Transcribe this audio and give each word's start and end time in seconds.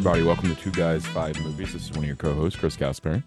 Everybody. 0.00 0.22
Welcome 0.22 0.48
to 0.48 0.54
Two 0.54 0.70
Guys, 0.70 1.04
Five 1.04 1.38
Movies. 1.42 1.74
This 1.74 1.82
is 1.82 1.90
one 1.90 1.98
of 1.98 2.06
your 2.06 2.16
co 2.16 2.32
hosts, 2.32 2.58
Chris 2.58 2.74
Gaspari. 2.74 3.22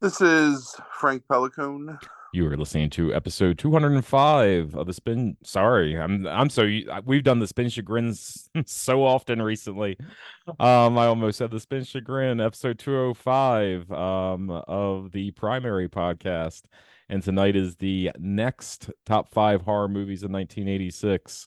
This 0.00 0.18
is 0.22 0.74
Frank 0.92 1.24
Pelicone. 1.28 1.98
You 2.32 2.46
are 2.46 2.56
listening 2.56 2.88
to 2.88 3.12
episode 3.14 3.58
205 3.58 4.74
of 4.74 4.86
the 4.86 4.94
Spin. 4.94 5.36
Sorry, 5.44 6.00
I'm 6.00 6.26
I'm 6.26 6.48
so 6.48 6.66
we've 7.04 7.22
done 7.22 7.40
the 7.40 7.46
Spin 7.46 7.68
Chagrins 7.68 8.48
so 8.64 9.04
often 9.04 9.42
recently. 9.42 9.98
Um, 10.58 10.96
I 10.96 11.04
almost 11.04 11.36
said 11.36 11.50
the 11.50 11.60
Spin 11.60 11.84
Chagrin 11.84 12.40
episode 12.40 12.78
205 12.78 13.92
um 13.92 14.48
of 14.48 15.12
the 15.12 15.32
primary 15.32 15.90
podcast, 15.90 16.62
and 17.10 17.22
tonight 17.22 17.56
is 17.56 17.76
the 17.76 18.12
next 18.18 18.88
top 19.04 19.28
five 19.28 19.60
horror 19.60 19.88
movies 19.88 20.22
in 20.22 20.32
1986 20.32 21.46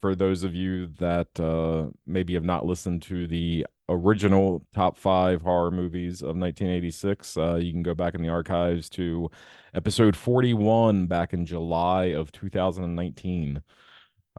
for 0.00 0.14
those 0.14 0.44
of 0.44 0.54
you 0.54 0.86
that 0.98 1.38
uh, 1.40 1.90
maybe 2.06 2.34
have 2.34 2.44
not 2.44 2.66
listened 2.66 3.02
to 3.02 3.26
the 3.26 3.66
original 3.88 4.64
top 4.74 4.96
five 4.96 5.42
horror 5.42 5.70
movies 5.70 6.20
of 6.20 6.36
1986, 6.36 7.36
uh, 7.36 7.54
you 7.56 7.72
can 7.72 7.82
go 7.82 7.94
back 7.94 8.14
in 8.14 8.22
the 8.22 8.28
archives 8.28 8.88
to 8.90 9.30
episode 9.74 10.14
41 10.14 11.06
back 11.06 11.32
in 11.32 11.46
July 11.46 12.06
of 12.06 12.30
2019. 12.32 13.62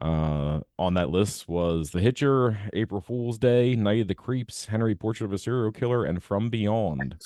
Uh, 0.02 0.62
on 0.78 0.94
that 0.94 1.10
list 1.10 1.50
was 1.50 1.92
The 1.92 2.00
Hitcher, 2.00 2.58
April 2.74 3.02
Fool's 3.02 3.38
Day, 3.38 3.76
Night 3.76 4.02
of 4.02 4.08
the 4.08 4.16
Creeps, 4.16 4.66
Henry 4.66 4.96
Portrait 4.96 5.26
of 5.26 5.34
a 5.34 5.38
Serial 5.38 5.74
Killer, 5.74 6.06
and 6.06 6.24
From 6.24 6.50
Beyond. 6.50 7.22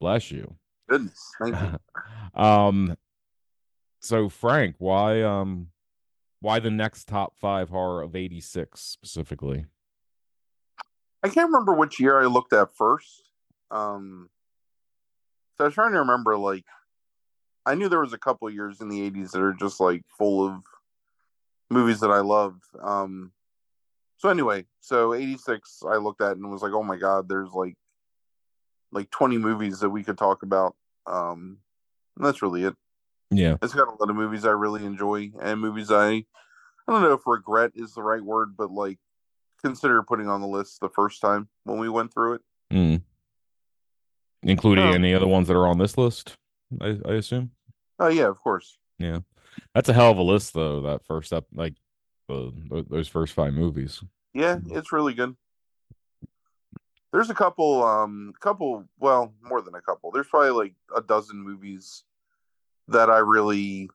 Bless 0.00 0.30
you. 0.30 0.54
Goodness, 0.88 1.32
thank 1.42 1.56
you. 1.60 1.78
um, 2.40 2.96
so 4.00 4.28
Frank, 4.28 4.76
why 4.78 5.22
um 5.22 5.68
why 6.46 6.60
the 6.60 6.70
next 6.70 7.08
top 7.08 7.36
five 7.36 7.70
horror 7.70 8.00
of 8.02 8.14
86 8.14 8.80
specifically? 8.80 9.66
I 11.24 11.28
can't 11.28 11.48
remember 11.48 11.74
which 11.74 11.98
year 11.98 12.20
i 12.22 12.26
looked 12.26 12.52
at 12.52 12.76
first 12.76 13.30
um 13.72 14.30
so 15.56 15.64
i 15.64 15.66
was 15.66 15.74
trying 15.74 15.90
to 15.90 15.98
remember 15.98 16.36
like 16.36 16.64
i 17.66 17.74
knew 17.74 17.88
there 17.88 18.00
was 18.00 18.12
a 18.12 18.18
couple 18.18 18.48
years 18.48 18.80
in 18.80 18.88
the 18.88 19.10
80s 19.10 19.32
that 19.32 19.42
are 19.42 19.54
just 19.54 19.80
like 19.80 20.04
full 20.16 20.46
of 20.46 20.62
movies 21.68 21.98
that 21.98 22.12
i 22.12 22.20
love 22.20 22.60
um 22.80 23.32
so 24.16 24.28
anyway 24.28 24.64
so 24.80 25.14
86 25.14 25.82
i 25.90 25.96
looked 25.96 26.20
at 26.20 26.36
and 26.36 26.48
was 26.48 26.62
like 26.62 26.74
oh 26.74 26.84
my 26.84 26.96
god 26.96 27.28
there's 27.28 27.50
like 27.50 27.74
like 28.92 29.10
20 29.10 29.36
movies 29.38 29.80
that 29.80 29.90
we 29.90 30.04
could 30.04 30.16
talk 30.16 30.44
about 30.44 30.76
um 31.08 31.58
that's 32.16 32.40
really 32.40 32.62
it 32.62 32.76
yeah. 33.30 33.56
It's 33.62 33.74
got 33.74 33.88
a 33.88 33.92
lot 33.92 34.10
of 34.10 34.16
movies 34.16 34.44
I 34.44 34.50
really 34.50 34.84
enjoy 34.84 35.32
and 35.40 35.60
movies 35.60 35.90
I 35.90 36.24
I 36.88 36.92
don't 36.92 37.02
know 37.02 37.14
if 37.14 37.26
regret 37.26 37.72
is 37.74 37.94
the 37.94 38.02
right 38.02 38.22
word, 38.22 38.56
but 38.56 38.70
like 38.70 38.98
consider 39.62 40.02
putting 40.02 40.28
on 40.28 40.40
the 40.40 40.46
list 40.46 40.80
the 40.80 40.88
first 40.88 41.20
time 41.20 41.48
when 41.64 41.78
we 41.78 41.88
went 41.88 42.12
through 42.12 42.34
it. 42.34 42.40
Mm. 42.72 43.02
Including 44.42 44.86
um, 44.86 44.94
any 44.94 45.12
other 45.14 45.26
ones 45.26 45.48
that 45.48 45.56
are 45.56 45.66
on 45.66 45.78
this 45.78 45.98
list, 45.98 46.36
I, 46.80 46.98
I 47.04 47.14
assume. 47.14 47.50
Oh 47.98 48.08
yeah, 48.08 48.28
of 48.28 48.40
course. 48.40 48.78
Yeah. 48.98 49.20
That's 49.74 49.88
a 49.88 49.92
hell 49.92 50.10
of 50.10 50.18
a 50.18 50.22
list 50.22 50.54
though, 50.54 50.82
that 50.82 51.04
first 51.06 51.32
up 51.32 51.46
like 51.52 51.74
uh, 52.28 52.50
those 52.88 53.08
first 53.08 53.32
five 53.32 53.54
movies. 53.54 54.02
Yeah, 54.34 54.58
it's 54.70 54.92
really 54.92 55.14
good. 55.14 55.34
There's 57.12 57.30
a 57.30 57.34
couple 57.34 57.82
um 57.82 58.32
couple 58.40 58.84
well, 58.98 59.32
more 59.42 59.62
than 59.62 59.74
a 59.74 59.80
couple. 59.80 60.10
There's 60.10 60.28
probably 60.28 60.50
like 60.50 60.74
a 60.94 61.00
dozen 61.00 61.40
movies 61.40 62.04
that 62.88 63.10
I 63.10 63.18
really 63.18 63.88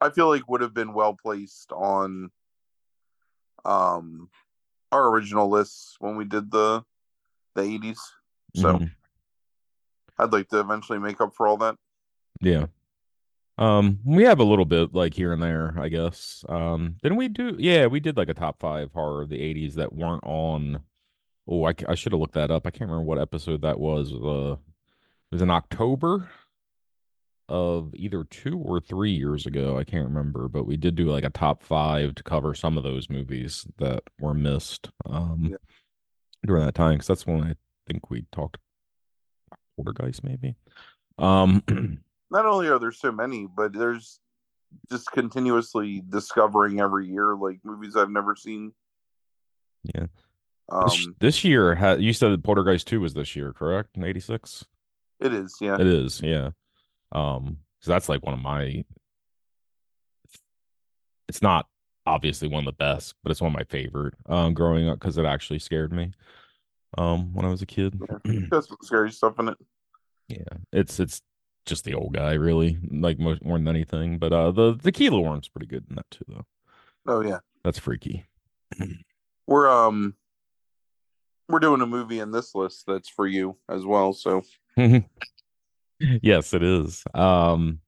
I 0.00 0.10
feel 0.10 0.28
like 0.28 0.48
would 0.48 0.60
have 0.60 0.74
been 0.74 0.92
well 0.92 1.14
placed 1.14 1.72
on 1.72 2.30
um 3.64 4.28
our 4.92 5.08
original 5.08 5.48
lists 5.48 5.96
when 5.98 6.16
we 6.16 6.24
did 6.24 6.50
the 6.50 6.84
the 7.54 7.62
80s. 7.62 7.98
So 8.56 8.74
mm-hmm. 8.74 8.84
I'd 10.18 10.32
like 10.32 10.48
to 10.48 10.60
eventually 10.60 10.98
make 10.98 11.20
up 11.20 11.34
for 11.34 11.46
all 11.46 11.56
that. 11.58 11.76
Yeah. 12.40 12.66
Um, 13.56 14.00
we 14.04 14.24
have 14.24 14.40
a 14.40 14.44
little 14.44 14.64
bit 14.64 14.94
like 14.94 15.14
here 15.14 15.32
and 15.32 15.42
there, 15.42 15.74
I 15.78 15.88
guess. 15.88 16.44
Um, 16.48 16.96
didn't 17.02 17.18
we 17.18 17.28
do? 17.28 17.56
Yeah, 17.58 17.86
we 17.86 18.00
did 18.00 18.16
like 18.16 18.28
a 18.28 18.34
top 18.34 18.58
five 18.58 18.90
horror 18.92 19.22
of 19.22 19.28
the 19.28 19.38
'80s 19.38 19.74
that 19.74 19.92
weren't 19.92 20.24
on. 20.24 20.80
Oh, 21.46 21.64
I, 21.64 21.74
I 21.88 21.94
should 21.94 22.12
have 22.12 22.20
looked 22.20 22.34
that 22.34 22.50
up. 22.50 22.66
I 22.66 22.70
can't 22.70 22.90
remember 22.90 23.04
what 23.04 23.20
episode 23.20 23.62
that 23.62 23.78
was. 23.78 24.12
Uh, 24.12 24.56
was 25.34 25.42
in 25.42 25.50
October 25.50 26.30
of 27.48 27.92
either 27.94 28.22
two 28.22 28.56
or 28.56 28.80
three 28.80 29.10
years 29.10 29.46
ago. 29.46 29.76
I 29.76 29.82
can't 29.82 30.06
remember, 30.06 30.48
but 30.48 30.64
we 30.64 30.76
did 30.76 30.94
do 30.94 31.10
like 31.10 31.24
a 31.24 31.30
top 31.30 31.64
five 31.64 32.14
to 32.14 32.22
cover 32.22 32.54
some 32.54 32.78
of 32.78 32.84
those 32.84 33.10
movies 33.10 33.66
that 33.78 34.04
were 34.20 34.32
missed 34.32 34.90
um, 35.06 35.48
yeah. 35.50 35.56
during 36.46 36.64
that 36.64 36.76
time. 36.76 36.94
Because 36.94 37.08
that's 37.08 37.26
when 37.26 37.42
I 37.42 37.54
think 37.86 38.10
we 38.10 38.24
talked 38.30 38.58
Poltergeist, 39.76 40.22
maybe. 40.22 40.54
Um, 41.18 41.64
Not 42.30 42.46
only 42.46 42.68
are 42.68 42.78
there 42.78 42.92
so 42.92 43.10
many, 43.10 43.46
but 43.46 43.72
there's 43.72 44.20
just 44.88 45.10
continuously 45.10 46.00
discovering 46.08 46.80
every 46.80 47.08
year 47.08 47.34
like 47.34 47.58
movies 47.64 47.96
I've 47.96 48.08
never 48.08 48.36
seen. 48.36 48.72
Yeah. 49.82 50.06
Um, 50.68 50.84
this, 50.86 51.08
this 51.18 51.44
year, 51.44 51.74
ha- 51.74 51.94
you 51.94 52.12
said 52.12 52.30
that 52.30 52.44
Poltergeist 52.44 52.86
2 52.86 53.00
was 53.00 53.14
this 53.14 53.34
year, 53.34 53.52
correct? 53.52 53.96
In 53.96 54.04
86? 54.04 54.64
It 55.20 55.32
is, 55.32 55.56
yeah. 55.60 55.76
It 55.76 55.86
is, 55.86 56.20
yeah. 56.22 56.50
Um, 57.12 57.58
so 57.80 57.92
that's 57.92 58.08
like 58.08 58.24
one 58.24 58.34
of 58.34 58.40
my. 58.40 58.84
It's 61.28 61.42
not 61.42 61.66
obviously 62.06 62.48
one 62.48 62.60
of 62.60 62.66
the 62.66 62.72
best, 62.72 63.14
but 63.22 63.30
it's 63.30 63.40
one 63.40 63.52
of 63.52 63.58
my 63.58 63.64
favorite 63.64 64.14
um, 64.26 64.54
growing 64.54 64.88
up 64.88 64.98
because 64.98 65.16
it 65.16 65.24
actually 65.24 65.58
scared 65.58 65.92
me 65.92 66.12
um, 66.98 67.32
when 67.32 67.46
I 67.46 67.50
was 67.50 67.62
a 67.62 67.66
kid. 67.66 68.00
Yeah, 68.24 68.40
that's 68.50 68.68
scary 68.82 69.10
stuff 69.10 69.38
in 69.38 69.48
it. 69.48 69.58
Yeah, 70.28 70.58
it's 70.72 71.00
it's 71.00 71.22
just 71.66 71.84
the 71.84 71.94
old 71.94 72.14
guy 72.14 72.34
really, 72.34 72.78
like 72.90 73.18
more, 73.18 73.38
more 73.42 73.58
than 73.58 73.68
anything. 73.68 74.18
But 74.18 74.32
uh, 74.32 74.50
the 74.50 74.74
the 74.74 74.92
Keeler 74.92 75.20
worm's 75.20 75.48
pretty 75.48 75.66
good 75.66 75.84
in 75.88 75.96
that 75.96 76.10
too, 76.10 76.24
though. 76.28 76.46
Oh 77.06 77.20
yeah, 77.20 77.38
that's 77.62 77.78
freaky. 77.78 78.24
We're 79.46 79.68
um 79.68 80.14
we're 81.50 81.58
doing 81.58 81.82
a 81.82 81.86
movie 81.86 82.20
in 82.20 82.30
this 82.30 82.54
list 82.54 82.84
that's 82.86 83.10
for 83.10 83.26
you 83.26 83.58
as 83.68 83.84
well. 83.84 84.14
So 84.14 84.42
yes, 86.00 86.54
it 86.54 86.62
is. 86.62 87.02
Um, 87.14 87.80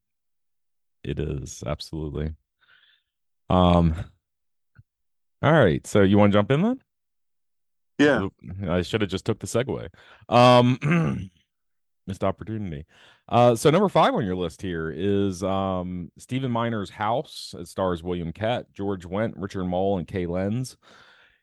it 1.02 1.18
is 1.18 1.62
absolutely. 1.66 2.32
Um, 3.48 3.94
all 5.42 5.52
right. 5.52 5.86
So 5.86 6.02
you 6.02 6.18
want 6.18 6.32
to 6.32 6.38
jump 6.38 6.50
in 6.50 6.62
then? 6.62 6.80
Yeah. 7.98 8.28
I 8.68 8.82
should 8.82 9.00
have 9.00 9.10
just 9.10 9.24
took 9.24 9.38
the 9.38 9.46
segue. 9.46 9.88
Um, 10.28 11.30
missed 12.06 12.24
opportunity. 12.24 12.86
Uh, 13.28 13.56
so 13.56 13.70
number 13.70 13.88
five 13.88 14.14
on 14.14 14.24
your 14.24 14.36
list 14.36 14.62
here 14.62 14.92
is 14.94 15.42
um 15.42 16.10
Stephen 16.18 16.50
Miner's 16.52 16.90
House. 16.90 17.54
It 17.58 17.66
stars 17.68 18.02
William 18.02 18.32
Katt, 18.32 18.72
George 18.72 19.04
Wendt, 19.04 19.34
Richard 19.36 19.64
Moll, 19.64 19.98
and 19.98 20.06
Kay 20.06 20.26
Lenz. 20.26 20.76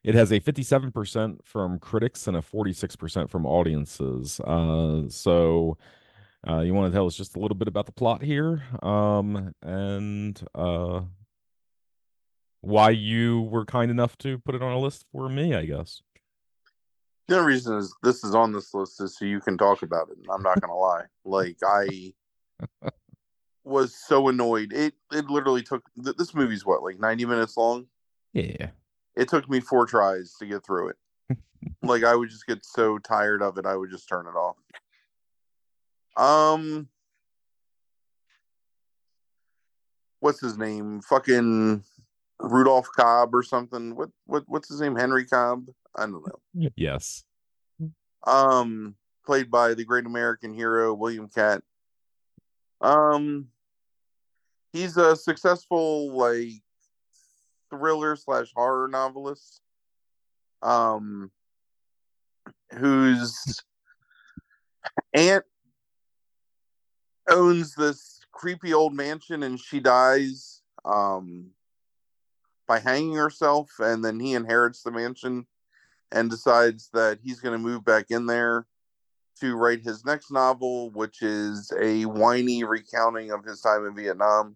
It 0.04 0.16
has 0.16 0.32
a 0.32 0.40
57% 0.40 1.46
from 1.46 1.80
critics 1.80 2.28
and 2.28 2.36
a 2.36 2.42
46% 2.42 3.30
from 3.30 3.46
audiences. 3.46 4.40
Uh, 4.42 5.08
so 5.08 5.78
uh, 6.48 6.60
you 6.60 6.74
want 6.74 6.92
to 6.92 6.96
tell 6.96 7.08
us 7.08 7.16
just 7.16 7.38
a 7.38 7.40
little 7.40 7.56
bit 7.56 7.70
about 7.70 7.86
the 7.86 7.94
plot 7.94 8.22
here 8.22 8.64
um, 8.82 9.54
and 9.62 10.46
uh, 10.54 11.02
why 12.60 12.90
you 12.90 13.42
were 13.44 13.66
kind 13.66 13.90
enough 13.90 14.18
to 14.18 14.40
put 14.40 14.56
it 14.56 14.62
on 14.62 14.74
a 14.74 14.80
list 14.80 15.06
for 15.12 15.30
me, 15.30 15.56
I 15.56 15.66
guess. 15.66 16.02
The 17.30 17.38
only 17.38 17.54
reason 17.54 17.78
is 17.78 17.96
this 18.04 18.26
is 18.26 18.36
on 18.36 18.52
this 18.52 18.74
list 18.74 19.02
is 19.02 19.18
so 19.18 19.24
you 19.24 19.40
can 19.40 19.58
talk 19.58 19.82
about 19.82 20.10
it. 20.10 20.18
I'm 20.30 20.44
not 20.44 20.60
gonna 20.60 20.76
lie. 20.76 21.06
Like 21.24 21.58
I 21.66 22.14
was 23.64 23.96
so 23.96 24.28
annoyed. 24.28 24.74
It 24.74 24.94
it 25.14 25.28
literally 25.28 25.62
took 25.62 25.84
this 25.96 26.34
movie's 26.34 26.66
what 26.66 26.84
like 26.84 27.00
90 27.00 27.26
minutes 27.26 27.56
long. 27.56 27.88
Yeah. 28.34 28.72
It 29.16 29.30
took 29.30 29.50
me 29.50 29.60
four 29.60 29.86
tries 29.86 30.36
to 30.40 30.46
get 30.46 30.66
through 30.66 30.90
it. 30.90 31.38
like 31.84 32.04
I 32.04 32.16
would 32.16 32.30
just 32.30 32.48
get 32.48 32.66
so 32.66 32.98
tired 32.98 33.42
of 33.42 33.58
it, 33.58 33.66
I 33.66 33.76
would 33.76 33.92
just 33.92 34.10
turn 34.10 34.28
it 34.28 34.36
off. 34.36 34.58
Um, 36.16 36.88
what's 40.20 40.40
his 40.40 40.58
name? 40.58 41.02
Fucking 41.02 41.84
Rudolph 42.40 42.90
Cobb 42.96 43.34
or 43.34 43.44
something. 43.44 43.96
What 43.96 44.10
what 44.26 44.44
what's 44.48 44.70
his 44.70 44.82
name? 44.82 44.96
Henry 44.96 45.26
Cobb? 45.26 45.68
I 45.96 46.02
don't 46.02 46.26
know. 46.26 46.70
Yes. 46.76 47.24
Um, 48.26 48.96
played 49.26 49.52
by 49.52 49.74
the 49.74 49.86
great 49.86 50.06
American 50.06 50.54
hero 50.54 50.94
William 50.94 51.28
Katt. 51.28 51.62
Um, 52.82 53.48
he's 54.72 54.98
a 54.98 55.16
successful 55.16 56.12
like 56.12 56.62
thriller 57.78 58.16
slash 58.16 58.52
horror 58.56 58.88
novelist. 58.88 59.62
Um, 60.62 61.32
whose 62.72 63.62
aunt 65.14 65.44
owns 67.30 67.76
this 67.76 68.22
creepy 68.32 68.74
old 68.74 68.94
mansion 68.94 69.44
and 69.44 69.60
she 69.60 69.80
dies. 69.80 70.62
Um, 70.86 71.52
by 72.68 72.80
hanging 72.80 73.16
herself, 73.16 73.72
and 73.80 74.04
then 74.04 74.20
he 74.20 74.34
inherits 74.34 74.84
the 74.84 74.92
mansion 74.92 75.46
and 76.12 76.30
decides 76.30 76.90
that 76.94 77.20
he's 77.22 77.40
going 77.40 77.54
to 77.54 77.64
move 77.64 77.84
back 77.84 78.06
in 78.10 78.26
there 78.26 78.66
to 79.40 79.56
write 79.56 79.82
his 79.82 80.06
next 80.06 80.32
novel, 80.32 80.92
which 80.92 81.22
is 81.22 81.72
a 81.80 82.06
whiny 82.06 82.64
recounting 82.64 83.32
of 83.32 83.44
his 83.44 83.62
time 83.62 83.86
in 83.86 83.96
Vietnam, 83.96 84.56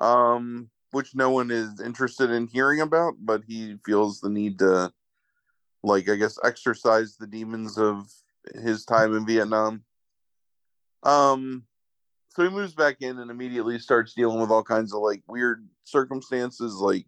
um, 0.00 0.70
which 0.92 1.14
no 1.14 1.30
one 1.30 1.50
is 1.50 1.80
interested 1.80 2.30
in 2.30 2.46
hearing 2.46 2.80
about, 2.80 3.14
but 3.20 3.42
he 3.46 3.76
feels 3.84 4.20
the 4.20 4.30
need 4.30 4.58
to, 4.60 4.92
like, 5.82 6.08
I 6.08 6.16
guess, 6.16 6.38
exercise 6.44 7.16
the 7.16 7.26
demons 7.26 7.78
of 7.78 8.06
his 8.62 8.84
time 8.84 9.16
in 9.16 9.26
Vietnam. 9.26 9.82
Um, 11.02 11.64
so 12.34 12.44
he 12.44 12.50
moves 12.50 12.74
back 12.74 12.98
in 13.00 13.18
and 13.18 13.30
immediately 13.30 13.78
starts 13.78 14.14
dealing 14.14 14.40
with 14.40 14.50
all 14.50 14.62
kinds 14.62 14.94
of 14.94 15.00
like 15.00 15.22
weird 15.26 15.66
circumstances, 15.84 16.76
like 16.76 17.06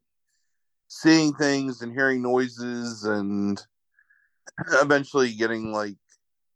seeing 0.89 1.33
things 1.35 1.81
and 1.81 1.93
hearing 1.93 2.21
noises, 2.21 3.05
and 3.05 3.63
eventually 4.83 5.33
getting 5.33 5.73
like 5.73 5.97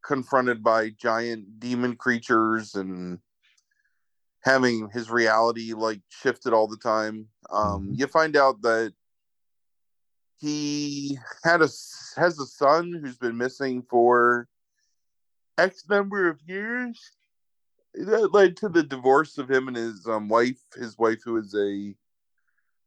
confronted 0.05 0.63
by 0.63 0.91
giant 0.91 1.61
demon 1.61 1.97
creatures 1.97 2.75
and 2.75 3.19
having 4.49 4.89
his 4.91 5.11
reality 5.11 5.75
like 5.75 6.01
shifted 6.09 6.55
all 6.55 6.67
the 6.67 6.79
time. 6.79 7.27
Um, 7.51 7.93
you 7.95 8.07
find 8.07 8.35
out 8.35 8.63
that 8.63 8.95
he 10.39 11.19
had 11.45 11.61
a 11.61 11.69
has 12.17 12.39
a 12.39 12.47
son 12.47 12.99
who's 13.03 13.19
been 13.19 13.37
missing 13.37 13.83
for 13.91 14.49
X 15.59 15.85
number 15.91 16.29
of 16.29 16.41
years. 16.47 16.99
That 17.95 18.33
led 18.33 18.57
to 18.59 18.69
the 18.69 18.83
divorce 18.83 19.39
of 19.39 19.51
him 19.51 19.69
and 19.69 19.77
his 19.77 20.07
um, 20.07 20.29
wife. 20.29 20.61
His 20.77 20.97
wife, 20.97 21.21
who 21.25 21.37
is 21.37 21.55
a 21.55 21.95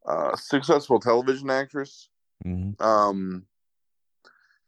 uh, 0.09 0.35
successful 0.37 0.99
television 0.99 1.49
actress. 1.49 2.09
Mhm. 2.45 2.81
Um, 2.81 3.45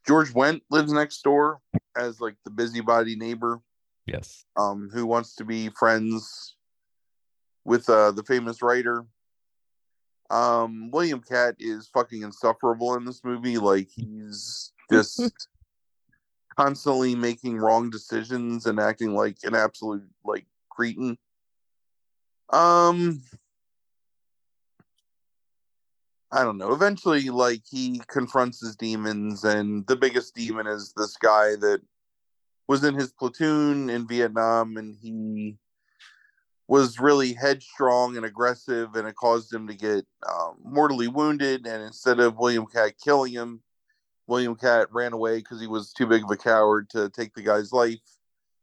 George 0.06 0.34
Wendt 0.34 0.62
lives 0.70 0.92
next 0.92 1.24
door 1.24 1.60
as 1.98 2.20
like 2.20 2.36
the 2.44 2.52
busybody 2.52 3.16
neighbor 3.16 3.62
Yes. 4.06 4.46
um, 4.58 4.90
who 4.94 5.06
wants 5.08 5.36
to 5.36 5.46
be 5.46 5.70
friends 5.70 6.53
with 7.66 7.90
uh, 7.90 8.12
the 8.12 8.24
famous 8.24 8.62
writer. 8.62 9.06
Um, 10.30 10.90
William 10.92 11.22
Katt 11.22 11.56
is 11.60 11.88
fucking 11.88 12.24
insufferable 12.24 12.96
in 12.96 13.06
this 13.06 13.24
movie. 13.24 13.58
Like 13.58 13.90
he's 13.94 14.72
just 14.92 15.48
constantly 16.58 17.16
making 17.16 17.58
wrong 17.58 17.90
decisions 17.90 18.66
and 18.66 18.80
acting 18.80 19.14
like 19.14 19.38
an 19.44 19.56
absolute 19.56 20.10
like 20.24 20.46
cretin. 20.70 21.18
Um, 22.50 23.22
I 26.32 26.44
don't 26.44 26.58
know. 26.58 26.74
Eventually, 26.74 27.30
like 27.30 27.62
he 27.70 28.02
confronts 28.08 28.60
his 28.60 28.76
demons, 28.76 29.44
and 29.44 29.86
the 29.88 29.96
biggest 29.96 30.36
demon 30.36 30.68
is 30.68 30.94
this 30.98 31.16
guy 31.18 31.56
that 31.60 31.82
was 32.68 32.84
in 32.84 32.96
his 32.96 33.12
platoon 33.12 33.90
in 33.90 34.08
Vietnam, 34.08 34.78
and 34.78 34.96
he 35.00 35.58
was 36.68 37.00
really 37.00 37.34
headstrong 37.34 38.16
and 38.16 38.26
aggressive, 38.26 38.96
and 38.96 39.08
it 39.08 39.16
caused 39.16 39.54
him 39.54 39.68
to 39.68 39.74
get 39.74 40.06
um, 40.28 40.56
mortally 40.64 41.08
wounded. 41.08 41.68
And 41.68 41.84
instead 41.84 42.20
of 42.20 42.38
William 42.38 42.66
Katt 42.66 42.94
killing 43.04 43.34
him, 43.34 43.62
William 44.28 44.56
Katt 44.56 44.88
ran 44.92 45.14
away 45.14 45.38
because 45.38 45.60
he 45.60 45.68
was 45.68 45.92
too 45.92 46.08
big 46.08 46.24
of 46.24 46.32
a 46.32 46.38
coward 46.38 46.90
to 46.92 47.10
take 47.10 47.34
the 47.34 47.42
guy's 47.42 47.74
life, 47.74 48.00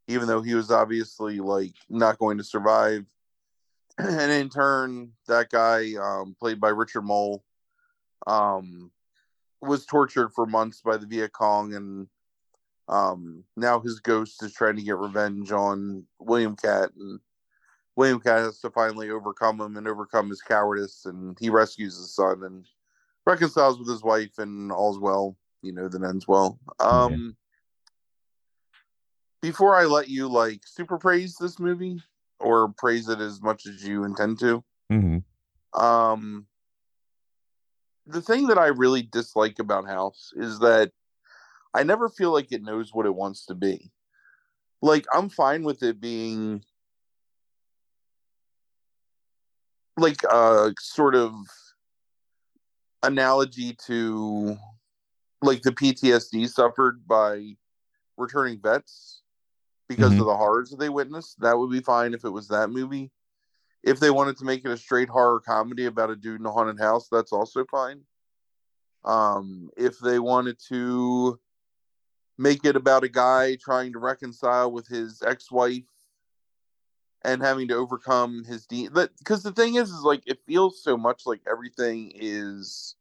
even 0.08 0.26
though 0.26 0.40
he 0.40 0.54
was 0.54 0.70
obviously 0.70 1.40
like 1.40 1.74
not 1.88 2.18
going 2.18 2.38
to 2.38 2.44
survive. 2.44 3.04
and 3.98 4.32
in 4.32 4.48
turn, 4.48 5.12
that 5.28 5.50
guy, 5.50 5.92
um, 6.00 6.34
played 6.40 6.60
by 6.60 6.70
Richard 6.70 7.02
Moll, 7.02 7.44
um, 8.26 8.90
was 9.60 9.84
tortured 9.84 10.30
for 10.30 10.46
months 10.46 10.80
by 10.80 10.96
the 10.96 11.06
Viet 11.06 11.32
Cong, 11.32 11.74
and 11.74 12.08
um, 12.88 13.44
now 13.56 13.78
his 13.80 14.00
ghost 14.00 14.42
is 14.42 14.54
trying 14.54 14.76
to 14.76 14.82
get 14.82 14.96
revenge 14.96 15.52
on 15.52 16.04
William 16.18 16.56
Katt, 16.56 16.90
and 16.98 17.20
William 17.96 18.20
Katt 18.20 18.38
has 18.38 18.60
to 18.60 18.70
finally 18.70 19.10
overcome 19.10 19.60
him 19.60 19.76
and 19.76 19.86
overcome 19.86 20.30
his 20.30 20.40
cowardice, 20.40 21.04
and 21.06 21.36
he 21.40 21.50
rescues 21.50 21.96
his 21.96 22.14
son 22.14 22.42
and 22.44 22.66
reconciles 23.26 23.78
with 23.78 23.88
his 23.88 24.02
wife, 24.02 24.38
and 24.38 24.72
all's 24.72 24.98
well. 24.98 25.36
You 25.62 25.72
know, 25.72 25.88
that 25.88 26.02
ends 26.02 26.26
well. 26.26 26.58
Um, 26.78 27.36
Before 29.42 29.76
I 29.76 29.84
let 29.84 30.08
you 30.08 30.26
like 30.28 30.62
super 30.66 30.96
praise 30.96 31.36
this 31.36 31.58
movie 31.58 32.02
or 32.38 32.72
praise 32.78 33.08
it 33.08 33.20
as 33.20 33.42
much 33.42 33.66
as 33.66 33.84
you 33.84 34.04
intend 34.04 34.38
to, 34.40 34.64
hmm 34.90 35.18
um, 35.74 36.46
the 38.06 38.22
thing 38.22 38.48
that 38.48 38.58
I 38.58 38.66
really 38.66 39.02
dislike 39.02 39.58
about 39.58 39.86
House 39.86 40.32
is 40.34 40.58
that 40.60 40.90
I 41.74 41.82
never 41.84 42.08
feel 42.08 42.32
like 42.32 42.50
it 42.50 42.62
knows 42.62 42.92
what 42.92 43.06
it 43.06 43.14
wants 43.14 43.46
to 43.46 43.54
be. 43.54 43.92
Like 44.82 45.06
I'm 45.12 45.28
fine 45.28 45.62
with 45.62 45.82
it 45.82 46.00
being 46.00 46.64
like 49.96 50.22
a 50.24 50.72
sort 50.78 51.14
of 51.14 51.34
analogy 53.02 53.74
to 53.86 54.56
like 55.42 55.62
the 55.62 55.72
PTSD 55.72 56.48
suffered 56.48 57.06
by 57.06 57.56
returning 58.16 58.60
vets 58.60 59.22
because 59.88 60.12
Mhm. 60.12 60.20
of 60.20 60.26
the 60.26 60.36
horrors 60.36 60.70
that 60.70 60.78
they 60.78 60.90
witnessed. 60.90 61.40
That 61.40 61.58
would 61.58 61.70
be 61.70 61.80
fine 61.80 62.12
if 62.14 62.24
it 62.24 62.30
was 62.30 62.48
that 62.48 62.70
movie. 62.70 63.10
If 63.82 63.98
they 63.98 64.10
wanted 64.10 64.36
to 64.38 64.44
make 64.44 64.64
it 64.64 64.70
a 64.70 64.76
straight 64.76 65.08
horror 65.08 65.40
comedy 65.40 65.86
about 65.86 66.10
a 66.10 66.16
dude 66.16 66.40
in 66.40 66.46
a 66.46 66.52
haunted 66.52 66.78
house, 66.78 67.08
that's 67.08 67.32
also 67.32 67.64
fine. 67.64 68.04
Um, 69.04 69.70
if 69.78 69.98
they 69.98 70.18
wanted 70.18 70.58
to 70.68 71.40
make 72.36 72.64
it 72.66 72.76
about 72.76 73.04
a 73.04 73.08
guy 73.08 73.56
trying 73.56 73.92
to 73.94 73.98
reconcile 73.98 74.70
with 74.70 74.86
his 74.86 75.22
ex-wife 75.22 75.84
and 77.22 77.42
having 77.42 77.68
to 77.68 77.74
overcome 77.74 78.44
his 78.44 78.66
de 78.66 78.88
that 78.88 79.10
because 79.18 79.42
the 79.42 79.52
thing 79.52 79.74
is 79.74 79.90
is 79.90 80.02
like 80.02 80.22
it 80.26 80.40
feels 80.46 80.82
so 80.82 80.96
much 80.96 81.22
like 81.26 81.40
everything 81.50 82.12
is 82.14 82.94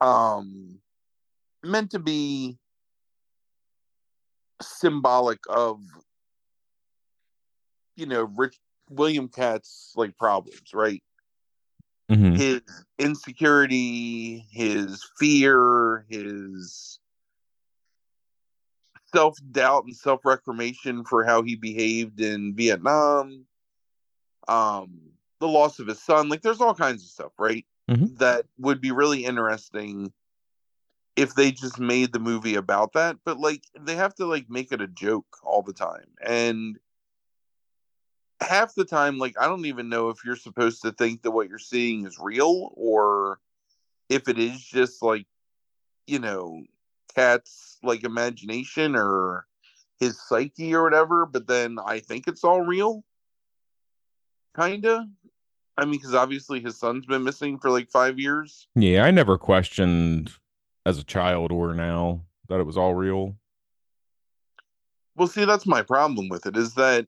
um 0.00 0.78
meant 1.62 1.90
to 1.90 1.98
be 1.98 2.56
symbolic 4.62 5.40
of 5.48 5.80
you 7.96 8.06
know 8.06 8.30
rich 8.36 8.58
william 8.90 9.28
katt's 9.28 9.92
like 9.96 10.16
problems 10.16 10.72
right? 10.72 11.02
Hmm 12.08 12.34
his 12.34 12.60
insecurity 12.98 14.46
his 14.50 15.04
fear 15.18 16.06
his 16.08 16.99
self-doubt 19.12 19.84
and 19.84 19.96
self-reclamation 19.96 21.04
for 21.04 21.24
how 21.24 21.42
he 21.42 21.56
behaved 21.56 22.20
in 22.20 22.54
vietnam 22.54 23.44
um 24.48 25.00
the 25.40 25.48
loss 25.48 25.78
of 25.78 25.86
his 25.86 26.02
son 26.02 26.28
like 26.28 26.42
there's 26.42 26.60
all 26.60 26.74
kinds 26.74 27.02
of 27.02 27.08
stuff 27.08 27.32
right 27.38 27.66
Mhm. 27.88 28.18
that 28.18 28.46
would 28.58 28.80
be 28.80 28.92
really 28.92 29.24
interesting 29.24 30.12
if 31.16 31.34
they 31.34 31.50
just 31.50 31.78
made 31.78 32.12
the 32.12 32.20
movie 32.20 32.54
about 32.54 32.92
that 32.92 33.16
but 33.24 33.38
like 33.38 33.64
they 33.78 33.96
have 33.96 34.14
to 34.14 34.26
like 34.26 34.48
make 34.48 34.72
it 34.72 34.80
a 34.80 34.86
joke 34.86 35.26
all 35.42 35.62
the 35.62 35.72
time 35.72 36.06
and 36.24 36.78
half 38.40 38.74
the 38.74 38.84
time 38.84 39.18
like 39.18 39.34
i 39.38 39.46
don't 39.46 39.66
even 39.66 39.88
know 39.88 40.08
if 40.08 40.24
you're 40.24 40.36
supposed 40.36 40.82
to 40.82 40.92
think 40.92 41.22
that 41.22 41.30
what 41.32 41.48
you're 41.48 41.58
seeing 41.58 42.06
is 42.06 42.18
real 42.18 42.72
or 42.74 43.38
if 44.08 44.28
it 44.28 44.38
is 44.38 44.62
just 44.62 45.02
like 45.02 45.26
you 46.06 46.18
know 46.18 46.62
katt's 47.14 47.78
like 47.82 48.04
imagination 48.04 48.94
or 48.96 49.46
his 49.98 50.20
psyche 50.20 50.74
or 50.74 50.82
whatever 50.82 51.26
but 51.26 51.46
then 51.46 51.78
i 51.86 51.98
think 52.00 52.26
it's 52.26 52.44
all 52.44 52.60
real. 52.62 53.04
Kinda. 54.56 55.06
I 55.76 55.84
mean 55.84 55.92
because 55.92 56.14
obviously 56.14 56.60
his 56.60 56.78
son's 56.78 57.06
been 57.06 57.22
missing 57.24 57.58
for 57.58 57.70
like 57.70 57.88
five 57.90 58.18
years. 58.18 58.66
Yeah, 58.74 59.04
I 59.04 59.10
never 59.10 59.38
questioned 59.38 60.32
as 60.84 60.98
a 60.98 61.04
child 61.04 61.52
or 61.52 61.72
now 61.74 62.24
that 62.48 62.58
it 62.60 62.66
was 62.66 62.76
all 62.76 62.94
real. 62.94 63.36
well 65.16 65.28
see 65.28 65.44
that's 65.44 65.66
my 65.66 65.82
problem 65.82 66.28
with 66.28 66.46
it 66.46 66.56
is 66.56 66.74
that 66.74 67.06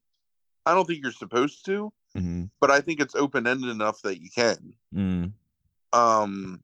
i 0.66 0.74
don't 0.74 0.86
think 0.86 1.02
you're 1.02 1.12
supposed 1.12 1.64
to 1.64 1.92
hmm 2.14 2.44
but 2.60 2.70
i 2.70 2.80
think 2.80 3.00
it's 3.00 3.14
open-ended 3.14 3.70
enough 3.70 4.02
that 4.02 4.20
you 4.20 4.28
can. 4.30 4.74
Mm. 4.94 5.32
um 5.92 6.60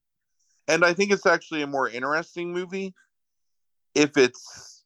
and 0.68 0.84
i 0.84 0.92
think 0.92 1.10
it's 1.10 1.26
actually 1.26 1.62
a 1.62 1.66
more 1.66 1.88
interesting 1.88 2.52
movie 2.52 2.94
if 3.98 4.16
it's 4.16 4.84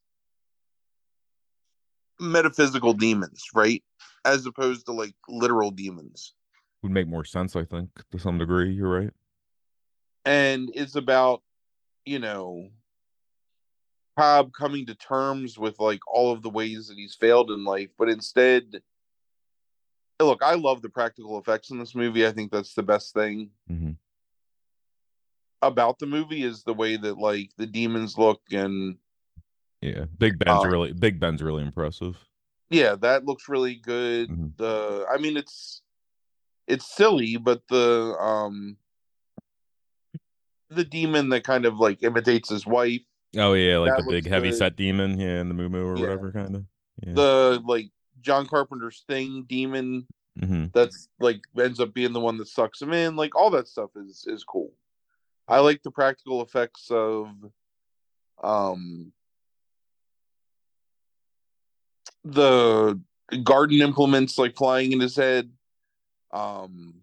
metaphysical 2.19 2.95
demons 2.95 3.45
right 3.55 3.83
as 4.25 4.47
opposed 4.47 4.87
to 4.87 4.93
like 4.93 5.15
literal 5.29 5.71
demons 5.71 6.35
Would 6.83 6.93
make 6.93 7.09
more 7.09 7.25
sense, 7.25 7.55
I 7.57 7.65
think, 7.65 7.91
to 8.11 8.19
some 8.19 8.39
degree. 8.39 8.73
You're 8.73 8.89
right. 9.01 9.11
and 10.25 10.71
it's 10.75 10.95
about 10.97 11.43
you 12.05 12.19
know 12.19 12.69
Cobb 14.19 14.53
coming 14.53 14.87
to 14.87 14.95
terms 14.95 15.59
with 15.59 15.79
like 15.81 16.01
all 16.07 16.33
of 16.33 16.43
the 16.43 16.51
ways 16.51 16.89
that 16.89 16.99
he's 16.99 17.15
failed 17.15 17.51
in 17.51 17.65
life 17.65 17.91
but 17.99 18.09
instead 18.09 18.83
look, 20.21 20.41
I 20.41 20.55
love 20.55 20.83
the 20.83 20.89
practical 20.89 21.37
effects 21.41 21.71
in 21.71 21.81
this 21.81 21.97
movie. 21.97 22.25
I 22.25 22.31
think 22.31 22.53
that's 22.53 22.75
the 22.75 22.83
best 22.85 23.13
thing 23.13 23.51
Mhm. 23.69 23.97
about 25.61 25.99
the 25.99 26.07
movie 26.07 26.45
is 26.45 26.63
the 26.63 26.75
way 26.75 26.97
that 26.97 27.19
like 27.19 27.51
the 27.57 27.67
demons 27.67 28.17
look 28.17 28.41
and 28.53 28.99
Yeah, 29.83 30.05
Big 30.17 30.39
Ben's 30.39 30.65
Uh, 30.65 30.69
really 30.69 30.93
Big 30.93 31.19
Ben's 31.19 31.43
really 31.43 31.63
impressive. 31.65 32.17
yeah, 32.71 32.95
that 32.97 33.25
looks 33.27 33.49
really 33.49 33.75
good. 33.75 34.31
Mhm. 34.31 34.57
The 34.57 35.07
I 35.13 35.19
mean 35.19 35.37
it's 35.37 35.83
it's 36.69 36.87
silly, 36.87 37.37
but 37.37 37.67
the 37.69 38.17
um 38.19 38.77
the 40.71 40.85
demon 40.85 41.29
that 41.31 41.45
kind 41.45 41.67
of 41.67 41.79
like 41.79 42.03
imitates 42.03 42.49
his 42.49 42.65
wife, 42.67 43.03
Oh 43.37 43.55
yeah, 43.55 43.79
like 43.79 43.97
the 43.97 44.05
big 44.05 44.27
heavy 44.27 44.51
good. 44.51 44.57
set 44.57 44.77
demon, 44.77 45.19
yeah, 45.19 45.41
in 45.41 45.49
the 45.49 45.55
Moo 45.55 45.69
Moo 45.69 45.85
or 45.85 45.97
Yeah. 45.97 46.03
whatever 46.03 46.33
kind 46.33 46.55
of. 46.57 46.65
Yeah. 47.05 47.13
the 47.15 47.63
like 47.67 47.91
John 48.21 48.47
Carpenter's 48.47 49.03
thing 49.09 49.45
demon 49.49 50.07
hmm 50.39 50.67
that's 50.73 51.09
like 51.21 51.43
ends 51.61 51.81
up 51.81 51.93
being 51.93 52.13
the 52.15 52.21
one 52.21 52.39
that 52.39 52.49
sucks 52.49 52.81
him 52.81 52.93
in, 52.93 53.17
like 53.17 53.35
all 53.35 53.51
that 53.51 53.67
stuff 53.69 53.91
is 53.97 54.25
is 54.29 54.45
cool. 54.45 54.73
I 55.49 55.59
like 55.59 55.83
the 55.83 55.91
practical 55.91 56.41
effects 56.41 56.87
of 56.91 57.29
um 58.43 59.13
the 62.25 63.01
garden 63.43 63.81
implements 63.81 64.39
like 64.39 64.57
flying 64.57 64.93
in 64.93 65.01
his 65.01 65.17
head. 65.17 65.51
Um 66.33 67.03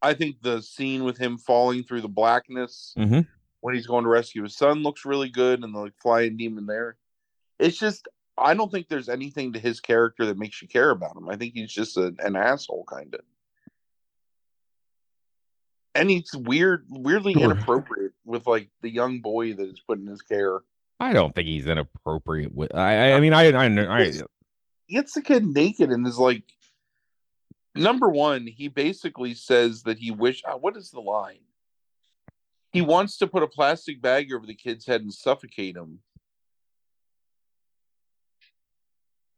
I 0.00 0.14
think 0.14 0.40
the 0.42 0.62
scene 0.62 1.02
with 1.04 1.18
him 1.18 1.38
falling 1.38 1.82
through 1.82 2.02
the 2.02 2.08
blackness 2.08 2.92
hmm 2.96 3.20
when 3.60 3.74
he's 3.74 3.88
going 3.88 4.04
to 4.04 4.08
rescue 4.10 4.44
his 4.44 4.56
son 4.56 4.84
looks 4.84 5.04
really 5.04 5.28
good 5.28 5.64
and 5.64 5.74
the 5.74 5.78
like 5.80 5.94
flying 6.00 6.36
demon 6.36 6.66
there. 6.66 6.96
It's 7.58 7.76
just 7.78 8.06
I 8.36 8.54
don't 8.54 8.70
think 8.70 8.88
there's 8.88 9.08
anything 9.08 9.52
to 9.54 9.58
his 9.58 9.80
character 9.80 10.26
that 10.26 10.38
makes 10.38 10.62
you 10.62 10.68
care 10.68 10.90
about 10.90 11.16
him. 11.16 11.28
I 11.28 11.36
think 11.36 11.54
he's 11.54 11.72
just 11.72 11.96
a, 11.96 12.14
an 12.20 12.36
asshole 12.36 12.84
kind 12.84 13.12
of. 13.14 13.20
And 15.96 16.08
he's 16.08 16.30
weird 16.32 16.86
weirdly 16.88 17.32
Sure. 17.34 17.42
inappropriate 17.42 18.12
with 18.24 18.46
like 18.46 18.70
the 18.82 18.90
young 18.90 19.20
boy 19.20 19.54
that 19.54 19.68
is 19.68 19.80
put 19.80 19.98
in 19.98 20.06
his 20.06 20.22
care. 20.22 20.60
I 21.00 21.12
don't 21.12 21.34
think 21.34 21.46
he's 21.46 21.66
inappropriate 21.66 22.54
with. 22.54 22.74
I 22.74 23.10
I, 23.10 23.12
I 23.16 23.20
mean 23.20 23.32
I 23.32 23.50
I, 23.50 23.66
I. 23.66 24.12
He 24.86 24.94
gets 24.94 25.12
the 25.14 25.22
kid 25.22 25.46
naked 25.46 25.90
and 25.90 26.06
is 26.06 26.18
like 26.18 26.44
number 27.74 28.08
one, 28.08 28.46
he 28.46 28.68
basically 28.68 29.34
says 29.34 29.82
that 29.84 29.98
he 29.98 30.10
wish 30.10 30.42
uh, 30.46 30.56
what 30.56 30.76
is 30.76 30.90
the 30.90 31.00
line? 31.00 31.38
He 32.72 32.82
wants 32.82 33.18
to 33.18 33.26
put 33.26 33.42
a 33.42 33.48
plastic 33.48 34.02
bag 34.02 34.32
over 34.32 34.46
the 34.46 34.54
kid's 34.54 34.86
head 34.86 35.00
and 35.00 35.12
suffocate 35.12 35.76
him. 35.76 36.00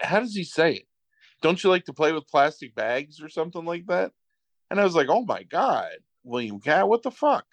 How 0.01 0.21
does 0.21 0.35
he 0.35 0.45
say 0.45 0.73
it? 0.75 0.87
Don't 1.43 1.63
you 1.63 1.71
like 1.71 1.85
to 1.85 1.93
play 1.93 2.13
with 2.13 2.27
plastic 2.29 2.75
bags 2.75 3.23
or 3.23 3.29
something 3.29 3.65
like 3.65 3.87
that? 3.87 4.13
And 4.71 4.81
I 4.81 4.85
was 4.85 4.95
like, 4.95 5.09
oh 5.09 5.25
my 5.25 5.43
God, 5.45 5.91
William 6.25 6.61
Katt, 6.61 6.89
what 6.89 7.03
the 7.03 7.11
fuck? 7.11 7.45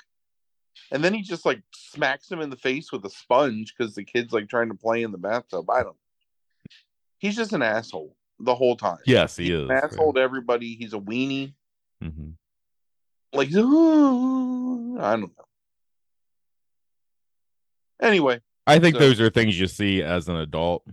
And 0.91 1.03
then 1.03 1.13
he 1.13 1.21
just 1.21 1.45
like 1.45 1.61
smacks 1.73 2.31
him 2.31 2.39
in 2.41 2.49
the 2.49 2.55
face 2.55 2.91
with 2.91 3.03
a 3.05 3.09
sponge 3.09 3.73
because 3.77 3.93
the 3.95 4.03
kid's 4.03 4.31
like 4.33 4.47
trying 4.49 4.69
to 4.69 4.75
play 4.75 5.03
in 5.03 5.11
the 5.11 5.17
bathtub. 5.17 5.69
I 5.69 5.83
don't. 5.83 5.97
He's 7.19 7.35
just 7.35 7.53
an 7.53 7.61
asshole 7.61 8.15
the 8.39 8.55
whole 8.55 8.77
time. 8.77 8.99
yes 9.05 9.35
he 9.37 9.45
He's 9.45 9.53
is. 9.53 9.69
asshole 9.69 10.13
to 10.13 10.19
everybody. 10.21 10.75
He's 10.75 10.93
a 10.93 10.99
weenie. 10.99 11.53
hmm 12.01 12.31
Like, 13.33 13.49
I 13.49 13.51
don't 13.53 15.21
know. 15.21 15.31
Anyway, 18.01 18.39
I 18.67 18.79
think 18.79 18.95
So- 18.95 18.99
those 18.99 19.19
are 19.21 19.29
things 19.29 19.59
you 19.59 19.67
see 19.67 20.01
as 20.03 20.27
an 20.29 20.35
adult 20.35 20.83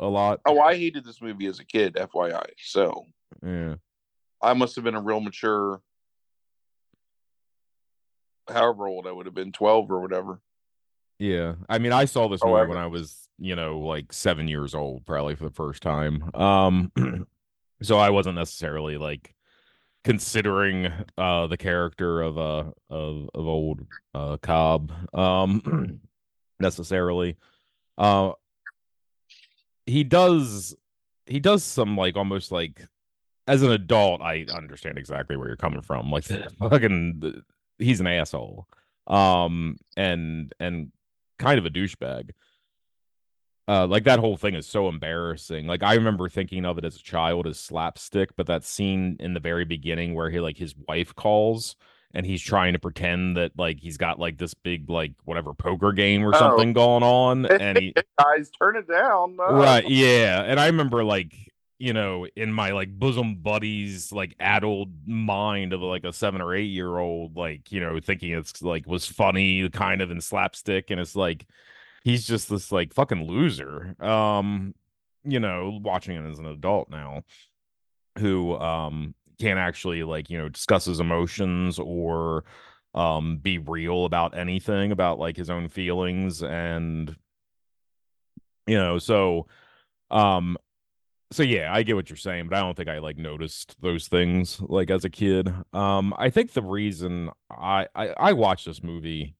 a 0.00 0.06
lot. 0.06 0.40
oh, 0.46 0.60
I 0.60 0.76
hated 0.76 1.04
this 1.04 1.20
movie 1.22 1.46
as 1.46 1.60
a 1.60 1.64
kid, 1.64 1.94
FYI. 1.96 2.46
So 2.58 3.06
Yeah. 3.42 3.76
I 4.42 4.52
must 4.54 4.74
have 4.76 4.84
been 4.84 4.94
a 4.94 5.00
real 5.00 5.20
mature, 5.20 5.80
however 8.48 8.86
old 8.86 9.06
I 9.06 9.12
would 9.12 9.26
have 9.26 9.34
been, 9.34 9.52
12 9.52 9.90
or 9.90 10.00
whatever. 10.00 10.40
Yeah. 11.18 11.54
I 11.68 11.78
mean, 11.78 11.92
I 11.92 12.04
saw 12.04 12.28
this 12.28 12.44
movie 12.44 12.68
when 12.68 12.78
I 12.78 12.86
was, 12.86 13.28
you 13.38 13.56
know, 13.56 13.80
like 13.80 14.12
seven 14.12 14.48
years 14.48 14.74
old, 14.74 15.04
probably 15.06 15.34
for 15.34 15.44
the 15.44 15.54
first 15.54 15.82
time. 15.82 16.30
Um, 16.34 16.92
so 17.82 17.98
I 17.98 18.10
wasn't 18.10 18.36
necessarily 18.36 18.96
like 18.96 19.34
considering 20.04 20.86
uh 21.18 21.46
the 21.48 21.56
character 21.56 22.22
of 22.22 22.38
uh 22.38 22.64
of 22.88 23.28
of 23.34 23.46
old 23.46 23.84
uh 24.14 24.36
Cobb 24.38 24.92
um 25.12 26.00
necessarily. 26.60 27.36
Uh 27.96 28.32
he 29.86 30.04
does 30.04 30.76
he 31.26 31.40
does 31.40 31.64
some 31.64 31.96
like 31.96 32.16
almost 32.16 32.52
like 32.52 32.86
as 33.46 33.62
an 33.62 33.72
adult, 33.72 34.20
I 34.20 34.46
understand 34.54 34.98
exactly 34.98 35.36
where 35.36 35.48
you're 35.48 35.56
coming 35.56 35.80
from. 35.80 36.10
Like 36.10 36.24
fucking 36.58 37.42
he's 37.78 38.00
an 38.00 38.06
asshole. 38.06 38.66
Um 39.06 39.76
and 39.96 40.52
and 40.60 40.92
kind 41.38 41.58
of 41.58 41.66
a 41.66 41.70
douchebag. 41.70 42.30
Uh, 43.66 43.86
like 43.86 44.04
that 44.04 44.18
whole 44.18 44.38
thing 44.38 44.54
is 44.54 44.66
so 44.66 44.88
embarrassing. 44.88 45.66
Like 45.66 45.82
I 45.82 45.94
remember 45.94 46.28
thinking 46.30 46.64
of 46.64 46.78
it 46.78 46.86
as 46.86 46.96
a 46.96 47.02
child 47.02 47.46
as 47.46 47.60
slapstick, 47.60 48.34
but 48.34 48.46
that 48.46 48.64
scene 48.64 49.18
in 49.20 49.34
the 49.34 49.40
very 49.40 49.66
beginning 49.66 50.14
where 50.14 50.30
he 50.30 50.40
like 50.40 50.56
his 50.56 50.74
wife 50.88 51.14
calls 51.14 51.76
and 52.14 52.24
he's 52.24 52.40
trying 52.40 52.72
to 52.72 52.78
pretend 52.78 53.36
that 53.36 53.52
like 53.58 53.78
he's 53.78 53.98
got 53.98 54.18
like 54.18 54.38
this 54.38 54.54
big 54.54 54.88
like 54.88 55.12
whatever 55.24 55.52
poker 55.52 55.92
game 55.92 56.24
or 56.24 56.34
Oh. 56.34 56.38
something 56.38 56.72
going 56.72 57.02
on, 57.02 57.44
and 57.60 57.76
he 57.78 57.92
Guys, 58.18 58.50
turn 58.58 58.76
it 58.76 58.88
down. 58.88 59.36
Right 59.36 59.86
yeah 59.86 60.42
and 60.44 60.58
i 60.58 60.66
remember 60.66 61.04
like 61.04 61.34
you 61.78 61.92
know 61.92 62.26
in 62.36 62.52
my 62.52 62.72
like 62.72 62.90
bosom 62.98 63.36
buddies 63.36 64.10
like 64.12 64.34
adult 64.40 64.88
mind 65.06 65.72
of 65.72 65.80
like 65.80 66.04
a 66.04 66.12
seven 66.12 66.40
or 66.40 66.54
eight 66.54 66.70
year 66.70 66.98
old 66.98 67.36
like 67.36 67.70
you 67.70 67.80
know 67.80 67.98
thinking 68.00 68.32
it's 68.32 68.60
like 68.62 68.86
was 68.86 69.06
funny 69.06 69.68
kind 69.70 70.02
of 70.02 70.10
in 70.10 70.20
slapstick 70.20 70.90
and 70.90 71.00
it's 71.00 71.14
like 71.14 71.46
he's 72.02 72.26
just 72.26 72.50
this 72.50 72.72
like 72.72 72.92
fucking 72.92 73.26
loser 73.26 73.94
um 74.00 74.74
you 75.24 75.38
know 75.38 75.78
watching 75.82 76.16
it 76.16 76.28
as 76.28 76.38
an 76.38 76.46
adult 76.46 76.90
now 76.90 77.22
who 78.18 78.56
um 78.58 79.14
can't 79.38 79.58
actually 79.58 80.02
like 80.02 80.28
you 80.30 80.38
know 80.38 80.48
discuss 80.48 80.84
his 80.84 80.98
emotions 80.98 81.78
or 81.78 82.44
um 82.94 83.36
be 83.36 83.58
real 83.58 84.04
about 84.04 84.36
anything 84.36 84.90
about 84.90 85.18
like 85.18 85.36
his 85.36 85.50
own 85.50 85.68
feelings 85.68 86.42
and 86.42 87.14
you 88.66 88.76
know 88.76 88.98
so 88.98 89.46
um 90.10 90.56
so 91.30 91.42
yeah 91.42 91.72
i 91.72 91.82
get 91.82 91.96
what 91.96 92.08
you're 92.08 92.16
saying 92.16 92.48
but 92.48 92.56
i 92.56 92.60
don't 92.60 92.76
think 92.76 92.88
i 92.88 92.98
like 92.98 93.16
noticed 93.18 93.76
those 93.80 94.08
things 94.08 94.60
like 94.62 94.90
as 94.90 95.04
a 95.04 95.10
kid. 95.10 95.52
Um 95.72 96.14
i 96.16 96.30
think 96.30 96.52
the 96.52 96.62
reason 96.62 97.30
i 97.50 97.86
i, 97.94 98.08
I 98.08 98.32
watched 98.32 98.66
this 98.66 98.82
movie 98.82 99.36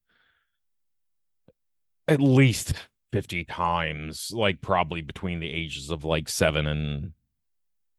at 2.06 2.20
least 2.20 2.74
50 3.12 3.44
times 3.44 4.30
like 4.32 4.60
probably 4.60 5.00
between 5.02 5.40
the 5.40 5.50
ages 5.50 5.90
of 5.90 6.04
like 6.04 6.28
7 6.28 6.66
and 6.66 7.12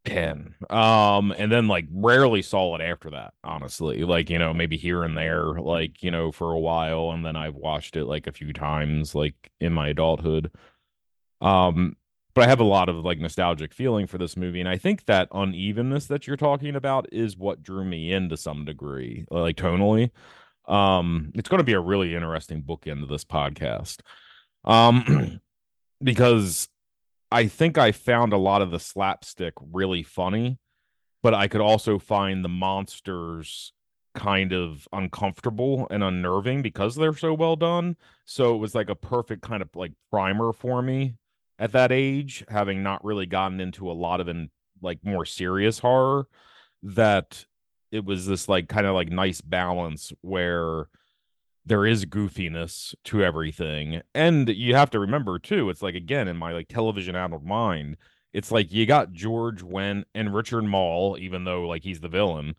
10 0.06 0.56
um 0.70 1.34
and 1.38 1.52
then 1.52 1.68
like 1.68 1.86
rarely 1.92 2.42
saw 2.42 2.76
it 2.76 2.82
after 2.82 3.10
that 3.10 3.34
honestly 3.44 4.04
like 4.04 4.30
you 4.30 4.40
know 4.40 4.54
maybe 4.54 4.78
here 4.78 5.04
and 5.04 5.18
there 5.18 5.44
like 5.60 6.02
you 6.02 6.10
know 6.10 6.32
for 6.32 6.54
a 6.54 6.60
while 6.60 7.12
and 7.12 7.26
then 7.26 7.36
i've 7.36 7.56
watched 7.56 7.96
it 7.98 8.06
like 8.06 8.26
a 8.26 8.32
few 8.32 8.54
times 8.54 9.14
like 9.14 9.52
in 9.60 9.74
my 9.74 9.90
adulthood. 9.90 10.52
Um 11.42 11.96
but 12.40 12.46
i 12.46 12.50
have 12.50 12.60
a 12.60 12.64
lot 12.64 12.90
of 12.90 12.98
like 12.98 13.20
nostalgic 13.20 13.74
feeling 13.74 14.08
for 14.08 14.18
this 14.18 14.38
movie 14.38 14.60
and 14.60 14.70
i 14.70 14.78
think 14.78 15.06
that 15.06 15.28
unevenness 15.34 16.08
that 16.08 16.26
you're 16.26 16.38
talking 16.38 16.76
about 16.76 17.06
is 17.12 17.38
what 17.38 17.62
drew 17.62 17.84
me 17.84 18.14
in 18.14 18.30
to 18.30 18.38
some 18.38 18.66
degree 18.66 19.26
like 19.30 19.58
tonally 19.58 20.12
um 20.68 21.32
it's 21.36 21.50
going 21.50 21.60
to 21.60 21.64
be 21.64 21.74
a 21.74 21.80
really 21.80 22.16
interesting 22.16 22.64
bookend 22.64 23.02
to 23.02 23.06
this 23.06 23.26
podcast 23.26 24.00
um 24.64 25.42
because 26.04 26.70
I 27.32 27.48
think 27.48 27.78
I 27.78 27.92
found 27.92 28.34
a 28.34 28.38
lot 28.38 28.62
of 28.62 28.72
the 28.72 28.80
slapstick 28.80 29.54
really 29.72 30.04
funny, 30.04 30.58
but 31.22 31.34
I 31.34 31.48
could 31.48 31.62
also 31.62 32.00
find 32.00 32.44
the 32.44 32.50
monsters 32.50 33.74
kind 34.16 34.52
of 34.52 34.88
uncomfortable 34.92 35.88
and 35.92 36.04
unnerving 36.04 36.64
because 36.64 36.96
they're 36.96 37.16
so 37.16 37.34
well 37.34 37.56
done. 37.56 37.96
So 38.26 38.56
it 38.56 38.58
was 38.58 38.74
like 38.74 38.90
a 38.90 38.96
perfect 38.96 39.44
kind 39.44 39.62
of 39.62 39.70
like 39.76 39.92
primer 40.10 40.52
for 40.54 40.82
me 40.82 41.16
at 41.60 41.74
that 41.74 41.92
age, 41.92 42.44
having 42.50 42.82
not 42.82 43.04
really 43.04 43.26
gotten 43.26 43.60
into 43.60 43.92
a 43.92 43.94
lot 43.94 44.22
of 44.22 44.28
in 44.28 44.50
like 44.82 45.00
more 45.04 45.26
serious 45.26 45.80
horror, 45.80 46.28
that 46.82 47.46
it 47.92 48.06
was 48.06 48.26
this 48.26 48.48
like 48.48 48.70
kind 48.70 48.88
of 48.88 48.96
like 48.96 49.10
nice 49.10 49.42
balance 49.42 50.14
where 50.22 50.88
there 51.66 51.86
is 51.86 52.06
goofiness 52.06 52.96
to 53.04 53.24
everything. 53.24 54.02
And 54.16 54.50
you 54.50 54.76
have 54.76 54.90
to 54.92 55.00
remember 55.00 55.38
too 55.38 55.70
it's 55.70 55.82
like 55.82 55.96
again 55.96 56.28
in 56.28 56.38
my 56.38 56.54
like 56.54 56.68
television 56.68 57.16
adult 57.16 57.44
mind 57.44 57.98
it's 58.34 58.52
like 58.52 58.72
you 58.72 58.86
got 58.86 59.12
george 59.12 59.64
wendt 59.64 60.06
and 60.14 60.34
richard 60.34 60.64
moll 60.64 61.18
even 61.20 61.44
though 61.44 61.68
like 61.68 61.84
he's 61.84 62.00
the 62.00 62.08
villain 62.08 62.56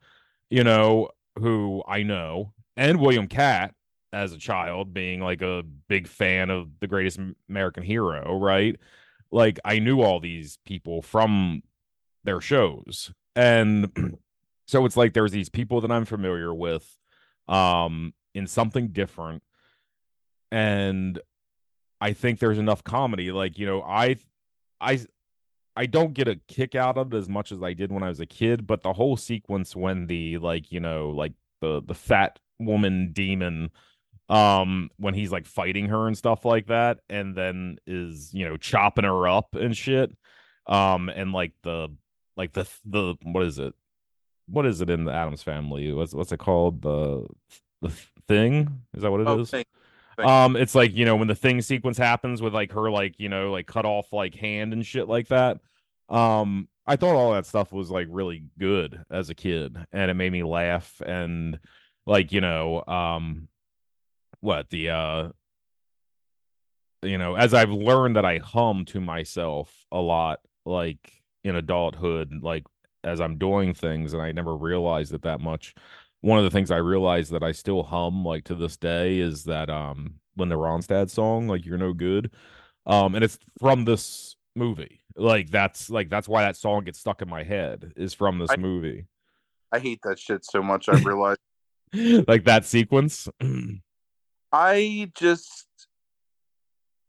you 0.48 0.64
know 0.64 1.08
who 1.38 1.82
i 1.86 2.02
know 2.02 2.52
and 2.76 3.00
william 3.00 3.26
katt 3.26 3.74
as 4.12 4.32
a 4.32 4.38
child 4.38 4.92
being 4.92 5.20
like 5.20 5.42
a 5.42 5.62
big 5.88 6.08
fan 6.08 6.50
of 6.50 6.68
the 6.80 6.86
greatest 6.86 7.18
american 7.48 7.82
hero 7.82 8.36
right 8.38 8.76
like 9.30 9.58
i 9.64 9.78
knew 9.78 10.00
all 10.00 10.18
these 10.18 10.58
people 10.64 11.00
from 11.00 11.62
their 12.24 12.40
shows. 12.40 13.12
And 13.36 14.18
so 14.66 14.84
it's 14.84 14.96
like 14.96 15.14
there's 15.14 15.32
these 15.32 15.48
people 15.48 15.80
that 15.80 15.90
I'm 15.90 16.04
familiar 16.04 16.54
with 16.54 16.96
um 17.48 18.14
in 18.32 18.46
something 18.46 18.88
different 18.88 19.42
and 20.52 21.18
I 22.00 22.12
think 22.12 22.38
there's 22.38 22.58
enough 22.58 22.84
comedy 22.84 23.32
like 23.32 23.58
you 23.58 23.66
know 23.66 23.82
I 23.82 24.16
I 24.80 25.00
I 25.74 25.86
don't 25.86 26.14
get 26.14 26.28
a 26.28 26.36
kick 26.46 26.76
out 26.76 26.96
of 26.96 27.12
it 27.12 27.16
as 27.16 27.28
much 27.28 27.50
as 27.50 27.60
I 27.60 27.72
did 27.72 27.90
when 27.90 28.04
I 28.04 28.08
was 28.08 28.20
a 28.20 28.26
kid 28.26 28.68
but 28.68 28.82
the 28.82 28.92
whole 28.92 29.16
sequence 29.16 29.74
when 29.74 30.06
the 30.06 30.38
like 30.38 30.70
you 30.70 30.78
know 30.78 31.10
like 31.10 31.32
the 31.60 31.82
the 31.84 31.94
fat 31.94 32.38
woman 32.60 33.10
demon 33.12 33.70
um 34.30 34.90
when 34.96 35.12
he's 35.12 35.32
like 35.32 35.44
fighting 35.44 35.86
her 35.88 36.06
and 36.06 36.16
stuff 36.16 36.44
like 36.44 36.68
that 36.68 37.00
and 37.10 37.34
then 37.36 37.76
is 37.86 38.32
you 38.32 38.48
know 38.48 38.56
chopping 38.56 39.04
her 39.04 39.26
up 39.28 39.54
and 39.54 39.76
shit. 39.76 40.16
Um 40.66 41.08
and 41.08 41.32
like 41.32 41.52
the 41.62 41.88
like 42.36 42.52
the 42.52 42.66
the 42.84 43.16
what 43.22 43.42
is 43.44 43.58
it? 43.58 43.74
What 44.46 44.66
is 44.66 44.80
it 44.80 44.88
in 44.90 45.04
the 45.04 45.12
addams 45.12 45.42
family? 45.42 45.92
What's 45.92 46.14
what's 46.14 46.32
it 46.32 46.38
called? 46.38 46.80
The 46.82 47.26
the 47.82 47.90
thing? 48.28 48.82
Is 48.94 49.02
that 49.02 49.10
what 49.10 49.20
it 49.20 49.26
Oh, 49.28 49.40
is? 49.40 49.50
thank- 49.50 49.66
um 50.18 50.54
it's 50.54 50.74
like 50.74 50.94
you 50.94 51.06
know 51.06 51.16
when 51.16 51.28
the 51.28 51.34
thing 51.34 51.62
sequence 51.62 51.96
happens 51.96 52.42
with 52.42 52.52
like 52.52 52.72
her 52.72 52.90
like 52.90 53.14
you 53.18 53.30
know 53.30 53.50
like 53.50 53.66
cut 53.66 53.86
off 53.86 54.12
like 54.12 54.34
hand 54.34 54.72
and 54.74 54.84
shit 54.86 55.08
like 55.08 55.28
that. 55.28 55.58
Um 56.08 56.68
i 56.86 56.96
thought 56.96 57.14
all 57.14 57.32
that 57.32 57.46
stuff 57.46 57.72
was 57.72 57.90
like 57.90 58.06
really 58.10 58.42
good 58.58 59.02
as 59.10 59.30
a 59.30 59.34
kid 59.34 59.76
and 59.92 60.10
it 60.10 60.14
made 60.14 60.32
me 60.32 60.42
laugh 60.42 61.00
and 61.06 61.58
like 62.06 62.32
you 62.32 62.40
know 62.40 62.82
um 62.86 63.46
what 64.40 64.68
the 64.70 64.90
uh 64.90 65.28
you 67.02 67.18
know 67.18 67.34
as 67.34 67.54
i've 67.54 67.70
learned 67.70 68.16
that 68.16 68.24
i 68.24 68.38
hum 68.38 68.84
to 68.84 69.00
myself 69.00 69.86
a 69.92 69.98
lot 69.98 70.40
like 70.64 71.22
in 71.44 71.56
adulthood 71.56 72.42
like 72.42 72.64
as 73.04 73.20
i'm 73.20 73.38
doing 73.38 73.72
things 73.74 74.12
and 74.12 74.22
i 74.22 74.32
never 74.32 74.56
realized 74.56 75.12
it 75.14 75.22
that 75.22 75.40
much 75.40 75.74
one 76.20 76.38
of 76.38 76.44
the 76.44 76.50
things 76.50 76.70
i 76.70 76.76
realized 76.76 77.32
that 77.32 77.42
i 77.42 77.52
still 77.52 77.82
hum 77.82 78.24
like 78.24 78.44
to 78.44 78.54
this 78.54 78.76
day 78.76 79.18
is 79.18 79.44
that 79.44 79.70
um 79.70 80.14
when 80.34 80.48
the 80.48 80.54
ronstadt 80.56 81.10
song 81.10 81.48
like 81.48 81.64
you're 81.64 81.78
no 81.78 81.92
good 81.92 82.30
um 82.86 83.14
and 83.14 83.24
it's 83.24 83.38
from 83.58 83.84
this 83.84 84.36
movie 84.54 85.00
like 85.16 85.50
that's 85.50 85.90
like 85.90 86.10
that's 86.10 86.28
why 86.28 86.42
that 86.42 86.56
song 86.56 86.84
gets 86.84 86.98
stuck 86.98 87.22
in 87.22 87.28
my 87.28 87.42
head 87.42 87.92
is 87.96 88.14
from 88.14 88.38
this 88.38 88.50
I- 88.50 88.56
movie 88.56 89.06
I 89.72 89.78
hate 89.78 90.00
that 90.02 90.18
shit 90.18 90.44
so 90.44 90.62
much. 90.62 90.88
I 90.88 90.96
realize. 90.96 91.36
like 92.26 92.44
that 92.44 92.64
sequence 92.64 93.28
I 94.52 95.10
just 95.16 95.66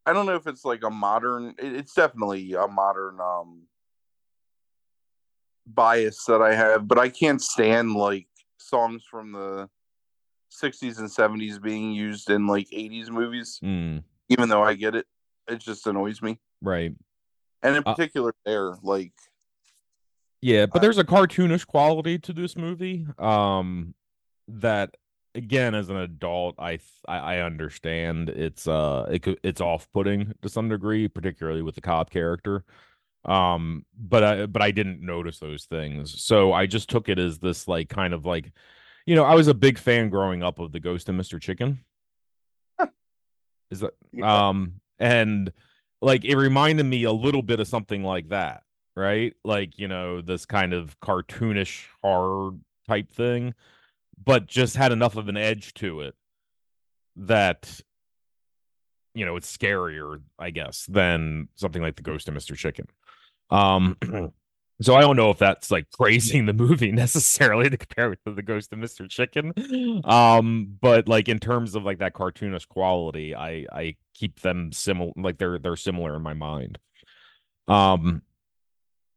I 0.06 0.12
don't 0.12 0.26
know 0.26 0.34
if 0.36 0.46
it's 0.46 0.64
like 0.64 0.82
a 0.84 0.90
modern 0.90 1.54
it- 1.58 1.74
it's 1.74 1.94
definitely 1.94 2.52
a 2.54 2.66
modern 2.68 3.20
um 3.20 3.62
bias 5.66 6.24
that 6.26 6.42
I 6.42 6.54
have, 6.54 6.88
but 6.88 6.98
I 6.98 7.08
can't 7.08 7.40
stand 7.40 7.94
like 7.94 8.26
songs 8.58 9.04
from 9.08 9.32
the 9.32 9.68
60s 10.50 10.98
and 10.98 11.08
70s 11.08 11.58
being 11.58 11.92
used 11.92 12.28
in 12.30 12.46
like 12.46 12.68
80s 12.72 13.10
movies 13.10 13.58
Mm, 13.62 14.02
even 14.28 14.48
though 14.48 14.62
I 14.62 14.74
get 14.74 14.94
it. 14.94 15.06
It 15.48 15.58
just 15.60 15.86
annoys 15.86 16.20
me. 16.22 16.38
right 16.60 16.94
And 17.62 17.76
in 17.76 17.82
Uh, 17.86 17.94
particular 17.94 18.34
there 18.44 18.74
like 18.82 19.12
Yeah, 20.40 20.66
but 20.66 20.78
I- 20.78 20.82
there's 20.82 20.98
a 20.98 21.04
cartoonish 21.04 21.66
quality 21.66 22.18
to 22.18 22.32
this 22.32 22.56
movie. 22.56 23.06
Um, 23.18 23.94
that 24.48 24.96
again, 25.34 25.74
as 25.74 25.88
an 25.88 25.96
adult, 25.96 26.56
I 26.58 26.78
I, 27.06 27.18
I 27.18 27.38
understand 27.40 28.28
it's 28.28 28.66
uh 28.66 29.06
it 29.10 29.22
could, 29.22 29.38
it's 29.42 29.60
off 29.60 29.88
putting 29.92 30.34
to 30.42 30.48
some 30.48 30.68
degree, 30.68 31.08
particularly 31.08 31.62
with 31.62 31.74
the 31.74 31.80
cop 31.80 32.10
character. 32.10 32.64
Um, 33.24 33.86
but 33.96 34.24
I 34.24 34.46
but 34.46 34.62
I 34.62 34.70
didn't 34.70 35.00
notice 35.00 35.38
those 35.38 35.64
things, 35.64 36.22
so 36.22 36.52
I 36.52 36.66
just 36.66 36.90
took 36.90 37.08
it 37.08 37.18
as 37.18 37.38
this 37.38 37.68
like 37.68 37.88
kind 37.88 38.14
of 38.14 38.26
like, 38.26 38.52
you 39.06 39.14
know, 39.14 39.24
I 39.24 39.34
was 39.34 39.48
a 39.48 39.54
big 39.54 39.78
fan 39.78 40.08
growing 40.10 40.42
up 40.42 40.58
of 40.58 40.72
the 40.72 40.80
Ghost 40.80 41.08
and 41.08 41.20
Mr. 41.20 41.40
Chicken. 41.40 41.84
Is 43.70 43.80
that 43.80 43.94
yeah, 44.12 44.48
um 44.48 44.80
and 44.98 45.50
like 46.02 46.24
it 46.24 46.36
reminded 46.36 46.84
me 46.84 47.04
a 47.04 47.12
little 47.12 47.42
bit 47.42 47.58
of 47.60 47.68
something 47.68 48.04
like 48.04 48.28
that 48.28 48.64
right 48.94 49.34
like 49.44 49.78
you 49.78 49.88
know 49.88 50.20
this 50.20 50.44
kind 50.44 50.74
of 50.74 51.00
cartoonish 51.00 51.86
horror 52.02 52.50
type 52.86 53.10
thing 53.10 53.54
but 54.22 54.46
just 54.46 54.76
had 54.76 54.92
enough 54.92 55.16
of 55.16 55.28
an 55.28 55.36
edge 55.36 55.74
to 55.74 56.00
it 56.02 56.14
that 57.16 57.80
you 59.14 59.26
know 59.26 59.36
it's 59.36 59.54
scarier 59.54 60.20
i 60.38 60.50
guess 60.50 60.86
than 60.86 61.48
something 61.56 61.82
like 61.82 61.96
the 61.96 62.02
ghost 62.02 62.28
of 62.28 62.34
mr 62.34 62.56
chicken. 62.56 62.86
Um 63.50 63.96
so 64.80 64.94
i 64.94 65.00
don't 65.00 65.16
know 65.16 65.30
if 65.30 65.38
that's 65.38 65.70
like 65.70 65.90
praising 65.92 66.46
the 66.46 66.52
movie 66.52 66.92
necessarily 67.04 67.68
to 67.68 67.76
compare 67.76 68.12
it 68.12 68.20
to 68.26 68.32
the 68.32 68.42
ghost 68.42 68.72
of 68.72 68.78
mr 68.78 69.08
chicken. 69.08 69.52
Um 70.04 70.76
but 70.80 71.08
like 71.08 71.28
in 71.28 71.38
terms 71.38 71.74
of 71.74 71.84
like 71.84 71.98
that 71.98 72.14
cartoonish 72.14 72.68
quality 72.68 73.34
i 73.34 73.66
i 73.72 73.96
keep 74.14 74.40
them 74.40 74.72
similar 74.72 75.12
like 75.16 75.38
they're 75.38 75.58
they're 75.58 75.76
similar 75.76 76.16
in 76.16 76.22
my 76.22 76.34
mind. 76.34 76.78
Um 77.68 78.22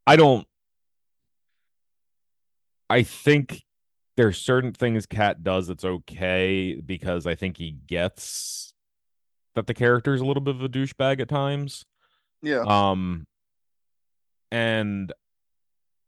i 0.05 0.15
don't 0.15 0.47
i 2.89 3.01
think 3.03 3.63
there's 4.17 4.37
certain 4.37 4.71
things 4.71 5.05
katt 5.05 5.43
does 5.43 5.67
that's 5.67 5.85
okay 5.85 6.75
because 6.85 7.25
i 7.25 7.35
think 7.35 7.57
he 7.57 7.71
gets 7.87 8.73
that 9.55 9.67
the 9.67 9.73
character 9.73 10.13
is 10.13 10.21
a 10.21 10.25
little 10.25 10.41
bit 10.41 10.55
of 10.55 10.61
a 10.61 10.69
douchebag 10.69 11.19
at 11.19 11.29
times 11.29 11.85
yeah. 12.41 12.63
um 12.67 13.25
and 14.51 15.11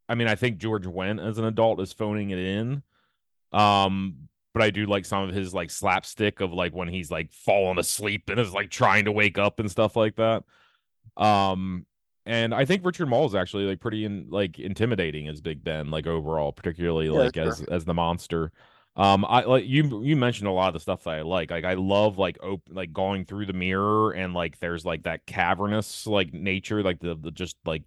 I 0.08 0.16
mean 0.16 0.28
I 0.28 0.36
think 0.36 0.58
George 0.58 0.86
Wendt 0.86 1.26
as 1.26 1.38
an 1.38 1.46
adult 1.46 1.82
is 1.82 1.94
phoning 1.94 2.30
it 2.30 2.40
in. 2.40 2.84
Um 3.52 4.30
but 4.54 4.64
I 4.64 4.70
do 4.72 4.86
like 4.86 5.06
some 5.06 5.28
of 5.28 5.36
his 5.36 5.54
like 5.54 5.70
slapstick 5.70 6.42
of 6.42 6.52
like 6.52 6.74
when 6.74 6.88
he's 6.88 7.12
like 7.12 7.32
falling 7.32 7.78
asleep 7.78 8.30
and 8.30 8.40
is 8.40 8.54
like 8.54 8.72
trying 8.72 9.06
to 9.06 9.12
wake 9.12 9.38
up 9.38 9.60
and 9.60 9.70
stuff 9.70 9.96
like 9.96 10.16
that. 10.16 10.44
Um 11.18 11.86
and 12.28 12.54
I 12.54 12.66
think 12.66 12.86
Richard 12.86 13.08
Moll 13.08 13.26
is 13.26 13.36
actually 13.36 13.66
like 13.66 13.80
pretty 13.80 14.06
in, 14.06 14.28
like 14.30 14.60
intimidating 14.60 15.28
as 15.28 15.42
Big 15.42 15.64
Ben 15.64 15.90
like 15.92 16.08
overall, 16.08 16.52
particularly 16.52 17.10
Yeah, 17.12 17.12
like 17.12 17.36
sure. 17.36 17.48
as 17.48 17.64
as 17.64 17.86
the 17.86 17.94
monster. 17.96 18.52
Um, 18.96 19.26
I 19.30 19.44
like 19.44 19.66
you. 19.66 20.04
You 20.04 20.16
mentioned 20.18 20.48
a 20.48 20.52
lot 20.52 20.70
of 20.70 20.74
the 20.74 20.80
stuff 20.80 21.04
that 21.04 21.12
I 21.12 21.22
like. 21.22 21.52
Like 21.52 21.66
I 21.66 21.76
love 21.76 22.18
like 22.18 22.38
op- 22.44 22.70
like 22.72 22.94
going 22.94 23.26
through 23.26 23.46
the 23.46 23.54
mirror 23.54 24.12
and 24.12 24.34
like 24.34 24.60
there's 24.60 24.86
like 24.86 25.04
that 25.04 25.26
cavernous 25.28 26.08
like 26.08 26.34
nature, 26.34 26.84
like 26.84 27.00
the, 27.00 27.16
the 27.16 27.32
just 27.32 27.58
like 27.66 27.84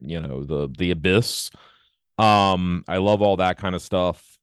you 0.00 0.20
know 0.20 0.44
the 0.44 0.68
the 0.76 0.90
abyss. 0.90 1.50
Um, 2.18 2.84
I 2.88 2.96
love 2.98 3.22
all 3.22 3.36
that 3.36 3.58
kind 3.58 3.74
of 3.76 3.82
stuff. 3.82 4.38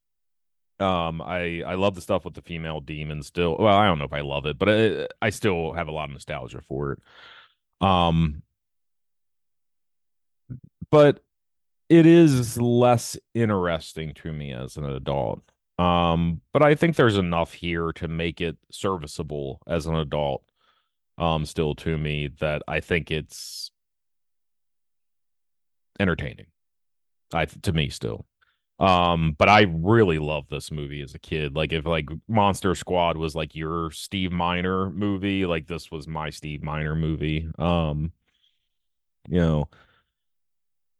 Um, 0.79 1.21
I 1.21 1.63
I 1.65 1.75
love 1.75 1.95
the 1.95 2.01
stuff 2.01 2.25
with 2.25 2.33
the 2.33 2.41
female 2.41 2.81
demon 2.81 3.23
still. 3.23 3.57
Well, 3.57 3.75
I 3.75 3.85
don't 3.87 3.99
know 3.99 4.05
if 4.05 4.13
I 4.13 4.21
love 4.21 4.45
it, 4.45 4.57
but 4.57 4.69
I, 4.69 5.07
I 5.21 5.29
still 5.29 5.73
have 5.73 5.87
a 5.87 5.91
lot 5.91 6.05
of 6.09 6.13
nostalgia 6.13 6.61
for 6.67 6.93
it. 6.93 6.99
Um, 7.85 8.41
but 10.95 11.21
it 11.89 12.05
is 12.05 12.57
less 12.57 13.17
interesting 13.33 14.13
to 14.13 14.31
me 14.31 14.53
as 14.53 14.77
an 14.77 14.85
adult. 14.85 15.41
Um, 15.77 16.39
but 16.53 16.63
I 16.63 16.73
think 16.73 16.95
there's 16.95 17.17
enough 17.17 17.51
here 17.51 17.91
to 17.95 18.07
make 18.07 18.39
it 18.39 18.55
serviceable 18.71 19.61
as 19.67 19.87
an 19.87 19.95
adult. 19.95 20.43
Um, 21.17 21.45
still 21.45 21.75
to 21.75 21.97
me 21.97 22.29
that 22.39 22.61
I 22.65 22.79
think 22.79 23.11
it's 23.11 23.71
entertaining. 25.99 26.47
I 27.33 27.43
to 27.43 27.73
me 27.73 27.89
still. 27.89 28.25
Um, 28.79 29.35
but 29.37 29.49
I 29.49 29.63
really 29.63 30.19
love 30.19 30.47
this 30.49 30.71
movie 30.71 31.01
as 31.01 31.13
a 31.13 31.19
kid. 31.19 31.57
Like 31.57 31.73
if 31.73 31.85
like 31.85 32.07
Monster 32.29 32.73
Squad 32.73 33.17
was 33.17 33.35
like 33.35 33.53
your 33.53 33.91
Steve 33.91 34.31
Miner 34.31 34.89
movie, 34.91 35.45
like 35.45 35.67
this 35.67 35.91
was 35.91 36.07
my 36.07 36.29
Steve 36.29 36.63
Miner 36.63 36.95
movie. 36.95 37.49
Um, 37.59 38.13
you 39.27 39.41
know. 39.41 39.69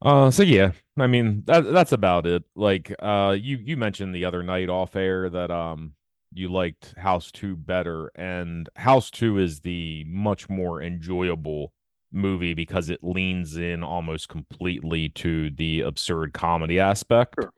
Uh 0.06 0.32
so 0.32 0.44
yeah, 0.44 0.72
I 1.00 1.08
mean 1.08 1.44
that 1.48 1.62
that's 1.74 1.92
about 1.92 2.28
it. 2.28 2.44
Like 2.56 2.94
uh 3.00 3.36
you 3.40 3.58
you 3.58 3.76
mentioned 3.78 4.16
the 4.16 4.26
other 4.26 4.44
night 4.44 4.70
off 4.70 4.96
air 4.96 5.30
that 5.32 5.52
um 5.52 5.94
you 6.34 6.50
liked 6.50 6.94
House 6.98 7.32
2 7.32 7.58
better 7.58 8.12
and 8.16 8.70
House 8.78 9.12
2 9.12 9.40
is 9.40 9.62
the 9.62 10.06
much 10.08 10.50
more 10.50 10.82
enjoyable 10.82 11.74
movie 12.12 12.54
because 12.54 12.90
it 12.90 13.00
leans 13.04 13.58
in 13.58 13.84
almost 13.84 14.30
completely 14.30 15.10
to 15.10 15.50
the 15.52 15.82
absurd 15.82 16.34
comedy 16.34 16.80
aspect. 16.80 17.36
Sure. 17.42 17.54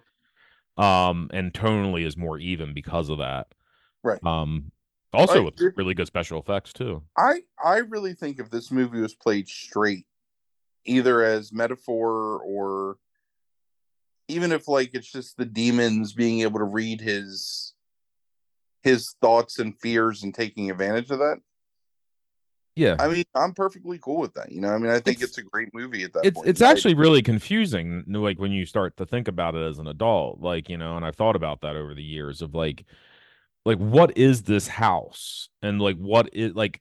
Um 0.78 1.30
and 1.34 1.54
tonally 1.54 2.06
is 2.06 2.18
more 2.18 2.40
even 2.40 2.74
because 2.74 3.10
of 3.10 3.20
that. 3.20 3.48
Right. 4.04 4.24
Um 4.26 4.72
also 5.14 5.44
with 5.44 5.56
really 5.76 5.96
good 5.96 6.08
special 6.08 6.40
effects 6.40 6.74
too. 6.74 7.04
I 7.18 7.42
I 7.64 7.78
really 7.78 8.14
think 8.16 8.40
if 8.40 8.50
this 8.50 8.72
movie 8.72 9.02
was 9.02 9.16
played 9.16 9.50
straight, 9.50 10.07
either 10.88 11.24
as 11.24 11.52
metaphor 11.54 12.40
or 12.44 12.98
even 14.28 14.52
if 14.52 14.68
like 14.68 14.92
it's 14.94 15.12
just 15.12 15.38
the 15.38 15.46
demons 15.46 16.14
being 16.14 16.42
able 16.42 16.60
to 16.60 16.66
read 16.66 17.00
his 17.02 17.74
his 18.84 19.16
thoughts 19.22 19.60
and 19.60 19.78
fears 19.80 20.24
and 20.24 20.34
taking 20.34 20.70
advantage 20.72 21.12
of 21.12 21.20
that, 21.20 21.38
Yeah. 22.76 22.96
I 23.00 23.08
mean, 23.10 23.26
I'm 23.36 23.54
perfectly 23.54 24.00
cool 24.02 24.20
with 24.20 24.34
that. 24.36 24.52
You 24.52 24.62
know, 24.62 24.70
I 24.70 24.78
mean, 24.78 24.92
I 24.92 25.00
think 25.00 25.18
It's- 25.18 25.30
it's, 25.30 25.38
a 25.40 25.42
great 25.44 25.74
movie 25.74 26.04
at 26.04 26.14
that 26.14 26.26
it's 26.26 26.36
point. 26.36 26.48
it's 26.48 26.62
actually 26.62 26.94
really 26.94 27.22
confusing 27.22 28.04
like 28.08 28.40
when 28.40 28.52
you 28.52 28.66
start 28.66 28.96
to 28.98 29.06
think 29.06 29.28
about 29.28 29.56
it 29.56 29.68
as 29.68 29.80
an 29.80 29.88
adult 29.88 30.40
like 30.40 30.70
you 30.70 30.78
know 30.78 30.96
and 30.96 31.06
i've 31.06 31.16
thought 31.16 31.36
about 31.36 31.62
that 31.62 31.76
over 31.76 31.94
the 31.94 32.04
years 32.04 32.42
of 32.42 32.54
like 32.54 32.86
like 33.66 33.78
what 33.80 34.18
is 34.18 34.44
this 34.44 34.68
house 34.68 35.50
and 35.62 35.82
like 35.82 35.98
what 35.98 36.30
is 36.34 36.52
it 36.52 36.56
like 36.56 36.80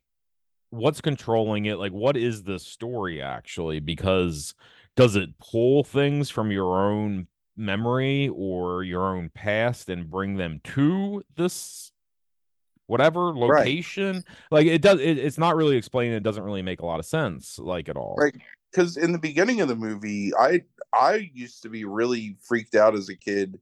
what's 0.71 1.01
controlling 1.01 1.67
it? 1.67 1.79
Like 1.79 1.93
what 1.93 2.17
is 2.17 2.43
the 2.43 2.59
story 2.59 3.23
actually? 3.23 3.81
Because 3.81 4.55
does 4.97 5.17
it 5.17 5.39
pull 5.39 5.85
things 5.85 6.31
from 6.31 6.51
your 6.51 6.83
own 6.85 7.27
memory 7.57 8.29
or 8.29 8.83
your 8.83 9.15
own 9.15 9.31
past 9.31 9.89
and 9.89 10.11
bring 10.11 10.37
them 10.37 10.61
to 10.65 11.23
this 11.37 11.93
whatever 12.87 13.35
location? 13.37 14.25
Like 14.51 14.67
it 14.67 14.83
does 14.83 15.01
it, 15.01 15.19
it's 15.19 15.39
not 15.39 15.57
really 15.57 15.77
explained 15.77 16.15
it 16.15 16.23
doesn't 16.23 16.45
really 16.45 16.63
make 16.63 16.81
a 16.81 16.87
lot 16.87 17.01
of 17.01 17.07
sense 17.07 17.59
like 17.59 17.89
at 17.89 17.97
all. 17.97 18.17
Right. 18.19 18.35
because 18.71 18.97
in 18.97 19.13
the 19.13 19.19
beginning 19.19 19.61
of 19.61 19.69
the 19.69 19.77
movie, 19.77 20.33
I 20.35 20.63
I 20.93 21.31
used 21.35 21.63
to 21.63 21.69
be 21.69 21.85
really 21.85 22.37
freaked 22.41 22.75
out 22.75 22.95
as 22.95 23.09
a 23.09 23.17
kid 23.17 23.61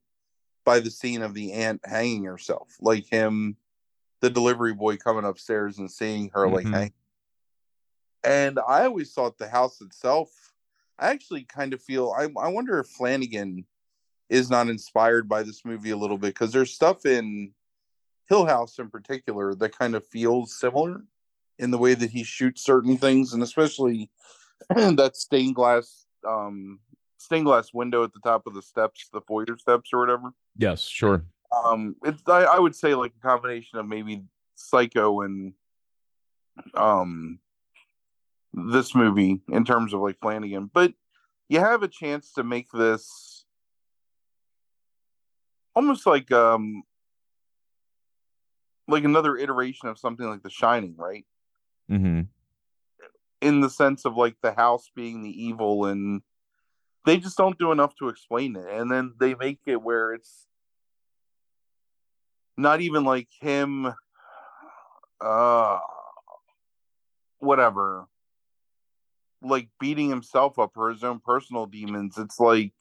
by 0.65 0.81
the 0.81 0.91
scene 0.91 1.23
of 1.23 1.35
the 1.35 1.53
aunt 1.53 1.81
hanging 1.85 2.25
herself, 2.25 2.77
like 2.81 3.07
him, 3.07 3.57
the 4.25 4.31
delivery 4.31 4.73
boy 4.73 4.97
coming 4.97 5.27
upstairs 5.27 5.79
and 5.79 5.91
seeing 5.91 6.31
her 6.33 6.49
like 6.49 6.65
Mhm. 6.65 6.73
hang. 6.73 6.93
And 8.25 8.59
I 8.59 8.87
always 8.87 9.13
thought 9.13 9.37
the 9.37 9.49
house 9.49 9.83
itself. 9.83 10.31
I 10.99 11.11
actually 11.11 11.45
kind 11.45 11.75
of 11.75 11.83
feel 11.83 12.11
I 12.17 12.25
I 12.41 12.49
wonder 12.49 12.79
if 12.79 12.87
Flanagan 12.87 13.67
is 14.31 14.49
not 14.49 14.69
inspired 14.69 15.29
by 15.29 15.43
this 15.43 15.63
movie 15.67 15.91
a 15.91 15.97
little 15.97 16.17
bit 16.17 16.29
because 16.29 16.53
there's 16.53 16.73
stuff 16.73 17.05
in 17.05 17.53
Hill 18.31 18.47
House 18.47 18.79
in 18.79 18.89
particular 18.89 19.55
that 19.57 19.77
kind 19.79 19.95
of 19.95 20.07
feels 20.07 20.59
similar 20.59 21.05
in 21.59 21.71
the 21.71 21.77
way 21.77 21.93
that 21.93 22.11
he 22.11 22.25
shoots 22.25 22.65
certain 22.65 22.97
things, 22.97 23.35
and 23.35 23.43
especially 23.43 24.11
that 24.71 25.17
stained 25.17 25.55
glass 25.55 26.07
um 26.27 26.81
stained 27.19 27.45
glass 27.45 27.75
window 27.75 28.05
at 28.05 28.15
the 28.15 28.21
top 28.21 28.47
of 28.47 28.55
the 28.55 28.63
steps, 28.63 29.11
the 29.13 29.21
foyer 29.21 29.59
steps 29.59 29.91
or 29.93 29.99
whatever. 30.01 30.33
yes 30.57 30.81
sure 30.85 31.27
Um 31.65 31.97
it's 32.05 32.23
I, 32.27 32.45
I 32.45 32.59
would 32.59 32.75
say 32.75 32.95
like 32.95 33.13
a 33.17 33.27
combination 33.27 33.79
of 33.79 33.87
maybe 33.87 34.25
Psycho 34.55 35.23
and 35.23 35.53
um 36.75 37.39
this 38.53 38.95
movie 38.95 39.41
in 39.49 39.65
terms 39.65 39.93
of 39.93 40.01
like 40.01 40.19
Flanagan. 40.21 40.71
But 40.73 40.95
you 41.49 41.61
have 41.61 41.83
a 41.83 41.89
chance 41.89 42.33
to 42.35 42.45
make 42.45 42.71
this 42.71 43.45
almost 45.75 46.07
like 46.07 46.31
um 46.33 46.83
like 48.87 49.05
another 49.05 49.37
iteration 49.37 49.89
of 49.89 49.99
something 49.99 50.27
like 50.27 50.43
The 50.43 50.51
Shining, 50.51 50.95
right? 50.97 51.25
mm-hmm 51.91 52.23
in 53.45 53.61
the 53.61 53.69
sense 53.69 54.07
of 54.07 54.17
like 54.17 54.37
the 54.43 54.53
house 54.53 54.91
being 54.97 55.23
the 55.23 55.45
evil 55.45 55.85
and 55.85 56.23
they 57.05 57.19
just 57.19 57.37
don't 57.37 57.59
do 57.59 57.73
enough 57.73 57.95
to 57.97 58.09
explain 58.09 58.57
it 58.57 58.67
and 58.71 58.91
then 58.91 59.13
they 59.21 59.35
make 59.35 59.61
it 59.67 59.83
where 59.83 60.15
it's 60.15 60.47
not 62.57 62.81
even 62.81 63.05
like 63.05 63.29
him 63.41 63.93
uh 65.21 65.79
whatever 67.39 68.07
like 69.43 69.69
beating 69.79 70.09
himself 70.09 70.59
up 70.59 70.73
for 70.75 70.91
his 70.91 71.05
own 71.05 71.21
personal 71.21 71.67
demons. 71.67 72.17
It's 72.17 72.41
like 72.41 72.73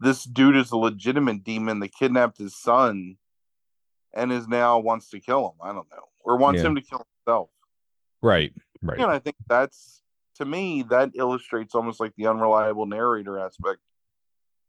this 0.00 0.24
dude 0.24 0.56
is 0.56 0.72
a 0.72 0.76
legitimate 0.76 1.42
demon 1.42 1.80
that 1.80 1.94
kidnapped 1.94 2.36
his 2.38 2.54
son 2.54 3.16
and 4.12 4.30
is 4.30 4.46
now 4.46 4.78
wants 4.78 5.08
to 5.10 5.20
kill 5.20 5.46
him. 5.46 5.54
I 5.62 5.72
don't 5.72 5.90
know. 5.90 6.04
Or 6.20 6.36
wants 6.36 6.60
Yeah. 6.60 6.68
him 6.68 6.74
to 6.74 6.82
kill 6.82 7.06
himself. 7.26 7.50
Right 8.20 8.52
right. 8.82 9.00
And 9.00 9.10
I 9.10 9.18
think 9.18 9.36
that's 9.48 10.02
to 10.36 10.44
me 10.44 10.82
that 10.90 11.10
illustrates 11.14 11.74
almost 11.74 12.00
like 12.00 12.12
the 12.16 12.26
unreliable 12.26 12.86
narrator 12.86 13.38
aspect 13.38 13.80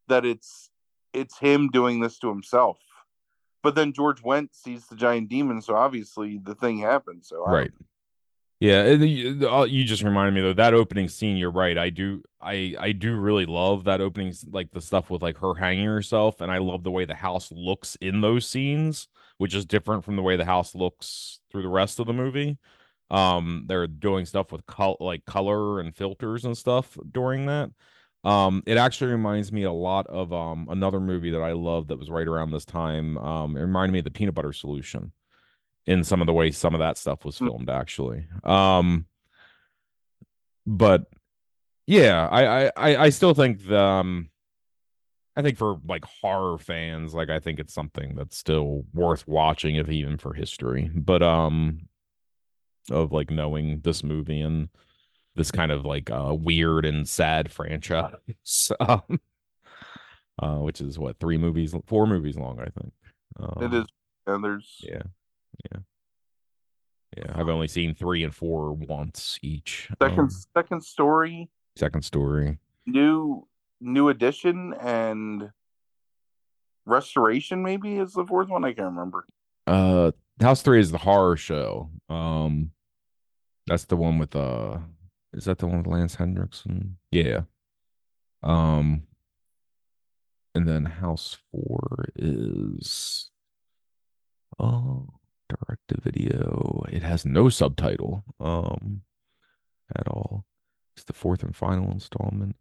that 0.07 0.25
it's 0.25 0.69
it's 1.13 1.37
him 1.39 1.69
doing 1.69 1.99
this 1.99 2.17
to 2.19 2.29
himself. 2.29 2.77
But 3.65 3.73
then 3.73 3.93
George 3.93 4.21
Wendt 4.21 4.49
sees 4.51 4.85
the 4.85 4.95
giant 4.95 5.27
demon, 5.27 5.59
so 5.59 5.75
obviously 5.75 6.37
the 6.37 6.53
thing 6.53 6.77
happened. 6.77 7.25
So 7.25 7.43
I 7.43 7.51
right 7.51 7.71
yeah 8.59 8.83
you 8.85 9.83
just 9.83 10.03
reminded 10.03 10.33
me 10.33 10.41
though 10.41 10.53
that 10.53 10.73
opening 10.73 11.09
scene 11.09 11.35
you're 11.35 11.51
right 11.51 11.77
i 11.77 11.89
do 11.89 12.23
i 12.39 12.73
i 12.79 12.93
do 12.93 13.17
really 13.17 13.45
love 13.45 13.83
that 13.83 13.99
opening 13.99 14.33
like 14.49 14.71
the 14.71 14.79
stuff 14.79 15.09
with 15.09 15.21
like 15.21 15.37
her 15.37 15.53
hanging 15.55 15.85
herself 15.85 16.39
and 16.39 16.49
i 16.49 16.57
love 16.57 16.81
the 16.83 16.91
way 16.91 17.03
the 17.03 17.15
house 17.15 17.51
looks 17.51 17.97
in 17.99 18.21
those 18.21 18.47
scenes 18.47 19.09
which 19.39 19.53
is 19.53 19.65
different 19.65 20.05
from 20.05 20.15
the 20.15 20.21
way 20.21 20.37
the 20.37 20.45
house 20.45 20.73
looks 20.73 21.41
through 21.51 21.61
the 21.61 21.67
rest 21.67 21.99
of 21.99 22.07
the 22.07 22.13
movie 22.13 22.57
um 23.11 23.65
they're 23.67 23.87
doing 23.87 24.25
stuff 24.25 24.53
with 24.53 24.65
col- 24.67 24.97
like 25.01 25.25
color 25.25 25.81
and 25.81 25.93
filters 25.93 26.45
and 26.45 26.57
stuff 26.57 26.97
during 27.11 27.47
that 27.47 27.69
um 28.25 28.63
it 28.65 28.75
actually 28.77 29.11
reminds 29.11 29.51
me 29.51 29.63
a 29.63 29.71
lot 29.71 30.05
of 30.07 30.33
um 30.33 30.67
another 30.69 30.99
movie 30.99 31.29
that 31.31 31.41
i 31.41 31.51
love 31.53 31.87
that 31.87 31.99
was 31.99 32.09
right 32.09 32.27
around 32.27 32.51
this 32.51 32.65
time. 32.65 33.17
Um 33.19 33.55
it 33.55 33.61
reminded 33.61 33.93
me 33.93 33.99
of 33.99 34.05
the 34.05 34.11
peanut 34.11 34.33
butter 34.35 34.51
solution 34.53 35.11
in 35.85 36.03
some 36.03 36.19
of 36.21 36.25
the 36.27 36.33
way 36.33 36.49
some 36.51 36.73
of 36.73 36.79
that 36.79 36.97
stuff 36.97 37.23
was 37.23 37.37
Mm. 37.39 37.47
filmed 37.47 37.69
actually. 37.69 38.25
Um 38.43 39.05
but 40.65 41.05
yeah 41.87 42.27
i 42.31 42.65
i 42.65 42.71
i 42.75 42.97
I 43.05 43.09
still 43.09 43.35
think 43.35 43.67
the, 43.67 43.79
um 43.79 44.29
i 45.35 45.43
think 45.43 45.57
for 45.57 45.79
like 45.87 46.03
horror 46.05 46.57
fans 46.57 47.13
like 47.13 47.29
i 47.29 47.39
think 47.39 47.59
it's 47.59 47.73
something 47.73 48.15
that's 48.15 48.35
still 48.37 48.85
worth 48.93 49.27
watching 49.27 49.75
if 49.75 49.89
even 49.89 50.17
for 50.17 50.33
history. 50.33 50.89
But 50.95 51.21
um 51.21 51.87
of 52.91 53.11
like 53.11 53.29
knowing 53.29 53.81
this 53.81 54.03
movie 54.03 54.41
and 54.41 54.69
this 55.35 55.51
kind 55.51 55.71
of 55.71 55.85
like 55.85 56.09
uh 56.09 56.33
weird 56.37 56.85
and 56.85 57.07
sad 57.07 57.51
franchise 57.51 58.71
um 58.79 59.19
uh 60.41 60.55
which 60.57 60.81
is 60.81 60.97
what 60.99 61.17
three 61.19 61.37
movies 61.37 61.75
four 61.85 62.07
movies 62.07 62.35
long 62.37 62.59
i 62.59 62.65
think. 62.79 62.93
Um, 63.39 63.63
it 63.63 63.73
is. 63.73 63.85
And 64.27 64.43
there's 64.43 64.77
yeah 64.81 65.03
yeah. 65.71 65.79
Yeah 67.17 67.31
i've 67.35 67.49
only 67.49 67.67
seen 67.67 67.93
three 67.95 68.23
and 68.23 68.33
four 68.33 68.73
once 68.73 69.37
each 69.41 69.89
second 70.01 70.19
um, 70.19 70.29
second 70.55 70.83
story, 70.83 71.49
second 71.75 72.03
story. 72.03 72.57
New 72.85 73.47
new 73.81 74.09
edition 74.09 74.73
and 74.79 75.49
restoration 76.85 77.63
maybe 77.63 77.95
is 77.97 78.13
the 78.13 78.25
fourth 78.25 78.49
one. 78.49 78.63
I 78.63 78.73
can't 78.73 78.87
remember. 78.87 79.25
uh 79.67 80.11
house 80.39 80.61
three 80.61 80.79
is 80.79 80.91
the 80.91 80.97
horror 80.97 81.37
show. 81.37 81.89
Um 82.09 82.71
that's 83.67 83.85
the 83.85 83.97
one 83.97 84.17
with 84.19 84.35
uh 84.35 84.77
is 85.35 85.45
that 85.45 85.57
the 85.57 85.67
one 85.67 85.79
with 85.79 85.87
lance 85.87 86.15
henriksen 86.15 86.97
yeah. 87.11 87.41
Um 88.41 89.03
and 90.53 90.67
then 90.67 90.85
house 90.85 91.37
four 91.51 92.05
is 92.15 93.29
oh 94.57 95.07
direct 95.49 95.81
to 95.89 96.01
video. 96.01 96.83
It 96.89 97.03
has 97.03 97.25
no 97.25 97.49
subtitle 97.49 98.23
um 98.39 99.01
at 99.95 100.07
all. 100.07 100.45
It's 100.95 101.03
the 101.03 101.13
fourth 101.13 101.43
and 101.43 101.55
final 101.55 101.91
installment. 101.91 102.55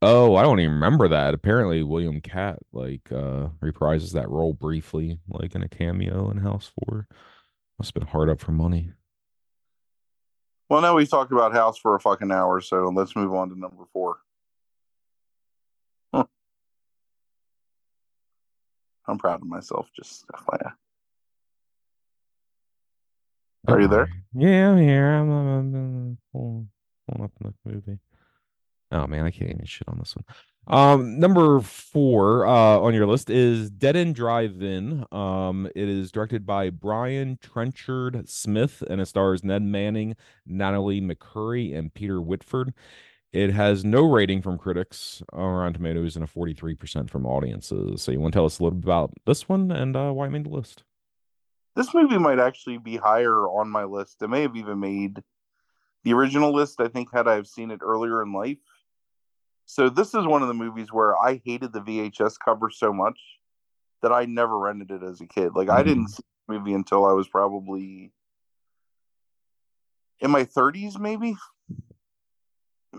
Oh 0.00 0.34
i 0.36 0.42
don't 0.42 0.60
even 0.60 0.74
remember 0.74 1.08
that. 1.08 1.34
Apparently 1.34 1.82
william 1.82 2.20
katt 2.20 2.58
like 2.72 3.12
uh 3.12 3.48
reprises 3.62 4.12
that 4.12 4.30
role 4.30 4.54
briefly 4.54 5.18
like 5.28 5.54
in 5.54 5.62
a 5.62 5.68
cameo 5.68 6.30
in 6.30 6.38
house 6.38 6.70
four. 6.80 7.06
Must 7.78 7.94
have 7.94 8.00
been 8.00 8.08
hard 8.08 8.30
up 8.30 8.40
for 8.40 8.52
money 8.52 8.92
Well, 10.72 10.80
now 10.80 10.96
we've 10.96 11.06
talked 11.06 11.32
about 11.32 11.52
House 11.52 11.76
for 11.76 11.94
a 11.94 12.00
fucking 12.00 12.32
hour, 12.32 12.62
so 12.62 12.90
let's 12.96 13.14
move 13.14 13.34
on 13.34 13.50
to 13.50 13.60
number 13.60 13.84
four. 13.92 14.16
Huh. 16.14 16.24
I'm 19.06 19.18
proud 19.18 19.42
of 19.42 19.48
myself. 19.48 19.90
Just 19.94 20.24
FYI. 20.28 20.72
Are 23.68 23.80
you 23.82 23.86
there? 23.86 24.08
Yeah, 24.32 24.70
I'm 24.70 24.78
here. 24.78 25.10
I'm, 25.10 25.30
I'm, 25.30 25.46
I'm, 25.46 25.74
I'm 25.74 26.18
pulling, 26.32 26.70
pulling 27.06 27.24
up 27.24 27.32
the 27.38 27.52
movie. 27.70 27.98
Oh 28.92 29.06
man, 29.06 29.26
I 29.26 29.30
can't 29.30 29.50
even 29.50 29.66
shit 29.66 29.88
on 29.88 29.98
this 29.98 30.16
one. 30.16 30.24
Um, 30.68 31.18
number 31.18 31.60
four 31.60 32.46
uh 32.46 32.78
on 32.78 32.94
your 32.94 33.06
list 33.06 33.30
is 33.30 33.70
Dead 33.70 33.96
End 33.96 34.14
Drive-In. 34.14 35.04
Um, 35.10 35.68
it 35.74 35.88
is 35.88 36.12
directed 36.12 36.46
by 36.46 36.70
Brian 36.70 37.38
Trenchard 37.42 38.28
Smith 38.28 38.82
and 38.88 39.00
it 39.00 39.06
stars 39.06 39.42
Ned 39.42 39.62
Manning, 39.62 40.14
Natalie 40.46 41.00
McCurry, 41.00 41.76
and 41.76 41.92
Peter 41.92 42.20
Whitford. 42.20 42.74
It 43.32 43.50
has 43.50 43.84
no 43.84 44.02
rating 44.02 44.42
from 44.42 44.58
critics 44.58 45.22
on 45.32 45.42
Rotten 45.42 45.72
Tomatoes 45.72 46.16
and 46.16 46.24
a 46.24 46.28
43% 46.28 47.08
from 47.08 47.26
audiences. 47.26 48.02
So 48.02 48.12
you 48.12 48.20
want 48.20 48.34
to 48.34 48.36
tell 48.36 48.44
us 48.44 48.58
a 48.58 48.62
little 48.62 48.78
bit 48.78 48.84
about 48.84 49.12
this 49.24 49.48
one 49.48 49.70
and 49.70 49.96
uh, 49.96 50.12
why 50.12 50.26
it 50.26 50.30
made 50.30 50.44
the 50.44 50.50
list? 50.50 50.84
This 51.74 51.94
movie 51.94 52.18
might 52.18 52.38
actually 52.38 52.76
be 52.76 52.98
higher 52.98 53.48
on 53.48 53.70
my 53.70 53.84
list. 53.84 54.22
It 54.22 54.28
may 54.28 54.42
have 54.42 54.54
even 54.54 54.78
made 54.78 55.22
the 56.04 56.12
original 56.12 56.52
list, 56.52 56.80
I 56.80 56.88
think, 56.88 57.08
had 57.12 57.26
I 57.26 57.36
have 57.36 57.46
seen 57.46 57.70
it 57.70 57.80
earlier 57.82 58.22
in 58.22 58.32
life. 58.32 58.58
So 59.72 59.88
this 59.88 60.08
is 60.08 60.26
one 60.26 60.42
of 60.42 60.48
the 60.48 60.54
movies 60.54 60.92
where 60.92 61.16
I 61.16 61.40
hated 61.46 61.72
the 61.72 61.80
VHS 61.80 62.36
cover 62.44 62.68
so 62.68 62.92
much 62.92 63.18
that 64.02 64.12
I 64.12 64.26
never 64.26 64.58
rented 64.58 64.90
it 64.90 65.02
as 65.02 65.22
a 65.22 65.26
kid. 65.26 65.54
Like 65.54 65.70
I 65.70 65.80
Mhm. 65.80 65.86
didn't 65.86 66.08
see 66.08 66.22
the 66.46 66.52
movie 66.58 66.74
until 66.74 67.06
I 67.06 67.12
was 67.14 67.26
probably 67.26 68.12
in 70.18 70.30
my 70.30 70.44
30s, 70.44 70.98
maybe. 70.98 71.38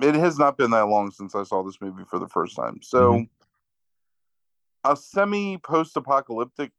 It 0.01 0.15
has 0.15 0.39
not 0.39 0.57
been 0.57 0.71
that 0.71 0.87
long 0.87 1.11
since 1.11 1.35
I 1.35 1.43
saw 1.43 1.61
this 1.61 1.79
movie 1.79 2.05
for 2.05 2.17
the 2.17 2.27
first 2.27 2.55
time. 2.55 2.81
So, 2.81 3.13
mm-hmm. 3.13 4.91
a 4.91 4.95
semi 4.95 5.59
post 5.59 5.95
apocalyptic 5.95 6.71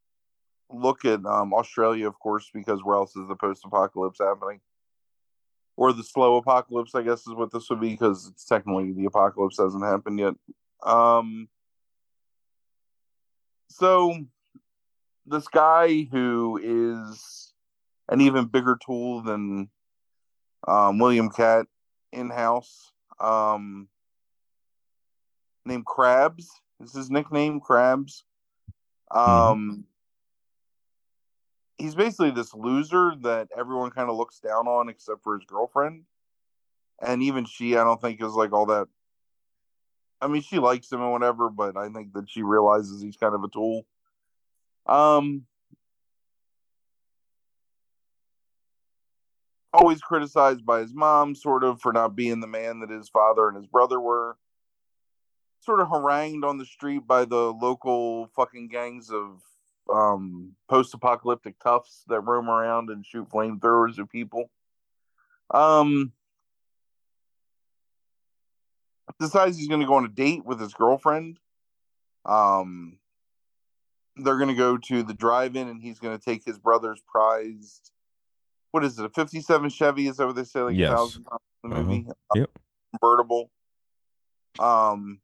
look 0.71 1.05
at 1.05 1.25
um, 1.25 1.55
Australia, 1.55 2.09
of 2.09 2.19
course, 2.19 2.51
because 2.53 2.83
where 2.83 2.97
else 2.97 3.15
is 3.15 3.29
the 3.29 3.37
post 3.37 3.65
apocalypse 3.65 4.19
happening? 4.19 4.61
Or 5.77 5.93
the 5.93 6.05
slow 6.05 6.37
apocalypse, 6.37 6.95
I 6.95 7.03
guess, 7.03 7.27
is 7.27 7.35
what 7.35 7.53
this 7.53 7.69
would 7.69 7.81
be 7.81 7.91
because 7.91 8.29
it's 8.29 8.45
technically 8.45 8.93
the 8.93 9.07
apocalypse 9.07 9.59
hasn't 9.59 9.83
happened 9.83 10.21
yet. 10.21 10.35
Um, 10.85 11.49
so, 13.69 14.17
this 15.27 15.49
guy 15.49 16.05
who 16.05 16.61
is 16.63 17.53
an 18.09 18.21
even 18.21 18.45
bigger 18.45 18.79
tool 18.85 19.23
than 19.23 19.69
um, 20.69 20.99
William 20.99 21.31
Katt 21.31 21.67
in 22.13 22.31
house, 22.31 22.93
um, 23.19 23.89
named 25.65 25.87
Crabs. 25.87 26.49
Is 26.81 26.93
his 26.93 27.11
nickname 27.11 27.61
Crabs? 27.61 28.25
Mm-hmm. 29.13 29.53
Um, 29.53 29.85
he's 31.79 31.95
basically 31.95 32.31
this 32.31 32.55
loser 32.55 33.13
that 33.23 33.49
everyone 33.57 33.91
kind 33.91 34.09
of 34.09 34.17
looks 34.17 34.41
down 34.41 34.67
on 34.67 34.89
except 34.89 35.23
for 35.23 35.39
his 35.39 35.45
girlfriend. 35.45 36.05
And 37.01 37.23
even 37.23 37.45
she, 37.45 37.77
I 37.77 37.85
don't 37.85 38.01
think 38.01 38.23
is 38.23 38.33
like 38.33 38.53
all 38.53 38.67
that. 38.67 38.89
I 40.21 40.29
mean, 40.29 40.43
she 40.43 40.59
likes 40.59 40.91
him 40.91 41.03
and 41.03 41.13
whatever, 41.13 41.51
but 41.51 41.77
I 41.77 41.89
think 41.89 42.13
that 42.15 42.31
she 42.31 42.43
realizes 42.43 43.03
he's 43.03 43.17
kind 43.17 43.35
of 43.35 43.43
a 43.43 43.49
tool. 43.49 43.85
Um, 44.87 45.43
always 49.73 50.01
criticized 50.01 50.65
by 50.65 50.81
his 50.81 50.95
mom, 50.95 51.35
sort 51.35 51.65
of, 51.65 51.81
for 51.81 51.93
not 51.93 52.15
being 52.15 52.41
the 52.41 52.47
man 52.47 52.81
that 52.81 52.91
his 52.91 53.09
father 53.09 53.49
and 53.49 53.57
his 53.57 53.67
brother 53.67 54.01
were. 54.01 54.37
Sort 55.61 55.81
of 55.81 55.89
harangued 55.89 56.45
on 56.45 56.59
the 56.59 56.67
street 56.67 57.07
by 57.07 57.25
the 57.25 57.53
local 57.53 58.29
fucking 58.37 58.69
gangs 58.69 59.11
of 59.11 59.43
um, 59.93 60.53
post-apocalyptic 60.69 61.59
toughs 61.59 62.03
that 62.09 62.21
roam 62.21 62.49
around 62.49 62.91
and 62.91 63.05
shoot 63.05 63.29
flamethrowers 63.29 63.99
at 63.99 64.11
people. 64.11 64.51
Um, 65.53 66.13
decides 69.21 69.57
he's 69.57 69.69
going 69.69 69.81
to 69.81 69.87
go 69.87 69.95
on 69.95 70.05
a 70.05 70.09
date 70.09 70.45
with 70.45 70.61
his 70.61 70.75
girlfriend. 70.75 71.39
Um, 72.25 72.99
they're 74.17 74.39
going 74.39 74.49
to 74.49 74.55
go 74.55 74.77
to 74.77 75.03
the 75.03 75.15
drive-in, 75.15 75.69
and 75.69 75.83
he's 75.83 75.99
going 75.99 76.17
to 76.17 76.25
take 76.25 76.45
his 76.45 76.59
brother's 76.59 77.03
prized. 77.07 77.91
What 78.71 78.85
is 78.85 78.99
it? 78.99 79.05
A 79.05 79.09
'57 79.09 79.71
Chevy? 79.71 80.09
Is 80.09 80.17
that 80.17 80.27
what 80.27 80.37
they 80.37 80.45
say? 80.45 80.61
Like 80.61 80.77
yes. 80.77 80.93
a 80.93 80.97
thousand 80.97 81.27
the 81.65 81.71
uh-huh. 81.71 81.83
movie. 81.83 82.07
Yep. 82.35 82.51
Convertible. 82.93 83.51
Um, 84.59 85.21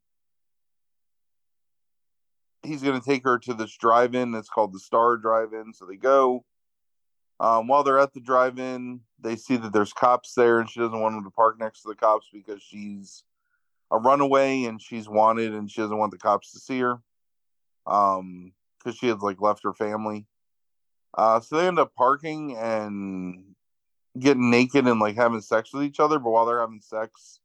he's 2.63 2.81
going 2.83 2.99
to 2.99 3.05
take 3.05 3.23
her 3.23 3.39
to 3.39 3.53
this 3.53 3.75
drive-in. 3.77 4.35
It's 4.35 4.49
called 4.49 4.73
the 4.73 4.79
Star 4.79 5.17
Drive-In. 5.17 5.73
So 5.73 5.85
they 5.85 5.95
go. 5.95 6.45
Um, 7.39 7.67
while 7.67 7.83
they're 7.83 7.99
at 7.99 8.13
the 8.13 8.19
drive-in, 8.19 9.01
they 9.19 9.35
see 9.35 9.57
that 9.57 9.73
there's 9.73 9.93
cops 9.93 10.35
there, 10.35 10.59
and 10.59 10.69
she 10.69 10.79
doesn't 10.79 10.99
want 10.99 11.15
them 11.15 11.23
to 11.23 11.31
park 11.31 11.59
next 11.59 11.81
to 11.81 11.87
the 11.87 11.95
cops 11.95 12.27
because 12.31 12.61
she's 12.61 13.23
a 13.89 13.97
runaway 13.97 14.65
and 14.65 14.79
she's 14.81 15.09
wanted, 15.09 15.53
and 15.53 15.69
she 15.69 15.81
doesn't 15.81 15.97
want 15.97 16.11
the 16.11 16.19
cops 16.19 16.51
to 16.51 16.59
see 16.59 16.79
her. 16.79 16.99
Um, 17.87 18.53
because 18.77 18.97
she 18.97 19.07
had 19.07 19.21
like 19.21 19.41
left 19.41 19.63
her 19.63 19.73
family. 19.73 20.25
Uh, 21.13 21.39
so 21.39 21.57
they 21.57 21.67
end 21.67 21.79
up 21.79 21.93
parking 21.95 22.55
and 22.57 23.55
getting 24.17 24.49
naked 24.49 24.87
and 24.87 24.99
like 24.99 25.15
having 25.15 25.41
sex 25.41 25.73
with 25.73 25.83
each 25.83 25.99
other. 25.99 26.19
But 26.19 26.31
while 26.31 26.45
they're 26.45 26.59
having 26.59 26.81
sex, 26.81 27.39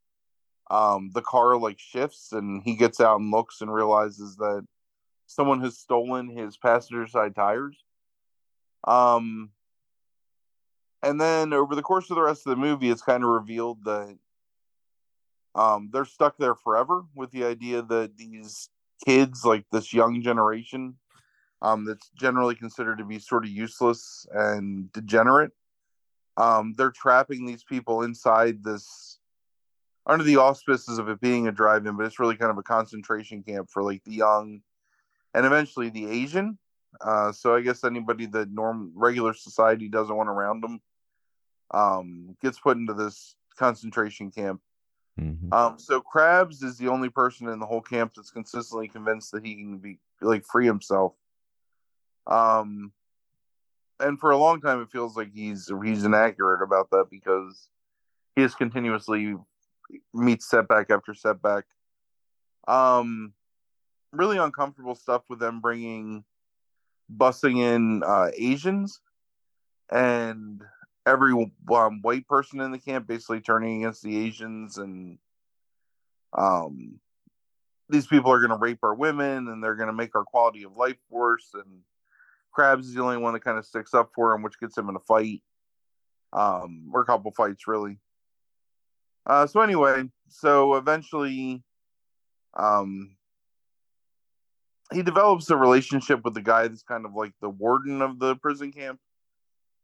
um, 0.70 1.10
the 1.14 1.22
car 1.22 1.56
like 1.56 1.78
shifts 1.78 2.32
and 2.32 2.62
he 2.62 2.74
gets 2.74 3.00
out 3.00 3.20
and 3.20 3.30
looks 3.30 3.60
and 3.60 3.72
realizes 3.72 4.36
that 4.36 4.66
someone 5.26 5.60
has 5.60 5.78
stolen 5.78 6.28
his 6.28 6.56
passenger 6.56 7.06
side 7.06 7.34
tires. 7.34 7.76
Um, 8.84 9.50
and 11.02 11.20
then 11.20 11.52
over 11.52 11.74
the 11.74 11.82
course 11.82 12.10
of 12.10 12.16
the 12.16 12.22
rest 12.22 12.46
of 12.46 12.50
the 12.50 12.56
movie, 12.56 12.90
it's 12.90 13.02
kind 13.02 13.22
of 13.22 13.30
revealed 13.30 13.84
that 13.84 14.16
um, 15.54 15.90
they're 15.92 16.04
stuck 16.04 16.36
there 16.36 16.54
forever 16.54 17.04
with 17.14 17.30
the 17.30 17.44
idea 17.44 17.82
that 17.82 18.16
these 18.16 18.68
kids, 19.04 19.44
like 19.44 19.64
this 19.72 19.92
young 19.92 20.22
generation, 20.22 20.96
um, 21.62 21.84
that's 21.84 22.10
generally 22.10 22.54
considered 22.54 22.98
to 22.98 23.04
be 23.04 23.18
sort 23.18 23.44
of 23.44 23.50
useless 23.50 24.26
and 24.32 24.92
degenerate, 24.92 25.52
um, 26.36 26.74
they're 26.76 26.90
trapping 26.90 27.46
these 27.46 27.64
people 27.64 28.02
inside 28.02 28.62
this 28.62 29.18
under 30.06 30.24
the 30.24 30.36
auspices 30.36 30.98
of 30.98 31.08
it 31.08 31.20
being 31.20 31.48
a 31.48 31.52
drive-in, 31.52 31.96
but 31.96 32.06
it's 32.06 32.20
really 32.20 32.36
kind 32.36 32.50
of 32.50 32.58
a 32.58 32.62
concentration 32.62 33.42
camp 33.42 33.68
for 33.70 33.82
like 33.82 34.04
the 34.04 34.14
young 34.14 34.60
and 35.36 35.44
eventually 35.44 35.90
the 35.90 36.08
Asian. 36.08 36.58
Uh, 37.00 37.30
so 37.30 37.54
I 37.54 37.60
guess 37.60 37.84
anybody 37.84 38.24
that 38.26 38.50
norm 38.50 38.90
regular 38.94 39.34
society 39.34 39.88
doesn't 39.88 40.16
want 40.16 40.30
around 40.30 40.62
them 40.62 40.80
um, 41.72 42.36
gets 42.40 42.58
put 42.58 42.78
into 42.78 42.94
this 42.94 43.36
concentration 43.58 44.30
camp. 44.30 44.62
Mm-hmm. 45.20 45.52
Um, 45.52 45.78
so 45.78 46.00
Crabs 46.00 46.62
is 46.62 46.78
the 46.78 46.88
only 46.88 47.10
person 47.10 47.48
in 47.48 47.58
the 47.58 47.66
whole 47.66 47.82
camp 47.82 48.12
that's 48.16 48.30
consistently 48.30 48.88
convinced 48.88 49.32
that 49.32 49.44
he 49.44 49.56
can 49.56 49.76
be 49.76 49.98
like 50.22 50.44
free 50.46 50.64
himself. 50.64 51.12
Um, 52.26 52.92
and 54.00 54.18
for 54.18 54.30
a 54.30 54.38
long 54.38 54.62
time, 54.62 54.80
it 54.80 54.90
feels 54.90 55.16
like 55.16 55.32
he's 55.34 55.70
he's 55.84 56.04
inaccurate 56.04 56.62
about 56.62 56.90
that 56.90 57.06
because 57.10 57.68
he 58.34 58.42
is 58.42 58.54
continuously 58.54 59.36
meets 60.14 60.48
setback 60.48 60.90
after 60.90 61.14
setback. 61.14 61.64
Um, 62.66 63.32
really 64.12 64.38
uncomfortable 64.38 64.94
stuff 64.94 65.22
with 65.28 65.38
them 65.38 65.60
bringing 65.60 66.24
busing 67.14 67.58
in 67.58 68.02
uh, 68.04 68.30
Asians 68.36 69.00
and 69.90 70.62
every 71.06 71.32
um, 71.32 72.02
white 72.02 72.26
person 72.26 72.60
in 72.60 72.72
the 72.72 72.78
camp 72.78 73.06
basically 73.06 73.40
turning 73.40 73.78
against 73.78 74.02
the 74.02 74.16
Asians 74.26 74.78
and 74.78 75.18
um 76.36 76.98
these 77.88 78.06
people 78.06 78.32
are 78.32 78.40
going 78.40 78.50
to 78.50 78.56
rape 78.56 78.80
our 78.82 78.94
women 78.94 79.46
and 79.46 79.62
they're 79.62 79.76
going 79.76 79.86
to 79.86 79.92
make 79.92 80.16
our 80.16 80.24
quality 80.24 80.64
of 80.64 80.76
life 80.76 80.98
worse 81.08 81.50
and 81.54 81.82
Crabs 82.50 82.88
is 82.88 82.94
the 82.94 83.02
only 83.02 83.18
one 83.18 83.34
that 83.34 83.44
kind 83.44 83.58
of 83.58 83.66
sticks 83.66 83.94
up 83.94 84.10
for 84.14 84.34
him 84.34 84.42
which 84.42 84.58
gets 84.58 84.76
him 84.76 84.88
in 84.88 84.96
a 84.96 85.00
fight 85.00 85.42
um 86.32 86.90
or 86.92 87.02
a 87.02 87.04
couple 87.04 87.30
fights 87.30 87.68
really. 87.68 87.98
Uh 89.24 89.46
so 89.46 89.60
anyway 89.60 90.02
so 90.28 90.74
eventually 90.74 91.62
um 92.54 93.15
he 94.92 95.02
develops 95.02 95.50
a 95.50 95.56
relationship 95.56 96.24
with 96.24 96.34
the 96.34 96.42
guy 96.42 96.68
that's 96.68 96.82
kind 96.82 97.04
of 97.04 97.14
like 97.14 97.32
the 97.40 97.48
warden 97.48 98.02
of 98.02 98.18
the 98.18 98.36
prison 98.36 98.72
camp. 98.72 99.00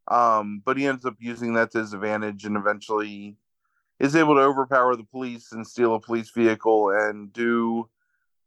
Um, 0.08 0.62
but 0.64 0.76
he 0.76 0.86
ends 0.86 1.04
up 1.04 1.16
using 1.18 1.54
that 1.54 1.70
to 1.72 1.78
his 1.78 1.92
advantage 1.92 2.44
and 2.44 2.56
eventually 2.56 3.36
is 4.00 4.16
able 4.16 4.34
to 4.34 4.40
overpower 4.40 4.96
the 4.96 5.04
police 5.04 5.52
and 5.52 5.66
steal 5.66 5.94
a 5.94 6.00
police 6.00 6.30
vehicle 6.30 6.90
and 6.90 7.32
do 7.32 7.88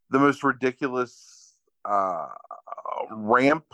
the 0.09 0.19
most 0.19 0.43
ridiculous 0.43 1.53
uh, 1.85 2.27
ramp, 3.09 3.65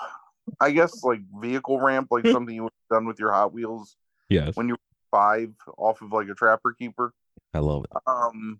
I 0.59 0.71
guess, 0.71 1.03
like 1.03 1.21
vehicle 1.39 1.79
ramp, 1.79 2.09
like 2.11 2.25
hmm. 2.25 2.31
something 2.31 2.53
you 2.53 2.63
would 2.63 2.73
have 2.89 2.97
done 2.97 3.07
with 3.07 3.19
your 3.19 3.31
Hot 3.31 3.53
Wheels. 3.53 3.95
Yes. 4.29 4.55
When 4.55 4.67
you 4.67 4.75
were 4.75 4.79
five 5.11 5.53
off 5.77 6.01
of 6.01 6.11
like 6.11 6.29
a 6.29 6.33
trapper 6.33 6.73
keeper. 6.73 7.13
I 7.53 7.59
love 7.59 7.85
it. 7.85 7.97
Um, 8.07 8.59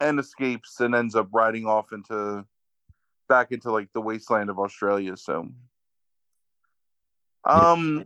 and 0.00 0.18
escapes 0.18 0.80
and 0.80 0.94
ends 0.94 1.14
up 1.14 1.28
riding 1.32 1.66
off 1.66 1.92
into 1.92 2.44
back 3.28 3.52
into 3.52 3.70
like 3.70 3.88
the 3.92 4.00
wasteland 4.00 4.50
of 4.50 4.58
Australia. 4.58 5.16
So, 5.16 5.48
um, 7.44 8.04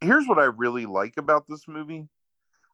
here's 0.00 0.26
what 0.26 0.38
I 0.38 0.44
really 0.44 0.86
like 0.86 1.16
about 1.16 1.44
this 1.48 1.66
movie. 1.68 2.08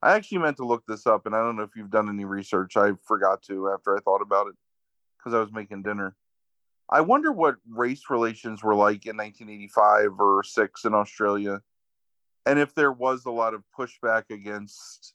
I 0.02 0.14
actually 0.14 0.38
meant 0.38 0.56
to 0.56 0.66
look 0.66 0.84
this 0.86 1.06
up, 1.06 1.26
and 1.26 1.34
I 1.34 1.38
don't 1.38 1.56
know 1.56 1.62
if 1.62 1.76
you've 1.76 1.90
done 1.90 2.08
any 2.08 2.24
research. 2.24 2.76
I 2.76 2.92
forgot 3.04 3.42
to 3.44 3.70
after 3.70 3.96
I 3.96 4.00
thought 4.00 4.22
about 4.22 4.48
it 4.48 4.54
because 5.18 5.34
I 5.34 5.40
was 5.40 5.52
making 5.52 5.82
dinner. 5.82 6.16
I 6.90 7.00
wonder 7.00 7.30
what 7.32 7.56
race 7.68 8.02
relations 8.10 8.62
were 8.62 8.74
like 8.74 9.06
in 9.06 9.16
1985 9.16 10.18
or 10.18 10.42
six 10.42 10.84
in 10.84 10.94
Australia, 10.94 11.60
and 12.44 12.58
if 12.58 12.74
there 12.74 12.92
was 12.92 13.24
a 13.24 13.30
lot 13.30 13.54
of 13.54 13.62
pushback 13.78 14.24
against 14.30 15.14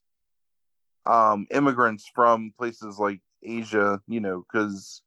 um, 1.06 1.48
immigrants 1.52 2.10
from 2.14 2.54
places 2.58 2.98
like 2.98 3.22
Asia. 3.44 4.02
You 4.08 4.22
know, 4.22 4.46
because 4.52 5.02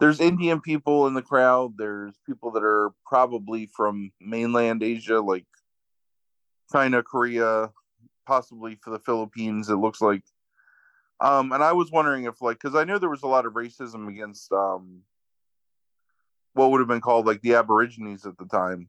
there's 0.00 0.20
Indian 0.20 0.60
people 0.60 1.06
in 1.06 1.14
the 1.14 1.22
crowd. 1.22 1.74
There's 1.76 2.14
people 2.26 2.50
that 2.52 2.64
are 2.64 2.90
probably 3.06 3.66
from 3.66 4.10
mainland 4.20 4.82
Asia, 4.82 5.20
like 5.20 5.46
China, 6.72 7.02
Korea, 7.02 7.70
possibly 8.26 8.78
for 8.82 8.90
the 8.90 8.98
Philippines. 8.98 9.68
It 9.68 9.76
looks 9.76 10.00
like. 10.00 10.22
Um, 11.20 11.52
and 11.52 11.62
I 11.62 11.72
was 11.72 11.90
wondering 11.92 12.24
if, 12.24 12.40
like, 12.40 12.58
because 12.58 12.74
I 12.74 12.84
know 12.84 12.98
there 12.98 13.10
was 13.10 13.22
a 13.22 13.28
lot 13.28 13.44
of 13.44 13.52
racism 13.52 14.08
against 14.08 14.50
um, 14.52 15.02
what 16.54 16.70
would 16.70 16.80
have 16.80 16.88
been 16.88 17.02
called 17.02 17.26
like 17.26 17.42
the 17.42 17.56
Aborigines 17.56 18.24
at 18.24 18.38
the 18.38 18.46
time. 18.46 18.88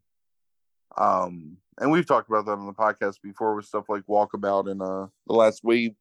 Um, 0.98 1.58
and 1.78 1.92
we've 1.92 2.06
talked 2.06 2.30
about 2.30 2.46
that 2.46 2.54
on 2.54 2.68
the 2.68 2.74
podcast 2.74 3.22
before 3.22 3.56
with 3.56 3.66
stuff 3.66 3.90
like 3.90 4.04
Walkabout 4.08 4.70
and 4.70 4.82
uh 4.82 5.08
the 5.28 5.34
Last 5.34 5.64
Wave. 5.64 5.96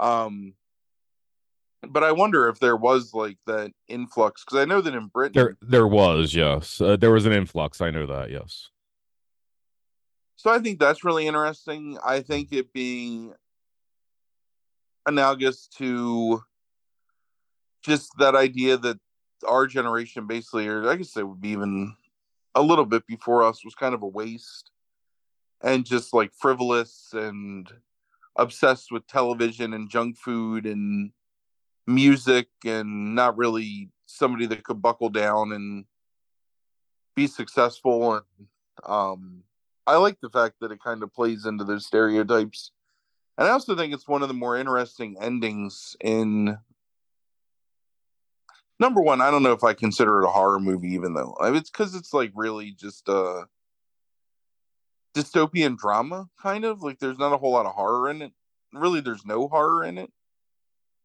Um, 0.00 0.54
but 1.92 2.04
I 2.04 2.12
wonder 2.12 2.48
if 2.48 2.58
there 2.58 2.76
was 2.76 3.14
like 3.14 3.38
that 3.46 3.72
influx 3.88 4.44
because 4.44 4.60
I 4.60 4.64
know 4.64 4.80
that 4.80 4.94
in 4.94 5.06
Britain 5.06 5.32
there 5.34 5.56
there 5.60 5.86
was 5.86 6.34
yes, 6.34 6.80
uh, 6.80 6.96
there 6.96 7.10
was 7.10 7.26
an 7.26 7.32
influx. 7.32 7.80
I 7.80 7.90
know 7.90 8.06
that 8.06 8.30
yes. 8.30 8.68
So 10.36 10.50
I 10.50 10.58
think 10.58 10.78
that's 10.78 11.04
really 11.04 11.26
interesting. 11.26 11.98
I 12.04 12.20
think 12.20 12.52
it 12.52 12.72
being 12.72 13.32
analogous 15.06 15.68
to 15.78 16.42
just 17.82 18.10
that 18.18 18.34
idea 18.34 18.76
that 18.76 18.98
our 19.46 19.66
generation 19.66 20.26
basically, 20.26 20.68
or 20.68 20.88
I 20.88 20.96
guess 20.96 21.16
it 21.16 21.26
would 21.26 21.40
be 21.40 21.50
even 21.50 21.94
a 22.54 22.62
little 22.62 22.86
bit 22.86 23.06
before 23.06 23.42
us, 23.42 23.64
was 23.64 23.74
kind 23.74 23.94
of 23.94 24.02
a 24.02 24.06
waste 24.06 24.70
and 25.62 25.84
just 25.84 26.12
like 26.12 26.32
frivolous 26.38 27.08
and 27.12 27.72
obsessed 28.36 28.90
with 28.90 29.06
television 29.06 29.72
and 29.74 29.90
junk 29.90 30.18
food 30.18 30.66
and 30.66 31.10
music 31.86 32.48
and 32.64 33.14
not 33.14 33.36
really 33.36 33.90
somebody 34.06 34.46
that 34.46 34.64
could 34.64 34.80
buckle 34.80 35.08
down 35.10 35.52
and 35.52 35.84
be 37.14 37.26
successful 37.26 38.14
and 38.14 38.24
um 38.84 39.42
I 39.86 39.96
like 39.96 40.20
the 40.20 40.30
fact 40.30 40.56
that 40.60 40.72
it 40.72 40.82
kind 40.82 41.02
of 41.02 41.12
plays 41.12 41.44
into 41.44 41.64
those 41.64 41.86
stereotypes. 41.86 42.70
And 43.36 43.46
I 43.46 43.50
also 43.50 43.76
think 43.76 43.92
it's 43.92 44.08
one 44.08 44.22
of 44.22 44.28
the 44.28 44.34
more 44.34 44.56
interesting 44.56 45.16
endings 45.20 45.96
in 46.00 46.56
number 48.78 49.00
one, 49.00 49.20
I 49.20 49.30
don't 49.30 49.42
know 49.42 49.52
if 49.52 49.64
I 49.64 49.74
consider 49.74 50.22
it 50.22 50.26
a 50.26 50.30
horror 50.30 50.60
movie, 50.60 50.94
even 50.94 51.14
though 51.14 51.36
it's 51.40 51.70
because 51.70 51.94
it's 51.94 52.14
like 52.14 52.32
really 52.34 52.70
just 52.70 53.08
a 53.08 53.46
dystopian 55.14 55.76
drama, 55.76 56.28
kind 56.40 56.64
of 56.64 56.82
like 56.82 56.98
there's 56.98 57.18
not 57.18 57.32
a 57.32 57.36
whole 57.36 57.52
lot 57.52 57.66
of 57.66 57.74
horror 57.74 58.10
in 58.10 58.22
it. 58.22 58.32
Really, 58.72 59.00
there's 59.00 59.26
no 59.26 59.48
horror 59.48 59.84
in 59.84 59.98
it. 59.98 60.10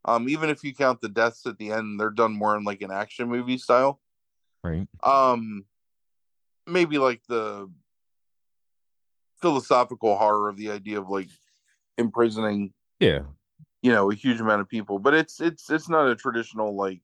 Um, 0.06 0.30
even 0.30 0.50
if 0.50 0.64
you 0.64 0.74
count 0.74 1.02
the 1.02 1.10
deaths 1.10 1.46
at 1.46 1.58
the 1.58 1.72
end, 1.72 2.00
they're 2.00 2.10
done 2.10 2.34
more 2.34 2.56
in 2.56 2.64
like 2.64 2.82
an 2.82 2.92
action 2.92 3.28
movie 3.30 3.58
style. 3.58 4.00
Right. 4.64 4.88
Um, 5.04 5.66
maybe 6.66 6.98
like 6.98 7.22
the 7.28 7.70
philosophical 9.42 10.18
horror 10.18 10.50
of 10.50 10.58
the 10.58 10.72
idea 10.72 11.00
of 11.00 11.10
like 11.10 11.30
imprisoning 11.98 12.74
Yeah. 13.00 13.22
you 13.82 13.92
know 13.92 14.12
a 14.12 14.16
huge 14.16 14.42
amount 14.42 14.60
of 14.62 14.68
people 14.68 15.00
but 15.00 15.14
it's 15.14 15.40
it's 15.40 15.70
it's 15.70 15.88
not 15.88 16.08
a 16.10 16.16
traditional 16.16 16.76
like 16.76 17.00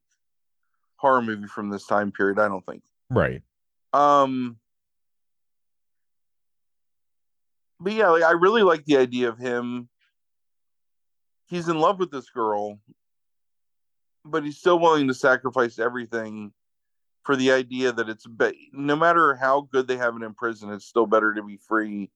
horror 0.98 1.22
movie 1.22 1.48
from 1.48 1.70
this 1.70 1.86
time 1.88 2.12
period 2.12 2.38
i 2.40 2.48
don't 2.50 2.66
think 2.66 2.84
Right. 3.10 3.42
um 3.94 4.58
but 7.80 7.94
yeah 7.94 8.10
like 8.10 8.24
i 8.24 8.32
really 8.32 8.64
like 8.64 8.84
the 8.86 8.98
idea 8.98 9.30
of 9.30 9.38
him 9.38 9.88
he's 11.48 11.68
in 11.68 11.80
love 11.80 12.00
with 12.00 12.12
this 12.12 12.30
girl 12.30 12.80
but 14.24 14.44
he's 14.44 14.58
still 14.58 14.80
willing 14.80 15.08
to 15.08 15.14
sacrifice 15.14 15.78
everything 15.78 16.52
for 17.24 17.36
the 17.36 17.52
idea 17.52 17.92
that 17.92 18.10
it's 18.10 18.26
be- 18.26 18.70
no 18.74 18.96
matter 18.96 19.36
how 19.36 19.62
good 19.72 19.88
they 19.88 19.98
have 19.98 20.16
it 20.16 20.24
in 20.24 20.34
prison 20.34 20.72
it's 20.72 20.86
still 20.86 21.06
better 21.06 21.34
to 21.34 21.44
be 21.44 21.58
free 21.58 22.10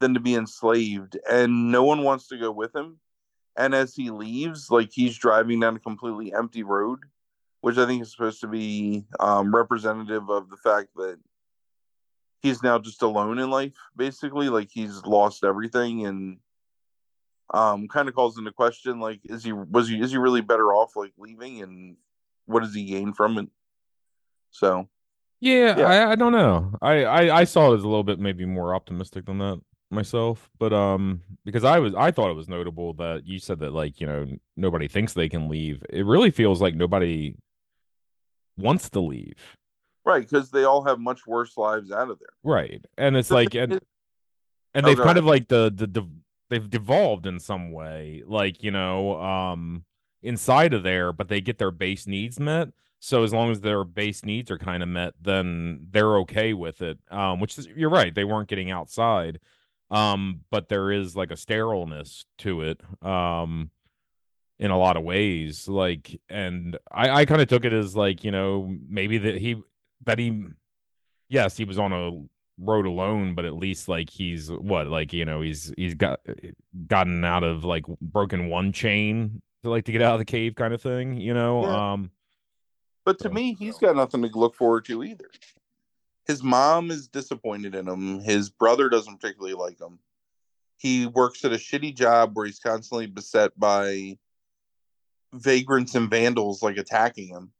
than 0.00 0.14
to 0.14 0.20
be 0.20 0.34
enslaved. 0.34 1.18
And 1.28 1.72
no 1.72 1.82
one 1.82 2.02
wants 2.02 2.28
to 2.28 2.38
go 2.38 2.52
with 2.52 2.74
him. 2.74 2.98
And 3.56 3.74
as 3.74 3.94
he 3.94 4.10
leaves 4.10 4.70
like 4.70 4.90
he's 4.92 5.18
driving 5.18 5.60
down 5.60 5.76
a 5.76 5.80
completely 5.80 6.32
empty 6.32 6.62
road 6.62 7.00
which 7.60 7.76
i 7.76 7.84
think 7.86 8.00
is 8.00 8.12
supposed 8.12 8.40
to 8.40 8.46
be 8.46 9.04
um, 9.18 9.52
representative 9.52 10.30
of 10.30 10.48
the 10.48 10.56
fact 10.56 10.90
that 10.94 11.18
he's 12.40 12.62
now 12.62 12.78
just 12.78 13.02
alone 13.02 13.38
in 13.38 13.50
life 13.50 13.76
basically. 13.96 14.48
Like 14.48 14.70
he's 14.72 15.04
lost 15.04 15.44
everything 15.44 16.06
and 16.06 16.38
um 17.54 17.88
kind 17.88 18.08
of 18.08 18.14
calls 18.14 18.36
into 18.38 18.52
question 18.52 19.00
like 19.00 19.20
is 19.24 19.42
he 19.44 19.52
was 19.52 19.88
he 19.88 20.00
is 20.00 20.10
he 20.10 20.18
really 20.18 20.40
better 20.42 20.72
off 20.74 20.96
like 20.96 21.12
leaving 21.18 21.62
and 21.62 21.96
what 22.46 22.62
does 22.62 22.74
he 22.74 22.84
gain 22.84 23.12
from 23.12 23.38
it 23.38 23.48
so 24.50 24.88
Yeah, 25.40 25.78
Yeah. 25.78 25.86
I, 25.86 26.10
I 26.12 26.14
don't 26.16 26.32
know. 26.32 26.72
I, 26.82 27.04
I 27.04 27.40
I 27.40 27.44
saw 27.44 27.72
it 27.72 27.76
as 27.76 27.82
a 27.84 27.88
little 27.88 28.04
bit 28.04 28.18
maybe 28.18 28.44
more 28.44 28.74
optimistic 28.74 29.26
than 29.26 29.38
that 29.38 29.60
myself, 29.90 30.50
but 30.58 30.72
um 30.72 31.22
because 31.44 31.64
I 31.64 31.78
was 31.78 31.94
I 31.94 32.10
thought 32.10 32.30
it 32.30 32.34
was 32.36 32.48
notable 32.48 32.92
that 32.94 33.26
you 33.26 33.38
said 33.38 33.60
that 33.60 33.72
like, 33.72 34.00
you 34.00 34.06
know, 34.06 34.26
nobody 34.56 34.88
thinks 34.88 35.12
they 35.14 35.28
can 35.28 35.48
leave. 35.48 35.82
It 35.88 36.04
really 36.04 36.30
feels 36.30 36.60
like 36.60 36.74
nobody 36.74 37.34
wants 38.56 38.90
to 38.90 39.00
leave. 39.00 39.38
right 40.04 40.22
because 40.28 40.50
they 40.50 40.64
all 40.64 40.84
have 40.84 40.98
much 40.98 41.26
worse 41.26 41.56
lives 41.56 41.92
out 41.92 42.10
of 42.10 42.18
there 42.18 42.34
Right. 42.42 42.84
And 42.96 43.16
it's 43.16 43.30
like 43.30 43.54
and 43.54 43.80
and 44.74 44.84
Oh, 44.84 44.88
they've 44.88 44.96
go 44.96 45.04
kind 45.04 45.18
of 45.18 45.24
like 45.24 45.48
the 45.48 45.72
the, 45.74 45.86
the 45.86 46.08
they've 46.50 46.70
devolved 46.70 47.26
in 47.26 47.38
some 47.38 47.72
way 47.72 48.22
like 48.26 48.62
you 48.62 48.70
know 48.70 49.20
um 49.20 49.84
inside 50.22 50.74
of 50.74 50.82
there 50.82 51.12
but 51.12 51.28
they 51.28 51.40
get 51.40 51.58
their 51.58 51.70
base 51.70 52.06
needs 52.06 52.40
met. 52.40 52.68
So 53.00 53.22
as 53.22 53.32
long 53.32 53.52
as 53.52 53.60
their 53.60 53.84
base 53.84 54.24
needs 54.24 54.50
are 54.50 54.58
kind 54.58 54.82
of 54.82 54.88
met 54.88 55.14
then 55.20 55.86
they're 55.90 56.18
okay 56.18 56.52
with 56.52 56.82
it 56.82 56.98
um 57.10 57.40
which 57.40 57.56
is 57.58 57.66
you're 57.68 57.90
right 57.90 58.14
they 58.14 58.24
weren't 58.24 58.48
getting 58.48 58.70
outside 58.70 59.38
um 59.90 60.40
but 60.50 60.68
there 60.68 60.90
is 60.90 61.16
like 61.16 61.30
a 61.30 61.36
sterileness 61.36 62.24
to 62.38 62.62
it 62.62 62.80
um 63.04 63.70
in 64.58 64.70
a 64.70 64.78
lot 64.78 64.96
of 64.96 65.04
ways 65.04 65.68
like 65.68 66.20
and 66.28 66.76
i 66.90 67.20
i 67.20 67.24
kind 67.24 67.40
of 67.40 67.48
took 67.48 67.64
it 67.64 67.72
as 67.72 67.94
like 67.96 68.24
you 68.24 68.30
know 68.30 68.74
maybe 68.88 69.18
that 69.18 69.38
he 69.38 69.62
that 70.04 70.18
he 70.18 70.44
yes 71.28 71.56
he 71.56 71.64
was 71.64 71.78
on 71.78 71.92
a 71.92 72.10
road 72.60 72.86
alone 72.86 73.34
but 73.34 73.44
at 73.44 73.54
least 73.54 73.88
like 73.88 74.10
he's 74.10 74.50
what 74.50 74.88
like 74.88 75.12
you 75.12 75.24
know 75.24 75.40
he's 75.40 75.72
he's 75.76 75.94
got 75.94 76.18
gotten 76.86 77.24
out 77.24 77.44
of 77.44 77.62
like 77.64 77.84
broken 78.00 78.48
one 78.48 78.72
chain 78.72 79.40
to 79.62 79.70
like 79.70 79.84
to 79.84 79.92
get 79.92 80.02
out 80.02 80.14
of 80.14 80.18
the 80.18 80.24
cave 80.24 80.54
kind 80.56 80.74
of 80.74 80.82
thing 80.82 81.16
you 81.20 81.32
know 81.34 81.62
Yeah. 81.62 81.92
um 81.92 82.10
But 83.04 83.18
to 83.20 83.28
So- 83.28 83.30
me, 83.34 83.54
he's 83.54 83.78
got 83.78 83.96
nothing 83.96 84.22
to 84.22 84.28
look 84.38 84.54
forward 84.54 84.84
to 84.86 85.02
either. 85.04 85.30
His 86.26 86.42
mom 86.42 86.90
is 86.90 87.08
disappointed 87.08 87.74
in 87.74 87.88
him. 87.88 88.20
His 88.20 88.50
brother 88.50 88.88
doesn't 88.90 89.18
particularly 89.18 89.54
like 89.54 89.80
him. 89.80 89.98
He 90.76 91.06
works 91.06 91.42
at 91.44 91.52
a 91.52 91.56
shitty 91.56 91.96
job 91.96 92.32
where 92.36 92.44
he's 92.44 92.58
constantly 92.60 93.06
beset 93.06 93.58
by 93.58 94.18
vagrants 95.32 95.94
and 95.94 96.10
vandals 96.10 96.62
like 96.62 96.76
attacking 96.76 97.28
him. 97.28 97.50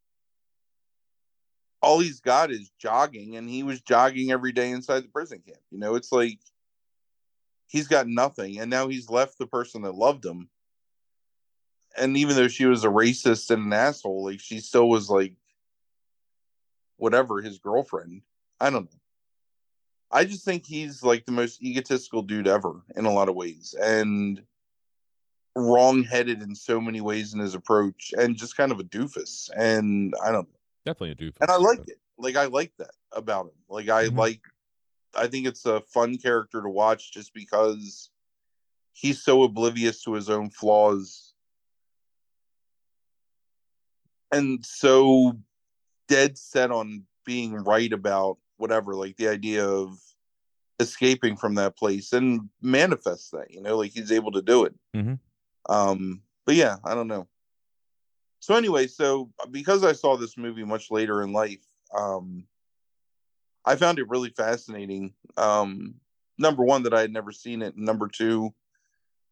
All 1.80 2.00
he's 2.00 2.20
got 2.20 2.50
is 2.50 2.70
jogging, 2.78 3.36
and 3.36 3.48
he 3.48 3.62
was 3.62 3.80
jogging 3.80 4.32
every 4.32 4.52
day 4.52 4.70
inside 4.70 5.04
the 5.04 5.08
prison 5.08 5.42
camp. 5.46 5.60
You 5.70 5.78
know, 5.78 5.94
it's 5.94 6.12
like 6.12 6.38
he's 7.66 7.88
got 7.88 8.08
nothing, 8.08 8.58
and 8.58 8.70
now 8.70 8.88
he's 8.88 9.08
left 9.08 9.38
the 9.38 9.46
person 9.46 9.82
that 9.82 9.94
loved 9.94 10.24
him 10.24 10.48
and 11.98 12.16
even 12.16 12.36
though 12.36 12.48
she 12.48 12.66
was 12.66 12.84
a 12.84 12.88
racist 12.88 13.50
and 13.50 13.66
an 13.66 13.72
asshole, 13.72 14.24
like 14.24 14.40
she 14.40 14.60
still 14.60 14.88
was 14.88 15.10
like 15.10 15.34
whatever 16.96 17.40
his 17.40 17.58
girlfriend. 17.58 18.22
I 18.60 18.70
don't 18.70 18.84
know. 18.84 19.00
I 20.10 20.24
just 20.24 20.44
think 20.44 20.64
he's 20.64 21.02
like 21.02 21.26
the 21.26 21.32
most 21.32 21.62
egotistical 21.62 22.22
dude 22.22 22.48
ever 22.48 22.82
in 22.96 23.04
a 23.04 23.12
lot 23.12 23.28
of 23.28 23.34
ways 23.34 23.74
and 23.80 24.42
wrong-headed 25.54 26.40
in 26.40 26.54
so 26.54 26.80
many 26.80 27.00
ways 27.00 27.34
in 27.34 27.40
his 27.40 27.54
approach 27.54 28.14
and 28.16 28.36
just 28.36 28.56
kind 28.56 28.72
of 28.72 28.80
a 28.80 28.84
doofus 28.84 29.50
and 29.56 30.14
I 30.24 30.32
don't 30.32 30.48
know. 30.48 30.57
Definitely 30.88 31.12
a 31.12 31.30
doofus 31.30 31.36
And 31.40 31.50
I 31.50 31.56
like 31.56 31.78
but- 31.80 31.88
it. 31.90 31.98
Like 32.20 32.36
I 32.36 32.46
like 32.46 32.72
that 32.78 32.90
about 33.12 33.46
him. 33.46 33.52
Like 33.68 33.88
I 33.88 34.06
Mhm. 34.08 34.16
like 34.16 34.40
I 35.14 35.26
think 35.28 35.46
it's 35.46 35.64
a 35.66 35.80
fun 35.82 36.18
character 36.18 36.60
to 36.62 36.68
watch 36.68 37.12
just 37.12 37.32
because 37.32 38.10
he's 38.92 39.22
so 39.22 39.42
oblivious 39.44 40.02
to 40.04 40.12
his 40.14 40.28
own 40.28 40.50
flaws 40.50 41.32
and 44.32 44.64
so 44.64 45.38
dead 46.08 46.36
set 46.36 46.70
on 46.70 47.04
being 47.24 47.54
right 47.54 47.92
about 47.92 48.38
whatever 48.56 48.94
like 48.94 49.16
the 49.16 49.28
idea 49.28 49.66
of 49.66 49.98
escaping 50.80 51.36
from 51.36 51.54
that 51.54 51.76
place 51.76 52.12
and 52.12 52.48
manifest 52.60 53.32
that 53.32 53.50
you 53.50 53.60
know 53.60 53.76
like 53.76 53.92
he's 53.92 54.12
able 54.12 54.30
to 54.32 54.42
do 54.42 54.64
it 54.64 54.74
Mhm. 54.94 55.18
um 55.68 56.22
but 56.46 56.54
yeah 56.54 56.76
i 56.84 56.94
don't 56.94 57.08
know 57.08 57.26
so 58.40 58.54
anyway 58.54 58.86
so 58.86 59.30
because 59.50 59.84
i 59.84 59.92
saw 59.92 60.16
this 60.16 60.36
movie 60.36 60.64
much 60.64 60.90
later 60.90 61.22
in 61.22 61.32
life 61.32 61.64
um 61.96 62.44
i 63.64 63.74
found 63.76 63.98
it 63.98 64.08
really 64.08 64.30
fascinating 64.30 65.12
um 65.36 65.94
number 66.38 66.62
one 66.64 66.82
that 66.82 66.94
i 66.94 67.00
had 67.00 67.12
never 67.12 67.32
seen 67.32 67.62
it 67.62 67.76
number 67.76 68.08
two 68.08 68.52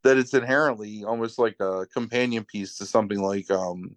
that 0.02 0.16
it's 0.18 0.34
inherently 0.34 1.04
almost 1.04 1.38
like 1.38 1.56
a 1.60 1.86
companion 1.92 2.44
piece 2.44 2.76
to 2.76 2.86
something 2.86 3.20
like 3.20 3.50
um 3.50 3.96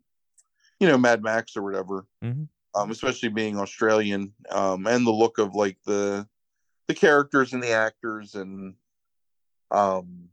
you 0.79 0.87
know 0.87 0.97
mad 0.97 1.21
max 1.23 1.55
or 1.57 1.63
whatever 1.63 2.05
Mhm. 2.23 2.47
um 2.75 2.91
especially 2.91 3.29
being 3.29 3.57
australian 3.57 4.33
um 4.51 4.87
and 4.87 5.05
the 5.05 5.11
look 5.11 5.37
of 5.37 5.55
like 5.55 5.77
the 5.85 6.27
the 6.87 6.93
characters 6.95 7.53
and 7.53 7.61
the 7.61 7.71
actors 7.71 8.35
and 8.35 8.75
um 9.71 10.29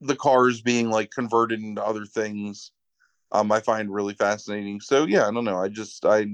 the 0.00 0.16
cars 0.16 0.60
being 0.60 0.90
like 0.90 1.10
converted 1.10 1.60
into 1.60 1.84
other 1.84 2.04
things 2.06 2.72
um 3.32 3.50
i 3.52 3.60
find 3.60 3.92
really 3.92 4.14
fascinating 4.14 4.80
so 4.80 5.04
yeah 5.04 5.26
i 5.26 5.30
don't 5.30 5.44
know 5.44 5.58
i 5.58 5.68
just 5.68 6.04
i 6.04 6.26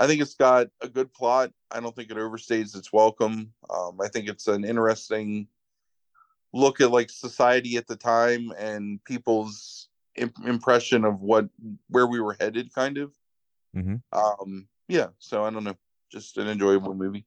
I 0.00 0.06
think 0.06 0.22
it's 0.22 0.34
got 0.34 0.68
a 0.80 0.88
good 0.88 1.12
plot. 1.12 1.52
I 1.70 1.78
don't 1.78 1.94
think 1.94 2.10
it 2.10 2.16
overstays 2.16 2.74
its 2.74 2.90
welcome. 2.90 3.52
Um, 3.68 4.00
I 4.00 4.08
think 4.08 4.30
it's 4.30 4.48
an 4.48 4.64
interesting 4.64 5.46
look 6.54 6.80
at 6.80 6.90
like 6.90 7.10
society 7.10 7.76
at 7.76 7.86
the 7.86 7.96
time 7.96 8.50
and 8.58 9.04
people's 9.04 9.88
imp- 10.16 10.46
impression 10.46 11.04
of 11.04 11.20
what 11.20 11.50
where 11.88 12.06
we 12.06 12.18
were 12.18 12.34
headed, 12.40 12.72
kind 12.72 12.96
of. 12.96 13.12
Mm-hmm. 13.76 13.96
Um, 14.18 14.68
yeah. 14.88 15.08
So 15.18 15.44
I 15.44 15.50
don't 15.50 15.64
know, 15.64 15.76
just 16.10 16.38
an 16.38 16.48
enjoyable 16.48 16.94
movie. 16.94 17.26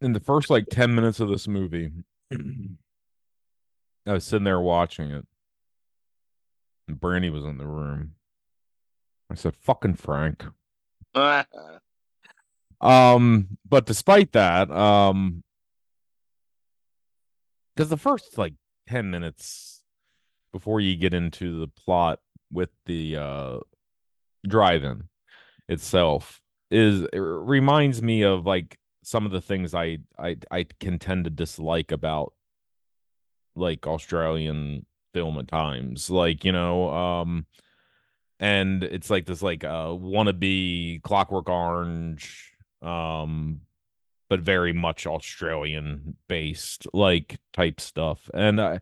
In 0.00 0.12
the 0.12 0.20
first 0.20 0.50
like 0.50 0.66
ten 0.68 0.94
minutes 0.96 1.20
of 1.20 1.28
this 1.28 1.46
movie, 1.46 1.92
I 2.32 4.12
was 4.12 4.24
sitting 4.24 4.44
there 4.44 4.60
watching 4.60 5.12
it, 5.12 5.26
and 6.92 7.00
Brandy 7.00 7.30
was 7.30 7.44
in 7.44 7.56
the 7.56 7.66
room. 7.66 8.12
I 9.30 9.34
said, 9.34 9.56
"Fucking 9.56 9.94
Frank." 9.94 10.44
Um, 12.80 13.58
but 13.64 13.86
despite 13.86 14.32
that, 14.32 14.68
um, 14.68 15.44
because 17.76 17.90
the 17.90 17.96
first 17.96 18.36
like 18.36 18.54
10 18.88 19.08
minutes 19.08 19.84
before 20.52 20.80
you 20.80 20.96
get 20.96 21.14
into 21.14 21.60
the 21.60 21.68
plot 21.68 22.18
with 22.50 22.70
the 22.86 23.16
uh 23.16 23.58
drive-in 24.48 25.04
itself 25.68 26.40
is 26.72 27.02
it 27.12 27.18
reminds 27.18 28.02
me 28.02 28.22
of 28.22 28.44
like 28.44 28.78
some 29.04 29.24
of 29.24 29.30
the 29.30 29.40
things 29.40 29.74
I 29.74 29.98
I 30.18 30.38
I 30.50 30.66
can 30.80 30.98
tend 30.98 31.24
to 31.24 31.30
dislike 31.30 31.92
about 31.92 32.32
like 33.54 33.86
Australian 33.86 34.86
film 35.12 35.38
at 35.38 35.48
times. 35.48 36.10
Like, 36.10 36.44
you 36.44 36.52
know, 36.52 36.90
um 36.90 37.46
and 38.42 38.82
it's 38.82 39.08
like 39.08 39.24
this 39.24 39.40
like 39.40 39.62
uh 39.64 39.86
wannabe 39.86 41.00
clockwork 41.02 41.48
orange 41.48 42.52
um 42.82 43.60
but 44.28 44.40
very 44.40 44.72
much 44.72 45.06
australian 45.06 46.16
based 46.28 46.86
like 46.92 47.38
type 47.52 47.80
stuff 47.80 48.28
and 48.34 48.60
i 48.60 48.80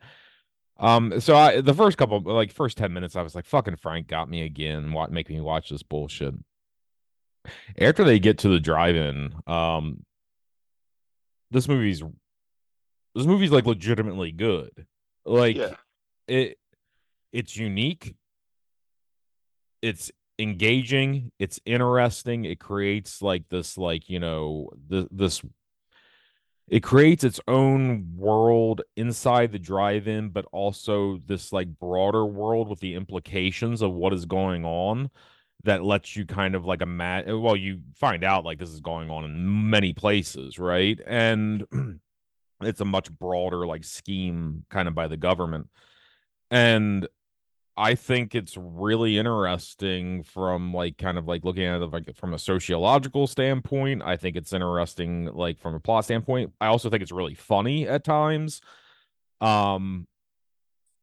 um 0.79 1.21
so 1.21 1.37
i 1.37 1.61
the 1.61 1.75
first 1.75 1.99
couple 1.99 2.21
like 2.21 2.51
first 2.51 2.79
10 2.79 2.93
minutes 2.93 3.17
i 3.17 3.23
was 3.23 3.35
like 3.35 3.45
fucking 3.45 3.77
frank 3.77 4.09
got 4.09 4.31
me 4.31 4.43
again 4.43 4.93
what 4.93 5.13
make 5.13 5.29
me 5.29 5.41
watch 5.41 5.69
this 5.69 5.83
bullshit 5.83 6.35
after 7.79 8.03
they 8.03 8.19
get 8.19 8.39
to 8.39 8.49
the 8.49 8.61
drive-in 8.61 9.35
um 9.47 10.03
this 11.51 11.69
movie's 11.69 12.03
this 13.15 13.27
movie's 13.27 13.51
like 13.51 13.67
legitimately 13.67 14.33
good 14.33 14.87
like 15.27 15.57
Yeah. 15.57 15.75
It 16.31 16.59
it's 17.33 17.57
unique. 17.57 18.15
It's 19.83 20.11
engaging. 20.39 21.33
It's 21.39 21.61
interesting. 21.65 22.45
It 22.45 22.61
creates 22.61 23.21
like 23.21 23.49
this 23.49 23.77
like 23.77 24.09
you 24.09 24.21
know 24.21 24.71
the 24.89 25.09
this 25.11 25.43
it 26.69 26.85
creates 26.85 27.25
its 27.25 27.41
own 27.49 28.13
world 28.17 28.83
inside 28.97 29.51
the 29.51 29.59
drive-in 29.59 30.29
but 30.29 30.47
also 30.53 31.19
this 31.27 31.53
like 31.53 31.67
broader 31.81 32.25
world 32.25 32.69
with 32.69 32.79
the 32.79 32.95
implications 32.95 33.83
of 33.83 33.93
what 33.93 34.13
is 34.13 34.25
going 34.25 34.65
on 34.65 35.11
that 35.65 35.83
lets 35.83 36.15
you 36.15 36.25
kind 36.25 36.55
of 36.55 36.65
like 36.65 36.81
imagine 36.81 37.43
well 37.43 37.57
you 37.57 37.81
find 37.97 38.23
out 38.23 38.45
like 38.45 38.59
this 38.59 38.71
is 38.71 38.81
going 38.81 39.11
on 39.11 39.25
in 39.25 39.71
many 39.71 39.93
places 39.93 40.59
right? 40.59 41.01
And 41.07 41.67
it's 42.63 42.81
a 42.81 42.85
much 42.85 43.11
broader 43.11 43.67
like 43.67 43.85
scheme 43.85 44.65
kind 44.71 44.87
of 44.87 44.95
by 44.95 45.09
the 45.09 45.17
government 45.17 45.69
and 46.51 47.07
I 47.77 47.95
think 47.95 48.35
it's 48.35 48.57
really 48.59 49.17
interesting 49.19 50.23
from 50.23 50.75
like 50.75 50.99
kind 50.99 51.17
of 51.17 51.27
like 51.27 51.45
looking 51.45 51.65
at 51.65 51.81
it 51.81 51.87
like 51.87 52.15
from 52.17 52.35
a 52.35 52.39
sociological 52.39 53.27
standpoint. 53.27 54.03
I 54.05 54.17
think 54.17 54.37
it's 54.37 54.53
interesting 54.53 55.27
like 55.27 55.59
from 55.59 55.75
a 55.75 55.81
plot 55.81 56.05
standpoint. 56.05 56.53
I 56.61 56.67
also 56.67 56.91
think 56.91 57.03
it's 57.03 57.13
really 57.13 57.35
funny 57.35 57.89
at 57.89 58.05
times. 58.05 58.61
Um 59.41 60.07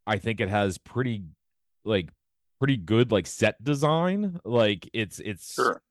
I 0.05 0.17
think 0.17 0.39
it 0.39 0.49
has 0.49 0.77
pretty 0.77 1.23
like 1.83 2.09
pretty 2.59 2.77
good 2.77 3.11
like 3.11 3.27
set 3.27 3.63
design. 3.63 4.39
Like 4.45 4.89
it's 4.93 5.19
it's 5.19 5.53
Sure. 5.53 5.81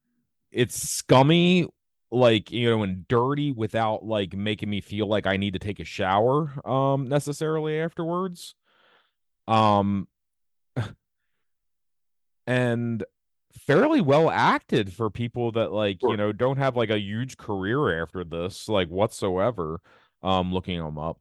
it's 0.53 0.77
scummy 0.77 1.67
like 2.13 2.53
you 2.53 2.71
know 2.71 2.83
and 2.85 3.09
dirty 3.09 3.51
without 3.53 4.05
like 4.05 4.37
making 4.37 4.71
me 4.71 4.81
feel 4.81 5.09
like 5.09 5.27
I 5.27 5.37
need 5.37 5.55
to 5.55 5.59
take 5.59 5.81
a 5.81 5.85
shower 5.85 6.55
um 6.69 7.09
necessarily 7.09 7.81
afterwards. 7.81 8.55
Um 9.49 10.09
and 12.47 13.05
fairly 13.67 14.01
well 14.01 14.31
acted 14.31 14.93
for 14.93 15.11
people 15.11 15.51
that 15.53 15.73
like 15.73 15.99
you 16.03 16.17
know 16.17 16.33
don't 16.33 16.59
have 16.59 16.77
like 16.77 16.91
a 16.91 17.01
huge 17.01 17.37
career 17.37 18.03
after 18.03 18.23
this 18.23 18.69
like 18.69 18.89
whatsoever 18.89 19.81
um 20.23 20.53
looking 20.53 20.79
them 20.79 20.99
up. 20.99 21.19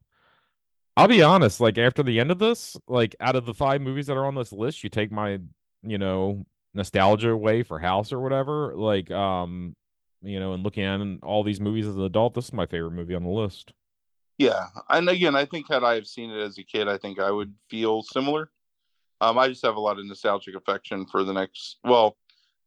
I'll 0.96 1.08
be 1.08 1.22
honest 1.22 1.60
like 1.60 1.76
after 1.78 2.02
the 2.02 2.20
end 2.20 2.30
of 2.30 2.38
this 2.38 2.76
like 2.88 3.16
out 3.20 3.36
of 3.36 3.46
the 3.46 3.54
five 3.54 3.80
movies 3.80 4.06
that 4.06 4.16
are 4.16 4.26
on 4.26 4.34
this 4.34 4.52
list 4.52 4.82
you 4.84 4.90
take 4.90 5.10
my 5.10 5.38
you 5.82 5.98
know 5.98 6.46
nostalgia 6.74 7.30
away 7.30 7.62
for 7.62 7.78
house 7.78 8.12
or 8.12 8.20
whatever 8.20 8.74
like 8.74 9.10
um 9.10 9.74
you 10.22 10.40
know 10.40 10.52
and 10.52 10.62
looking 10.62 10.84
at 10.84 11.00
all 11.22 11.42
these 11.42 11.60
movies 11.60 11.86
as 11.86 11.96
an 11.96 12.02
adult 12.02 12.34
this 12.34 12.46
is 12.46 12.52
my 12.52 12.66
favorite 12.66 12.92
movie 12.92 13.14
on 13.14 13.24
the 13.24 13.28
list 13.28 13.72
Yeah, 14.38 14.66
and 14.90 15.08
again, 15.08 15.34
I 15.34 15.46
think 15.46 15.66
had 15.70 15.82
I 15.82 15.94
have 15.94 16.06
seen 16.06 16.30
it 16.30 16.38
as 16.40 16.58
a 16.58 16.62
kid, 16.62 16.88
I 16.88 16.98
think 16.98 17.18
I 17.18 17.30
would 17.30 17.54
feel 17.70 18.02
similar. 18.02 18.50
Um, 19.20 19.38
I 19.38 19.48
just 19.48 19.64
have 19.64 19.76
a 19.76 19.80
lot 19.80 19.98
of 19.98 20.04
nostalgic 20.04 20.54
affection 20.54 21.06
for 21.06 21.24
the 21.24 21.32
next, 21.32 21.78
well, 21.84 22.18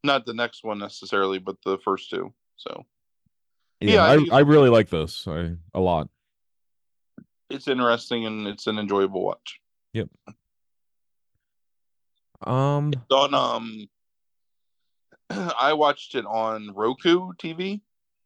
not 0.04 0.26
the 0.26 0.34
next 0.34 0.64
one 0.64 0.80
necessarily, 0.80 1.38
but 1.38 1.58
the 1.64 1.78
first 1.86 2.10
two. 2.10 2.34
So 2.58 2.86
yeah, 3.82 3.94
Yeah, 3.94 4.04
I 4.04 4.08
I, 4.08 4.16
think 4.16 4.28
it's 4.30 4.36
I 4.36 4.40
a- 4.40 4.46
really 4.46 4.70
like 4.70 4.90
this 4.90 5.28
I, 5.28 5.52
a 5.74 5.80
lot 5.80 6.10
it's 7.52 7.68
interesting 7.68 8.26
and 8.26 8.48
it's 8.48 8.68
an 8.68 8.78
enjoyable 8.80 9.24
watch. 9.24 9.60
Yep. 9.94 10.10
Um 12.46 12.94
It's 12.94 13.12
on 13.12 13.34
um, 13.34 13.88
I 15.60 15.74
watched 15.74 16.16
it 16.16 16.26
on 16.26 16.74
Roku 16.76 17.34
TV. 17.34 17.82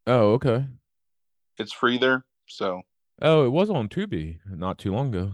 oh 0.08 0.34
okay 0.34 0.66
It's 1.58 1.74
free 1.74 1.98
there, 1.98 2.26
so 2.48 2.82
oh 3.22 3.46
it 3.46 3.50
was 3.50 3.70
on 3.70 3.88
tubi 3.88 4.40
not 4.50 4.78
too 4.78 4.92
long 4.92 5.14
ago 5.14 5.34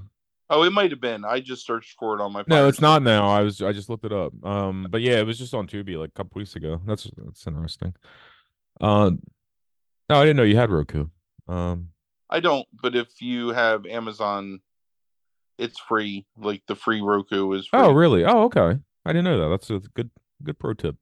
oh, 0.50 0.64
it 0.64 0.72
might 0.72 0.92
have 0.92 1.02
been. 1.02 1.24
I 1.24 1.40
just 1.40 1.66
searched 1.66 1.98
for 2.00 2.16
it 2.16 2.22
on 2.22 2.34
my. 2.34 2.44
No, 2.48 2.68
it's 2.68 2.82
not 2.82 3.04
now. 3.04 3.28
I 3.28 3.42
was 3.42 3.62
I 3.62 3.72
just 3.72 3.90
looked 3.90 4.06
it 4.06 4.14
up. 4.14 4.34
Um, 4.44 4.88
but 4.90 5.02
yeah, 5.02 5.20
it 5.20 5.26
was 5.26 5.38
just 5.38 5.54
on 5.54 5.68
Tubi 5.68 5.98
like 5.98 6.10
a 6.10 6.14
couple 6.14 6.40
weeks 6.40 6.56
ago. 6.56 6.82
That's 6.86 7.10
that's 7.18 7.48
interesting. 7.48 7.94
Uh, 8.82 9.12
no, 10.10 10.16
I 10.16 10.22
didn't 10.22 10.38
know 10.38 10.44
you 10.44 10.58
had 10.58 10.72
Roku. 10.72 11.08
Um, 11.48 11.90
I 12.30 12.40
don't, 12.40 12.68
but 12.82 12.96
if 12.96 13.22
you 13.22 13.50
have 13.50 13.86
Amazon, 13.86 14.60
it's 15.58 15.80
free. 15.80 16.26
Like 16.38 16.64
the 16.68 16.76
free 16.76 17.02
Roku 17.02 17.52
is 17.54 17.68
free. 17.68 17.80
oh 17.80 17.92
really? 17.92 18.26
Oh, 18.26 18.44
okay. 18.44 18.80
I 19.06 19.14
didn't 19.14 19.26
know 19.26 19.40
that. 19.42 19.50
That's 19.50 19.70
a 19.70 19.90
good 19.94 20.10
good 20.44 20.60
pro 20.60 20.74
tip. 20.74 20.96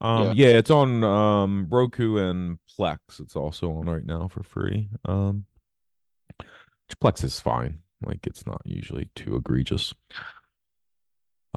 Um, 0.00 0.32
yeah, 0.36 0.48
it's 0.48 0.70
on 0.70 1.02
um 1.02 1.66
Roku 1.70 2.18
and 2.18 2.58
Plex. 2.78 2.98
It's 3.18 3.34
also 3.36 3.72
on 3.72 3.86
right 3.86 4.04
now 4.04 4.28
for 4.28 4.42
free. 4.42 4.88
Um, 5.04 5.44
Plex 6.96 7.24
is 7.24 7.40
fine. 7.40 7.80
Like 8.02 8.26
it's 8.26 8.46
not 8.46 8.62
usually 8.64 9.10
too 9.14 9.36
egregious. 9.36 9.94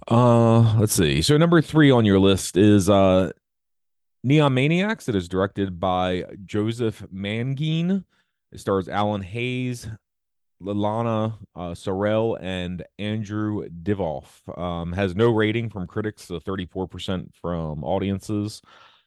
Uh, 0.10 0.78
let's 0.78 0.94
see. 0.94 1.22
So 1.22 1.38
number 1.38 1.62
three 1.62 1.92
on 1.92 2.06
your 2.06 2.20
list 2.20 2.58
is 2.58 2.90
uh 2.90 3.32
Neon 4.24 4.54
Maniacs. 4.54 5.10
It 5.10 5.16
is 5.16 5.28
directed 5.28 5.80
by 5.80 6.26
Joseph 6.46 7.04
Mangine. 7.14 8.04
It 8.52 8.60
stars 8.60 8.88
Alan 8.88 9.22
Hayes, 9.22 9.88
Lilana 10.62 11.38
uh, 11.56 11.72
Sarelle, 11.72 12.38
and 12.40 12.84
Andrew 13.00 13.68
Divoff. 13.70 14.26
Um, 14.60 14.94
has 14.94 15.16
no 15.16 15.32
rating 15.32 15.70
from 15.70 15.88
critics, 15.88 16.26
so 16.26 16.40
34% 16.40 17.34
from 17.42 17.84
audiences. 17.84 18.62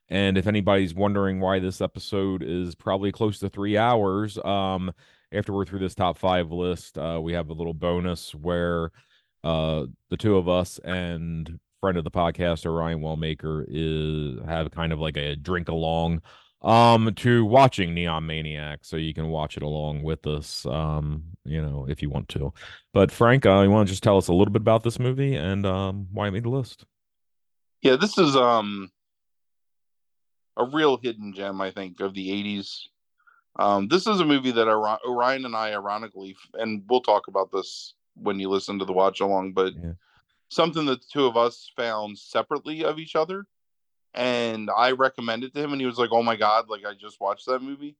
And 0.08 0.36
if 0.36 0.46
anybody's 0.46 0.94
wondering 0.94 1.40
why 1.40 1.60
this 1.60 1.80
episode 1.80 2.42
is 2.42 2.74
probably 2.74 3.12
close 3.12 3.38
to 3.38 3.48
three 3.48 3.78
hours, 3.78 4.36
um, 4.44 4.92
after 5.34 5.52
we're 5.52 5.66
through 5.66 5.80
this 5.80 5.94
top 5.94 6.18
five 6.18 6.50
list, 6.50 6.96
uh, 6.96 7.20
we 7.22 7.32
have 7.32 7.50
a 7.50 7.54
little 7.54 7.74
bonus 7.74 8.34
where 8.34 8.90
uh, 9.42 9.86
the 10.10 10.16
two 10.16 10.36
of 10.36 10.48
us 10.48 10.78
and 10.84 11.58
friend 11.80 11.98
of 11.98 12.04
the 12.04 12.10
podcast, 12.10 12.64
Orion 12.64 13.00
Wellmaker, 13.00 13.64
is 13.68 14.42
have 14.46 14.70
kind 14.70 14.92
of 14.92 15.00
like 15.00 15.16
a 15.16 15.36
drink 15.36 15.68
along 15.68 16.22
um 16.62 17.14
to 17.16 17.44
watching 17.44 17.92
Neon 17.92 18.26
Maniac, 18.26 18.86
so 18.86 18.96
you 18.96 19.12
can 19.12 19.28
watch 19.28 19.58
it 19.58 19.62
along 19.62 20.02
with 20.02 20.26
us, 20.26 20.64
um, 20.64 21.24
you 21.44 21.60
know, 21.60 21.86
if 21.90 22.00
you 22.00 22.08
want 22.08 22.30
to. 22.30 22.54
But 22.94 23.12
Frank, 23.12 23.44
uh, 23.44 23.60
you 23.60 23.70
want 23.70 23.86
to 23.86 23.92
just 23.92 24.02
tell 24.02 24.16
us 24.16 24.28
a 24.28 24.32
little 24.32 24.52
bit 24.52 24.62
about 24.62 24.82
this 24.82 24.98
movie 24.98 25.36
and 25.36 25.66
um 25.66 26.08
why 26.10 26.26
i 26.26 26.30
made 26.30 26.44
the 26.44 26.48
list? 26.48 26.86
Yeah, 27.82 27.96
this 27.96 28.16
is 28.16 28.34
um 28.34 28.90
a 30.56 30.64
real 30.64 30.96
hidden 30.96 31.34
gem, 31.34 31.60
I 31.60 31.70
think, 31.70 32.00
of 32.00 32.14
the 32.14 32.30
'80s. 32.30 32.86
Um, 33.56 33.88
this 33.88 34.06
is 34.06 34.20
a 34.20 34.24
movie 34.24 34.50
that 34.50 34.68
Ori- 34.68 34.98
Orion 35.06 35.44
and 35.44 35.54
I, 35.54 35.72
ironically, 35.72 36.36
and 36.54 36.82
we'll 36.88 37.00
talk 37.00 37.28
about 37.28 37.52
this 37.52 37.94
when 38.14 38.38
you 38.38 38.48
listen 38.48 38.78
to 38.78 38.84
the 38.84 38.92
watch 38.92 39.20
along, 39.20 39.52
but 39.52 39.74
Yeah. 39.74 39.92
something 40.48 40.86
that 40.86 41.00
the 41.00 41.06
two 41.10 41.26
of 41.26 41.36
us 41.36 41.70
found 41.76 42.18
separately 42.18 42.84
of 42.84 42.98
each 42.98 43.14
other, 43.14 43.46
and 44.12 44.70
I 44.70 44.92
recommended 44.92 45.54
to 45.54 45.62
him, 45.62 45.72
and 45.72 45.80
he 45.80 45.86
was 45.86 45.98
like, 45.98 46.10
"Oh 46.12 46.22
my 46.22 46.36
god, 46.36 46.68
like 46.68 46.84
I 46.84 46.94
just 46.94 47.20
watched 47.20 47.46
that 47.46 47.62
movie." 47.62 47.96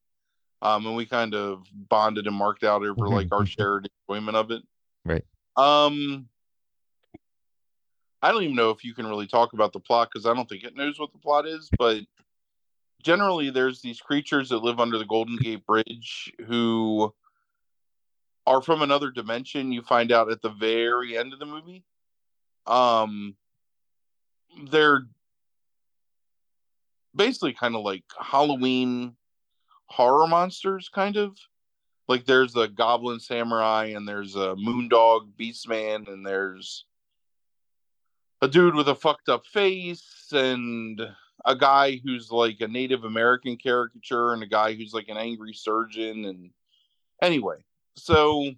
Um, 0.63 0.87
and 0.87 0.97
we 0.97 1.07
kind 1.07 1.35
of 1.35 1.67
bonded 1.73 2.27
and 2.27 2.37
marked 2.37 2.65
out 2.65 2.83
over 2.85 3.09
like 3.09 3.33
our 3.33 3.45
shared 3.47 3.89
enjoyment 4.09 4.37
of 4.37 4.51
it. 4.51 4.63
Right. 5.05 5.25
Um, 5.57 6.29
I 8.23 8.33
don't 8.33 8.43
even 8.43 8.57
know 8.57 8.71
if 8.71 8.83
you 8.83 8.95
can 8.95 9.07
really 9.07 9.27
talk 9.27 9.53
about 9.53 9.73
the 9.73 9.81
plot 9.81 10.09
because 10.11 10.27
I 10.27 10.33
don't 10.33 10.49
think 10.49 10.65
it 10.65 10.75
knows 10.75 10.99
what 10.99 11.13
the 11.13 11.19
plot 11.19 11.47
is, 11.47 11.69
but 11.79 12.03
generally 13.05 13.51
there's 13.51 13.81
these 13.81 14.01
creatures 14.01 14.49
that 14.49 14.65
live 14.65 14.81
under 14.81 14.99
the 14.99 15.05
Golden 15.05 15.37
Gate 15.37 15.65
Bridge 15.67 16.33
who 16.47 17.15
are 18.47 18.63
from 18.63 18.83
another 18.83 19.11
dimension. 19.11 19.73
You 19.73 19.83
find 19.83 20.11
out 20.11 20.31
at 20.31 20.43
the 20.43 20.49
very 20.49 21.17
end 21.17 21.33
of 21.33 21.39
the 21.39 21.47
movie. 21.47 21.85
Um, 22.67 23.37
they're 24.71 25.03
basically 27.15 27.53
kind 27.53 27.77
of 27.77 27.83
like 27.83 28.05
Halloween 28.19 29.15
horror 29.87 30.27
monsters, 30.27 30.89
kind 30.93 31.17
of. 31.17 31.37
Like 32.09 32.27
there's 32.27 32.57
a 32.57 32.69
goblin 32.69 33.21
samurai 33.21 33.93
and 33.95 34.07
there's 34.07 34.35
a 34.35 34.57
moondog 34.57 35.33
beastman 35.39 36.09
and 36.09 36.25
there's 36.25 36.85
a 38.43 38.49
dude 38.49 38.75
with 38.75 38.89
a 38.89 38.95
fucked 38.95 39.31
up 39.31 39.47
face 39.47 40.29
and 40.33 41.01
a 41.45 41.57
guy 41.57 42.01
who's 42.05 42.31
like 42.31 42.61
a 42.61 42.69
Native 42.69 43.05
American 43.05 43.57
caricature 43.57 44.33
and 44.33 44.43
a 44.43 44.47
guy 44.47 44.75
who's 44.75 44.95
like 44.95 45.09
an 45.09 45.17
angry 45.17 45.53
surgeon 45.53 46.25
and 46.25 46.51
anyway, 47.23 47.57
so 47.97 48.51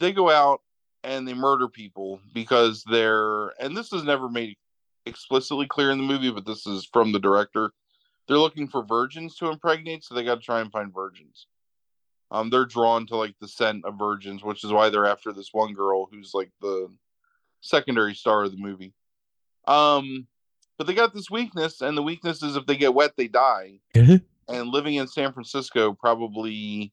they 0.00 0.12
go 0.12 0.30
out 0.30 0.62
and 1.04 1.26
they 1.26 1.34
murder 1.34 1.68
people 1.68 2.20
because 2.34 2.84
they're 2.90 3.48
and 3.60 3.76
this 3.76 3.92
is 3.92 4.04
never 4.04 4.28
made 4.28 4.56
explicitly 5.06 5.66
clear 5.66 5.90
in 5.90 5.98
the 5.98 6.04
movie, 6.04 6.30
but 6.30 6.46
this 6.46 6.66
is 6.66 6.88
from 6.92 7.12
the 7.12 7.20
director. 7.20 7.70
They're 8.26 8.38
looking 8.38 8.68
for 8.68 8.82
virgins 8.82 9.36
to 9.36 9.50
impregnate, 9.50 10.04
so 10.04 10.14
they 10.14 10.24
got 10.24 10.36
to 10.36 10.40
try 10.40 10.60
and 10.60 10.70
find 10.70 10.92
virgins. 10.92 11.46
Um, 12.30 12.50
they're 12.50 12.66
drawn 12.66 13.06
to 13.06 13.16
like 13.16 13.34
the 13.40 13.48
scent 13.48 13.86
of 13.86 13.98
virgins, 13.98 14.44
which 14.44 14.64
is 14.64 14.72
why 14.72 14.90
they're 14.90 15.06
after 15.06 15.32
this 15.32 15.48
one 15.52 15.72
girl 15.72 16.06
who's 16.10 16.32
like 16.34 16.50
the 16.60 16.90
secondary 17.62 18.14
star 18.14 18.44
of 18.44 18.50
the 18.50 18.58
movie. 18.58 18.92
Um, 19.66 20.26
but 20.78 20.86
they 20.86 20.94
got 20.94 21.12
this 21.12 21.30
weakness, 21.30 21.80
and 21.80 21.96
the 21.96 22.02
weakness 22.02 22.42
is 22.42 22.56
if 22.56 22.64
they 22.66 22.76
get 22.76 22.94
wet, 22.94 23.16
they 23.16 23.28
die. 23.28 23.80
and 24.48 24.68
living 24.68 24.94
in 24.94 25.06
San 25.06 25.32
Francisco 25.32 25.92
probably 25.92 26.92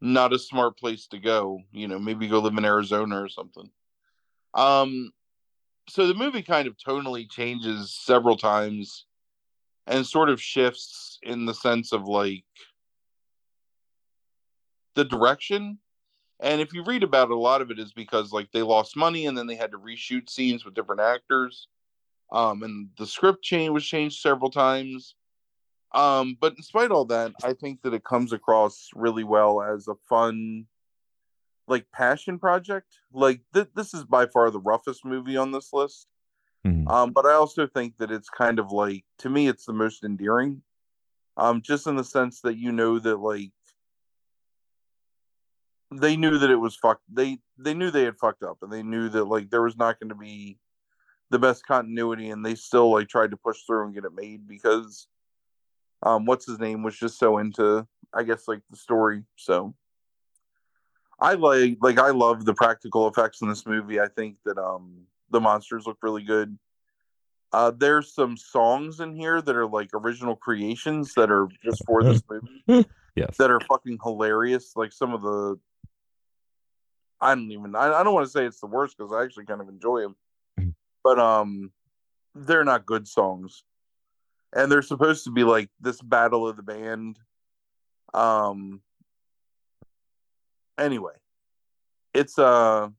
not 0.00 0.32
a 0.32 0.38
smart 0.38 0.78
place 0.78 1.08
to 1.08 1.18
go. 1.18 1.60
You 1.72 1.88
know, 1.88 1.98
maybe 1.98 2.28
go 2.28 2.38
live 2.38 2.56
in 2.56 2.64
Arizona 2.64 3.20
or 3.20 3.28
something. 3.28 3.70
Um, 4.54 5.12
so 5.88 6.06
the 6.06 6.14
movie 6.14 6.42
kind 6.42 6.68
of 6.68 6.76
tonally 6.76 7.28
changes 7.28 7.94
several 7.94 8.36
times 8.36 9.06
and 9.86 10.06
sort 10.06 10.28
of 10.28 10.40
shifts 10.40 11.18
in 11.22 11.46
the 11.46 11.54
sense 11.54 11.92
of 11.92 12.04
like 12.04 12.44
the 14.94 15.04
direction 15.04 15.78
and 16.40 16.60
if 16.60 16.72
you 16.72 16.82
read 16.84 17.02
about 17.02 17.30
it 17.30 17.34
a 17.34 17.38
lot 17.38 17.62
of 17.62 17.70
it 17.70 17.78
is 17.78 17.92
because 17.92 18.32
like 18.32 18.50
they 18.52 18.62
lost 18.62 18.96
money 18.96 19.26
and 19.26 19.38
then 19.38 19.46
they 19.46 19.54
had 19.54 19.70
to 19.70 19.78
reshoot 19.78 20.28
scenes 20.28 20.64
with 20.64 20.74
different 20.74 21.00
actors 21.00 21.68
um 22.32 22.62
and 22.62 22.88
the 22.98 23.06
script 23.06 23.42
change 23.42 23.70
was 23.70 23.84
changed 23.84 24.20
several 24.20 24.50
times 24.50 25.14
um 25.94 26.36
but 26.40 26.56
despite 26.56 26.90
all 26.90 27.04
that 27.04 27.32
i 27.44 27.52
think 27.52 27.80
that 27.82 27.94
it 27.94 28.04
comes 28.04 28.32
across 28.32 28.90
really 28.94 29.24
well 29.24 29.62
as 29.62 29.88
a 29.88 29.94
fun 30.08 30.66
like 31.68 31.86
passion 31.92 32.38
project. 32.38 32.98
Like 33.12 33.40
th- 33.54 33.68
this 33.74 33.94
is 33.94 34.04
by 34.04 34.26
far 34.26 34.50
the 34.50 34.60
roughest 34.60 35.04
movie 35.04 35.36
on 35.36 35.52
this 35.52 35.72
list. 35.72 36.06
Mm-hmm. 36.66 36.88
Um, 36.88 37.12
but 37.12 37.26
I 37.26 37.34
also 37.34 37.66
think 37.66 37.96
that 37.98 38.10
it's 38.10 38.30
kind 38.30 38.58
of 38.58 38.72
like 38.72 39.04
to 39.18 39.30
me, 39.30 39.48
it's 39.48 39.66
the 39.66 39.72
most 39.72 40.04
endearing. 40.04 40.62
Um, 41.36 41.62
just 41.62 41.86
in 41.86 41.94
the 41.94 42.04
sense 42.04 42.40
that 42.40 42.56
you 42.56 42.72
know 42.72 42.98
that 42.98 43.18
like 43.18 43.52
they 45.92 46.16
knew 46.16 46.38
that 46.38 46.50
it 46.50 46.56
was 46.56 46.74
fucked. 46.74 47.04
They 47.12 47.38
they 47.56 47.74
knew 47.74 47.90
they 47.90 48.02
had 48.02 48.18
fucked 48.18 48.42
up, 48.42 48.58
and 48.62 48.72
they 48.72 48.82
knew 48.82 49.08
that 49.10 49.24
like 49.24 49.50
there 49.50 49.62
was 49.62 49.76
not 49.76 50.00
going 50.00 50.08
to 50.08 50.16
be 50.16 50.58
the 51.30 51.38
best 51.38 51.66
continuity, 51.66 52.30
and 52.30 52.44
they 52.44 52.54
still 52.54 52.92
like 52.92 53.08
tried 53.08 53.30
to 53.30 53.36
push 53.36 53.62
through 53.62 53.84
and 53.84 53.94
get 53.94 54.04
it 54.04 54.14
made 54.14 54.46
because 54.46 55.06
um, 56.02 56.24
what's 56.24 56.46
his 56.46 56.58
name 56.58 56.82
was 56.82 56.96
just 56.96 57.18
so 57.18 57.38
into 57.38 57.86
I 58.12 58.22
guess 58.22 58.48
like 58.48 58.60
the 58.70 58.76
story. 58.76 59.24
So 59.36 59.74
I 61.20 61.34
like 61.34 61.78
like 61.80 61.98
I 61.98 62.10
love 62.10 62.44
the 62.44 62.54
practical 62.54 63.08
effects 63.08 63.42
in 63.42 63.48
this 63.48 63.66
movie. 63.66 64.00
I 64.00 64.08
think 64.08 64.36
that 64.44 64.58
um 64.58 65.06
the 65.30 65.40
monsters 65.40 65.86
look 65.86 65.98
really 66.02 66.22
good. 66.22 66.58
Uh, 67.50 67.70
there's 67.70 68.12
some 68.12 68.36
songs 68.36 69.00
in 69.00 69.16
here 69.16 69.40
that 69.40 69.56
are 69.56 69.66
like 69.66 69.88
original 69.94 70.36
creations 70.36 71.14
that 71.14 71.30
are 71.30 71.48
just 71.64 71.82
for 71.86 72.04
this 72.04 72.22
movie. 72.30 72.86
yes. 73.14 73.36
That 73.38 73.50
are 73.50 73.60
fucking 73.60 73.98
hilarious. 74.02 74.72
Like 74.76 74.92
some 74.92 75.14
of 75.14 75.22
the 75.22 75.58
I 77.20 77.34
don't 77.34 77.50
even 77.50 77.74
I, 77.74 77.92
I 77.92 78.02
don't 78.02 78.14
want 78.14 78.26
to 78.26 78.30
say 78.30 78.44
it's 78.44 78.60
the 78.60 78.66
worst 78.66 78.96
because 78.96 79.12
I 79.12 79.24
actually 79.24 79.46
kind 79.46 79.60
of 79.60 79.68
enjoy 79.68 80.02
them. 80.02 80.16
But 81.08 81.18
um 81.18 81.72
they're 82.34 82.64
not 82.64 82.84
good 82.84 83.08
songs. 83.08 83.64
And 84.52 84.70
they're 84.70 84.82
supposed 84.82 85.24
to 85.24 85.30
be 85.30 85.42
like 85.42 85.70
this 85.80 86.02
battle 86.02 86.46
of 86.46 86.56
the 86.56 86.62
band. 86.62 87.18
Um 88.12 88.82
anyway, 90.78 91.14
it's 92.12 92.36
a 92.36 92.92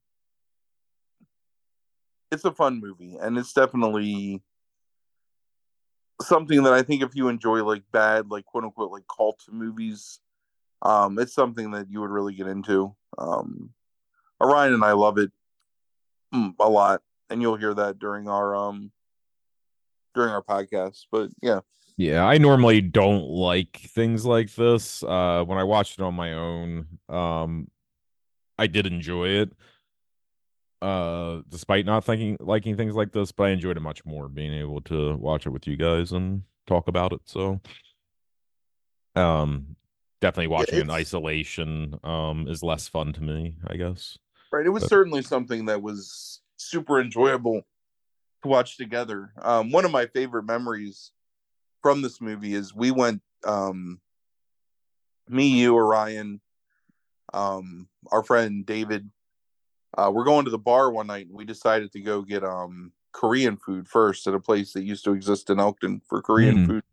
it's 2.32 2.46
a 2.46 2.52
fun 2.52 2.80
movie, 2.80 3.16
and 3.22 3.38
it's 3.38 3.54
definitely 3.54 4.42
something 6.20 6.64
that 6.64 6.74
I 6.74 6.82
think 6.82 7.04
if 7.04 7.16
you 7.16 7.28
enjoy 7.28 7.64
like 7.64 7.84
bad, 7.92 8.32
like 8.32 8.46
quote 8.46 8.64
unquote, 8.64 8.92
like 8.92 9.04
cult 9.16 9.40
movies, 9.52 10.20
um, 10.82 11.20
it's 11.20 11.36
something 11.36 11.70
that 11.72 11.92
you 11.92 12.02
would 12.02 12.10
really 12.10 12.34
get 12.34 12.48
into. 12.48 12.96
Um, 13.20 13.70
Orion 14.42 14.74
and 14.74 14.84
I 14.84 14.94
love 14.94 15.20
it 15.20 15.32
mm, 16.34 16.56
a 16.60 16.70
lot, 16.70 17.04
and 17.30 17.42
you'll 17.42 17.58
hear 17.58 17.74
that 17.74 18.00
during 18.00 18.28
our 18.28 18.56
um 18.56 18.92
during 20.14 20.32
our 20.32 20.44
podcast. 20.44 21.06
But 21.12 21.30
yeah, 21.42 21.60
yeah, 21.98 22.26
I 22.26 22.38
normally 22.38 22.80
don't 22.80 23.26
like 23.26 23.78
things 23.78 24.26
like 24.26 24.54
this. 24.56 25.04
Uh, 25.04 25.44
when 25.46 25.58
I 25.58 25.64
watched 25.64 26.00
it 26.00 26.04
on 26.04 26.14
my 26.14 26.34
own, 26.34 26.88
um, 27.10 27.68
I 28.58 28.68
did 28.68 28.88
enjoy 28.88 29.28
it. 29.30 29.52
Uh, 30.82 31.42
despite 31.50 31.86
not 31.86 32.06
thinking 32.06 32.38
liking 32.40 32.78
things 32.78 32.96
like 32.96 33.12
this, 33.12 33.34
but 33.34 33.48
I 33.48 33.50
enjoyed 33.50 33.76
it 33.76 33.82
much 33.82 34.06
more 34.06 34.30
being 34.30 34.54
able 34.54 34.80
to 34.84 35.16
watch 35.18 35.46
it 35.46 35.50
with 35.50 35.68
you 35.68 35.76
guys 35.76 36.14
and 36.14 36.44
talk 36.68 36.88
about 36.88 37.12
it. 37.12 37.20
So, 37.26 37.60
um, 39.18 39.76
definitely 40.22 40.48
watching 40.48 40.76
yeah, 40.76 40.84
in 40.84 40.90
isolation 40.90 42.00
um 42.06 42.48
is 42.48 42.64
less 42.64 42.88
fun 42.88 43.12
to 43.12 43.22
me. 43.22 43.56
I 43.68 43.76
guess. 43.76 44.18
Right. 44.54 44.66
It 44.66 44.70
was 44.70 44.84
but, 44.84 44.90
certainly 44.90 45.22
something 45.22 45.66
that 45.66 45.82
was 45.82 46.40
super 46.60 47.00
enjoyable 47.00 47.62
to 48.44 48.48
watch 48.48 48.78
together. 48.78 49.32
Um, 49.42 49.72
one 49.72 49.86
of 49.86 49.92
my 49.92 50.06
favorite 50.08 50.44
memories 50.44 51.12
from 51.82 52.02
this 52.02 52.22
movie 52.22 52.54
is 52.54 52.76
we 52.76 52.92
went 52.92 53.22
um 53.46 54.00
me 55.28 55.48
you 55.48 55.76
orion 55.76 56.42
um 57.34 57.88
our 58.12 58.24
friend 58.24 58.66
david 58.66 59.10
uh 59.98 60.12
we're 60.14 60.26
going 60.26 60.46
to 60.46 60.52
the 60.52 60.58
bar 60.58 60.92
one 60.92 61.08
night 61.08 61.28
and 61.28 61.36
we 61.36 61.46
decided 61.46 61.92
to 61.92 62.02
go 62.02 62.22
get 62.22 62.44
um 62.44 62.92
korean 63.12 63.58
food 63.58 63.88
first 63.88 64.28
at 64.28 64.34
a 64.34 64.40
place 64.40 64.74
that 64.74 64.84
used 64.84 65.04
to 65.04 65.14
exist 65.14 65.50
in 65.50 65.60
elkton 65.60 66.02
for 66.08 66.22
korean 66.22 66.58
mm. 66.58 66.68
food 66.68 66.84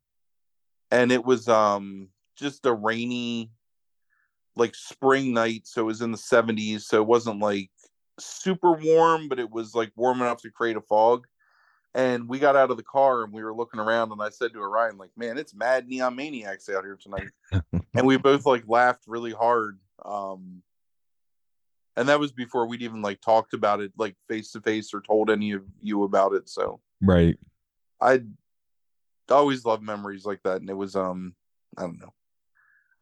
and 0.91 1.11
it 1.11 1.25
was 1.25 1.49
um 1.49 2.09
just 2.37 2.65
a 2.67 2.73
rainy 2.73 3.51
like 4.55 4.75
spring 4.75 5.33
night 5.33 5.67
so 5.67 5.83
it 5.83 5.85
was 5.85 6.01
in 6.01 6.13
the 6.13 6.19
70s 6.19 6.83
so 6.83 7.01
it 7.01 7.07
wasn't 7.07 7.41
like 7.41 7.71
super 8.19 8.73
warm 8.73 9.29
but 9.29 9.39
it 9.39 9.51
was 9.51 9.75
like 9.75 9.93
warm 9.97 10.21
enough 10.21 10.41
to 10.43 10.51
create 10.51 10.77
a 10.77 10.81
fog 10.81 11.27
and 11.97 12.29
we 12.29 12.39
got 12.39 12.57
out 12.57 12.71
of 12.71 12.77
the 12.77 12.83
car 12.83 13.25
and 13.25 13.33
we 13.33 13.43
were 13.43 13.55
looking 13.55 13.81
around 13.81 14.13
and 14.13 14.21
I 14.21 14.29
said 14.29 14.53
to 14.53 14.61
Orion, 14.61 14.99
like, 14.99 15.13
man, 15.17 15.39
it's 15.39 15.55
mad 15.55 15.89
neon 15.89 16.15
maniacs 16.15 16.69
out 16.69 16.85
here 16.85 16.99
tonight. 17.03 17.31
and 17.95 18.07
we 18.07 18.19
both 18.19 18.45
like 18.45 18.65
laughed 18.69 19.05
really 19.07 19.33
hard. 19.33 19.79
Um 20.05 20.63
and 21.97 22.11
that 22.11 22.21
was 22.21 22.33
before 22.33 22.67
we'd 22.67 22.83
even 22.83 23.01
like 23.01 23.23
talked 23.23 23.55
about 23.55 23.81
it 23.81 23.93
like 23.97 24.15
face 24.29 24.53
to 24.53 24.61
face 24.61 24.93
or 24.93 25.01
told 25.01 25.31
any 25.31 25.53
of 25.53 25.63
you 25.81 26.05
about 26.05 26.35
it. 26.35 26.51
So 26.51 26.81
right. 27.01 27.39
I 27.99 28.21
always 29.31 29.65
love 29.65 29.81
memories 29.81 30.27
like 30.27 30.43
that. 30.43 30.61
And 30.61 30.69
it 30.69 30.77
was 30.77 30.97
um 30.97 31.35
I 31.79 31.83
don't 31.83 31.99
know. 31.99 32.13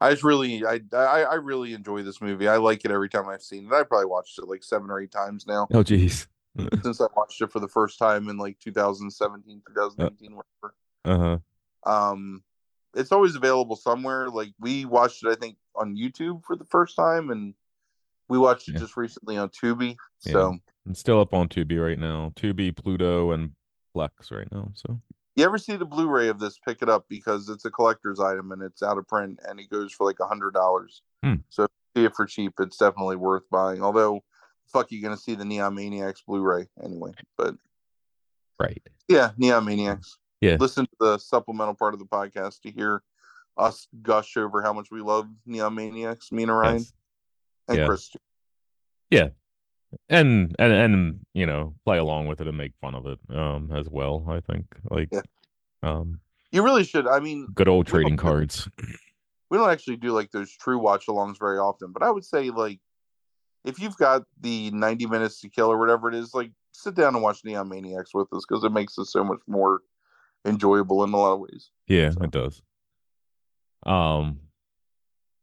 I 0.05 0.11
just 0.11 0.23
really 0.23 0.65
I, 0.65 0.79
I 0.93 1.23
I 1.23 1.35
really 1.35 1.73
enjoy 1.73 2.03
this 2.03 2.21
movie. 2.21 2.47
I 2.47 2.57
like 2.57 2.85
it 2.85 2.91
every 2.91 3.09
time 3.09 3.27
I've 3.27 3.41
seen 3.41 3.65
it. 3.65 3.73
I 3.73 3.83
probably 3.83 4.05
watched 4.05 4.37
it 4.37 4.47
like 4.47 4.63
seven 4.63 4.91
or 4.91 4.99
eight 4.99 5.11
times 5.11 5.47
now. 5.47 5.67
Oh 5.73 5.83
geez. 5.83 6.27
since 6.83 7.01
I 7.01 7.07
watched 7.15 7.41
it 7.41 7.51
for 7.51 7.59
the 7.59 7.67
first 7.67 7.99
time 7.99 8.29
in 8.29 8.37
like 8.37 8.59
2017, 8.59 9.61
2018, 9.67 10.31
uh, 10.31 10.35
whatever. 10.35 10.75
Uh 11.03 11.39
huh. 11.85 11.91
Um, 11.91 12.43
it's 12.95 13.11
always 13.11 13.35
available 13.35 13.75
somewhere. 13.75 14.29
Like 14.29 14.53
we 14.59 14.85
watched 14.85 15.23
it, 15.23 15.29
I 15.29 15.35
think, 15.35 15.57
on 15.75 15.97
YouTube 15.97 16.43
for 16.45 16.55
the 16.55 16.65
first 16.65 16.95
time, 16.95 17.29
and 17.29 17.53
we 18.29 18.37
watched 18.37 18.67
yeah. 18.67 18.75
it 18.75 18.79
just 18.79 18.95
recently 18.97 19.37
on 19.37 19.49
Tubi. 19.49 19.97
So 20.19 20.51
yeah. 20.51 20.91
it's 20.91 20.99
still 20.99 21.19
up 21.19 21.33
on 21.33 21.49
Tubi 21.49 21.83
right 21.83 21.99
now. 21.99 22.31
Tubi, 22.35 22.75
Pluto, 22.75 23.31
and 23.31 23.51
Plex 23.95 24.31
right 24.31 24.47
now. 24.51 24.71
So 24.75 24.99
You 25.35 25.43
ever 25.43 25.57
see 25.57 25.75
the 25.75 25.85
Blu-ray 25.85 26.29
of 26.29 26.39
this? 26.39 26.57
Pick 26.65 26.81
it 26.81 26.89
up 26.89 27.05
because 27.09 27.49
it's 27.49 27.65
a 27.65 27.71
collector's 27.71 28.19
item 28.21 28.51
and 28.53 28.61
it's 28.61 28.81
out 28.81 28.97
of 28.97 29.07
print 29.07 29.39
and 29.47 29.59
it 29.59 29.69
goes 29.69 29.91
for 29.91 30.05
like 30.07 30.19
a 30.21 30.25
hundred 30.27 30.53
dollars. 30.53 31.01
Hmm. 31.23 31.35
So 31.49 31.63
if 31.63 31.69
you 31.95 32.01
see 32.01 32.05
it 32.05 32.15
for 32.15 32.25
cheap, 32.25 32.53
it's 32.59 32.77
definitely 32.77 33.17
worth 33.17 33.43
buying. 33.51 33.83
Although, 33.83 34.23
fuck, 34.67 34.91
you're 34.91 35.01
gonna 35.01 35.17
see 35.19 35.35
the 35.35 35.43
Neon 35.45 35.75
Maniacs 35.75 36.21
Blu-ray 36.25 36.67
anyway. 36.83 37.11
But 37.37 37.55
Right. 38.59 38.81
yeah, 39.09 39.31
Neon 39.37 39.65
Maniacs. 39.65 40.17
Yeah. 40.39 40.55
Listen 40.59 40.85
to 40.85 40.95
the 40.99 41.17
supplemental 41.17 41.73
part 41.75 41.93
of 41.93 41.99
the 41.99 42.05
podcast 42.05 42.61
to 42.61 42.71
hear 42.71 43.03
us 43.57 43.87
gush 44.01 44.37
over 44.37 44.61
how 44.61 44.71
much 44.73 44.89
we 44.91 45.01
love 45.01 45.27
Neon 45.45 45.75
Maniacs, 45.75 46.31
me 46.31 46.43
and 46.43 46.51
Orion 46.51 46.75
Yes. 46.77 46.93
and 47.67 47.77
Yeah. 47.79 47.85
Chris. 47.87 48.11
And 50.09 50.55
and 50.59 50.73
and 50.73 51.25
you 51.33 51.45
know, 51.45 51.73
play 51.85 51.97
along 51.97 52.27
with 52.27 52.41
it 52.41 52.47
and 52.47 52.57
make 52.57 52.73
fun 52.81 52.95
of 52.95 53.05
it 53.05 53.19
um 53.29 53.71
as 53.73 53.87
well, 53.89 54.25
I 54.29 54.39
think. 54.39 54.65
Like 54.89 55.09
Yeah. 55.11 55.21
um 55.83 56.19
You 56.51 56.63
really 56.63 56.83
should. 56.83 57.07
I 57.07 57.19
mean, 57.19 57.47
good 57.53 57.67
old 57.67 57.87
trading 57.87 58.17
cards. 58.17 58.67
we 59.49 59.57
don't 59.57 59.69
actually 59.69 59.97
do 59.97 60.11
like 60.11 60.31
those 60.31 60.51
true 60.51 60.77
watch 60.79 61.07
alongs 61.07 61.37
very 61.39 61.57
often, 61.59 61.91
but 61.91 62.03
I 62.03 62.11
would 62.11 62.25
say 62.25 62.49
like 62.49 62.79
if 63.63 63.79
you've 63.79 63.97
got 63.97 64.23
the 64.41 64.69
90 64.71 65.07
minutes 65.07 65.39
to 65.41 65.49
kill 65.49 65.71
or 65.71 65.77
whatever 65.79 66.07
it 66.09 66.15
is, 66.15 66.33
like 66.33 66.51
sit 66.71 66.93
down 66.93 67.15
and 67.15 67.23
watch 67.23 67.43
Neon 67.43 67.67
Maniacs 67.69 68.13
with 68.13 68.27
us 68.33 68.45
because 68.47 68.63
it 68.63 68.71
makes 68.71 68.97
it 68.97 69.05
so 69.05 69.23
much 69.23 69.39
more 69.47 69.81
enjoyable 70.45 71.03
in 71.03 71.11
a 71.13 71.17
lot 71.17 71.33
of 71.33 71.39
ways. 71.39 71.71
Yeah, 71.87 72.11
So- 72.11 72.21
it 72.23 72.31
does. 72.31 72.61
Um 73.85 74.39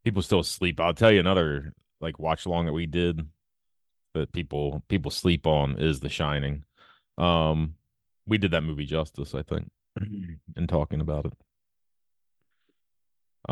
people 0.04 0.22
still 0.22 0.42
sleep. 0.42 0.78
I'll 0.80 0.94
tell 0.94 1.10
you 1.12 1.20
another 1.20 1.72
like 2.00 2.18
watch 2.18 2.44
along 2.46 2.66
that 2.66 2.72
we 2.72 2.86
did 2.86 3.26
that 4.14 4.32
people 4.32 4.82
people 4.88 5.10
sleep 5.10 5.46
on 5.46 5.78
is 5.78 6.00
The 6.00 6.08
Shining. 6.08 6.64
Um 7.18 7.74
we 8.26 8.38
did 8.38 8.52
that 8.52 8.62
movie 8.62 8.86
justice, 8.86 9.34
I 9.34 9.42
think, 9.42 9.68
in 10.56 10.66
talking 10.66 11.00
about 11.00 11.26
it. 11.26 11.32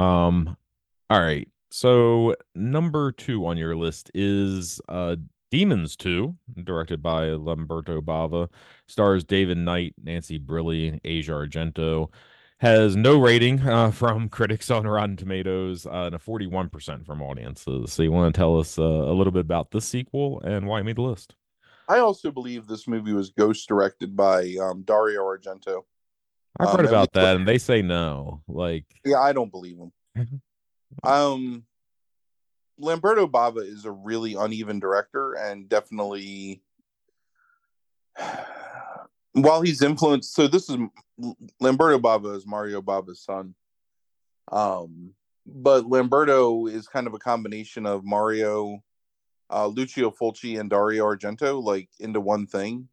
Um 0.01 0.57
all 1.09 1.21
right. 1.21 1.49
So 1.71 2.37
number 2.55 3.13
2 3.13 3.47
on 3.47 3.57
your 3.57 3.77
list 3.77 4.11
is 4.15 4.81
uh 4.89 5.17
Demons 5.51 5.97
2, 5.97 6.37
directed 6.63 7.03
by 7.03 7.31
Lamberto 7.31 8.01
Bava, 8.01 8.49
stars 8.87 9.25
David 9.25 9.59
Knight, 9.59 9.95
Nancy 10.01 10.39
Brilli, 10.39 11.01
Asia 11.05 11.33
Argento, 11.33 12.11
has 12.61 12.95
no 12.95 13.19
rating 13.19 13.61
uh, 13.69 13.91
from 13.91 14.29
critics 14.29 14.71
on 14.71 14.87
Rotten 14.87 15.17
Tomatoes 15.17 15.87
uh, 15.87 15.91
and 16.05 16.15
a 16.15 16.19
41% 16.19 17.05
from 17.07 17.23
audiences. 17.23 17.93
So 17.93 18.03
you 18.03 18.13
want 18.13 18.35
to 18.35 18.39
tell 18.39 18.59
us 18.59 18.79
uh, 18.79 18.83
a 18.83 19.13
little 19.15 19.33
bit 19.33 19.41
about 19.41 19.71
this 19.71 19.87
sequel 19.87 20.41
and 20.43 20.67
why 20.67 20.81
it 20.81 20.85
made 20.85 20.97
the 20.97 21.03
list? 21.03 21.35
I 21.89 21.99
also 21.99 22.31
believe 22.31 22.67
this 22.67 22.87
movie 22.87 23.13
was 23.13 23.31
ghost 23.31 23.67
directed 23.67 24.15
by 24.15 24.55
um, 24.61 24.83
Dario 24.83 25.23
Argento. 25.23 25.83
I've 26.59 26.69
Um, 26.69 26.77
heard 26.77 26.87
at 26.87 26.91
about 26.91 27.13
that 27.15 27.37
and 27.37 27.49
they 27.49 27.59
say 27.59 27.83
no. 27.83 28.43
Like, 28.47 28.85
Yeah, 29.05 29.21
I 29.21 29.33
don't 29.33 29.51
believe 29.51 29.79
him. 29.79 29.93
um, 31.03 31.65
Lamberto 32.79 33.27
Bava 33.27 33.67
is 33.67 33.85
a 33.87 33.91
really 33.91 34.35
uneven 34.35 34.79
director 34.79 35.33
and 35.33 35.69
definitely, 35.69 36.63
while 39.33 39.63
he's 39.63 39.83
influenced, 39.83 40.35
so 40.35 40.49
this 40.49 40.69
is 40.69 40.77
Lamberto 41.61 41.99
Bava 41.99 42.37
is 42.37 42.47
Mario 42.47 42.81
Bava's 42.81 43.21
son. 43.21 43.55
Um, 44.51 45.15
but 45.47 45.87
Lamberto 45.87 46.67
is 46.67 46.89
kind 46.89 47.07
of 47.07 47.15
a 47.15 47.19
combination 47.19 47.87
of 47.87 48.05
Mario, 48.05 48.83
uh, 49.51 49.67
Lucio 49.67 50.11
Fulci, 50.11 50.59
and 50.59 50.71
Dario 50.71 51.05
Argento, 51.05 51.63
like 51.63 51.89
into 51.99 52.21
one 52.21 52.47
thing. 52.47 52.89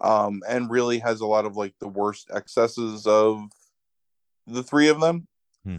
Um, 0.00 0.42
and 0.48 0.70
really 0.70 0.98
has 0.98 1.20
a 1.20 1.26
lot 1.26 1.46
of 1.46 1.56
like 1.56 1.74
the 1.78 1.88
worst 1.88 2.28
excesses 2.34 3.06
of 3.06 3.48
the 4.46 4.62
three 4.62 4.88
of 4.88 5.00
them. 5.00 5.26
Hmm. 5.64 5.78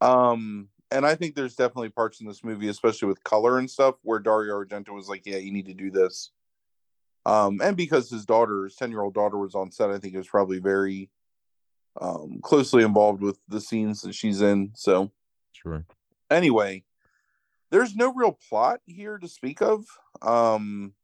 Um, 0.00 0.68
and 0.90 1.04
I 1.04 1.14
think 1.14 1.34
there's 1.34 1.56
definitely 1.56 1.90
parts 1.90 2.20
in 2.20 2.26
this 2.26 2.42
movie, 2.42 2.68
especially 2.68 3.08
with 3.08 3.22
color 3.24 3.58
and 3.58 3.70
stuff, 3.70 3.96
where 4.02 4.18
Dario 4.18 4.54
Argento 4.54 4.90
was 4.90 5.08
like, 5.08 5.26
"Yeah, 5.26 5.36
you 5.36 5.52
need 5.52 5.66
to 5.66 5.74
do 5.74 5.90
this." 5.90 6.30
Um, 7.26 7.60
and 7.62 7.76
because 7.76 8.08
his 8.10 8.24
daughter, 8.24 8.64
his 8.64 8.76
ten 8.76 8.90
year 8.90 9.02
old 9.02 9.14
daughter, 9.14 9.38
was 9.38 9.54
on 9.54 9.70
set, 9.70 9.90
I 9.90 9.98
think 9.98 10.12
he 10.12 10.18
was 10.18 10.28
probably 10.28 10.58
very 10.58 11.10
um, 12.00 12.40
closely 12.42 12.82
involved 12.82 13.22
with 13.22 13.38
the 13.48 13.60
scenes 13.60 14.02
that 14.02 14.14
she's 14.14 14.40
in. 14.40 14.72
So 14.74 15.10
sure. 15.52 15.84
anyway, 16.30 16.84
there's 17.70 17.94
no 17.94 18.12
real 18.12 18.32
plot 18.48 18.80
here 18.86 19.18
to 19.18 19.28
speak 19.28 19.60
of. 19.60 19.84
Um, 20.22 20.94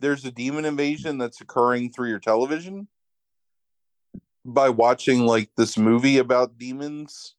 there's 0.00 0.24
a 0.24 0.32
demon 0.32 0.64
invasion 0.64 1.18
that's 1.18 1.40
occurring 1.40 1.92
through 1.92 2.08
your 2.08 2.18
television 2.18 2.88
by 4.44 4.68
watching 4.68 5.26
like 5.26 5.50
this 5.56 5.78
movie 5.78 6.18
about 6.18 6.58
demons. 6.58 7.34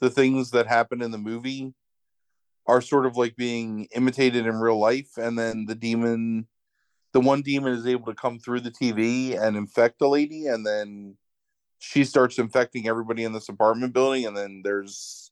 The 0.00 0.10
things 0.10 0.52
that 0.52 0.68
happen 0.68 1.02
in 1.02 1.10
the 1.10 1.18
movie 1.18 1.74
are 2.68 2.82
sort 2.82 3.06
of 3.06 3.16
like 3.16 3.34
being 3.34 3.88
imitated 3.92 4.46
in 4.46 4.60
real 4.60 4.78
life, 4.78 5.16
and 5.16 5.38
then 5.38 5.64
the 5.64 5.74
demon, 5.74 6.46
the 7.12 7.20
one 7.20 7.42
demon 7.42 7.72
is 7.72 7.86
able 7.86 8.06
to 8.06 8.14
come 8.14 8.38
through 8.38 8.60
the 8.60 8.70
TV 8.70 9.40
and 9.40 9.56
infect 9.56 10.02
a 10.02 10.06
lady, 10.06 10.46
and 10.46 10.64
then 10.66 11.16
she 11.78 12.04
starts 12.04 12.38
infecting 12.38 12.86
everybody 12.86 13.24
in 13.24 13.32
this 13.32 13.48
apartment 13.48 13.94
building, 13.94 14.26
and 14.26 14.36
then 14.36 14.60
there's 14.62 15.30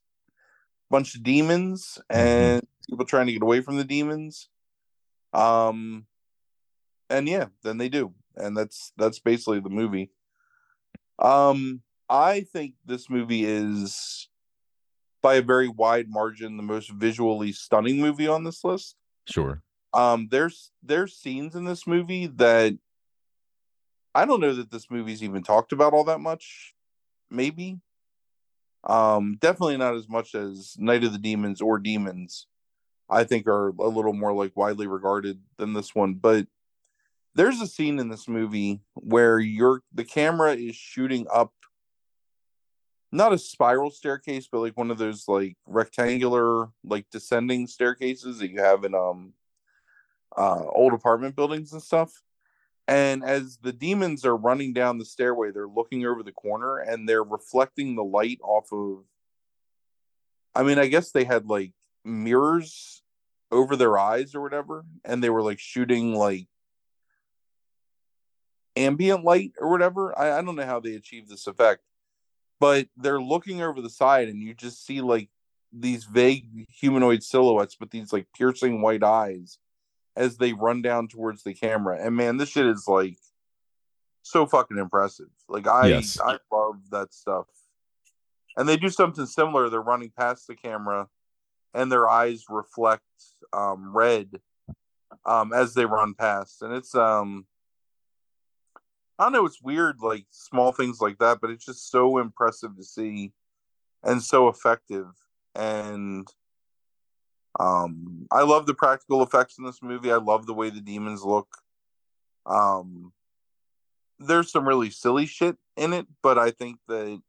a 0.89 0.93
bunch 0.93 1.15
of 1.15 1.23
demons 1.23 1.99
and 2.09 2.65
people 2.89 3.05
trying 3.05 3.27
to 3.27 3.33
get 3.33 3.43
away 3.43 3.61
from 3.61 3.77
the 3.77 3.83
demons. 3.83 4.49
Um 5.33 6.07
and 7.09 7.27
yeah, 7.27 7.47
then 7.63 7.77
they 7.77 7.89
do. 7.89 8.13
And 8.35 8.55
that's 8.55 8.93
that's 8.97 9.19
basically 9.19 9.59
the 9.59 9.69
movie. 9.69 10.09
Um 11.19 11.81
I 12.09 12.41
think 12.41 12.75
this 12.85 13.09
movie 13.09 13.43
is 13.43 14.29
by 15.27 15.35
a 15.35 15.41
very 15.41 15.67
wide 15.67 16.07
margin 16.07 16.55
the 16.55 16.63
most 16.63 16.89
visually 16.89 17.51
stunning 17.51 17.99
movie 17.99 18.29
on 18.29 18.45
this 18.45 18.63
list. 18.63 18.95
Sure. 19.29 19.61
Um 19.93 20.29
there's 20.31 20.71
there's 20.81 21.17
scenes 21.17 21.53
in 21.53 21.65
this 21.65 21.85
movie 21.85 22.27
that 22.27 22.73
I 24.15 24.23
don't 24.23 24.39
know 24.39 24.53
that 24.53 24.71
this 24.71 24.89
movie's 24.89 25.21
even 25.21 25.43
talked 25.43 25.73
about 25.73 25.91
all 25.91 26.05
that 26.05 26.21
much. 26.21 26.73
Maybe. 27.29 27.81
Um, 28.85 29.37
definitely 29.41 29.75
not 29.75 29.95
as 29.95 30.07
much 30.07 30.33
as 30.33 30.77
Night 30.79 31.03
of 31.03 31.11
the 31.11 31.19
Demons 31.19 31.59
or 31.59 31.77
Demons. 31.77 32.47
I 33.09 33.25
think 33.25 33.47
are 33.47 33.73
a 33.79 33.89
little 33.89 34.13
more 34.13 34.33
like 34.33 34.55
widely 34.55 34.87
regarded 34.87 35.41
than 35.57 35.73
this 35.73 35.93
one. 35.93 36.13
But 36.13 36.47
there's 37.35 37.59
a 37.59 37.67
scene 37.67 37.99
in 37.99 38.07
this 38.07 38.29
movie 38.29 38.79
where 38.93 39.39
your 39.39 39.81
the 39.93 40.05
camera 40.05 40.53
is 40.53 40.75
shooting 40.75 41.27
up 41.31 41.51
not 43.11 43.33
a 43.33 43.37
spiral 43.37 43.89
staircase, 43.89 44.47
but 44.51 44.59
like 44.59 44.77
one 44.77 44.91
of 44.91 44.97
those 44.97 45.27
like 45.27 45.55
rectangular, 45.65 46.69
like 46.83 47.05
descending 47.11 47.67
staircases 47.67 48.39
that 48.39 48.51
you 48.51 48.61
have 48.61 48.83
in 48.83 48.93
um 48.93 49.33
uh 50.35 50.65
old 50.65 50.93
apartment 50.93 51.35
buildings 51.35 51.73
and 51.73 51.81
stuff. 51.81 52.11
And 52.87 53.23
as 53.23 53.57
the 53.57 53.73
demons 53.73 54.25
are 54.25 54.35
running 54.35 54.73
down 54.73 54.97
the 54.97 55.05
stairway, 55.05 55.51
they're 55.51 55.67
looking 55.67 56.05
over 56.05 56.23
the 56.23 56.31
corner 56.31 56.77
and 56.77 57.07
they're 57.07 57.23
reflecting 57.23 57.95
the 57.95 58.03
light 58.03 58.39
off 58.43 58.71
of. 58.71 59.03
I 60.55 60.63
mean, 60.63 60.79
I 60.79 60.87
guess 60.87 61.11
they 61.11 61.25
had 61.25 61.47
like 61.47 61.73
mirrors 62.05 63.03
over 63.51 63.75
their 63.75 63.97
eyes 63.97 64.35
or 64.35 64.41
whatever, 64.41 64.85
and 65.05 65.23
they 65.23 65.29
were 65.29 65.41
like 65.41 65.59
shooting 65.59 66.15
like 66.15 66.47
ambient 68.75 69.23
light 69.23 69.51
or 69.59 69.69
whatever. 69.69 70.17
I, 70.17 70.37
I 70.37 70.41
don't 70.41 70.55
know 70.55 70.65
how 70.65 70.79
they 70.79 70.95
achieved 70.95 71.29
this 71.29 71.47
effect, 71.47 71.81
but 72.59 72.87
they're 72.97 73.21
looking 73.21 73.61
over 73.61 73.81
the 73.81 73.89
side 73.89 74.27
and 74.27 74.41
you 74.41 74.53
just 74.53 74.85
see 74.85 75.01
like 75.01 75.29
these 75.71 76.05
vague 76.05 76.67
humanoid 76.69 77.23
silhouettes, 77.23 77.75
but 77.75 77.91
these 77.91 78.13
like 78.13 78.27
piercing 78.35 78.81
white 78.81 79.03
eyes 79.03 79.59
as 80.15 80.37
they 80.37 80.53
run 80.53 80.81
down 80.81 81.07
towards 81.07 81.43
the 81.43 81.53
camera. 81.53 81.99
And 82.01 82.15
man, 82.15 82.37
this 82.37 82.49
shit 82.49 82.65
is 82.65 82.87
like 82.87 83.17
so 84.23 84.45
fucking 84.45 84.77
impressive. 84.77 85.29
Like 85.47 85.67
I 85.67 85.87
Yes. 85.87 86.19
I 86.19 86.37
love 86.51 86.77
that 86.91 87.13
stuff. 87.13 87.47
And 88.55 88.67
they 88.67 88.77
do 88.77 88.89
something 88.89 89.27
similar. 89.27 89.69
They're 89.69 89.81
running 89.81 90.11
past 90.17 90.47
the 90.47 90.55
camera 90.55 91.07
and 91.73 91.91
their 91.91 92.09
eyes 92.09 92.45
reflect 92.49 93.03
um 93.53 93.95
red 93.95 94.41
um 95.25 95.53
as 95.53 95.73
they 95.73 95.85
run 95.85 96.13
past. 96.15 96.61
And 96.61 96.73
it's 96.73 96.95
um 96.95 97.45
I 99.19 99.29
know, 99.29 99.45
it's 99.45 99.61
weird, 99.61 99.97
like 100.01 100.25
small 100.29 100.71
things 100.71 101.01
like 101.01 101.17
that, 101.19 101.39
but 101.41 101.49
it's 101.49 101.65
just 101.65 101.89
so 101.89 102.19
impressive 102.19 102.75
to 102.77 102.83
see 102.83 103.33
and 104.03 104.21
so 104.21 104.47
effective. 104.47 105.07
And 105.55 106.27
um, 107.59 108.27
I 108.31 108.43
love 108.43 108.67
the 108.67 108.75
practical 108.75 109.23
effects 109.23 109.57
in 109.57 109.65
this 109.65 109.81
movie. 109.81 110.11
I 110.11 110.17
love 110.17 110.45
the 110.45 110.53
way 110.53 110.69
the 110.69 110.81
demons 110.81 111.23
look. 111.23 111.47
Um, 112.45 113.11
there's 114.19 114.51
some 114.51 114.67
really 114.67 114.91
silly 114.91 115.25
shit 115.25 115.57
in 115.75 115.93
it, 115.93 116.07
but 116.21 116.37
I 116.37 116.51
think 116.51 116.77
that 116.87 117.21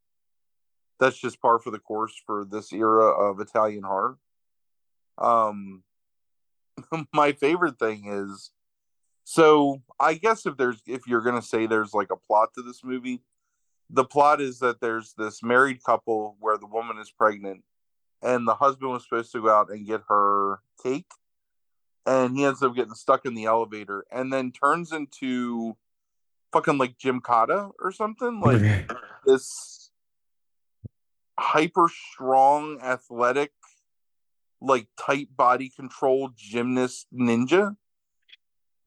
that's 1.00 1.18
just 1.18 1.40
par 1.40 1.58
for 1.58 1.70
the 1.70 1.78
course 1.78 2.14
for 2.26 2.44
this 2.44 2.72
era 2.72 3.06
of 3.06 3.40
Italian 3.40 3.84
horror. 3.84 4.18
Um, 5.16 5.82
my 7.12 7.32
favorite 7.32 7.78
thing 7.78 8.04
is 8.06 8.50
So 9.30 9.82
I 10.00 10.14
guess 10.14 10.46
if 10.46 10.56
there's 10.56 10.80
if 10.86 11.06
you're 11.06 11.20
gonna 11.20 11.42
say 11.42 11.66
there's 11.66 11.92
like 11.92 12.10
a 12.10 12.16
plot 12.16 12.54
to 12.54 12.62
this 12.62 12.82
movie, 12.82 13.20
the 13.90 14.06
plot 14.06 14.40
is 14.40 14.60
that 14.60 14.80
there's 14.80 15.12
this 15.18 15.42
married 15.42 15.84
couple 15.84 16.34
where 16.40 16.56
the 16.56 16.66
woman 16.66 16.96
is 16.96 17.10
pregnant 17.10 17.62
and 18.22 18.48
the 18.48 18.54
husband 18.54 18.90
was 18.90 19.02
supposed 19.04 19.30
to 19.32 19.42
go 19.42 19.50
out 19.50 19.68
and 19.68 19.86
get 19.86 20.00
her 20.08 20.60
cake 20.82 21.10
and 22.06 22.38
he 22.38 22.44
ends 22.46 22.62
up 22.62 22.74
getting 22.74 22.94
stuck 22.94 23.26
in 23.26 23.34
the 23.34 23.44
elevator 23.44 24.06
and 24.10 24.32
then 24.32 24.50
turns 24.50 24.92
into 24.92 25.76
fucking 26.50 26.78
like 26.78 26.96
Jim 26.96 27.20
Cotta 27.20 27.68
or 27.78 27.92
something 27.92 28.40
like 28.40 28.62
this 29.26 29.90
hyper 31.38 31.90
strong 32.14 32.80
athletic 32.80 33.52
like 34.62 34.86
tight 34.98 35.28
body 35.36 35.68
control 35.68 36.30
gymnast 36.34 37.06
ninja 37.12 37.76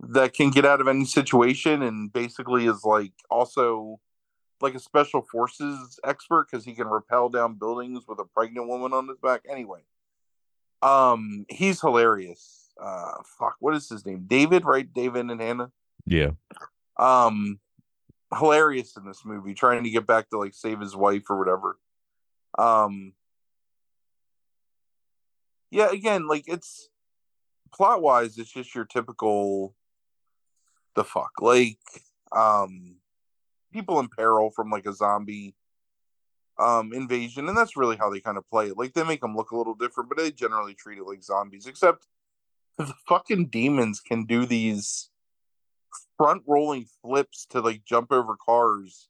that 0.10 0.34
can 0.34 0.50
get 0.50 0.66
out 0.66 0.82
of 0.82 0.88
any 0.88 1.06
situation 1.06 1.82
and 1.82 2.12
basically 2.12 2.66
is 2.66 2.84
like 2.84 3.14
also 3.30 4.00
like 4.60 4.76
a 4.76 4.80
special 4.80 5.22
forces 5.22 6.00
expert 6.04 6.48
because 6.50 6.66
he 6.66 6.74
can 6.74 6.88
rappel 6.88 7.30
down 7.30 7.56
buildings 7.56 8.04
with 8.08 8.20
a 8.20 8.26
pregnant 8.26 8.68
woman 8.68 8.94
on 8.94 9.08
his 9.08 9.18
back. 9.18 9.42
Anyway, 9.50 9.82
um, 10.82 11.46
he's 11.50 11.82
hilarious. 11.82 12.70
Uh, 12.82 13.14
fuck, 13.40 13.56
what 13.60 13.76
is 13.76 13.90
his 13.90 14.06
name? 14.06 14.26
David, 14.28 14.66
right? 14.66 14.92
David 14.92 15.30
and 15.30 15.42
Hannah. 15.42 15.72
Yeah. 16.06 16.32
Um, 16.98 17.60
hilarious 18.38 18.98
in 18.98 19.06
this 19.06 19.24
movie, 19.26 19.54
trying 19.54 19.84
to 19.84 19.90
get 19.90 20.08
back 20.08 20.30
to 20.30 20.38
like 20.38 20.54
save 20.54 20.80
his 20.80 20.96
wife 20.96 21.30
or 21.30 21.38
whatever. 21.38 21.78
Um, 22.58 23.14
yeah, 25.70 25.90
again, 25.92 26.28
like 26.28 26.46
it's 26.48 26.90
plot 27.74 28.02
wise, 28.02 28.38
it's 28.38 28.52
just 28.52 28.74
your 28.76 28.86
typical 28.86 29.76
the 30.96 31.04
fuck? 31.04 31.32
Like 31.40 31.80
um 32.32 32.96
people 33.74 34.00
in 34.00 34.08
peril 34.08 34.52
from 34.52 34.70
like 34.70 34.86
a 34.86 34.94
zombie 34.94 35.56
um 36.60 36.94
invasion 36.94 37.48
and 37.48 37.58
that's 37.58 37.78
really 37.78 37.96
how 37.98 38.10
they 38.10 38.20
kind 38.20 38.38
of 38.38 38.50
play 38.50 38.68
it. 38.68 38.78
Like 38.78 38.94
they 38.94 39.04
make 39.04 39.22
them 39.22 39.36
look 39.36 39.52
a 39.52 39.58
little 39.58 39.76
different 39.76 40.10
but 40.10 40.18
they 40.18 40.32
generally 40.32 40.74
treat 40.74 40.98
it 40.98 41.04
like 41.04 41.24
zombies 41.24 41.68
except 41.68 42.08
the 42.78 42.94
fucking 43.08 43.48
demons 43.48 44.00
can 44.00 44.26
do 44.26 44.46
these 44.46 45.10
front 46.18 46.44
rolling 46.48 46.86
flips 47.02 47.46
to 47.48 47.62
like 47.62 47.84
jump 47.86 48.12
over 48.12 48.36
cars 48.36 49.10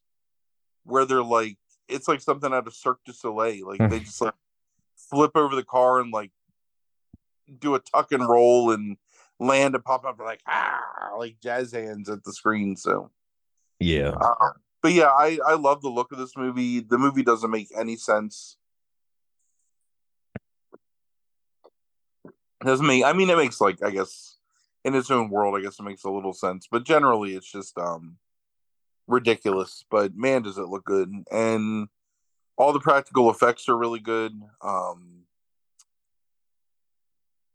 where 0.84 1.04
they're 1.04 1.22
like 1.22 1.56
it's 1.88 2.08
like 2.08 2.20
something 2.20 2.52
out 2.52 2.66
of 2.66 2.74
Cirque 2.74 3.00
du 3.04 3.12
Soleil. 3.12 3.66
Like 3.66 3.90
they 3.90 4.00
just 4.00 4.20
like 4.20 4.34
flip 4.96 5.32
over 5.34 5.54
the 5.54 5.64
car 5.64 6.00
and 6.00 6.12
like 6.12 6.30
do 7.58 7.74
a 7.74 7.80
tuck 7.80 8.12
and 8.12 8.26
roll 8.26 8.70
and 8.70 8.96
land 9.42 9.74
and 9.74 9.84
pop 9.84 10.04
up 10.04 10.18
like 10.20 10.40
ah 10.46 10.80
like 11.18 11.36
jazz 11.42 11.72
hands 11.72 12.08
at 12.08 12.22
the 12.24 12.32
screen 12.32 12.76
so 12.76 13.10
Yeah. 13.80 14.10
uh, 14.10 14.52
but 14.82 14.92
yeah, 14.92 15.06
I 15.08 15.38
I 15.46 15.54
love 15.54 15.80
the 15.80 15.88
look 15.88 16.10
of 16.12 16.18
this 16.18 16.36
movie. 16.36 16.80
The 16.80 16.98
movie 16.98 17.22
doesn't 17.22 17.50
make 17.50 17.68
any 17.76 17.96
sense. 17.96 18.56
It 22.24 22.66
doesn't 22.66 22.86
make. 22.86 23.04
I 23.04 23.12
mean, 23.12 23.30
it 23.30 23.36
makes 23.36 23.60
like 23.60 23.82
I 23.82 23.90
guess 23.90 24.36
in 24.84 24.94
its 24.94 25.10
own 25.10 25.30
world. 25.30 25.56
I 25.56 25.60
guess 25.62 25.78
it 25.78 25.84
makes 25.84 26.04
a 26.04 26.10
little 26.10 26.32
sense, 26.32 26.66
but 26.70 26.84
generally, 26.84 27.34
it's 27.36 27.50
just 27.50 27.78
um 27.78 28.16
ridiculous. 29.06 29.84
But 29.88 30.16
man, 30.16 30.42
does 30.42 30.58
it 30.58 30.68
look 30.68 30.84
good! 30.84 31.12
And 31.30 31.88
all 32.56 32.72
the 32.72 32.80
practical 32.80 33.30
effects 33.30 33.68
are 33.68 33.76
really 33.78 34.00
good. 34.00 34.32
Um 34.62 35.26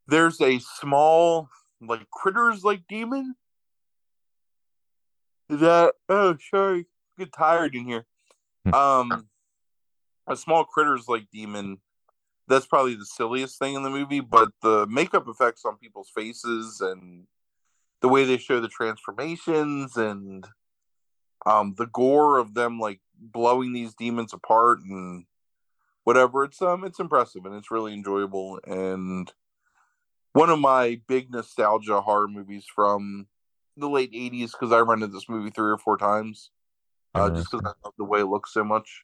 There's 0.08 0.40
a 0.42 0.60
small 0.60 1.50
like 1.82 2.10
critters 2.10 2.64
like 2.64 2.84
demon? 2.88 3.36
That 5.50 5.94
oh 6.10 6.38
sorry 6.52 6.86
get 7.18 7.34
tired 7.34 7.76
in 7.76 7.86
here. 7.86 8.06
Um 8.74 9.28
a 10.28 10.36
small 10.36 10.66
critters 10.66 11.08
like 11.08 11.28
demon 11.32 11.80
that's 12.48 12.66
probably 12.66 12.96
the 12.96 13.06
silliest 13.06 13.60
thing 13.60 13.76
in 13.76 13.84
the 13.84 13.90
movie 13.90 14.20
but 14.20 14.50
the 14.62 14.86
makeup 14.88 15.28
effects 15.28 15.66
on 15.66 15.78
people's 15.78 16.12
faces 16.14 16.82
and 16.82 17.26
the 18.02 18.08
way 18.08 18.24
they 18.24 18.38
show 18.38 18.60
the 18.60 18.68
transformations 18.68 19.98
and 19.98 20.48
um 21.46 21.76
the 21.78 21.88
gore 21.88 22.38
of 22.38 22.54
them 22.54 22.80
like 22.80 23.00
blowing 23.20 23.74
these 23.74 23.94
demons 23.96 24.34
apart 24.34 24.80
and 24.80 25.26
whatever 26.04 26.44
it's 26.44 26.62
um 26.62 26.84
it's 26.84 27.00
impressive 27.00 27.46
and 27.46 27.56
it's 27.56 27.72
really 27.72 27.94
enjoyable 27.94 28.60
and 28.66 29.34
one 30.38 30.52
of 30.52 30.60
my 30.60 31.02
big 31.08 31.32
nostalgia 31.32 32.00
horror 32.00 32.28
movies 32.28 32.66
from 32.74 33.26
the 33.76 33.90
late 33.90 34.12
80s 34.12 34.52
because 34.52 34.72
I 34.72 34.80
rented 34.80 35.12
this 35.12 35.28
movie 35.28 35.50
three 35.50 35.72
or 35.72 35.80
four 35.80 35.98
times 35.98 36.52
uh, 37.16 37.32
just 37.32 37.50
because 37.50 37.66
I 37.66 37.74
love 37.84 37.96
the 37.98 38.04
way 38.04 38.20
it 38.20 38.26
looks 38.28 38.54
so 38.54 38.64
much. 38.64 39.04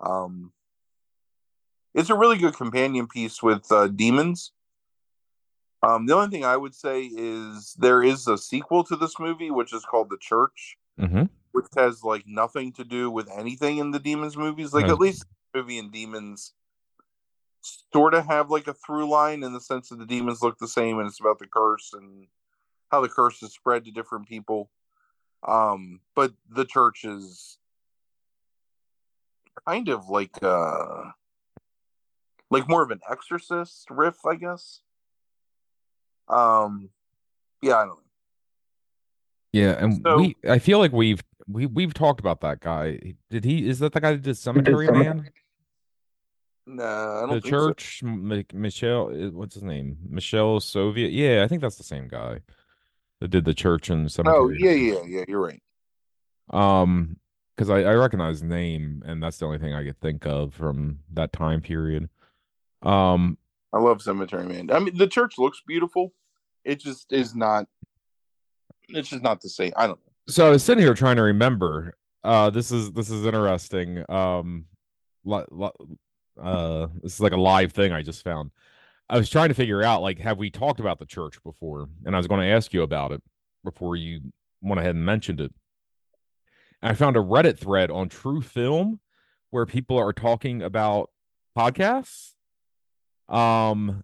Um, 0.00 0.52
it's 1.94 2.10
a 2.10 2.16
really 2.16 2.36
good 2.36 2.56
companion 2.56 3.06
piece 3.06 3.44
with 3.44 3.70
uh, 3.70 3.86
demons. 3.86 4.50
Um, 5.84 6.06
the 6.06 6.16
only 6.16 6.30
thing 6.30 6.44
I 6.44 6.56
would 6.56 6.74
say 6.74 7.04
is 7.04 7.76
there 7.78 8.02
is 8.02 8.26
a 8.26 8.36
sequel 8.36 8.82
to 8.84 8.96
this 8.96 9.20
movie, 9.20 9.52
which 9.52 9.72
is 9.72 9.84
called 9.84 10.10
The 10.10 10.18
Church, 10.20 10.76
hmm 10.98 11.24
which 11.52 11.66
has 11.76 12.02
like 12.02 12.24
nothing 12.26 12.72
to 12.72 12.82
do 12.82 13.08
with 13.08 13.30
anything 13.30 13.78
in 13.78 13.92
the 13.92 14.00
Demons 14.00 14.36
movies. 14.36 14.72
Like 14.72 14.88
at 14.88 14.98
least 14.98 15.26
the 15.52 15.60
movie 15.60 15.78
and 15.78 15.92
Demons 15.92 16.54
sort 17.62 18.14
of 18.14 18.26
have 18.26 18.50
like 18.50 18.66
a 18.66 18.74
through 18.74 19.08
line 19.08 19.42
in 19.42 19.52
the 19.52 19.60
sense 19.60 19.88
that 19.88 19.96
the 19.98 20.06
demons 20.06 20.42
look 20.42 20.58
the 20.58 20.68
same 20.68 20.98
and 20.98 21.08
it's 21.08 21.20
about 21.20 21.38
the 21.38 21.46
curse 21.46 21.92
and 21.94 22.26
how 22.90 23.00
the 23.00 23.08
curse 23.08 23.42
is 23.42 23.52
spread 23.52 23.84
to 23.84 23.90
different 23.90 24.26
people. 24.28 24.68
Um, 25.46 26.00
but 26.14 26.32
the 26.50 26.64
church 26.64 27.04
is 27.04 27.58
kind 29.66 29.88
of 29.88 30.08
like 30.08 30.42
uh 30.42 31.04
like 32.50 32.68
more 32.68 32.82
of 32.82 32.90
an 32.90 33.00
exorcist 33.10 33.86
riff, 33.90 34.16
I 34.26 34.36
guess. 34.36 34.80
Um 36.28 36.90
yeah, 37.60 37.76
I 37.76 37.80
don't 37.84 37.88
know. 37.88 37.98
Yeah, 39.52 39.72
and 39.78 40.02
So- 40.02 40.16
we 40.18 40.36
I 40.48 40.58
feel 40.58 40.78
like 40.78 40.92
we've 40.92 41.22
we 41.46 41.66
we've 41.66 41.94
talked 41.94 42.20
about 42.20 42.40
that 42.40 42.60
guy. 42.60 43.14
Did 43.30 43.44
he 43.44 43.68
is 43.68 43.78
that 43.80 43.92
the 43.92 44.00
guy 44.00 44.12
that 44.12 44.22
did 44.22 44.36
Cemetery 44.36 44.86
Cemetery- 44.86 45.30
Man? 46.66 46.76
Nah, 46.76 47.18
I 47.18 47.20
don't 47.22 47.28
The 47.30 47.40
think 47.40 47.44
so. 47.54 47.68
church 47.68 48.00
M- 48.04 48.44
Michelle 48.54 49.08
uh, 49.08 49.30
what's 49.30 49.54
his 49.54 49.62
name? 49.62 49.96
Michele 50.08 50.60
Soavi. 50.60 51.08
Yeah, 51.12 51.42
I 51.44 51.48
think 51.48 51.60
that's 51.60 51.76
the 51.76 51.82
same 51.84 52.08
guy 52.08 52.40
that 53.20 53.28
did 53.28 53.44
the 53.44 53.54
church 53.54 53.90
and 53.90 54.10
cemetery. 54.10 54.38
Oh 54.38 54.48
yeah, 54.50 54.70
yeah, 54.72 55.02
yeah, 55.06 55.24
you're 55.28 55.40
right. 55.40 55.62
Um, 56.50 57.16
because 57.56 57.68
I, 57.70 57.80
I 57.82 57.94
recognize 57.94 58.40
the 58.40 58.46
name, 58.46 59.02
and 59.06 59.22
that's 59.22 59.38
the 59.38 59.46
only 59.46 59.58
thing 59.58 59.74
I 59.74 59.84
could 59.84 60.00
think 60.00 60.26
of 60.26 60.54
from 60.54 61.00
that 61.12 61.32
time 61.32 61.60
period. 61.60 62.08
Um, 62.82 63.36
I 63.72 63.78
love 63.78 64.02
Cemetery 64.02 64.46
Man. 64.46 64.70
I 64.70 64.78
mean, 64.78 64.96
the 64.96 65.06
church 65.06 65.34
looks 65.38 65.62
beautiful. 65.66 66.12
It 66.64 66.80
just 66.80 67.12
is 67.12 67.34
not. 67.34 67.66
It's 68.88 69.08
just 69.10 69.22
not 69.22 69.40
the 69.40 69.48
same. 69.48 69.72
I 69.76 69.86
don't 69.86 69.98
know. 70.00 70.12
so 70.28 70.46
I 70.46 70.50
was 70.50 70.62
sitting 70.64 70.82
here 70.82 70.94
trying 70.94 71.16
to 71.16 71.22
remember. 71.22 71.94
Uh, 72.24 72.50
this 72.50 72.70
is 72.72 72.90
this 72.92 73.10
is 73.10 73.24
interesting. 73.26 74.04
Um, 74.10 74.64
li- 75.24 75.44
li- 75.50 75.70
uh, 76.40 76.88
this 77.02 77.14
is 77.14 77.20
like 77.20 77.32
a 77.32 77.40
live 77.40 77.72
thing 77.72 77.92
I 77.92 78.02
just 78.02 78.22
found. 78.24 78.50
I 79.08 79.18
was 79.18 79.28
trying 79.28 79.48
to 79.48 79.54
figure 79.54 79.82
out 79.82 80.02
like, 80.02 80.18
have 80.20 80.38
we 80.38 80.50
talked 80.50 80.80
about 80.80 80.98
the 80.98 81.06
church 81.06 81.42
before? 81.42 81.88
And 82.04 82.14
I 82.14 82.18
was 82.18 82.26
going 82.26 82.40
to 82.40 82.46
ask 82.54 82.72
you 82.72 82.82
about 82.82 83.12
it 83.12 83.22
before 83.64 83.96
you 83.96 84.32
went 84.60 84.80
ahead 84.80 84.94
and 84.94 85.04
mentioned 85.04 85.40
it. 85.40 85.52
And 86.80 86.90
I 86.90 86.94
found 86.94 87.16
a 87.16 87.20
Reddit 87.20 87.58
thread 87.58 87.90
on 87.90 88.08
True 88.08 88.40
Film 88.40 89.00
where 89.50 89.66
people 89.66 89.98
are 89.98 90.12
talking 90.12 90.62
about 90.62 91.10
podcasts. 91.56 92.32
Um, 93.28 94.02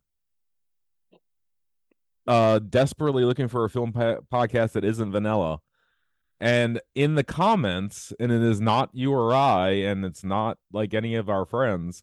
uh, 2.27 2.59
desperately 2.59 3.25
looking 3.25 3.49
for 3.49 3.65
a 3.65 3.71
film 3.71 3.93
podcast 3.93 4.73
that 4.73 4.85
isn't 4.85 5.11
vanilla. 5.11 5.61
And 6.41 6.81
in 6.95 7.17
the 7.17 7.25
comments, 7.25 8.13
and 8.21 8.31
it 8.31 8.43
is 8.43 8.61
not 8.61 8.91
you 8.93 9.13
or 9.13 9.35
I, 9.35 9.71
and 9.71 10.05
it's 10.05 10.23
not 10.23 10.59
like 10.73 10.95
any 10.95 11.17
of 11.17 11.29
our 11.29 11.45
friends. 11.45 12.03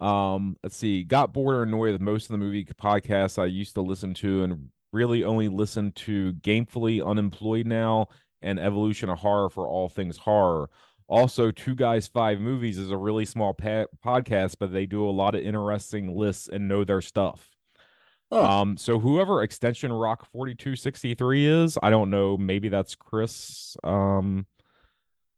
Um, 0.00 0.56
let's 0.62 0.76
see, 0.76 1.02
got 1.02 1.32
bored 1.32 1.56
or 1.56 1.62
annoyed 1.64 1.92
with 1.92 2.00
most 2.00 2.26
of 2.26 2.32
the 2.32 2.38
movie 2.38 2.64
podcasts 2.64 3.40
I 3.40 3.46
used 3.46 3.74
to 3.74 3.82
listen 3.82 4.14
to, 4.14 4.44
and 4.44 4.68
really 4.92 5.24
only 5.24 5.48
listen 5.48 5.92
to 5.92 6.34
Gamefully 6.34 7.04
Unemployed 7.04 7.66
now 7.66 8.08
and 8.42 8.60
Evolution 8.60 9.08
of 9.08 9.18
Horror 9.18 9.50
for 9.50 9.66
all 9.66 9.88
things 9.88 10.18
horror. 10.18 10.70
Also, 11.08 11.50
Two 11.50 11.74
Guys 11.74 12.06
Five 12.06 12.40
Movies 12.40 12.78
is 12.78 12.90
a 12.90 12.96
really 12.96 13.24
small 13.24 13.54
pa- 13.54 13.86
podcast, 14.04 14.56
but 14.58 14.72
they 14.72 14.86
do 14.86 15.06
a 15.06 15.10
lot 15.10 15.34
of 15.34 15.42
interesting 15.42 16.16
lists 16.16 16.48
and 16.48 16.68
know 16.68 16.84
their 16.84 17.02
stuff. 17.02 17.53
Oh. 18.30 18.44
Um, 18.44 18.76
so 18.76 18.98
whoever 18.98 19.42
Extension 19.42 19.92
Rock 19.92 20.26
4263 20.32 21.46
is, 21.46 21.78
I 21.82 21.90
don't 21.90 22.10
know, 22.10 22.36
maybe 22.36 22.68
that's 22.68 22.94
Chris 22.94 23.76
um 23.84 24.46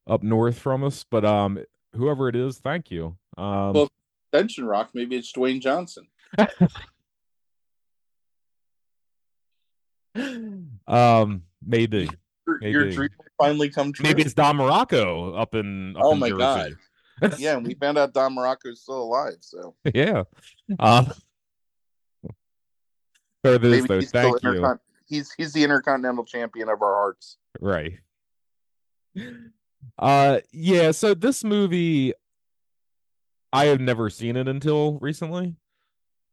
up 0.07 0.23
north 0.23 0.59
from 0.59 0.85
us, 0.85 1.05
but 1.11 1.25
um 1.25 1.59
whoever 1.95 2.29
it 2.29 2.37
is, 2.37 2.59
thank 2.59 2.91
you. 2.91 3.17
Um 3.37 3.73
Well- 3.73 3.89
Extension 4.33 4.65
Rock. 4.67 4.91
Maybe 4.95 5.17
it's 5.17 5.33
Dwayne 5.33 5.61
Johnson. 5.61 6.07
Um, 10.87 11.43
maybe. 11.65 12.09
Your, 12.47 12.59
Maybe. 12.61 12.71
your 12.71 12.91
dream 12.91 13.09
finally 13.39 13.69
come 13.71 13.93
true. 13.93 14.05
Maybe 14.05 14.23
it's 14.23 14.35
Don 14.35 14.57
Muraco 14.57 15.39
up 15.39 15.55
in 15.55 15.97
up 15.97 16.03
Oh 16.05 16.13
in 16.13 16.19
my 16.21 16.29
Jersey. 16.31 16.77
God. 17.21 17.35
yeah, 17.39 17.57
and 17.57 17.67
we 17.67 17.75
found 17.75 17.99
out 17.99 18.13
Don 18.15 18.35
Muraco's 18.37 18.83
still 18.83 19.03
alive. 19.03 19.35
So 19.41 19.75
yeah. 19.95 20.23
Um, 20.79 21.13
there 23.47 23.55
it 23.57 23.65
is, 23.65 23.89
maybe 23.89 24.05
though. 24.05 24.11
Thank 24.11 24.43
you. 24.43 24.79
he's 25.09 25.33
he's 25.33 25.53
the 25.53 25.63
intercontinental 25.65 26.25
champion 26.25 26.69
of 26.69 26.83
our 26.83 26.95
hearts. 26.95 27.39
Right. 27.61 27.95
Uh 29.99 30.41
yeah, 30.53 30.91
so 30.91 31.15
this 31.15 31.43
movie 31.43 32.13
I 33.53 33.67
have 33.67 33.81
never 33.81 34.11
seen 34.11 34.37
it 34.37 34.49
until 34.49 34.99
recently. 34.99 35.57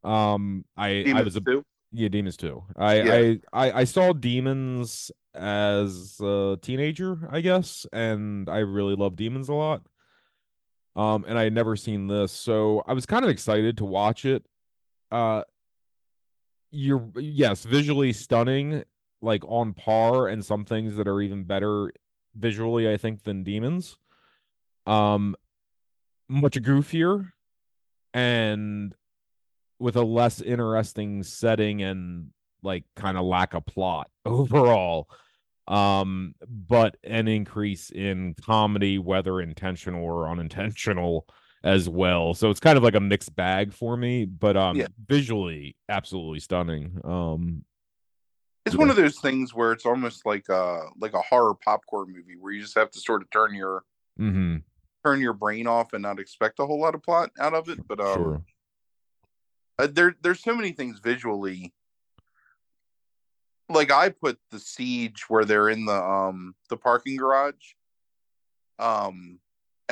Um 0.03 0.65
I 0.75 1.05
I 1.15 1.21
was 1.21 1.35
a 1.37 1.41
too. 1.41 1.63
yeah, 1.93 2.09
Demons 2.09 2.35
too. 2.35 2.63
I, 2.75 3.01
Yeah. 3.01 3.13
I 3.13 3.39
I 3.67 3.71
I 3.81 3.83
saw 3.85 4.11
Demons 4.11 5.11
as 5.33 6.19
a 6.19 6.57
teenager, 6.61 7.27
I 7.31 7.41
guess, 7.41 7.85
and 7.93 8.49
I 8.49 8.59
really 8.59 8.95
love 8.95 9.15
Demons 9.15 9.47
a 9.47 9.53
lot. 9.53 9.83
Um 10.95 11.23
and 11.27 11.39
I 11.39 11.43
had 11.43 11.53
never 11.53 11.75
seen 11.77 12.07
this, 12.07 12.31
so 12.33 12.83
I 12.85 12.93
was 12.93 13.05
kind 13.05 13.23
of 13.23 13.31
excited 13.31 13.77
to 13.77 13.85
watch 13.85 14.25
it. 14.25 14.45
Uh 15.09 15.43
you're 16.73 17.07
yes, 17.15 17.63
visually 17.63 18.11
stunning, 18.11 18.83
like 19.21 19.43
on 19.45 19.73
par, 19.73 20.27
and 20.27 20.43
some 20.43 20.65
things 20.65 20.95
that 20.95 21.07
are 21.07 21.21
even 21.21 21.43
better 21.43 21.93
visually, 22.35 22.91
I 22.91 22.97
think, 22.97 23.23
than 23.23 23.43
Demons. 23.43 23.97
Um, 24.85 25.35
much 26.27 26.55
goofier 26.55 27.31
and 28.13 28.93
with 29.79 29.95
a 29.95 30.01
less 30.01 30.41
interesting 30.41 31.23
setting 31.23 31.83
and 31.83 32.31
like 32.63 32.85
kind 32.95 33.17
of 33.17 33.25
lack 33.25 33.53
of 33.53 33.65
plot 33.65 34.09
overall. 34.25 35.09
Um, 35.67 36.35
but 36.47 36.97
an 37.03 37.27
increase 37.27 37.89
in 37.91 38.35
comedy, 38.41 38.97
whether 38.97 39.39
intentional 39.39 40.03
or 40.03 40.27
unintentional, 40.27 41.27
as 41.63 41.87
well. 41.89 42.33
So 42.33 42.49
it's 42.49 42.59
kind 42.59 42.77
of 42.77 42.83
like 42.83 42.95
a 42.95 42.99
mixed 42.99 43.35
bag 43.35 43.73
for 43.73 43.95
me, 43.97 44.25
but 44.25 44.57
um 44.57 44.77
Yeah. 44.77 44.87
visually 45.07 45.75
absolutely 45.89 46.39
stunning. 46.39 46.99
Um 47.03 47.65
It's 48.65 48.75
Yeah. 48.75 48.79
one 48.79 48.89
of 48.89 48.95
those 48.95 49.19
things 49.19 49.53
where 49.53 49.71
it's 49.71 49.85
almost 49.85 50.25
like 50.25 50.47
a 50.49 50.89
like 50.97 51.13
a 51.13 51.21
horror 51.21 51.53
popcorn 51.55 52.11
movie 52.11 52.37
where 52.37 52.53
you 52.53 52.61
just 52.61 52.75
have 52.75 52.91
to 52.91 52.99
sort 52.99 53.21
of 53.21 53.29
turn 53.29 53.53
your 53.55 53.83
mhm, 54.19 54.63
turn 55.05 55.19
your 55.21 55.33
brain 55.33 55.67
off 55.67 55.93
and 55.93 56.01
not 56.01 56.19
expect 56.19 56.59
a 56.59 56.65
whole 56.65 56.79
lot 56.79 56.95
of 56.95 57.03
plot 57.03 57.31
out 57.39 57.53
of 57.53 57.69
it. 57.69 57.79
But 57.87 57.99
um, 57.99 58.13
sure. 58.13 58.41
uh, 59.79 59.87
there 59.87 60.15
there's 60.21 60.41
so 60.41 60.55
many 60.55 60.71
things 60.71 60.99
visually. 60.99 61.73
Like 63.69 63.91
I 63.91 64.09
put 64.09 64.39
the 64.51 64.59
siege 64.59 65.25
where 65.29 65.45
they're 65.45 65.69
in 65.69 65.85
the 65.85 65.93
um 66.03 66.55
the 66.69 66.77
parking 66.77 67.17
garage, 67.17 67.73
um, 68.79 69.39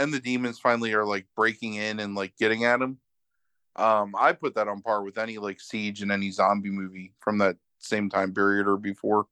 and 0.02 0.14
the 0.14 0.20
demons 0.20 0.60
finally 0.60 0.94
are 0.94 1.06
like 1.06 1.28
breaking 1.36 1.76
in 1.76 2.00
and 2.00 2.16
like 2.16 2.36
getting 2.38 2.66
at 2.66 2.82
him. 2.82 2.98
Um, 3.76 4.16
I 4.18 4.34
put 4.34 4.56
that 4.56 4.68
on 4.68 4.82
par 4.82 5.04
with 5.04 5.18
any 5.18 5.38
like 5.38 5.62
siege 5.62 6.02
and 6.02 6.12
any 6.12 6.32
zombie 6.32 6.70
movie 6.70 7.14
from 7.20 7.38
that 7.38 7.58
same 7.80 8.10
time 8.10 8.34
period 8.34 8.68
or 8.68 8.78
before. 8.78 9.28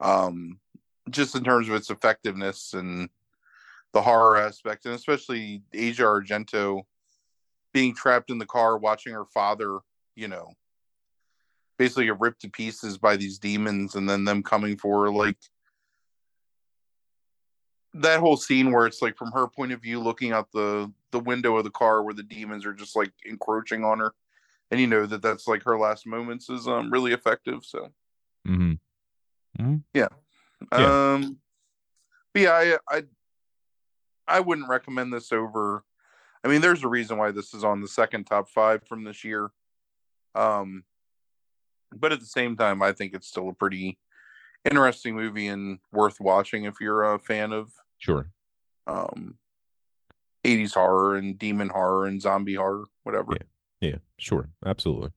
Um, 0.00 0.58
just 1.10 1.34
in 1.34 1.44
terms 1.44 1.68
of 1.68 1.74
its 1.74 1.90
effectiveness 1.90 2.74
and 2.74 3.08
the 3.92 4.02
horror 4.02 4.36
aspect, 4.36 4.86
and 4.86 4.94
especially 4.94 5.62
Asia 5.72 6.02
Argento 6.02 6.82
being 7.72 7.94
trapped 7.94 8.30
in 8.30 8.38
the 8.38 8.46
car 8.46 8.78
watching 8.78 9.12
her 9.12 9.24
father, 9.26 9.78
you 10.14 10.28
know, 10.28 10.52
basically 11.78 12.06
get 12.06 12.20
ripped 12.20 12.40
to 12.42 12.50
pieces 12.50 12.98
by 12.98 13.16
these 13.16 13.38
demons 13.38 13.94
and 13.94 14.08
then 14.08 14.24
them 14.24 14.42
coming 14.42 14.76
for 14.76 15.12
like 15.12 15.36
that 17.94 18.20
whole 18.20 18.36
scene 18.36 18.70
where 18.70 18.86
it's 18.86 19.02
like 19.02 19.16
from 19.16 19.32
her 19.32 19.48
point 19.48 19.72
of 19.72 19.80
view 19.80 20.00
looking 20.00 20.32
out 20.32 20.50
the 20.52 20.92
the 21.10 21.20
window 21.20 21.56
of 21.56 21.64
the 21.64 21.70
car 21.70 22.02
where 22.02 22.14
the 22.14 22.22
demons 22.22 22.66
are 22.66 22.74
just 22.74 22.94
like 22.94 23.12
encroaching 23.24 23.84
on 23.84 23.98
her 23.98 24.12
and 24.70 24.80
you 24.80 24.86
know 24.86 25.06
that 25.06 25.22
that's 25.22 25.48
like 25.48 25.62
her 25.62 25.78
last 25.78 26.06
moments 26.06 26.50
is 26.50 26.68
um 26.68 26.90
really 26.92 27.12
effective 27.12 27.64
so 27.64 27.88
mm-hmm. 28.46 29.76
Yeah. 29.94 30.08
um 30.70 31.38
but 32.34 32.42
yeah 32.42 32.52
I, 32.52 32.78
I 32.88 33.02
i 34.26 34.40
wouldn't 34.40 34.68
recommend 34.68 35.12
this 35.12 35.32
over 35.32 35.82
i 36.44 36.48
mean 36.48 36.60
there's 36.60 36.84
a 36.84 36.88
reason 36.88 37.16
why 37.16 37.30
this 37.30 37.54
is 37.54 37.64
on 37.64 37.80
the 37.80 37.88
second 37.88 38.24
top 38.24 38.50
five 38.50 38.86
from 38.86 39.04
this 39.04 39.24
year 39.24 39.50
um 40.34 40.84
but 41.94 42.12
at 42.12 42.20
the 42.20 42.26
same 42.26 42.56
time 42.56 42.82
i 42.82 42.92
think 42.92 43.14
it's 43.14 43.28
still 43.28 43.48
a 43.48 43.54
pretty 43.54 43.98
interesting 44.64 45.14
movie 45.14 45.48
and 45.48 45.78
worth 45.92 46.20
watching 46.20 46.64
if 46.64 46.74
you're 46.80 47.14
a 47.14 47.18
fan 47.18 47.52
of 47.52 47.72
Sure. 47.98 48.30
um 48.86 49.36
80s 50.44 50.74
horror 50.74 51.16
and 51.16 51.38
demon 51.38 51.68
horror 51.68 52.06
and 52.06 52.20
zombie 52.22 52.54
horror 52.54 52.84
whatever 53.02 53.32
Yeah, 53.80 53.96
sure. 54.18 54.48
Absolutely. 54.66 55.10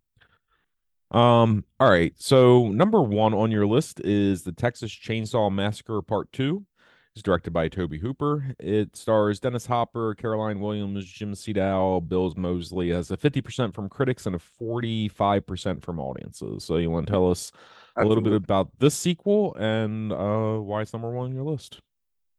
Um, 1.12 1.66
all 1.80 1.89
right. 1.89 2.14
So 2.18 2.70
number 2.70 3.02
one 3.02 3.34
on 3.34 3.52
your 3.52 3.68
list 3.68 4.00
is 4.02 4.44
the 4.44 4.52
Texas 4.52 4.92
Chainsaw 4.92 5.52
Massacre 5.54 6.02
Part 6.02 6.32
Two. 6.32 6.66
It's 7.14 7.24
directed 7.24 7.52
by 7.52 7.68
Tobe 7.68 7.96
Hooper. 7.96 8.56
It 8.60 8.96
stars 8.96 9.39
Dennis 9.42 9.66
Hopper, 9.66 10.16
Caroline 10.16 10.62
Williams, 10.62 11.06
Jim 11.06 11.34
Siedow, 11.34 12.08
Bills 12.08 12.38
Moseley. 12.38 12.89
Has 12.92 13.12
a 13.12 13.18
50% 13.18 13.74
from 13.74 13.89
critics 13.89 14.26
and 14.26 14.36
a 14.36 14.39
45% 14.39 15.84
from 15.84 16.00
audiences. 16.00 16.64
So 16.64 16.78
you 16.78 16.89
want 16.89 17.08
to 17.08 17.12
tell 17.12 17.30
us 17.30 17.52
a 17.98 18.06
little 18.06 18.24
bit 18.24 18.34
about 18.34 18.70
this 18.80 18.96
sequel 18.96 19.56
and 19.56 20.12
uh 20.14 20.58
why 20.58 20.82
it's 20.82 20.94
number 20.94 21.10
one 21.10 21.26
on 21.28 21.36
your 21.36 21.44
list? 21.44 21.80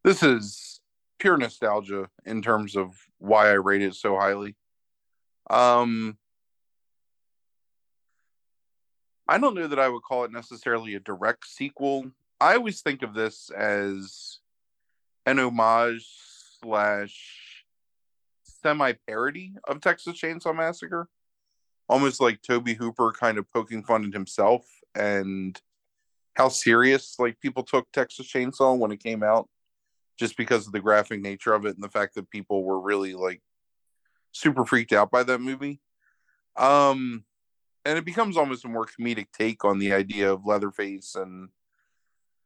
this 0.05 0.23
is 0.23 0.81
pure 1.19 1.37
nostalgia 1.37 2.09
in 2.27 2.43
terms 2.43 2.77
of 2.77 2.95
why 3.19 3.49
I 3.49 3.53
rate 3.53 3.83
it 3.83 3.95
so 3.95 4.17
highly. 4.17 4.57
Um, 5.49 6.19
I 9.29 9.39
don't 9.39 9.55
know 9.55 9.69
that 9.69 9.79
I 9.79 9.89
would 9.89 10.03
call 10.03 10.25
it 10.25 10.33
necessarily 10.33 10.95
a 10.95 11.01
direct 11.01 11.47
sequel. 11.47 12.11
I 12.41 12.57
always 12.57 12.81
think 12.81 13.03
of 13.03 13.15
this 13.15 13.51
as 13.51 14.41
an 15.27 15.39
homage 15.39 16.05
slash 16.61 17.65
semi 18.43 18.95
parody 19.07 19.55
of 19.69 19.81
Texas 19.81 20.21
Chainsaw 20.21 20.55
Massacre, 20.55 21.09
almost 21.89 22.21
like 22.21 22.43
Tobe 22.43 22.71
Hooper 22.71 23.13
kind 23.13 23.39
of 23.39 23.51
poking 23.53 23.85
fun 23.85 24.05
at 24.05 24.13
himself 24.13 24.65
and 24.95 25.61
how 26.35 26.49
serious 26.49 27.17
like 27.19 27.41
people 27.41 27.63
took 27.63 27.91
Texas 27.93 28.31
Chainsaw 28.31 28.79
when 28.79 28.93
it 28.93 29.03
came 29.03 29.23
out 29.23 29.49
just 30.19 30.37
because 30.37 30.67
of 30.67 30.73
the 30.73 30.81
graphic 30.81 31.21
nature 31.21 31.53
of 31.53 31.67
it 31.67 31.75
and 31.75 31.83
the 31.83 31.89
fact 31.89 32.15
that 32.15 32.31
people 32.31 32.65
were 32.65 32.81
really 32.81 33.15
like 33.15 33.43
super 34.33 34.65
freaked 34.65 34.93
out 34.93 35.11
by 35.11 35.23
that 35.23 35.41
movie. 35.41 35.81
Um 36.57 37.25
and 37.85 37.99
it 37.99 38.05
becomes 38.05 38.37
almost 38.37 38.65
a 38.65 38.69
more 38.69 38.87
comedic 38.87 39.27
take 39.37 39.65
on 39.65 39.79
the 39.79 39.93
idea 39.93 40.33
of 40.33 40.47
Leatherface 40.47 41.15
and 41.15 41.49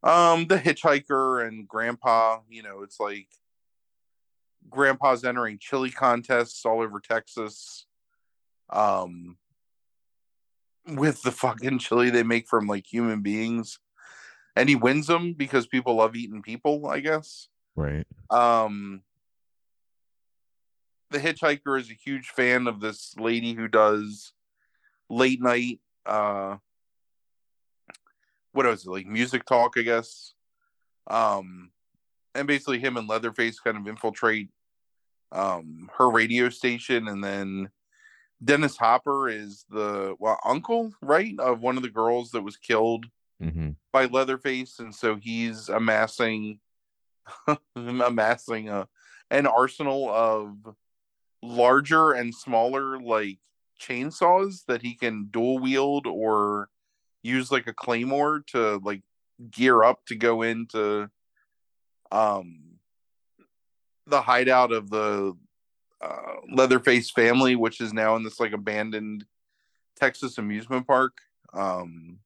um 0.02 0.46
the 0.46 0.58
hitchhiker 0.58 1.46
and 1.46 1.68
grandpa, 1.68 2.40
you 2.48 2.62
know, 2.62 2.82
it's 2.82 3.00
like 3.00 3.28
grandpa's 4.68 5.24
entering 5.24 5.58
chili 5.60 5.90
contests 5.90 6.64
all 6.64 6.80
over 6.80 7.00
Texas. 7.00 7.86
Um 8.70 9.36
with 10.86 11.22
the 11.22 11.32
fucking 11.32 11.78
chili 11.78 12.10
they 12.10 12.22
make 12.22 12.48
from 12.48 12.66
like 12.66 12.86
human 12.86 13.22
beings. 13.22 13.78
And 14.54 14.68
he 14.68 14.76
wins 14.76 15.06
them 15.06 15.34
because 15.34 15.66
people 15.66 15.96
love 15.96 16.16
eating 16.16 16.42
people, 16.42 16.86
I 16.86 17.00
guess. 17.00 17.48
Right. 17.74 18.06
Um, 18.30 19.02
the 21.10 21.18
hitchhiker 21.18 21.78
is 21.78 21.90
a 21.90 21.94
huge 21.94 22.28
fan 22.28 22.66
of 22.66 22.80
this 22.80 23.14
lady 23.18 23.52
who 23.54 23.68
does 23.68 24.32
late 25.08 25.40
night 25.40 25.80
uh 26.04 26.56
what 28.52 28.66
was 28.66 28.86
it 28.86 28.90
like 28.90 29.06
music 29.06 29.44
talk 29.44 29.74
i 29.76 29.82
guess 29.82 30.34
um 31.08 31.70
and 32.34 32.46
basically 32.46 32.78
him 32.78 32.96
and 32.96 33.08
leatherface 33.08 33.60
kind 33.60 33.76
of 33.76 33.86
infiltrate 33.86 34.48
um 35.32 35.88
her 35.96 36.10
radio 36.10 36.48
station 36.48 37.08
and 37.08 37.22
then 37.22 37.70
dennis 38.44 38.76
hopper 38.76 39.28
is 39.28 39.64
the 39.70 40.14
well 40.18 40.38
uncle 40.44 40.92
right 41.00 41.34
of 41.38 41.60
one 41.60 41.76
of 41.76 41.82
the 41.82 41.88
girls 41.88 42.30
that 42.30 42.42
was 42.42 42.56
killed 42.56 43.06
Mm-hmm. 43.42 43.72
by 43.92 44.06
Leatherface, 44.06 44.78
and 44.78 44.94
so 44.94 45.16
he's 45.16 45.68
amassing 45.68 46.58
amassing 47.76 48.70
a 48.70 48.88
an 49.30 49.46
arsenal 49.46 50.08
of 50.08 50.56
larger 51.42 52.12
and 52.12 52.34
smaller 52.34 52.98
like 52.98 53.38
chainsaws 53.78 54.64
that 54.68 54.80
he 54.80 54.94
can 54.94 55.28
dual 55.30 55.58
wield 55.58 56.06
or 56.06 56.70
use 57.22 57.52
like 57.52 57.66
a 57.66 57.74
claymore 57.74 58.42
to 58.46 58.80
like 58.82 59.02
gear 59.50 59.82
up 59.82 59.98
to 60.06 60.14
go 60.14 60.40
into 60.40 61.10
um 62.10 62.78
the 64.06 64.22
hideout 64.22 64.72
of 64.72 64.88
the 64.88 65.36
uh, 66.00 66.34
Leatherface 66.52 67.10
family, 67.10 67.56
which 67.56 67.80
is 67.80 67.92
now 67.92 68.16
in 68.16 68.22
this 68.22 68.40
like 68.40 68.52
abandoned 68.52 69.24
Texas 69.96 70.38
amusement 70.38 70.86
park. 70.86 71.18
Um, 71.52 72.18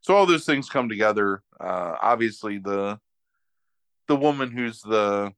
so 0.00 0.14
all 0.14 0.26
those 0.26 0.44
things 0.44 0.68
come 0.68 0.88
together. 0.88 1.42
Uh, 1.58 1.96
obviously, 2.00 2.58
the 2.58 3.00
the 4.06 4.16
woman 4.16 4.50
who's 4.50 4.82
the 4.82 5.32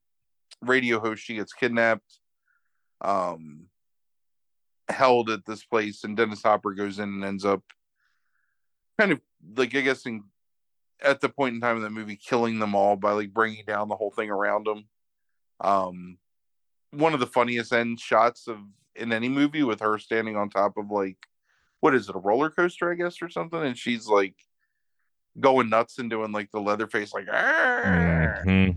radio 0.61 0.99
host, 0.99 1.23
she 1.23 1.37
gets 1.37 1.53
kidnapped, 1.53 2.19
um, 3.01 3.67
held 4.89 5.31
at 5.31 5.45
this 5.47 5.65
place, 5.65 6.05
and 6.05 6.17
Dennis 6.17 6.43
Hopper 6.43 6.73
goes 6.73 6.99
in 6.99 7.09
and 7.09 7.25
ends 7.25 7.45
up 7.45 7.63
kind 8.99 9.13
of 9.13 9.21
like 9.57 9.75
I 9.75 9.81
guess 9.83 10.05
in, 10.07 10.25
at 11.03 11.21
the 11.21 11.29
point 11.29 11.55
in 11.55 11.61
time 11.61 11.77
in 11.77 11.83
the 11.83 11.91
movie, 11.91 12.17
killing 12.17 12.59
them 12.59 12.75
all 12.75 12.97
by 12.97 13.13
like 13.13 13.33
bringing 13.33 13.65
down 13.67 13.89
the 13.89 13.97
whole 13.97 14.11
thing 14.11 14.31
around 14.31 14.67
them. 14.67 14.85
Um, 15.61 16.19
one 16.91 17.15
of 17.15 17.21
the 17.21 17.27
funniest 17.27 17.73
end 17.73 18.01
shots 18.01 18.49
of 18.49 18.59
in 18.95 19.13
any 19.13 19.29
movie 19.29 19.63
with 19.63 19.81
her 19.81 19.99
standing 19.99 20.37
on 20.37 20.49
top 20.49 20.77
of 20.77 20.91
like 20.91 21.19
what 21.81 21.95
is 21.95 22.09
it 22.09 22.15
a 22.17 22.19
roller 22.19 22.51
coaster 22.51 22.91
I 22.91 22.95
guess 22.95 23.21
or 23.21 23.29
something, 23.29 23.63
and 23.63 23.77
she's 23.77 24.07
like 24.07 24.35
going 25.39 25.69
nuts 25.69 25.99
and 25.99 26.09
doing 26.09 26.33
like 26.33 26.51
the 26.51 26.61
leather 26.61 26.87
face 26.87 27.13
like 27.13 27.27
Mhm. 27.27 28.77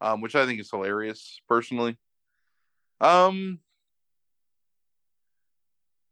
um, 0.00 0.20
which 0.20 0.34
I 0.34 0.46
think 0.46 0.60
is 0.60 0.70
hilarious 0.70 1.40
personally. 1.48 1.96
Um, 3.00 3.60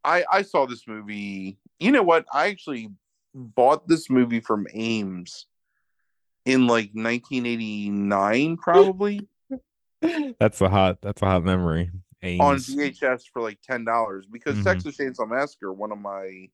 I 0.05 0.25
I 0.31 0.43
saw 0.43 0.67
this 0.67 0.87
movie. 0.87 1.59
You 1.79 1.93
know 1.93 2.03
what? 2.03 2.27
I 2.33 2.49
actually 2.49 2.91
bought 3.35 3.89
this 3.89 4.11
movie 4.11 4.41
from 4.41 4.67
Ames 4.75 5.47
in 6.45 6.67
like 6.67 6.91
1989, 6.95 8.57
probably 8.59 9.29
That's 10.39 10.61
a 10.61 10.69
hot. 10.69 11.01
That's 11.03 11.23
a 11.23 11.27
hot 11.27 11.45
memory. 11.45 11.91
on. 12.41 12.57
VHS 12.57 13.25
for 13.33 13.43
like 13.43 13.61
ten 13.61 13.85
dollars 13.85 14.27
because 14.27 14.57
Mhm. 14.59 14.65
Texas 14.65 14.97
Chainsaw 14.97 15.29
Massacre, 15.29 15.73
one 15.73 15.93
of 15.93 15.99
my 15.99 16.49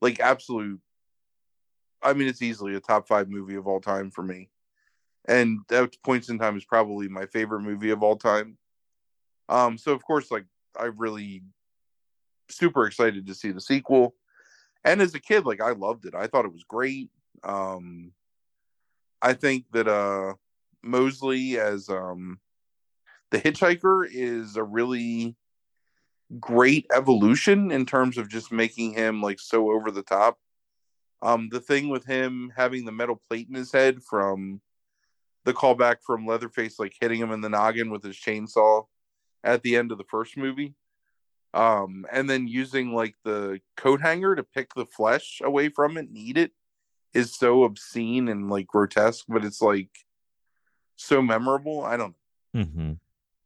like 0.00 0.20
absolute. 0.20 0.80
I 2.02 2.12
mean, 2.14 2.28
it's 2.28 2.40
easily 2.42 2.74
a 2.74 2.80
top 2.80 3.06
five 3.08 3.28
movie 3.28 3.56
of 3.56 3.66
all 3.66 3.80
time 3.80 4.10
for 4.10 4.22
me, 4.22 4.48
and 5.26 5.60
at 5.70 6.00
points 6.02 6.28
in 6.28 6.38
time 6.38 6.56
is 6.56 6.64
probably 6.64 7.08
my 7.08 7.26
favorite 7.26 7.60
movie 7.60 7.90
of 7.90 8.02
all 8.02 8.16
time. 8.16 8.56
Um, 9.48 9.76
so 9.76 9.92
of 9.92 10.04
course, 10.04 10.30
like 10.30 10.46
I 10.78 10.84
really 10.84 11.42
super 12.48 12.86
excited 12.86 13.26
to 13.26 13.34
see 13.34 13.50
the 13.50 13.60
sequel, 13.60 14.14
and 14.84 15.02
as 15.02 15.14
a 15.14 15.20
kid, 15.20 15.44
like 15.44 15.60
I 15.60 15.72
loved 15.72 16.06
it. 16.06 16.14
I 16.14 16.26
thought 16.26 16.44
it 16.46 16.52
was 16.52 16.64
great. 16.64 17.10
Um, 17.42 18.12
I 19.20 19.34
think 19.34 19.66
that 19.72 19.88
uh 19.88 20.34
Moseley 20.82 21.58
as 21.58 21.88
um 21.88 22.40
the 23.30 23.38
hitchhiker 23.38 24.06
is 24.10 24.56
a 24.56 24.64
really 24.64 25.36
great 26.38 26.86
evolution 26.94 27.70
in 27.70 27.86
terms 27.86 28.18
of 28.18 28.28
just 28.28 28.52
making 28.52 28.92
him 28.92 29.22
like 29.22 29.40
so 29.40 29.70
over 29.70 29.90
the 29.90 30.02
top. 30.02 30.38
Um, 31.22 31.48
the 31.50 31.60
thing 31.60 31.88
with 31.88 32.04
him 32.04 32.52
having 32.56 32.84
the 32.84 32.92
metal 32.92 33.20
plate 33.28 33.48
in 33.48 33.54
his 33.54 33.72
head 33.72 34.02
from 34.02 34.60
the 35.44 35.52
callback 35.52 35.96
from 36.04 36.26
Leatherface, 36.26 36.78
like 36.78 36.94
hitting 37.00 37.20
him 37.20 37.32
in 37.32 37.40
the 37.40 37.48
noggin 37.48 37.90
with 37.90 38.02
his 38.02 38.16
chainsaw 38.16 38.86
at 39.42 39.62
the 39.62 39.76
end 39.76 39.92
of 39.92 39.98
the 39.98 40.04
first 40.04 40.36
movie. 40.36 40.74
Um, 41.52 42.06
and 42.12 42.30
then 42.30 42.46
using 42.46 42.94
like 42.94 43.16
the 43.24 43.60
coat 43.76 44.00
hanger 44.00 44.36
to 44.36 44.44
pick 44.44 44.72
the 44.74 44.86
flesh 44.86 45.40
away 45.42 45.68
from 45.68 45.96
it 45.96 46.08
and 46.08 46.16
eat 46.16 46.38
it 46.38 46.52
is 47.12 47.34
so 47.34 47.64
obscene 47.64 48.28
and 48.28 48.48
like 48.48 48.66
grotesque, 48.66 49.24
but 49.28 49.44
it's 49.44 49.60
like 49.60 49.90
so 51.00 51.22
memorable. 51.22 51.82
I 51.82 51.96
don't 51.96 52.14
Mhm. 52.54 52.98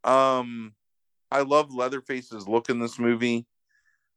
um, 0.04 0.74
I 1.30 1.40
love 1.42 1.72
Leatherface's 1.72 2.48
look 2.48 2.68
in 2.68 2.78
this 2.78 2.98
movie. 2.98 3.46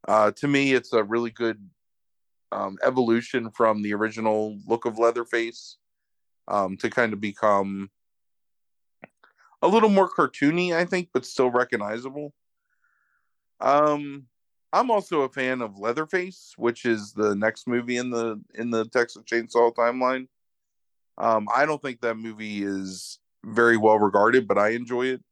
Uh, 0.07 0.31
to 0.31 0.47
me, 0.47 0.73
it's 0.73 0.93
a 0.93 1.03
really 1.03 1.31
good 1.31 1.69
um, 2.51 2.77
evolution 2.81 3.51
from 3.51 3.81
the 3.81 3.93
original 3.93 4.57
look 4.65 4.85
of 4.85 4.97
Leatherface 4.97 5.77
um, 6.47 6.77
to 6.77 6.89
kind 6.89 7.11
of 7.13 7.19
become 7.19 7.91
a 9.61 9.67
little 9.67 9.89
more 9.89 10.09
cartoony, 10.09 10.73
I 10.73 10.85
think, 10.85 11.09
but 11.13 11.25
still 11.25 11.49
recognizable. 11.51 12.33
Um, 13.59 14.27
I'm 14.71 14.91
also 14.91 15.21
a 15.21 15.29
fan 15.29 15.61
of 15.61 15.77
Leatherface, 15.77 16.53
which 16.57 16.85
is 16.85 17.13
the 17.13 17.35
next 17.35 17.67
movie 17.67 17.97
in 17.97 18.09
the 18.09 18.41
in 18.55 18.69
the 18.69 18.85
Texas 18.85 19.23
Chainsaw 19.23 19.73
timeline. 19.73 20.27
Um, 21.17 21.47
I 21.53 21.65
don't 21.65 21.81
think 21.81 22.01
that 22.01 22.15
movie 22.15 22.63
is 22.63 23.19
very 23.47 23.77
well 23.77 23.97
regarded, 23.97 24.47
but 24.47 24.57
I 24.57 24.69
enjoy 24.69 25.07
it 25.07 25.23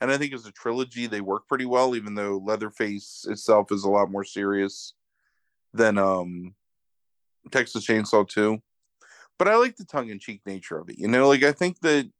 and 0.00 0.10
I 0.10 0.16
think 0.16 0.32
as 0.32 0.46
a 0.46 0.52
trilogy 0.52 1.06
they 1.06 1.20
work 1.20 1.46
pretty 1.46 1.66
well, 1.66 1.94
even 1.94 2.14
though 2.14 2.38
Leatherface 2.38 3.26
itself 3.28 3.70
is 3.70 3.84
a 3.84 3.90
lot 3.90 4.10
more 4.10 4.24
serious 4.24 4.94
than 5.74 5.98
um 5.98 6.54
Texas 7.50 7.86
Chainsaw 7.86 8.26
2. 8.26 8.60
But 9.38 9.48
I 9.48 9.56
like 9.56 9.76
the 9.76 9.84
tongue 9.84 10.10
in 10.10 10.18
cheek 10.18 10.40
nature 10.46 10.78
of 10.78 10.88
it. 10.88 10.98
You 10.98 11.08
know, 11.08 11.28
like 11.28 11.42
I 11.42 11.52
think 11.52 11.80
that 11.80 12.10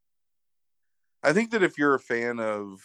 I 1.23 1.33
think 1.33 1.51
that 1.51 1.63
if 1.63 1.79
you're 1.79 1.95
a 1.95 2.01
fan 2.01 2.39
of 2.39 2.81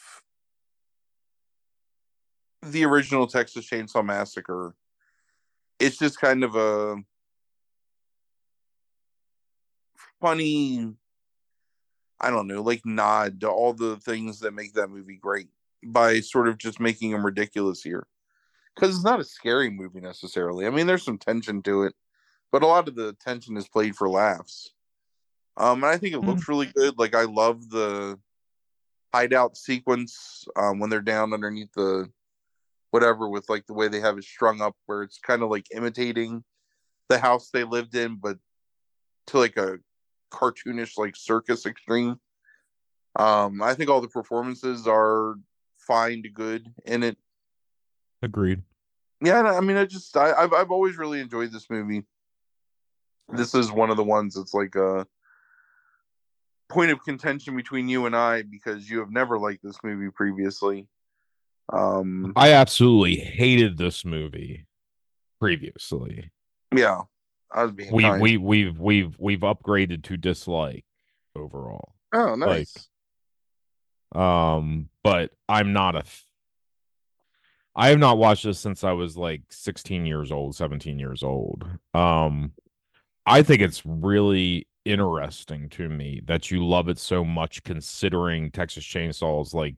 the 2.62 2.86
original 2.86 3.28
Texas 3.28 3.70
Chainsaw 3.70 4.04
Massacre, 4.04 4.76
it's 5.80 5.98
just 5.98 6.20
kind 6.20 6.44
of 6.44 6.56
a 6.56 6.98
funny 10.22 10.96
I 12.20 12.30
don't 12.30 12.48
know, 12.48 12.62
like 12.62 12.86
nod 12.86 13.42
to 13.42 13.50
all 13.50 13.74
the 13.74 13.98
things 13.98 14.40
that 14.40 14.54
make 14.54 14.74
that 14.74 14.90
movie 14.90 15.18
great 15.18 15.50
by 15.84 16.22
sort 16.22 16.48
of 16.48 16.58
just 16.58 16.80
making 16.80 17.12
them 17.12 17.26
ridiculous 17.26 17.82
here. 17.84 18.08
Because 18.74 18.96
it's 18.96 19.06
not 19.06 19.20
a 19.20 19.26
scary 19.26 19.70
movie 19.70 20.02
necessarily. 20.02 20.66
I 20.66 20.70
mean, 20.70 20.88
there's 20.88 21.04
some 21.04 21.18
tension 21.18 21.62
to 21.64 21.84
it, 21.84 21.94
but 22.52 22.64
a 22.64 22.68
lot 22.68 22.88
of 22.88 22.96
the 22.96 23.14
tension 23.14 23.56
is 23.58 23.68
played 23.68 23.96
for 23.96 24.10
laughs. 24.10 24.72
Um, 25.58 25.84
and 25.84 25.92
I 25.92 25.98
think 25.98 26.14
it 26.14 26.20
looks 26.20 26.50
really 26.50 26.66
good. 26.66 26.98
Like 26.98 27.16
I 27.16 27.24
love 27.24 27.70
the 27.70 28.20
hideout 29.14 29.56
sequence 29.56 30.46
um, 30.58 30.80
when 30.80 30.90
they're 30.90 31.02
down 31.02 31.34
underneath 31.34 31.72
the 31.74 32.10
whatever 32.92 33.30
with 33.30 33.50
like 33.50 33.66
the 33.66 33.74
way 33.74 33.88
they 33.88 34.02
have 34.02 34.18
it 34.18 34.26
strung 34.26 34.62
up, 34.62 34.76
where 34.86 35.04
it's 35.04 35.18
kind 35.18 35.42
of 35.42 35.50
like 35.50 35.68
imitating 35.74 36.44
the 37.08 37.18
house 37.18 37.50
they 37.50 37.64
lived 37.64 37.96
in, 37.96 38.16
but 38.16 38.38
to 39.28 39.38
like 39.38 39.56
a 39.58 39.80
cartoonish 40.36 40.98
like 40.98 41.16
circus 41.16 41.66
extreme. 41.66 42.20
Um, 43.18 43.62
I 43.62 43.74
think 43.74 43.90
all 43.90 44.02
the 44.02 44.10
performances 44.10 44.88
are 44.88 45.36
fine 45.78 46.24
to 46.24 46.30
good 46.30 46.68
in 46.86 47.04
it. 47.04 47.18
Agreed. 48.22 48.62
Yeah, 49.22 49.42
I 49.42 49.62
mean, 49.62 49.78
I 49.78 49.86
just 49.86 50.16
I, 50.18 50.34
I've 50.34 50.54
I've 50.54 50.72
always 50.72 50.98
really 50.98 51.22
enjoyed 51.22 51.52
this 51.52 51.70
movie. 51.70 52.04
This 53.30 53.56
is 53.56 53.72
one 53.72 53.90
of 53.90 53.98
the 53.98 54.04
ones 54.04 54.36
that's 54.36 54.54
like 54.54 54.76
a 54.76 55.08
point 56.70 56.92
of 56.92 57.04
contention 57.04 57.56
between 57.56 57.88
you 57.88 58.06
and 58.06 58.16
I 58.16 58.44
because 58.44 58.90
you 58.90 59.00
have 59.00 59.12
never 59.12 59.40
liked 59.40 59.64
this 59.64 59.78
movie 59.84 60.12
previously. 60.12 60.88
Um, 61.72 62.34
I 62.36 62.52
absolutely 62.52 63.16
hated 63.16 63.78
this 63.78 64.06
movie 64.06 64.68
previously. 65.40 66.32
yeah, 66.76 67.02
I 67.56 67.64
was 67.64 67.72
being 67.72 67.92
We 67.94 68.04
kind. 68.04 68.22
we 68.22 68.38
we've 68.38 68.80
we've 68.80 69.16
we've 69.18 69.40
upgraded 69.40 70.04
to 70.04 70.18
dislike 70.18 70.86
overall. 71.36 71.96
oh 72.14 72.36
nice. 72.36 72.90
Um, 74.14 74.90
but 75.04 75.32
I'm 75.50 75.74
not 75.74 75.96
a. 75.96 76.00
F- 76.00 76.26
I 77.76 77.90
have 77.90 78.00
not 78.00 78.18
watched 78.18 78.46
this 78.46 78.60
since 78.60 78.84
I 78.84 78.94
was 78.94 79.18
like 79.18 79.42
16 79.50 80.06
years 80.06 80.32
old, 80.32 80.56
17 80.56 80.98
years 81.00 81.24
old. 81.24 81.66
Um, 81.94 82.54
I 83.26 83.42
think 83.42 83.62
it's 83.62 83.86
really 83.86 84.68
interesting 84.86 85.68
to 85.70 85.90
me 85.90 86.22
that 86.26 86.52
you 86.52 86.66
love 86.66 86.88
it 86.88 87.00
so 87.00 87.26
much, 87.26 87.64
considering 87.64 88.52
Texas 88.52 88.86
Chainsaw 88.86 89.42
is 89.46 89.54
like, 89.54 89.76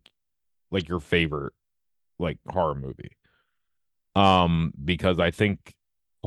like 0.69 0.87
your 0.87 0.99
favorite, 0.99 1.53
like 2.19 2.37
horror 2.47 2.75
movie. 2.75 3.11
Um, 4.15 4.73
because 4.83 5.17
I 5.19 5.31
think 5.31 5.73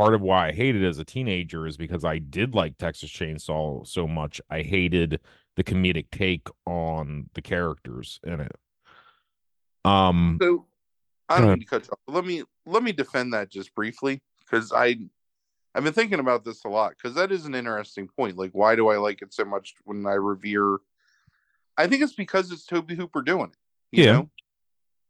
part 0.00 0.14
of 0.14 0.22
why 0.22 0.48
I 0.48 0.52
hated 0.52 0.82
it 0.82 0.88
as 0.88 0.98
a 0.98 1.04
teenager 1.04 1.66
is 1.66 1.76
because 1.76 2.06
I 2.06 2.16
did 2.18 2.54
like 2.54 2.78
Texas 2.78 3.10
Chainsaw 3.10 3.86
so 3.86 4.08
much. 4.08 4.40
I 4.48 4.62
hated 4.62 5.20
the 5.56 5.64
comedic 5.64 6.06
take 6.10 6.48
on 6.64 7.28
the 7.34 7.42
characters 7.42 8.18
in 8.24 8.40
it. 8.40 8.56
Um, 9.84 10.38
So 10.40 10.66
I 11.28 11.40
don't 11.40 11.50
mean 11.50 11.60
to 11.60 11.66
cut 11.66 11.86
you 11.86 11.92
off. 11.92 12.14
Let 12.14 12.24
me 12.24 12.44
let 12.64 12.82
me 12.82 12.92
defend 12.92 13.34
that 13.34 13.50
just 13.50 13.74
briefly 13.74 14.22
because 14.38 14.72
I 14.72 14.96
I've 15.74 15.84
been 15.84 15.92
thinking 15.92 16.18
about 16.18 16.44
this 16.44 16.64
a 16.64 16.68
lot 16.68 16.94
because 16.96 17.14
that 17.16 17.30
is 17.30 17.44
an 17.44 17.54
interesting 17.54 18.08
point. 18.08 18.38
Like, 18.38 18.52
why 18.52 18.76
do 18.76 18.88
I 18.88 18.96
like 18.96 19.20
it 19.20 19.34
so 19.34 19.44
much 19.44 19.74
when 19.84 20.06
I 20.06 20.14
revere? 20.14 20.78
I 21.76 21.86
think 21.86 22.02
it's 22.02 22.14
because 22.14 22.50
it's 22.50 22.64
Tobe 22.64 22.90
Hooper 22.90 23.20
doing 23.22 23.50
it. 23.50 23.56
You 23.98 24.04
Yeah. 24.04 24.12
know? 24.12 24.30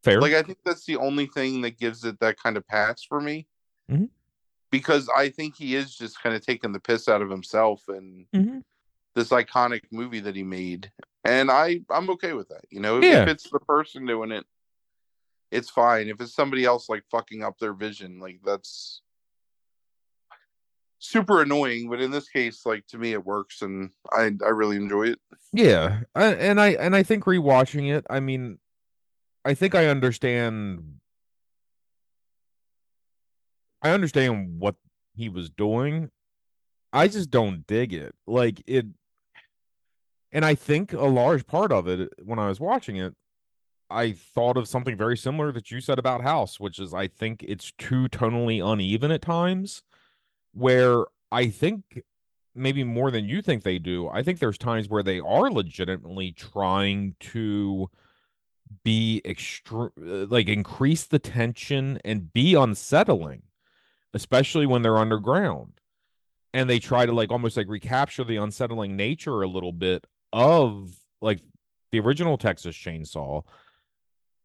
fair. 0.02 0.20
Like 0.20 0.32
I 0.32 0.42
think 0.42 0.58
that's 0.64 0.84
the 0.84 0.96
only 0.96 1.26
thing 1.26 1.60
that 1.62 1.78
gives 1.78 2.04
it 2.04 2.18
that 2.20 2.38
kind 2.38 2.56
of 2.56 2.66
pass 2.66 3.04
for 3.04 3.20
me. 3.20 3.46
Mhm. 3.88 4.08
Because 4.70 5.08
I 5.14 5.28
think 5.30 5.56
he 5.56 5.74
is 5.74 5.96
just 5.96 6.22
kind 6.22 6.34
of 6.34 6.44
taking 6.44 6.72
the 6.72 6.80
piss 6.80 7.08
out 7.08 7.22
of 7.22 7.30
himself 7.30 7.82
and 7.88 8.26
Mhm. 8.32 8.62
this 9.14 9.30
iconic 9.30 9.82
movie 9.90 10.20
that 10.20 10.36
he 10.36 10.42
made. 10.44 10.92
And 11.24 11.50
I 11.50 11.80
I'm 11.90 12.08
okay 12.10 12.32
with 12.32 12.48
that. 12.48 12.64
You 12.70 12.80
know, 12.80 12.98
if, 12.98 13.04
Yeah. 13.04 13.22
if 13.22 13.28
it's 13.28 13.50
the 13.50 13.58
person 13.60 14.06
doing 14.06 14.30
it, 14.30 14.46
it's 15.50 15.68
fine. 15.68 16.08
If 16.08 16.20
it's 16.20 16.32
somebody 16.34 16.64
else 16.64 16.88
like 16.88 17.04
fucking 17.10 17.42
up 17.42 17.58
their 17.58 17.72
vision, 17.74 18.20
like 18.20 18.40
that's 18.44 19.02
super 21.00 21.42
annoying, 21.42 21.88
but 21.88 22.00
in 22.00 22.10
this 22.10 22.28
case, 22.28 22.64
like 22.64 22.86
to 22.88 22.98
me, 22.98 23.12
it 23.12 23.24
works, 23.24 23.62
and 23.62 23.90
I 24.12 24.30
I 24.44 24.48
really 24.50 24.76
enjoy 24.76 25.08
it. 25.08 25.20
Yeah, 25.52 26.02
I, 26.14 26.26
and 26.34 26.60
I 26.60 26.68
and 26.74 26.94
I 26.94 27.02
think 27.02 27.24
rewatching 27.24 27.90
it, 27.92 28.06
I 28.08 28.20
mean, 28.20 28.60
I 29.44 29.54
think 29.54 29.74
I 29.74 29.86
understand. 29.86 31.00
I 33.82 33.90
understand 33.90 34.58
what 34.58 34.76
he 35.14 35.28
was 35.28 35.50
doing. 35.50 36.10
I 36.92 37.08
just 37.08 37.30
don't 37.30 37.66
dig 37.66 37.92
it. 37.92 38.14
Like 38.26 38.62
it, 38.66 38.86
and 40.32 40.44
I 40.44 40.54
think 40.54 40.92
a 40.92 41.04
large 41.04 41.46
part 41.46 41.72
of 41.72 41.88
it 41.88 42.10
when 42.22 42.38
I 42.38 42.48
was 42.48 42.60
watching 42.60 42.96
it, 42.96 43.14
I 43.88 44.12
thought 44.12 44.56
of 44.56 44.68
something 44.68 44.96
very 44.96 45.16
similar 45.16 45.50
that 45.52 45.70
you 45.70 45.80
said 45.80 45.98
about 45.98 46.22
House, 46.22 46.60
which 46.60 46.78
is 46.78 46.94
I 46.94 47.08
think 47.08 47.44
it's 47.46 47.72
too 47.78 48.08
tonally 48.08 48.64
uneven 48.64 49.10
at 49.10 49.22
times. 49.22 49.82
Where 50.52 51.04
I 51.30 51.48
think 51.48 52.02
maybe 52.54 52.84
more 52.84 53.10
than 53.10 53.24
you 53.24 53.42
think 53.42 53.62
they 53.62 53.78
do. 53.78 54.08
I 54.08 54.22
think 54.22 54.38
there's 54.38 54.58
times 54.58 54.88
where 54.88 55.02
they 55.02 55.20
are 55.20 55.50
legitimately 55.50 56.32
trying 56.32 57.14
to 57.20 57.88
be 58.84 59.20
extreme, 59.24 59.90
like 59.96 60.48
increase 60.48 61.04
the 61.04 61.18
tension 61.18 61.98
and 62.04 62.32
be 62.32 62.54
unsettling, 62.54 63.42
especially 64.14 64.66
when 64.66 64.82
they're 64.82 64.98
underground. 64.98 65.72
And 66.52 66.68
they 66.68 66.80
try 66.80 67.06
to 67.06 67.12
like 67.12 67.30
almost 67.30 67.56
like 67.56 67.68
recapture 67.68 68.24
the 68.24 68.36
unsettling 68.36 68.96
nature 68.96 69.42
a 69.42 69.48
little 69.48 69.72
bit 69.72 70.04
of 70.32 70.92
like 71.20 71.40
the 71.92 72.00
original 72.00 72.38
Texas 72.38 72.76
Chainsaw. 72.76 73.44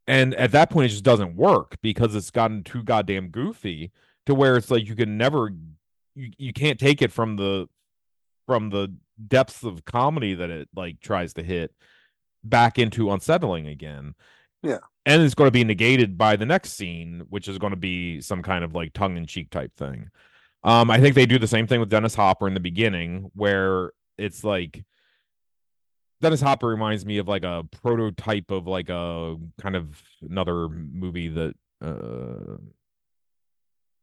And 0.08 0.36
at 0.36 0.52
that 0.52 0.70
point, 0.70 0.86
it 0.86 0.90
just 0.90 1.04
doesn't 1.04 1.36
work 1.36 1.78
because 1.82 2.14
it's 2.14 2.30
gotten 2.30 2.64
too 2.64 2.84
goddamn 2.84 3.30
goofy 3.30 3.92
to 4.28 4.36
where 4.36 4.56
it's 4.56 4.70
like 4.70 4.88
you 4.88 4.96
can 4.96 5.18
never 5.18 5.52
you, 6.14 6.32
you 6.38 6.54
can't 6.54 6.80
take 6.80 7.02
it 7.02 7.12
from 7.12 7.38
the 7.38 7.68
from 8.46 8.70
the 8.70 8.96
depths 9.28 9.64
of 9.64 9.86
comedy 9.86 10.36
that 10.36 10.50
it 10.50 10.70
like 10.76 11.00
tries 11.00 11.34
to 11.34 11.44
hit 11.44 11.74
back 12.44 12.78
into 12.78 13.12
unsettling 13.12 13.68
again. 13.68 14.14
Yeah. 14.62 14.80
And 15.06 15.22
it's 15.22 15.36
going 15.36 15.48
to 15.48 15.52
be 15.52 15.64
negated 15.64 16.18
by 16.18 16.36
the 16.36 16.46
next 16.46 16.74
scene, 16.74 17.24
which 17.30 17.48
is 17.48 17.58
going 17.58 17.72
to 17.72 17.78
be 17.78 18.22
some 18.22 18.42
kind 18.42 18.64
of 18.64 18.74
like 18.74 18.94
tongue 18.94 19.18
in 19.18 19.28
cheek 19.28 19.52
type 19.52 19.76
thing. 19.78 20.10
Um, 20.64 20.90
I 20.90 21.00
think 21.00 21.14
they 21.14 21.28
do 21.28 21.38
the 21.38 21.48
same 21.48 21.68
thing 21.68 21.80
with 21.80 21.90
Dennis 21.90 22.16
Hopper 22.16 22.48
in 22.48 22.56
the 22.56 22.60
beginning, 22.60 23.30
where 23.36 23.92
it's 24.18 24.44
like 24.44 24.84
Dennis 26.22 26.42
Hopper 26.42 26.68
reminds 26.68 27.06
me 27.06 27.20
of 27.20 27.28
like 27.28 27.44
a 27.44 27.64
prototype 27.84 28.50
of 28.50 28.66
like 28.66 28.90
a 28.90 29.36
kind 29.62 29.76
of 29.76 30.02
another 30.28 30.70
movie 30.70 31.28
that 31.30 31.54
uh 31.82 32.58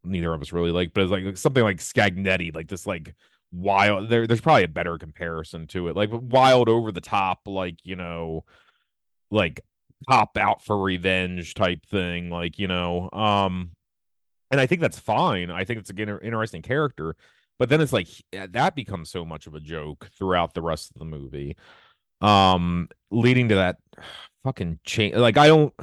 neither 0.05 0.33
of 0.33 0.41
us 0.41 0.53
really 0.53 0.71
like, 0.71 0.93
but 0.93 1.03
it's 1.03 1.11
like 1.11 1.37
something 1.37 1.63
like 1.63 1.77
Scagnetti, 1.77 2.55
like 2.55 2.69
this 2.69 2.87
like 2.87 3.13
wild 3.53 4.09
there 4.09 4.25
there's 4.25 4.41
probably 4.41 4.63
a 4.63 4.67
better 4.67 4.97
comparison 4.97 5.67
to 5.67 5.87
it 5.87 5.95
like 5.95 6.09
wild 6.11 6.67
over 6.67 6.91
the 6.91 6.99
top 6.99 7.41
like 7.45 7.75
you 7.83 7.95
know 7.95 8.43
like 9.29 9.61
cop 10.09 10.37
out 10.37 10.63
for 10.63 10.81
revenge 10.81 11.53
type 11.53 11.85
thing 11.85 12.29
like 12.29 12.59
you 12.59 12.67
know 12.67 13.09
um 13.13 13.71
and 14.51 14.59
i 14.59 14.65
think 14.65 14.81
that's 14.81 14.99
fine 14.99 15.51
i 15.51 15.63
think 15.63 15.79
it's 15.79 15.89
an 15.89 15.99
interesting 15.99 16.61
character 16.61 17.15
but 17.59 17.69
then 17.69 17.81
it's 17.81 17.93
like 17.93 18.07
that 18.31 18.75
becomes 18.75 19.09
so 19.09 19.23
much 19.23 19.47
of 19.47 19.53
a 19.55 19.59
joke 19.59 20.09
throughout 20.17 20.53
the 20.53 20.61
rest 20.61 20.91
of 20.91 20.99
the 20.99 21.05
movie 21.05 21.55
um 22.21 22.87
leading 23.11 23.49
to 23.49 23.55
that 23.55 23.77
fucking 24.43 24.77
change 24.83 25.15
like 25.15 25.37
i 25.37 25.47
don't 25.47 25.73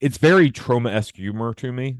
it's 0.00 0.18
very 0.18 0.50
Troma-esque 0.50 1.14
humor 1.14 1.54
to 1.54 1.70
me 1.72 1.98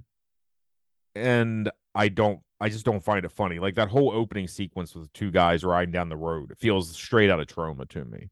and 1.15 1.71
i 1.95 2.09
don't 2.09 2.41
I 2.61 2.69
just 2.69 2.85
don't 2.85 3.03
find 3.03 3.25
it 3.25 3.33
funny. 3.33 3.59
Like 3.59 3.77
that 3.77 3.89
whole 3.89 4.13
opening 4.13 4.47
sequence 4.47 4.95
with 4.95 5.11
two 5.15 5.31
guys 5.31 5.65
riding 5.65 5.93
down 5.93 6.11
the 6.11 6.17
road, 6.17 6.51
it 6.51 6.59
feels 6.59 6.95
straight 6.95 7.31
out 7.31 7.41
of 7.41 7.47
trauma 7.47 7.87
to 7.87 8.05
me. 8.05 8.29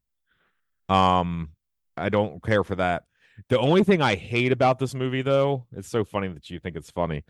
Um, 0.87 1.49
I 1.97 2.09
don't 2.09 2.41
care 2.43 2.63
for 2.63 2.75
that. 2.75 3.03
The 3.47 3.59
only 3.59 3.83
thing 3.83 4.01
I 4.01 4.15
hate 4.15 4.51
about 4.51 4.79
this 4.79 4.93
movie, 4.93 5.21
though, 5.21 5.65
it's 5.75 5.87
so 5.87 6.03
funny 6.03 6.27
that 6.27 6.49
you 6.49 6.59
think 6.59 6.75
it's 6.75 6.91
funny. 6.91 7.23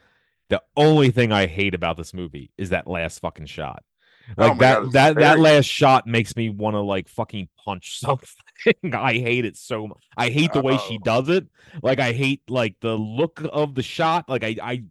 The 0.50 0.62
only 0.76 1.12
thing 1.12 1.32
I 1.32 1.46
hate 1.46 1.76
about 1.76 1.98
this 1.98 2.14
movie 2.14 2.52
is 2.58 2.70
that 2.70 2.88
last 2.88 3.20
fucking 3.20 3.46
shot. 3.46 3.84
Like 4.38 4.52
oh 4.52 4.56
that 4.56 4.82
God, 4.84 4.92
that 4.94 5.16
that 5.16 5.40
last 5.40 5.66
shot 5.66 6.06
makes 6.06 6.36
me 6.36 6.50
want 6.50 6.76
to 6.76 6.82
like 6.82 7.08
fucking 7.08 7.50
punch 7.64 8.00
something. 8.00 8.28
I 8.94 9.14
hate 9.14 9.46
it 9.46 9.58
so 9.58 9.88
much. 9.88 10.04
I 10.18 10.30
hate 10.30 10.54
the 10.54 10.62
way 10.62 10.78
she 10.78 10.98
does 11.00 11.30
it. 11.30 11.48
Like 11.82 12.00
I 12.00 12.14
hate 12.14 12.42
like 12.50 12.76
the 12.80 12.96
look 12.96 13.42
of 13.52 13.76
the 13.76 13.84
shot. 13.84 14.30
Like 14.30 14.44
I 14.44 14.56
I 14.62 14.84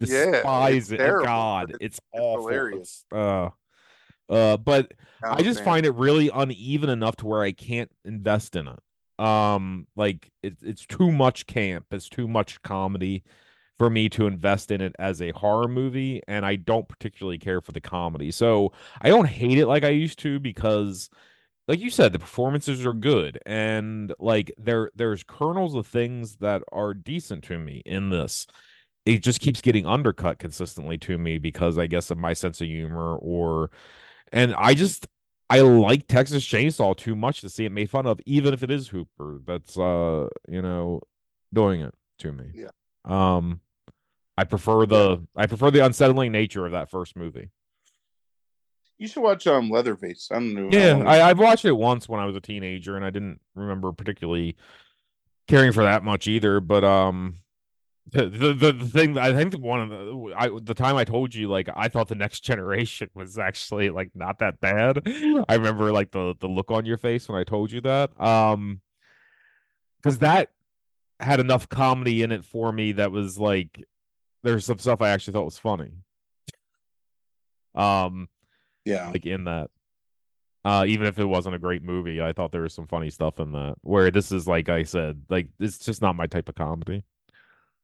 despise 0.00 0.90
yeah, 0.90 1.18
it. 1.18 1.24
God, 1.24 1.70
it's, 1.72 1.78
it's 1.80 2.00
awful. 2.12 2.48
Hilarious. 2.48 3.04
Uh, 3.12 3.50
uh, 4.28 4.56
but 4.56 4.92
oh, 5.24 5.32
I 5.32 5.42
just 5.42 5.62
find 5.62 5.86
it 5.86 5.94
really 5.94 6.30
uneven 6.32 6.90
enough 6.90 7.16
to 7.16 7.26
where 7.26 7.42
I 7.42 7.52
can't 7.52 7.90
invest 8.04 8.56
in 8.56 8.66
it. 8.66 8.78
Um, 9.18 9.86
like 9.96 10.30
it, 10.42 10.56
it's 10.62 10.86
too 10.86 11.10
much 11.10 11.46
camp. 11.46 11.86
It's 11.90 12.08
too 12.08 12.28
much 12.28 12.60
comedy 12.62 13.24
for 13.78 13.90
me 13.90 14.08
to 14.10 14.26
invest 14.26 14.70
in 14.70 14.80
it 14.80 14.96
as 14.98 15.20
a 15.20 15.32
horror 15.32 15.68
movie, 15.68 16.22
and 16.28 16.46
I 16.46 16.56
don't 16.56 16.88
particularly 16.88 17.38
care 17.38 17.60
for 17.60 17.72
the 17.72 17.80
comedy. 17.80 18.30
So 18.30 18.72
I 19.00 19.08
don't 19.08 19.28
hate 19.28 19.58
it 19.58 19.66
like 19.66 19.84
I 19.84 19.90
used 19.90 20.18
to 20.20 20.38
because 20.40 21.10
like 21.68 21.80
you 21.80 21.90
said 21.90 22.12
the 22.12 22.18
performances 22.18 22.86
are 22.86 22.92
good 22.92 23.38
and 23.46 24.12
like 24.18 24.52
there 24.58 24.90
there's 24.94 25.22
kernels 25.24 25.74
of 25.74 25.86
things 25.86 26.36
that 26.36 26.62
are 26.72 26.94
decent 26.94 27.44
to 27.44 27.58
me 27.58 27.82
in 27.84 28.10
this 28.10 28.46
it 29.04 29.22
just 29.22 29.40
keeps 29.40 29.60
getting 29.60 29.86
undercut 29.86 30.38
consistently 30.38 30.98
to 30.98 31.16
me 31.16 31.38
because 31.38 31.78
I 31.78 31.86
guess 31.86 32.10
of 32.10 32.18
my 32.18 32.32
sense 32.32 32.60
of 32.60 32.66
humor 32.66 33.16
or 33.16 33.70
and 34.32 34.54
I 34.56 34.74
just 34.74 35.06
I 35.48 35.60
like 35.60 36.08
Texas 36.08 36.44
Chainsaw 36.44 36.96
too 36.96 37.14
much 37.14 37.40
to 37.40 37.48
see 37.48 37.64
it 37.64 37.72
made 37.72 37.90
fun 37.90 38.06
of, 38.06 38.20
even 38.26 38.52
if 38.52 38.62
it 38.62 38.70
is 38.70 38.88
Hooper 38.88 39.40
that's 39.46 39.78
uh 39.78 40.28
you 40.48 40.62
know 40.62 41.02
doing 41.52 41.80
it 41.80 41.94
to 42.18 42.32
me. 42.32 42.46
Yeah. 42.54 42.70
Um 43.04 43.60
I 44.36 44.44
prefer 44.44 44.86
the 44.86 45.26
I 45.36 45.46
prefer 45.46 45.70
the 45.70 45.84
unsettling 45.84 46.32
nature 46.32 46.66
of 46.66 46.72
that 46.72 46.90
first 46.90 47.16
movie. 47.16 47.50
You 48.98 49.08
should 49.08 49.22
watch 49.22 49.46
um 49.46 49.70
Leatherface. 49.70 50.28
I 50.30 50.34
don't 50.34 50.54
know. 50.54 50.68
Yeah, 50.70 51.02
I, 51.06 51.28
I've 51.28 51.38
watched 51.38 51.64
it 51.64 51.72
once 51.72 52.08
when 52.08 52.20
I 52.20 52.24
was 52.24 52.36
a 52.36 52.40
teenager 52.40 52.96
and 52.96 53.04
I 53.04 53.10
didn't 53.10 53.40
remember 53.54 53.92
particularly 53.92 54.56
caring 55.46 55.72
for 55.72 55.84
that 55.84 56.02
much 56.02 56.26
either. 56.26 56.60
But 56.60 56.82
um 56.82 57.36
the, 58.12 58.28
the 58.28 58.72
the 58.72 58.86
thing 58.86 59.18
I 59.18 59.32
think 59.32 59.54
one 59.54 59.80
of 59.80 59.88
the 59.90 60.34
I 60.36 60.50
the 60.62 60.74
time 60.74 60.96
I 60.96 61.04
told 61.04 61.34
you 61.34 61.48
like 61.48 61.68
I 61.74 61.88
thought 61.88 62.08
the 62.08 62.14
next 62.14 62.40
generation 62.44 63.10
was 63.14 63.38
actually 63.38 63.90
like 63.90 64.10
not 64.14 64.38
that 64.38 64.60
bad. 64.60 65.02
I 65.48 65.54
remember 65.54 65.92
like 65.92 66.12
the 66.12 66.34
the 66.38 66.46
look 66.46 66.70
on 66.70 66.86
your 66.86 66.98
face 66.98 67.28
when 67.28 67.38
I 67.38 67.44
told 67.44 67.72
you 67.72 67.80
that. 67.82 68.18
Um 68.20 68.80
because 70.02 70.18
that 70.18 70.50
had 71.18 71.40
enough 71.40 71.68
comedy 71.68 72.22
in 72.22 72.30
it 72.30 72.44
for 72.44 72.70
me 72.70 72.92
that 72.92 73.10
was 73.10 73.38
like 73.38 73.82
there's 74.42 74.64
some 74.64 74.78
stuff 74.78 75.02
I 75.02 75.08
actually 75.10 75.32
thought 75.32 75.44
was 75.44 75.58
funny. 75.58 75.92
Um 77.74 78.28
yeah. 78.84 79.10
Like 79.10 79.26
in 79.26 79.44
that. 79.44 79.70
Uh, 80.64 80.84
even 80.88 81.06
if 81.06 81.16
it 81.20 81.24
wasn't 81.24 81.54
a 81.54 81.60
great 81.60 81.82
movie, 81.82 82.20
I 82.20 82.32
thought 82.32 82.50
there 82.50 82.62
was 82.62 82.74
some 82.74 82.88
funny 82.88 83.08
stuff 83.10 83.38
in 83.38 83.52
that. 83.52 83.76
Where 83.82 84.10
this 84.10 84.32
is 84.32 84.48
like 84.48 84.68
I 84.68 84.82
said, 84.82 85.22
like 85.28 85.48
it's 85.60 85.78
just 85.78 86.02
not 86.02 86.16
my 86.16 86.26
type 86.26 86.48
of 86.48 86.56
comedy. 86.56 87.04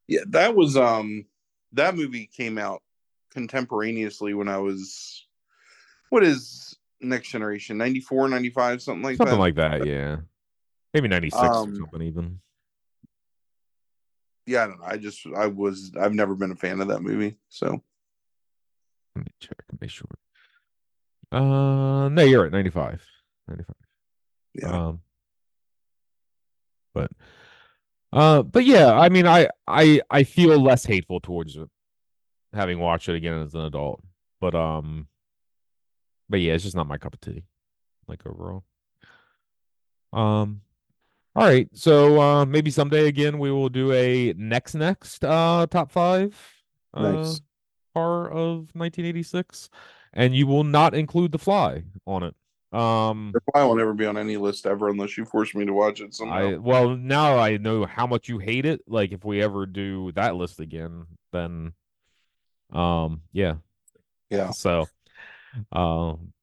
Yeah, 0.07 0.21
that 0.29 0.55
was 0.55 0.77
um 0.77 1.25
that 1.73 1.95
movie 1.95 2.27
came 2.27 2.57
out 2.57 2.81
contemporaneously 3.31 4.33
when 4.33 4.47
I 4.47 4.57
was 4.57 5.25
what 6.09 6.23
is 6.23 6.75
next 7.01 7.29
generation 7.29 7.77
94 7.77 8.29
95 8.29 8.81
something 8.81 9.03
like 9.03 9.17
something 9.17 9.35
that? 9.35 9.39
like 9.39 9.55
that 9.55 9.85
yeah. 9.85 10.17
Maybe 10.93 11.07
96 11.07 11.41
um, 11.41 11.49
or 11.49 11.75
something 11.75 12.01
even. 12.03 12.39
Yeah 14.45 14.63
i 14.63 14.67
don't 14.67 14.79
know. 14.79 14.85
I 14.85 14.97
just 14.97 15.25
i 15.35 15.47
was 15.47 15.91
i've 15.99 16.13
never 16.13 16.35
been 16.35 16.51
a 16.51 16.55
fan 16.55 16.81
of 16.81 16.89
that 16.89 17.01
movie 17.01 17.37
so. 17.49 17.81
Let 19.15 19.25
me 19.25 19.31
check 19.39 19.57
make 19.79 19.89
sure. 19.89 20.07
Uh 21.31 22.09
no 22.09 22.23
you're 22.23 22.43
right 22.43 22.51
95 22.51 23.03
95 23.47 23.75
yeah. 24.55 24.87
Um 24.87 25.01
but 26.93 27.11
uh, 28.13 28.43
but 28.43 28.65
yeah, 28.65 28.93
I 28.97 29.09
mean, 29.09 29.27
I 29.27 29.49
I 29.67 30.01
I 30.09 30.23
feel 30.23 30.59
less 30.59 30.85
hateful 30.85 31.19
towards 31.19 31.55
it 31.55 31.69
having 32.53 32.79
watched 32.79 33.09
it 33.09 33.15
again 33.15 33.41
as 33.41 33.53
an 33.53 33.61
adult. 33.61 34.03
But 34.39 34.55
um, 34.55 35.07
but 36.29 36.39
yeah, 36.39 36.53
it's 36.53 36.63
just 36.63 36.75
not 36.75 36.87
my 36.87 36.97
cup 36.97 37.13
of 37.13 37.21
tea, 37.21 37.43
like 38.07 38.25
overall. 38.25 38.63
Um, 40.11 40.61
all 41.35 41.45
right, 41.45 41.67
so 41.73 42.21
uh, 42.21 42.45
maybe 42.45 42.69
someday 42.69 43.07
again 43.07 43.39
we 43.39 43.51
will 43.51 43.69
do 43.69 43.91
a 43.91 44.33
next 44.37 44.75
next 44.75 45.23
uh 45.25 45.65
top 45.69 45.91
five 45.91 46.37
uh, 46.93 47.11
nice. 47.11 47.41
horror 47.95 48.29
of 48.29 48.69
1986, 48.75 49.69
and 50.13 50.35
you 50.35 50.45
will 50.45 50.63
not 50.63 50.93
include 50.93 51.31
The 51.31 51.39
Fly 51.39 51.83
on 52.05 52.23
it. 52.23 52.35
Um, 52.73 53.33
I 53.53 53.63
will 53.63 53.75
never 53.75 53.93
be 53.93 54.05
on 54.05 54.17
any 54.17 54.35
list 54.37 54.65
ever 54.65 54.89
unless 54.89 55.17
you 55.17 55.25
force 55.25 55.53
me 55.53 55.65
to 55.65 55.73
watch 55.73 56.01
it 56.01 56.13
somehow. 56.15 56.35
I, 56.35 56.57
well, 56.57 56.95
now 56.95 57.37
I 57.37 57.57
know 57.57 57.85
how 57.85 58.07
much 58.07 58.27
you 58.29 58.39
hate 58.39 58.65
it. 58.65 58.81
Like 58.87 59.11
if 59.11 59.23
we 59.23 59.41
ever 59.43 59.65
do 59.65 60.11
that 60.13 60.35
list 60.35 60.59
again, 60.59 61.05
then, 61.31 61.73
um, 62.71 63.21
yeah, 63.31 63.55
yeah. 64.29 64.49
So, 64.51 64.87
Um, 65.71 66.33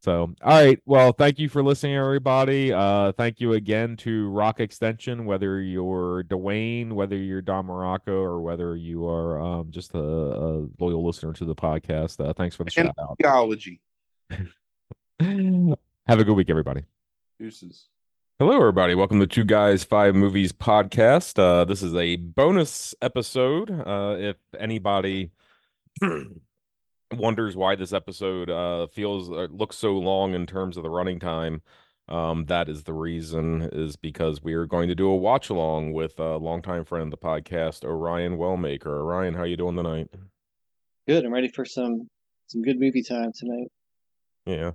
so, 0.00 0.34
all 0.42 0.64
right. 0.64 0.80
Well, 0.84 1.12
thank 1.12 1.38
you 1.38 1.48
for 1.48 1.62
listening, 1.62 1.94
everybody. 1.94 2.72
Uh, 2.72 3.12
thank 3.12 3.38
you 3.40 3.52
again 3.52 3.96
to 3.98 4.28
Rock 4.30 4.58
Extension, 4.58 5.26
whether 5.26 5.60
you're 5.60 6.24
Dwayne, 6.24 6.92
whether 6.92 7.16
you're 7.16 7.40
Don 7.40 7.68
Muraco, 7.68 8.08
or 8.08 8.40
whether 8.40 8.74
you 8.74 9.06
are 9.06 9.40
um, 9.40 9.70
just 9.70 9.94
a, 9.94 10.00
a 10.00 10.66
loyal 10.80 11.06
listener 11.06 11.32
to 11.34 11.44
the 11.44 11.54
podcast. 11.54 12.18
Uh, 12.18 12.32
thanks 12.32 12.56
for 12.56 12.64
the 12.64 12.72
And 12.76 12.86
shout 12.88 12.94
out. 13.00 13.16
theology. 13.22 13.80
Have 16.06 16.18
a 16.18 16.24
good 16.24 16.34
week, 16.34 16.50
everybody. 16.50 16.82
Deuces. 17.38 17.86
Hello, 18.40 18.56
everybody. 18.56 18.96
Welcome 18.96 19.20
to 19.20 19.26
Two 19.26 19.44
Guys 19.44 19.84
Five 19.84 20.16
Movies 20.16 20.52
podcast. 20.52 21.38
Uh, 21.38 21.64
this 21.64 21.80
is 21.80 21.94
a 21.94 22.16
bonus 22.16 22.92
episode. 23.00 23.70
Uh, 23.70 24.16
if 24.18 24.36
anybody 24.58 25.30
wonders 27.12 27.54
why 27.54 27.76
this 27.76 27.92
episode 27.92 28.50
uh, 28.50 28.88
feels 28.88 29.30
uh, 29.30 29.46
looks 29.52 29.76
so 29.76 29.92
long 29.92 30.34
in 30.34 30.44
terms 30.44 30.76
of 30.76 30.82
the 30.82 30.90
running 30.90 31.20
time, 31.20 31.62
um, 32.08 32.46
that 32.46 32.68
is 32.68 32.82
the 32.82 32.94
reason. 32.94 33.70
Is 33.72 33.94
because 33.94 34.42
we 34.42 34.54
are 34.54 34.66
going 34.66 34.88
to 34.88 34.96
do 34.96 35.08
a 35.08 35.16
watch 35.16 35.50
along 35.50 35.92
with 35.92 36.18
a 36.18 36.36
longtime 36.36 36.84
friend 36.84 37.12
of 37.12 37.20
the 37.20 37.24
podcast, 37.24 37.84
Orion 37.84 38.38
Wellmaker. 38.38 38.86
Orion, 38.86 39.34
how 39.34 39.44
you 39.44 39.56
doing 39.56 39.76
tonight? 39.76 40.08
Good. 41.06 41.24
I'm 41.24 41.32
ready 41.32 41.48
for 41.48 41.64
some 41.64 42.08
some 42.48 42.62
good 42.62 42.80
movie 42.80 43.04
time 43.04 43.30
tonight. 43.32 43.70
Yeah. 44.46 44.72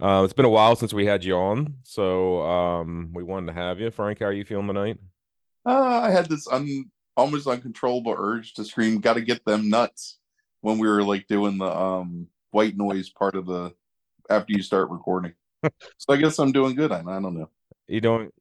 Uh, 0.00 0.22
it's 0.24 0.32
been 0.32 0.44
a 0.44 0.50
while 0.50 0.74
since 0.74 0.92
we 0.92 1.06
had 1.06 1.24
you 1.24 1.36
on, 1.36 1.76
so 1.84 2.42
um, 2.42 3.10
we 3.14 3.22
wanted 3.22 3.46
to 3.46 3.52
have 3.52 3.78
you. 3.78 3.90
Frank, 3.90 4.18
how 4.18 4.26
are 4.26 4.32
you 4.32 4.44
feeling 4.44 4.66
tonight? 4.66 4.98
Uh, 5.64 6.00
I 6.02 6.10
had 6.10 6.28
this 6.28 6.48
un, 6.48 6.90
almost 7.16 7.46
uncontrollable 7.46 8.14
urge 8.16 8.54
to 8.54 8.64
scream, 8.64 9.00
"Got 9.00 9.14
to 9.14 9.20
get 9.20 9.44
them 9.44 9.68
nuts!" 9.68 10.18
when 10.60 10.78
we 10.78 10.88
were 10.88 11.02
like 11.02 11.26
doing 11.28 11.58
the 11.58 11.66
um 11.66 12.26
white 12.50 12.76
noise 12.76 13.10
part 13.10 13.34
of 13.34 13.46
the 13.46 13.72
after 14.30 14.52
you 14.52 14.62
start 14.62 14.90
recording. 14.90 15.34
so 15.98 16.12
I 16.12 16.16
guess 16.16 16.38
I'm 16.38 16.52
doing 16.52 16.74
good. 16.74 16.90
I, 16.90 17.00
I 17.00 17.20
don't 17.20 17.38
know. 17.38 17.50
You 17.86 18.00
don't. 18.00 18.34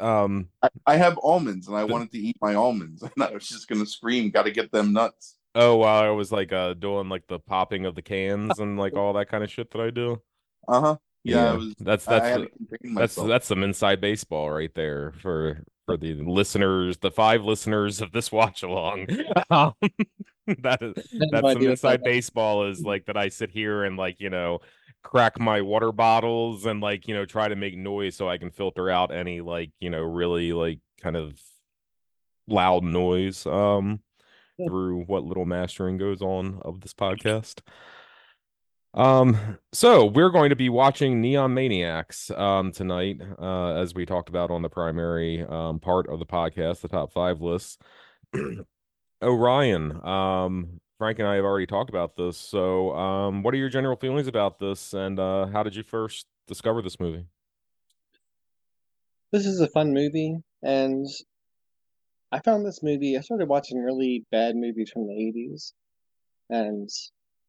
Um, 0.00 0.48
I, 0.60 0.68
I 0.86 0.96
have 0.96 1.18
almonds 1.22 1.68
and 1.68 1.76
I 1.76 1.84
wanted 1.84 2.10
to 2.12 2.18
eat 2.18 2.36
my 2.40 2.54
almonds, 2.54 3.02
and 3.02 3.22
I 3.22 3.30
was 3.30 3.48
just 3.48 3.68
gonna 3.68 3.86
scream, 3.86 4.30
"Got 4.30 4.44
to 4.44 4.50
get 4.50 4.72
them 4.72 4.92
nuts!" 4.92 5.36
Oh, 5.54 5.76
while 5.76 6.02
I 6.02 6.10
was 6.10 6.32
like 6.32 6.52
uh 6.52 6.74
doing 6.74 7.08
like 7.08 7.26
the 7.26 7.38
popping 7.38 7.86
of 7.86 7.94
the 7.94 8.02
cans 8.02 8.58
and 8.58 8.78
like 8.78 8.94
all 8.94 9.12
that 9.14 9.28
kind 9.28 9.44
of 9.44 9.50
shit 9.50 9.70
that 9.72 9.80
I 9.80 9.90
do. 9.90 10.20
Uh 10.68 10.80
huh. 10.80 10.96
Yeah, 11.24 11.52
I 11.52 11.54
was. 11.56 11.74
that's 11.78 12.04
that's 12.04 12.26
had 12.26 12.40
the- 12.40 12.46
to 12.46 12.78
contain 12.78 12.94
that's 12.94 13.14
that's 13.14 13.46
some 13.46 13.62
inside 13.62 14.00
baseball 14.00 14.50
right 14.50 14.74
there 14.74 15.12
for 15.20 15.64
for 15.86 15.96
the 15.96 16.14
listeners, 16.14 16.98
the 16.98 17.10
five 17.10 17.42
listeners 17.42 18.00
of 18.00 18.12
this 18.12 18.30
watch 18.32 18.62
along. 18.62 19.06
Um, 19.50 19.74
that 20.62 20.82
is 20.82 20.94
no 21.12 21.26
that's 21.30 21.52
some 21.52 21.62
inside 21.62 22.02
baseball 22.02 22.68
is 22.68 22.80
like 22.84 23.06
that 23.06 23.16
I 23.16 23.28
sit 23.28 23.50
here 23.50 23.84
and 23.84 23.96
like 23.96 24.18
you 24.18 24.30
know 24.30 24.60
crack 25.02 25.38
my 25.38 25.60
water 25.62 25.92
bottles 25.92 26.64
and 26.66 26.80
like 26.80 27.06
you 27.06 27.14
know 27.14 27.24
try 27.24 27.48
to 27.48 27.54
make 27.56 27.76
noise 27.76 28.16
so 28.16 28.28
I 28.28 28.38
can 28.38 28.50
filter 28.50 28.88
out 28.90 29.12
any 29.14 29.40
like 29.40 29.70
you 29.80 29.90
know 29.90 30.00
really 30.02 30.52
like 30.52 30.78
kind 31.00 31.16
of 31.16 31.38
loud 32.48 32.82
noise 32.82 33.46
um 33.46 33.90
Yeah. 33.90 33.96
Through 34.66 35.04
what 35.04 35.24
little 35.24 35.44
mastering 35.44 35.98
goes 35.98 36.22
on 36.22 36.60
of 36.62 36.80
this 36.80 36.94
podcast. 36.94 37.60
Um, 38.94 39.58
so 39.72 40.04
we're 40.04 40.30
going 40.30 40.50
to 40.50 40.56
be 40.56 40.68
watching 40.68 41.20
Neon 41.22 41.54
Maniacs 41.54 42.30
um 42.30 42.72
tonight, 42.72 43.20
uh, 43.40 43.74
as 43.74 43.94
we 43.94 44.04
talked 44.04 44.28
about 44.28 44.50
on 44.50 44.62
the 44.62 44.68
primary 44.68 45.42
um 45.42 45.80
part 45.80 46.08
of 46.08 46.18
the 46.18 46.26
podcast, 46.26 46.80
the 46.80 46.88
top 46.88 47.12
five 47.12 47.40
lists. 47.40 47.78
Orion, 49.22 50.04
um, 50.04 50.80
Frank 50.98 51.18
and 51.20 51.28
I 51.28 51.36
have 51.36 51.44
already 51.44 51.66
talked 51.66 51.90
about 51.90 52.16
this. 52.16 52.36
So, 52.36 52.92
um, 52.92 53.42
what 53.42 53.54
are 53.54 53.56
your 53.56 53.68
general 53.68 53.96
feelings 53.96 54.26
about 54.26 54.58
this, 54.58 54.92
and 54.92 55.18
uh, 55.18 55.46
how 55.46 55.62
did 55.62 55.76
you 55.76 55.82
first 55.82 56.26
discover 56.48 56.82
this 56.82 57.00
movie? 57.00 57.26
This 59.30 59.46
is 59.46 59.60
a 59.60 59.68
fun 59.68 59.94
movie, 59.94 60.42
and 60.62 61.06
I 62.32 62.40
found 62.40 62.64
this 62.64 62.82
movie. 62.82 63.18
I 63.18 63.20
started 63.20 63.46
watching 63.46 63.78
really 63.78 64.24
bad 64.30 64.56
movies 64.56 64.90
from 64.90 65.06
the 65.06 65.12
80s, 65.12 65.74
and 66.48 66.88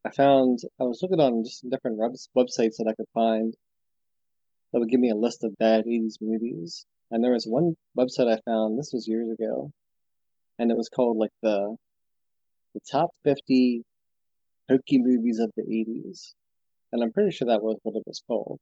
I 0.04 0.12
found 0.12 0.60
I 0.78 0.84
was 0.84 1.02
looking 1.02 1.22
on 1.22 1.46
just 1.46 1.70
different 1.70 1.96
webs 1.96 2.28
websites 2.36 2.76
that 2.78 2.90
I 2.90 2.94
could 2.94 3.08
find 3.14 3.56
that 4.72 4.80
would 4.80 4.90
give 4.90 5.00
me 5.00 5.10
a 5.10 5.16
list 5.16 5.46
of 5.46 5.58
bad 5.58 5.86
80s 5.86 6.18
movies. 6.20 6.86
And 7.10 7.24
there 7.24 7.32
was 7.32 7.46
one 7.48 7.78
website 7.98 8.28
I 8.28 8.42
found, 8.42 8.78
this 8.78 8.92
was 8.92 9.08
years 9.08 9.30
ago, 9.30 9.72
and 10.60 10.70
it 10.70 10.76
was 10.76 10.90
called 10.90 11.16
like 11.16 11.32
the 11.42 11.78
the 12.74 12.82
top 12.92 13.12
50 13.24 13.86
hokey 14.70 14.98
movies 14.98 15.40
of 15.40 15.50
the 15.56 15.64
80s. 15.64 16.34
And 16.92 17.02
I'm 17.02 17.14
pretty 17.14 17.32
sure 17.32 17.48
that 17.48 17.64
was 17.64 17.78
what 17.84 17.96
it 17.96 18.04
was 18.06 18.22
called. 18.28 18.60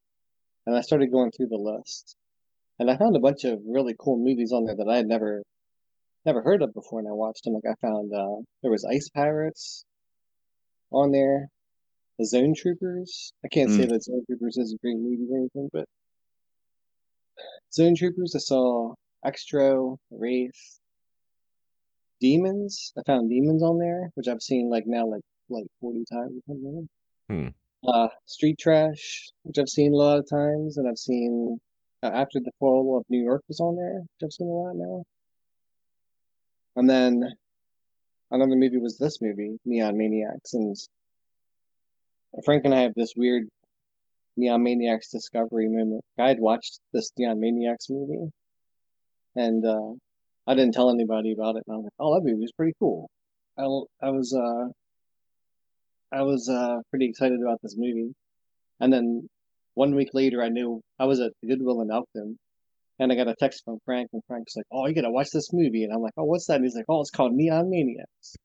And 0.67 0.75
I 0.77 0.81
started 0.81 1.11
going 1.11 1.31
through 1.31 1.47
the 1.47 1.57
list. 1.57 2.15
And 2.77 2.91
I 2.91 2.97
found 2.97 3.15
a 3.15 3.19
bunch 3.19 3.43
of 3.43 3.59
really 3.65 3.95
cool 3.97 4.17
movies 4.17 4.51
on 4.51 4.65
there 4.65 4.75
that 4.75 4.87
I 4.87 4.97
had 4.97 5.07
never 5.07 5.41
never 6.25 6.41
heard 6.41 6.61
of 6.61 6.73
before 6.73 6.99
and 6.99 7.07
I 7.07 7.11
watched 7.11 7.43
them. 7.43 7.53
Like 7.53 7.63
I 7.69 7.75
found 7.85 8.13
uh 8.13 8.41
there 8.61 8.71
was 8.71 8.85
Ice 8.85 9.09
Pirates 9.09 9.85
on 10.91 11.11
there. 11.11 11.47
The 12.19 12.25
Zone 12.25 12.53
Troopers. 12.55 13.33
I 13.43 13.47
can't 13.47 13.71
say 13.71 13.85
that 13.85 14.03
Zone 14.03 14.23
Troopers 14.27 14.57
is 14.57 14.73
a 14.73 14.77
great 14.77 14.97
movie 14.97 15.27
or 15.31 15.37
anything, 15.37 15.69
but 15.73 15.85
Zone 17.73 17.95
Troopers, 17.95 18.35
I 18.35 18.39
saw 18.39 18.93
Xtro, 19.25 19.97
Wraith, 20.11 20.79
Demons. 22.19 22.93
I 22.97 23.01
found 23.07 23.29
Demons 23.29 23.63
on 23.63 23.79
there, 23.79 24.11
which 24.15 24.27
I've 24.27 24.41
seen 24.41 24.69
like 24.69 24.83
now 24.85 25.07
like 25.07 25.23
like 25.49 25.65
40 25.79 26.05
times 26.11 26.31
or 26.37 26.41
something. 26.47 26.89
Hmm. 27.29 27.47
Uh, 27.87 28.09
Street 28.25 28.59
Trash, 28.59 29.31
which 29.43 29.57
I've 29.57 29.69
seen 29.69 29.93
a 29.93 29.97
lot 29.97 30.19
of 30.19 30.29
times, 30.29 30.77
and 30.77 30.87
I've 30.87 30.97
seen 30.99 31.59
uh, 32.03 32.11
After 32.13 32.39
the 32.39 32.51
Fall 32.59 32.97
of 32.97 33.05
New 33.09 33.23
York 33.23 33.43
was 33.47 33.59
on 33.59 33.75
there, 33.75 34.01
which 34.01 34.23
I've 34.23 34.33
seen 34.33 34.47
a 34.47 34.51
lot 34.51 34.75
now. 34.75 35.03
And 36.75 36.89
then 36.89 37.35
another 38.31 38.55
movie 38.55 38.77
was 38.77 38.97
this 38.97 39.21
movie, 39.21 39.57
Neon 39.65 39.97
Maniacs, 39.97 40.53
and 40.53 40.75
Frank 42.45 42.65
and 42.65 42.73
I 42.73 42.81
have 42.81 42.93
this 42.95 43.13
weird 43.15 43.47
Neon 44.37 44.63
Maniacs 44.63 45.09
discovery 45.09 45.67
moment. 45.67 46.03
I 46.17 46.29
had 46.29 46.39
watched 46.39 46.79
this 46.93 47.11
Neon 47.17 47.39
Maniacs 47.39 47.89
movie, 47.89 48.31
and 49.35 49.65
uh, 49.65 49.91
I 50.47 50.55
didn't 50.55 50.73
tell 50.73 50.89
anybody 50.89 51.33
about 51.33 51.57
it. 51.57 51.63
And 51.67 51.73
I 51.73 51.77
was 51.77 51.83
like, 51.85 51.93
"Oh, 51.99 52.15
that 52.15 52.23
movie 52.23 52.41
was 52.41 52.53
pretty 52.53 52.73
cool." 52.79 53.09
I, 53.57 53.63
I 54.01 54.11
was 54.11 54.33
uh, 54.33 54.69
I 56.11 56.21
was 56.23 56.47
uh, 56.47 56.79
pretty 56.89 57.05
excited 57.05 57.41
about 57.41 57.61
this 57.61 57.75
movie, 57.77 58.13
and 58.79 58.93
then 58.93 59.29
one 59.73 59.95
week 59.95 60.09
later, 60.13 60.41
I 60.41 60.49
knew 60.49 60.81
I 60.99 61.05
was 61.05 61.19
at 61.19 61.33
Goodwill 61.45 61.81
in 61.81 61.91
Elkton, 61.91 62.37
and 62.99 63.11
I 63.11 63.15
got 63.15 63.27
a 63.27 63.35
text 63.35 63.63
from 63.65 63.79
Frank, 63.85 64.09
and 64.13 64.21
Frank's 64.27 64.55
like, 64.55 64.65
"Oh, 64.71 64.87
you 64.87 64.95
gotta 64.95 65.11
watch 65.11 65.31
this 65.31 65.51
movie," 65.53 65.83
and 65.83 65.93
I'm 65.93 66.01
like, 66.01 66.13
"Oh, 66.17 66.23
what's 66.25 66.47
that?" 66.47 66.55
And 66.55 66.65
he's 66.65 66.75
like, 66.75 66.85
"Oh, 66.89 67.01
it's 67.01 67.11
called 67.11 67.33
Neon 67.33 67.69
Maniacs." 67.69 68.35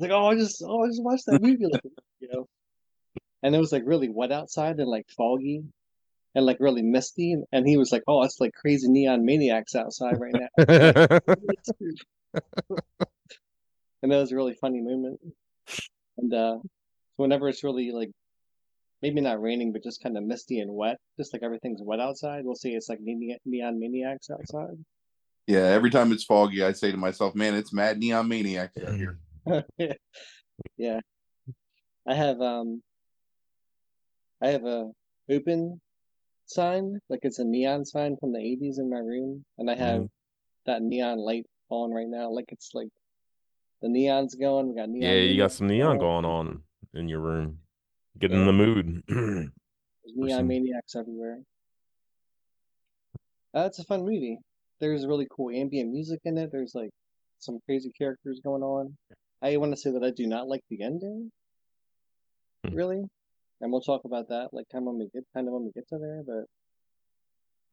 I 0.00 0.04
like, 0.04 0.12
"Oh, 0.12 0.26
I 0.26 0.34
just, 0.34 0.62
oh, 0.66 0.84
I 0.84 0.88
just 0.88 1.02
watched 1.02 1.26
that 1.26 1.42
movie, 1.42 1.66
like, 1.66 1.82
you 2.20 2.28
know." 2.32 2.46
And 3.42 3.54
it 3.54 3.58
was 3.58 3.72
like 3.72 3.82
really 3.84 4.08
wet 4.08 4.32
outside 4.32 4.78
and 4.78 4.88
like 4.88 5.06
foggy 5.16 5.64
and 6.34 6.46
like 6.46 6.56
really 6.60 6.82
misty. 6.82 7.32
And, 7.32 7.44
and 7.52 7.68
he 7.68 7.76
was 7.76 7.92
like, 7.92 8.02
Oh, 8.08 8.22
it's 8.22 8.40
like 8.40 8.52
crazy 8.54 8.88
neon 8.88 9.24
maniacs 9.24 9.74
outside 9.74 10.18
right 10.18 10.34
now. 10.34 10.48
and 14.02 14.10
that 14.10 14.18
was 14.18 14.32
a 14.32 14.36
really 14.36 14.54
funny 14.54 14.80
moment. 14.80 15.20
And 16.18 16.32
uh 16.32 16.58
whenever 17.16 17.48
it's 17.48 17.62
really 17.64 17.92
like 17.92 18.10
maybe 19.04 19.20
not 19.20 19.38
raining, 19.42 19.70
but 19.70 19.82
just 19.82 20.02
kind 20.02 20.16
of 20.16 20.24
misty 20.24 20.60
and 20.60 20.74
wet, 20.74 20.96
just 21.18 21.34
like 21.34 21.42
everything's 21.42 21.82
wet 21.82 22.00
outside, 22.00 22.42
we'll 22.42 22.54
see 22.54 22.70
it's 22.70 22.88
like 22.88 23.00
neon, 23.02 23.36
neon 23.44 23.78
maniacs 23.78 24.30
outside. 24.30 24.82
Yeah, 25.46 25.64
every 25.64 25.90
time 25.90 26.10
it's 26.10 26.24
foggy, 26.24 26.64
I 26.64 26.72
say 26.72 26.90
to 26.90 26.96
myself, 26.96 27.34
"Man, 27.34 27.54
it's 27.54 27.70
mad 27.70 27.98
neon 27.98 28.26
maniacs 28.28 28.78
out 28.82 28.94
here." 28.94 29.18
yeah. 30.78 31.00
I 32.08 32.14
have 32.14 32.40
um 32.40 32.82
I 34.40 34.48
have 34.48 34.64
a 34.64 34.90
open 35.30 35.82
sign, 36.46 36.98
like 37.10 37.20
it's 37.24 37.40
a 37.40 37.44
neon 37.44 37.84
sign 37.84 38.16
from 38.18 38.32
the 38.32 38.38
80s 38.38 38.78
in 38.78 38.88
my 38.88 39.00
room, 39.00 39.44
and 39.58 39.70
I 39.70 39.74
have 39.74 40.00
Mhm. 40.00 40.10
that 40.64 40.80
neon 40.80 41.18
light 41.18 41.44
on 41.68 41.90
right 41.90 42.08
now. 42.08 42.30
Like 42.30 42.46
it's 42.48 42.70
like 42.72 42.88
the 43.82 43.90
neon's 43.90 44.34
going. 44.34 44.68
We 44.68 44.76
got 44.76 44.88
neon. 44.88 45.10
yeah, 45.10 45.18
you 45.20 45.36
got 45.36 45.52
some 45.52 45.66
neon 45.66 45.98
going. 45.98 46.22
going 46.22 46.24
on 46.24 46.62
in 46.94 47.10
your 47.10 47.20
room. 47.20 47.58
Get 48.18 48.30
in 48.32 48.46
the 48.46 48.52
mood. 48.52 49.02
There's 49.08 49.50
neon 50.14 50.46
maniacs 50.46 50.94
everywhere. 50.94 51.40
It's 53.54 53.78
a 53.78 53.84
fun 53.84 54.00
movie. 54.00 54.38
There's 54.80 55.06
really 55.06 55.26
cool 55.30 55.50
ambient 55.54 55.90
music 55.90 56.20
in 56.24 56.38
it. 56.38 56.50
There's 56.52 56.74
like 56.74 56.90
some 57.38 57.58
crazy 57.66 57.90
characters 57.96 58.40
going 58.42 58.62
on. 58.62 58.96
I 59.42 59.56
want 59.56 59.72
to 59.72 59.76
say 59.76 59.90
that 59.92 60.02
I 60.02 60.10
do 60.10 60.26
not 60.26 60.48
like 60.48 60.62
the 60.70 60.82
ending, 60.82 61.30
Hmm. 62.64 62.74
really, 62.74 63.02
and 63.60 63.70
we'll 63.72 63.82
talk 63.82 64.04
about 64.04 64.28
that 64.28 64.48
like 64.52 64.66
kind 64.72 64.82
of 64.82 64.94
when 64.94 64.98
we 64.98 65.08
get 65.12 65.24
kind 65.34 65.46
of 65.46 65.54
when 65.54 65.64
we 65.64 65.72
get 65.72 65.86
to 65.88 65.98
there. 65.98 66.22
But 66.26 66.44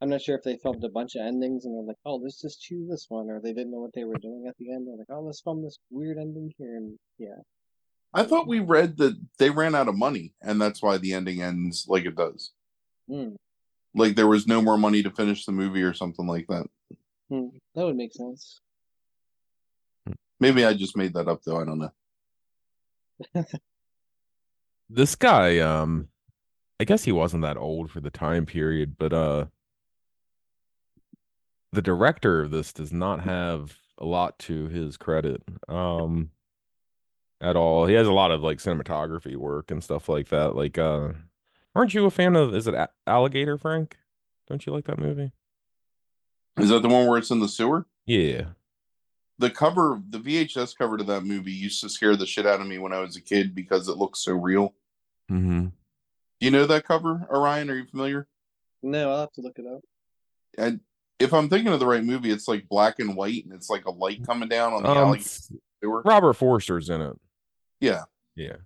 I'm 0.01 0.09
not 0.09 0.21
sure 0.21 0.35
if 0.35 0.43
they 0.43 0.57
filmed 0.57 0.83
a 0.83 0.89
bunch 0.89 1.15
of 1.15 1.25
endings 1.25 1.65
and 1.65 1.73
they're 1.75 1.83
like, 1.87 1.97
oh, 2.05 2.15
let's 2.15 2.41
just 2.41 2.61
choose 2.61 2.89
this 2.89 3.05
one, 3.09 3.29
or 3.29 3.39
they 3.39 3.53
didn't 3.53 3.71
know 3.71 3.79
what 3.81 3.93
they 3.93 4.03
were 4.03 4.17
doing 4.17 4.45
at 4.47 4.57
the 4.57 4.71
end. 4.71 4.87
They're 4.87 4.97
like, 4.97 5.09
oh, 5.09 5.21
let's 5.21 5.41
film 5.41 5.63
this 5.63 5.77
weird 5.89 6.17
ending 6.17 6.51
here, 6.57 6.75
and 6.75 6.97
yeah. 7.17 7.37
I 8.13 8.23
thought 8.23 8.47
we 8.47 8.59
read 8.59 8.97
that 8.97 9.17
they 9.37 9.49
ran 9.49 9.75
out 9.75 9.87
of 9.87 9.97
money, 9.97 10.33
and 10.41 10.61
that's 10.61 10.81
why 10.81 10.97
the 10.97 11.13
ending 11.13 11.41
ends 11.41 11.85
like 11.87 12.05
it 12.05 12.15
does. 12.15 12.51
Hmm. 13.07 13.35
Like 13.95 14.15
there 14.15 14.27
was 14.27 14.47
no 14.47 14.61
more 14.61 14.77
money 14.77 15.03
to 15.03 15.11
finish 15.11 15.45
the 15.45 15.51
movie 15.51 15.83
or 15.83 15.93
something 15.93 16.27
like 16.27 16.47
that. 16.47 16.65
Hmm. 17.29 17.47
That 17.75 17.85
would 17.85 17.95
make 17.95 18.13
sense. 18.13 18.59
Maybe 20.39 20.65
I 20.65 20.73
just 20.73 20.97
made 20.97 21.13
that 21.13 21.27
up 21.27 21.41
though. 21.43 21.59
I 21.59 21.65
don't 21.65 21.79
know. 21.79 23.45
This 24.93 25.15
guy, 25.15 25.59
um, 25.59 26.09
I 26.77 26.83
guess 26.83 27.05
he 27.05 27.13
wasn't 27.13 27.43
that 27.43 27.55
old 27.55 27.89
for 27.89 28.01
the 28.01 28.09
time 28.09 28.45
period, 28.45 28.97
but 28.99 29.13
uh, 29.13 29.45
the 31.71 31.81
director 31.81 32.41
of 32.41 32.51
this 32.51 32.73
does 32.73 32.91
not 32.91 33.21
have 33.21 33.77
a 33.97 34.05
lot 34.05 34.37
to 34.39 34.67
his 34.67 34.97
credit, 34.97 35.43
um, 35.69 36.31
at 37.41 37.55
all. 37.55 37.85
He 37.87 37.95
has 37.95 38.07
a 38.07 38.13
lot 38.13 38.31
of 38.31 38.41
like 38.41 38.59
cinematography 38.59 39.35
work 39.35 39.71
and 39.71 39.83
stuff 39.83 40.07
like 40.07 40.29
that. 40.29 40.55
Like, 40.55 40.77
uh, 40.77 41.09
aren't 41.75 41.93
you 41.93 42.05
a 42.05 42.11
fan 42.11 42.35
of? 42.35 42.53
Is 42.55 42.67
it 42.67 42.73
A- 42.73 42.89
Alligator, 43.07 43.57
Frank? 43.57 43.97
Don't 44.47 44.65
you 44.65 44.71
like 44.73 44.85
that 44.85 44.99
movie? 44.99 45.31
Is 46.59 46.69
that 46.69 46.81
the 46.81 46.89
one 46.89 47.07
where 47.07 47.17
it's 47.17 47.31
in 47.31 47.39
the 47.39 47.47
sewer? 47.47 47.85
Yeah. 48.05 48.43
The 49.39 49.49
cover, 49.49 50.01
the 50.09 50.19
VHS 50.19 50.77
cover 50.77 50.97
to 50.97 51.03
that 51.05 51.23
movie 51.23 51.51
used 51.51 51.81
to 51.81 51.89
scare 51.89 52.15
the 52.15 52.25
shit 52.27 52.45
out 52.45 52.61
of 52.61 52.67
me 52.67 52.77
when 52.77 52.93
I 52.93 52.99
was 52.99 53.15
a 53.15 53.21
kid 53.21 53.55
because 53.55 53.87
it 53.87 53.97
looked 53.97 54.17
so 54.17 54.33
real. 54.33 54.75
Mm-hmm. 55.31 55.65
Do 55.67 55.71
you 56.39 56.51
know 56.51 56.65
that 56.67 56.85
cover, 56.85 57.25
Orion? 57.31 57.69
Are 57.69 57.75
you 57.75 57.85
familiar? 57.85 58.27
No, 58.83 59.11
I'll 59.11 59.19
have 59.21 59.31
to 59.33 59.41
look 59.41 59.57
it 59.57 59.65
up. 59.65 59.81
And 60.57 60.81
if 61.19 61.33
I'm 61.33 61.49
thinking 61.49 61.71
of 61.73 61.79
the 61.79 61.85
right 61.87 62.03
movie, 62.03 62.31
it's 62.31 62.47
like 62.47 62.67
black 62.67 62.99
and 62.99 63.15
white, 63.15 63.45
and 63.45 63.53
it's 63.53 63.69
like 63.69 63.85
a 63.85 63.91
light 63.91 64.25
coming 64.25 64.49
down 64.49 64.73
on 64.73 64.83
the 64.83 64.89
Um, 64.89 64.97
alligator 64.97 65.25
s- 65.29 65.51
Robert 65.81 66.33
Forster's 66.33 66.89
in 66.89 67.01
it. 67.01 67.17
Yeah, 67.81 68.03
Yeah. 68.35 68.57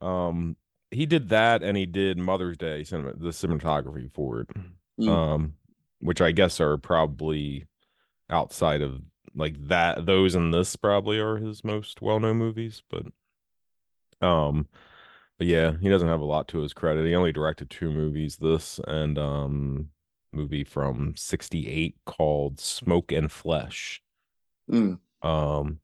Um, 0.00 0.56
he 0.90 1.06
did 1.06 1.28
that, 1.30 1.62
and 1.62 1.76
he 1.76 1.86
did 1.86 2.18
Mother's 2.18 2.56
Day 2.56 2.84
cinema, 2.84 3.14
the 3.14 3.30
cinematography 3.30 4.12
for 4.12 4.40
it. 4.40 4.48
Mm. 5.00 5.08
Um, 5.08 5.54
which 6.00 6.20
I 6.20 6.32
guess 6.32 6.60
are 6.60 6.76
probably 6.78 7.66
outside 8.28 8.80
of 8.82 9.00
like 9.34 9.68
that. 9.68 10.06
Those 10.06 10.34
and 10.34 10.52
this 10.52 10.76
probably 10.76 11.18
are 11.18 11.36
his 11.36 11.62
most 11.64 12.00
well-known 12.02 12.36
movies, 12.38 12.82
but 12.90 13.06
um, 14.26 14.68
but 15.38 15.46
yeah, 15.46 15.74
he 15.80 15.88
doesn't 15.88 16.08
have 16.08 16.20
a 16.20 16.24
lot 16.24 16.48
to 16.48 16.58
his 16.58 16.72
credit. 16.74 17.06
He 17.06 17.14
only 17.14 17.32
directed 17.32 17.70
two 17.70 17.90
movies, 17.90 18.36
this 18.36 18.80
and 18.86 19.18
um, 19.18 19.88
movie 20.32 20.64
from 20.64 21.14
'68 21.16 21.96
called 22.06 22.60
Smoke 22.60 23.12
and 23.12 23.30
Flesh 23.30 24.02
Mm. 24.70 24.98
um, 25.22 25.80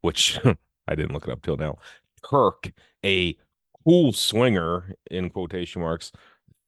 which 0.00 0.40
I 0.88 0.94
didn't 0.94 1.12
look 1.12 1.28
it 1.28 1.32
up 1.32 1.42
till 1.42 1.56
now. 1.56 1.78
Kirk, 2.22 2.72
a 3.04 3.36
cool 3.84 4.12
swinger 4.12 4.94
in 5.10 5.30
quotation 5.30 5.82
marks, 5.82 6.12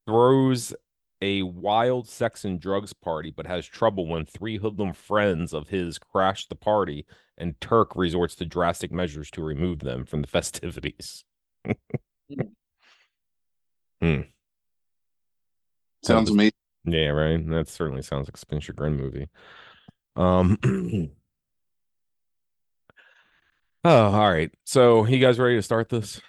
throws 0.07 0.75
a 1.23 1.43
wild 1.43 2.09
sex 2.09 2.45
and 2.45 2.61
drugs 2.61 2.93
party, 2.93 3.33
but 3.35 3.47
has 3.47 3.67
trouble 3.67 4.07
when 4.07 4.27
three 4.27 4.59
hoodlum 4.59 4.93
friends 4.93 5.53
of 5.55 5.69
his 5.69 5.99
crash 5.99 6.47
the 6.47 6.55
party, 6.55 7.07
and 7.39 7.59
Turk 7.61 7.97
resorts 7.97 8.35
to 8.37 8.45
drastic 8.45 8.93
measures 8.93 9.31
to 9.33 9.43
remove 9.43 9.81
them 9.81 10.05
from 10.05 10.23
the 10.23 10.29
festivities. 10.29 11.25
hmm. 14.01 14.21
sounds 16.03 16.31
amazing. 16.31 16.53
Yeah, 16.85 17.09
right. 17.09 17.49
That 17.49 17.69
certainly 17.69 18.03
sounds 18.03 18.29
like 18.29 18.37
a 18.37 18.41
Spencer 18.41 18.73
Chagrin 18.73 18.97
movie. 18.97 19.29
Um. 20.17 21.11
oh, 23.85 24.13
all 24.13 24.31
right. 24.31 24.51
So, 24.65 25.07
you 25.07 25.19
guys 25.19 25.39
ready 25.39 25.57
to 25.57 25.63
start 25.63 25.89
this? 25.89 26.21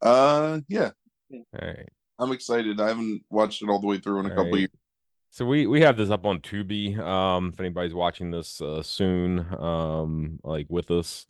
Uh, 0.00 0.60
yeah, 0.68 0.90
All 1.32 1.44
right. 1.60 1.88
I'm 2.18 2.32
excited. 2.32 2.80
I 2.80 2.88
haven't 2.88 3.22
watched 3.30 3.62
it 3.62 3.68
all 3.68 3.80
the 3.80 3.86
way 3.86 3.98
through 3.98 4.20
in 4.20 4.26
a 4.26 4.30
couple 4.30 4.52
Right. 4.52 4.58
years. 4.60 4.70
So 5.30 5.46
we 5.46 5.66
we 5.66 5.80
have 5.80 5.96
this 5.96 6.10
up 6.10 6.26
on 6.26 6.40
Tubi. 6.40 6.98
Um, 6.98 7.50
if 7.54 7.58
anybody's 7.58 7.94
watching 7.94 8.30
this 8.30 8.60
uh, 8.60 8.82
soon, 8.82 9.46
um, 9.58 10.38
like 10.44 10.66
with 10.68 10.90
us, 10.90 11.26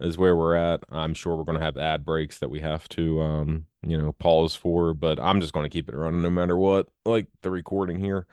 is 0.00 0.16
where 0.16 0.34
we're 0.34 0.54
at. 0.54 0.82
I'm 0.90 1.12
sure 1.12 1.36
we're 1.36 1.44
gonna 1.44 1.60
have 1.60 1.76
ad 1.76 2.06
breaks 2.06 2.38
that 2.38 2.48
we 2.48 2.60
have 2.60 2.88
to, 2.90 3.20
um, 3.20 3.66
you 3.86 3.98
know, 3.98 4.12
pause 4.12 4.56
for. 4.56 4.94
But 4.94 5.20
I'm 5.20 5.42
just 5.42 5.52
gonna 5.52 5.68
keep 5.68 5.90
it 5.90 5.94
running 5.94 6.22
no 6.22 6.30
matter 6.30 6.56
what. 6.56 6.88
Like 7.04 7.26
the 7.42 7.50
recording 7.50 8.00
here. 8.00 8.26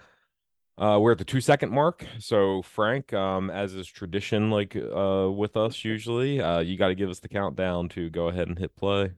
Uh, 0.78 0.98
we're 1.00 1.12
at 1.12 1.18
the 1.18 1.26
two 1.26 1.42
second 1.42 1.72
mark. 1.72 2.06
So 2.20 2.62
Frank, 2.62 3.14
um, 3.14 3.50
as 3.50 3.74
is 3.74 3.88
tradition, 3.88 4.50
like 4.50 4.76
uh, 4.76 5.30
with 5.32 5.56
us 5.56 5.84
usually, 5.86 6.42
uh, 6.42 6.60
you 6.60 6.78
got 6.78 6.88
to 6.88 6.96
give 6.96 7.10
us 7.10 7.20
the 7.20 7.28
countdown 7.28 7.90
to 7.90 8.10
go 8.10 8.28
ahead 8.30 8.48
and 8.48 8.58
hit 8.58 8.76
play. 8.76 9.12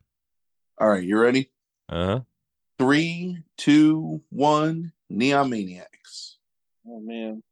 All 0.79 0.89
right, 0.89 1.03
you 1.03 1.17
ready? 1.19 1.51
Uh 1.87 2.05
huh. 2.05 2.19
Three, 2.77 3.43
two, 3.57 4.21
one. 4.29 4.91
Neon 5.09 5.49
Maniacs. 5.49 6.37
Oh 6.87 6.99
man. 6.99 7.43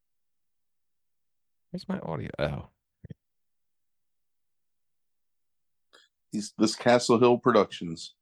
Where's 1.69 1.87
my 1.87 1.99
audio? 1.99 2.29
Oh, 2.39 2.69
These 6.31 6.53
this 6.57 6.75
Castle 6.75 7.19
Hill 7.19 7.37
Productions. 7.37 8.13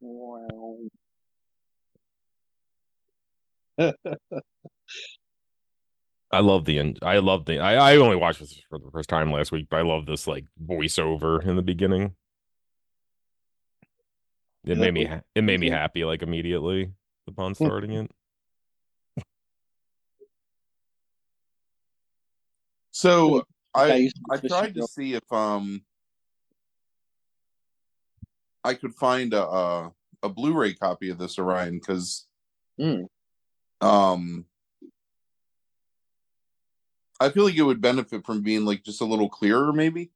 Wow. 0.00 0.61
I 6.30 6.40
love 6.40 6.64
the 6.64 6.78
en- 6.78 6.96
I 7.02 7.18
love 7.18 7.44
the 7.44 7.58
I, 7.58 7.74
I 7.92 7.96
only 7.96 8.16
watched 8.16 8.40
this 8.40 8.58
for 8.70 8.78
the 8.78 8.90
first 8.90 9.08
time 9.10 9.30
last 9.30 9.52
week, 9.52 9.66
but 9.70 9.78
I 9.78 9.82
love 9.82 10.06
this 10.06 10.26
like 10.26 10.46
voiceover 10.64 11.44
in 11.46 11.56
the 11.56 11.62
beginning. 11.62 12.14
It 14.64 14.70
Yeah, 14.70 14.74
made 14.76 14.94
me 14.94 15.04
that 15.04 15.24
it 15.34 15.42
made 15.42 15.60
me 15.60 15.68
Mhm. 15.68 15.72
happy 15.72 16.04
like 16.04 16.22
immediately 16.22 16.92
upon 17.26 17.54
starting 17.54 17.92
it. 17.92 18.10
So 22.92 23.42
I 23.74 23.92
I 23.92 23.94
used 23.96 24.16
to 24.16 24.22
I 24.30 24.36
fish 24.38 24.50
tried 24.50 24.74
to 24.74 24.86
see 24.86 25.14
if 25.14 25.32
um 25.32 25.84
I 28.64 28.74
could 28.74 28.94
find 28.94 29.34
a 29.34 29.46
a, 29.46 29.92
a 30.22 30.28
Blu-ray 30.28 30.74
copy 30.74 31.10
of 31.10 31.18
this 31.18 31.38
Orion 31.38 31.74
because 31.78 32.26
Mm. 32.80 33.06
Um 33.82 34.46
I 37.20 37.28
feel 37.30 37.44
like 37.44 37.54
it 37.56 37.62
would 37.62 37.80
benefit 37.80 38.24
from 38.26 38.42
being 38.42 38.64
like 38.64 38.82
just 38.82 39.00
a 39.00 39.04
little 39.04 39.28
clearer 39.28 39.72
maybe 39.72 40.10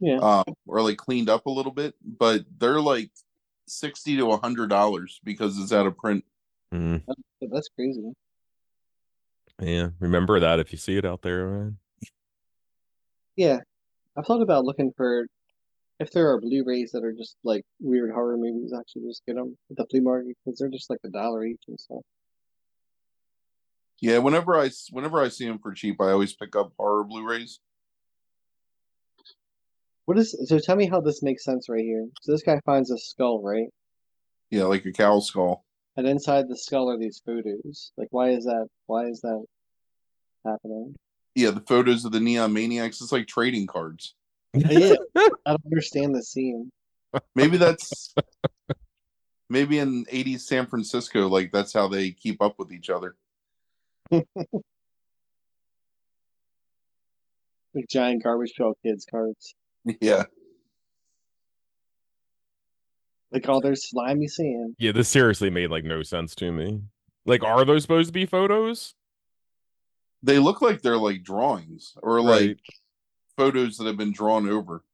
Yeah. 0.00 0.16
um 0.18 0.44
or 0.66 0.82
like 0.82 0.96
cleaned 0.96 1.28
up 1.28 1.46
a 1.46 1.50
little 1.50 1.72
bit 1.72 1.94
but 2.02 2.44
they're 2.58 2.80
like 2.80 3.10
60 3.68 4.16
to 4.16 4.32
a 4.32 4.36
hundred 4.38 4.68
dollars 4.68 5.20
because 5.24 5.58
it's 5.58 5.72
out 5.72 5.86
of 5.86 5.96
print 5.96 6.24
Mm, 6.74 7.02
That's 7.42 7.68
crazy. 7.76 8.00
yeah, 9.60 9.90
remember 10.00 10.40
that 10.40 10.58
if 10.58 10.72
you 10.72 10.78
see 10.78 10.96
it 10.96 11.04
out 11.04 11.20
there, 11.20 11.46
man. 11.46 11.76
Yeah. 13.36 13.58
I've 14.16 14.24
thought 14.24 14.40
about 14.40 14.64
looking 14.64 14.90
for 14.96 15.26
if 16.00 16.10
there 16.12 16.30
are 16.30 16.40
Blu-rays 16.40 16.92
that 16.92 17.04
are 17.04 17.12
just 17.12 17.36
like 17.44 17.66
weird 17.78 18.10
horror 18.10 18.38
movies, 18.38 18.72
actually 18.72 19.02
just 19.02 19.20
get 19.26 19.36
them 19.36 19.58
at 19.70 19.76
the 19.76 19.86
flea 19.90 20.00
market 20.00 20.34
because 20.42 20.58
they're 20.58 20.70
just 20.70 20.88
like 20.88 21.00
a 21.04 21.10
dollar 21.10 21.44
each 21.44 21.60
and 21.68 21.78
stuff. 21.78 22.00
Yeah 24.00 24.18
whenever 24.18 24.56
I 24.58 24.70
whenever 24.90 25.20
I 25.20 25.28
see 25.28 25.46
them 25.46 25.58
for 25.58 25.72
cheap 25.72 26.00
I 26.00 26.10
always 26.10 26.32
pick 26.34 26.56
up 26.56 26.72
horror 26.78 27.04
Blu-rays 27.04 27.60
What 30.06 30.18
is 30.18 30.36
so? 30.48 30.58
Tell 30.58 30.76
me 30.76 30.86
how 30.88 31.00
this 31.00 31.22
makes 31.22 31.44
sense 31.44 31.68
right 31.68 31.84
here. 31.84 32.06
So 32.22 32.32
this 32.32 32.42
guy 32.42 32.60
finds 32.66 32.90
a 32.90 32.98
skull, 32.98 33.42
right? 33.42 33.68
yeah 34.50 34.64
like 34.64 34.84
a 34.84 34.92
cow 34.92 35.18
skull 35.20 35.64
And 35.96 36.06
inside 36.06 36.48
the 36.48 36.56
skull 36.56 36.90
are 36.90 36.98
these 36.98 37.22
photos. 37.24 37.92
Like, 37.96 38.08
why 38.10 38.30
is 38.30 38.44
that? 38.44 38.66
Why 38.86 39.06
is 39.06 39.20
that 39.22 39.42
happening? 40.44 40.94
yeah 41.34 41.50
the 41.50 41.60
photos 41.62 42.04
of 42.04 42.12
the 42.12 42.20
neon 42.20 42.52
maniacs 42.52 43.00
it's 43.00 43.12
like 43.12 43.26
trading 43.26 43.66
cards 43.66 44.14
Yeah, 44.52 44.96
I 45.16 45.28
don't 45.46 45.64
understand 45.64 46.14
the 46.14 46.22
scene. 46.22 46.70
Maybe 47.34 47.56
that's 47.56 48.14
maybe 49.48 49.78
in 49.78 50.04
80s 50.06 50.40
San 50.40 50.66
Francisco, 50.66 51.28
like 51.28 51.50
that's 51.52 51.72
how 51.72 51.88
they 51.88 52.10
keep 52.10 52.42
up 52.42 52.58
with 52.58 52.70
each 52.72 52.90
other. 52.90 53.16
Like 57.74 57.88
giant 57.88 58.22
garbage 58.22 58.52
pail 58.56 58.74
kids 58.84 59.06
cards. 59.10 59.54
Yeah. 60.00 60.24
Like 63.30 63.48
all 63.48 63.62
their 63.62 63.74
slimy 63.74 64.28
sand. 64.28 64.76
Yeah, 64.78 64.92
this 64.92 65.08
seriously 65.08 65.48
made 65.48 65.70
like 65.70 65.84
no 65.84 66.02
sense 66.02 66.34
to 66.36 66.52
me. 66.52 66.82
Like, 67.24 67.42
are 67.42 67.64
those 67.64 67.82
supposed 67.82 68.08
to 68.08 68.12
be 68.12 68.26
photos? 68.26 68.94
They 70.22 70.38
look 70.38 70.60
like 70.60 70.82
they're 70.82 70.98
like 70.98 71.22
drawings 71.22 71.94
or 72.02 72.20
like 72.20 72.58
photos 73.36 73.78
that 73.78 73.86
have 73.86 73.96
been 73.96 74.12
drawn 74.12 74.48
over. 74.48 74.84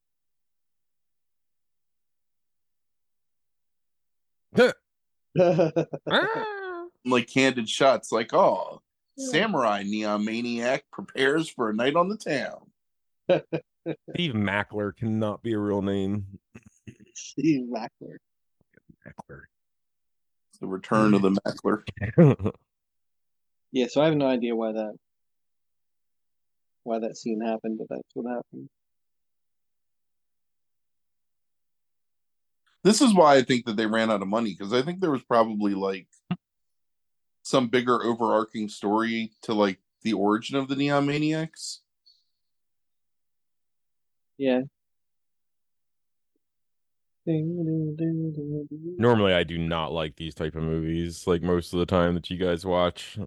Like 7.05 7.27
candid 7.27 7.69
shots, 7.69 8.11
like, 8.11 8.33
oh, 8.33 8.81
Samurai 9.19 9.83
Neon 9.83 10.23
Maniac 10.23 10.83
prepares 10.91 11.49
for 11.49 11.69
a 11.69 11.73
night 11.73 11.95
on 11.95 12.09
the 12.09 12.17
town. 12.17 13.41
Steve 14.13 14.33
Mackler 14.33 14.95
cannot 14.95 15.43
be 15.43 15.53
a 15.53 15.59
real 15.59 15.81
name. 15.81 16.25
Steve 17.15 17.67
Mackler. 17.69 18.17
Mackler. 19.05 19.41
The 20.61 20.67
return 20.67 21.13
of 21.13 21.21
the 21.21 21.31
Mackler. 21.31 22.53
Yeah, 23.71 23.85
so 23.87 24.01
I 24.01 24.05
have 24.05 24.15
no 24.15 24.25
idea 24.25 24.55
why 24.55 24.71
that 24.71 24.95
why 26.83 26.99
that 26.99 27.17
scene 27.17 27.41
happened, 27.41 27.77
but 27.77 27.87
that's 27.89 28.09
what 28.15 28.27
happened. 28.27 28.67
This 32.83 33.01
is 33.01 33.13
why 33.13 33.35
I 33.35 33.43
think 33.43 33.65
that 33.65 33.75
they 33.75 33.85
ran 33.85 34.09
out 34.09 34.21
of 34.21 34.27
money 34.27 34.55
because 34.57 34.73
I 34.73 34.81
think 34.81 35.01
there 35.01 35.11
was 35.11 35.21
probably 35.23 35.75
like 35.75 36.07
some 37.49 37.67
bigger 37.67 38.03
overarching 38.03 38.69
story 38.69 39.31
to 39.41 39.53
like 39.53 39.79
the 40.03 40.13
origin 40.13 40.55
of 40.55 40.67
the 40.67 40.75
Neon 40.75 41.07
Maniacs. 41.07 41.81
Yeah. 44.37 44.61
Normally 48.97 49.33
I 49.33 49.43
do 49.43 49.57
not 49.57 49.91
like 49.91 50.15
these 50.15 50.33
type 50.33 50.55
of 50.55 50.63
movies 50.63 51.27
like 51.27 51.41
most 51.41 51.73
of 51.73 51.79
the 51.79 51.85
time 51.85 52.13
that 52.13 52.29
you 52.29 52.37
guys 52.37 52.65
watch. 52.65 53.17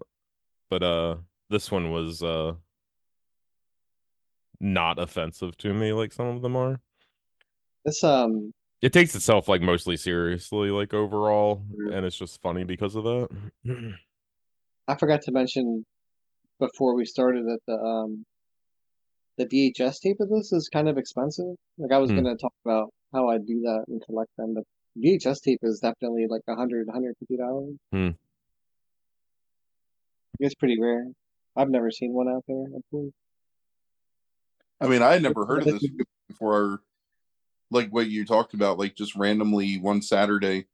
But 0.69 0.83
uh 0.83 1.17
this 1.49 1.69
one 1.69 1.91
was 1.91 2.23
uh 2.23 2.53
not 4.59 4.99
offensive 4.99 5.57
to 5.57 5.73
me 5.73 5.93
like 5.93 6.13
some 6.13 6.27
of 6.27 6.41
them 6.41 6.55
are. 6.55 6.79
This 7.85 8.03
um 8.03 8.53
It 8.81 8.93
takes 8.93 9.15
itself 9.15 9.47
like 9.47 9.61
mostly 9.61 9.97
seriously 9.97 10.69
like 10.69 10.93
overall 10.93 11.61
and 11.91 12.05
it's 12.05 12.17
just 12.17 12.41
funny 12.41 12.63
because 12.63 12.95
of 12.95 13.03
that. 13.03 13.27
I 14.87 14.95
forgot 14.95 15.21
to 15.23 15.31
mention 15.31 15.85
before 16.59 16.95
we 16.95 17.05
started 17.05 17.45
that 17.45 17.59
the 17.67 17.75
um 17.75 18.25
the 19.37 19.45
VHS 19.45 19.99
tape 19.99 20.17
of 20.19 20.29
this 20.29 20.51
is 20.53 20.69
kind 20.69 20.87
of 20.87 20.97
expensive. 20.97 21.55
Like 21.77 21.91
I 21.91 21.97
was 21.97 22.11
Hmm. 22.11 22.17
gonna 22.17 22.35
talk 22.37 22.53
about 22.65 22.93
how 23.13 23.29
I 23.29 23.37
do 23.37 23.61
that 23.61 23.85
and 23.87 24.03
collect 24.05 24.29
them, 24.37 24.53
but 24.53 24.63
VHS 24.97 25.41
tape 25.41 25.59
is 25.63 25.79
definitely 25.79 26.27
like 26.29 26.41
a 26.47 26.55
hundred, 26.55 26.87
hundred 26.91 27.15
fifty 27.19 27.37
dollars. 27.37 27.75
Hmm. 27.91 28.09
It's 30.39 30.55
pretty 30.55 30.79
rare. 30.79 31.07
I've 31.55 31.69
never 31.69 31.91
seen 31.91 32.13
one 32.13 32.27
out 32.27 32.43
there. 32.47 32.65
I. 34.81 34.85
I 34.85 34.87
mean, 34.87 35.01
I 35.01 35.13
had 35.13 35.21
never 35.23 35.45
heard 35.45 35.61
of 35.65 35.79
this 35.79 35.89
before. 36.27 36.81
Like 37.71 37.89
what 37.89 38.07
you 38.07 38.23
talked 38.25 38.53
about, 38.53 38.77
like 38.77 38.95
just 38.95 39.15
randomly 39.15 39.79
one 39.79 40.01
Saturday, 40.03 40.65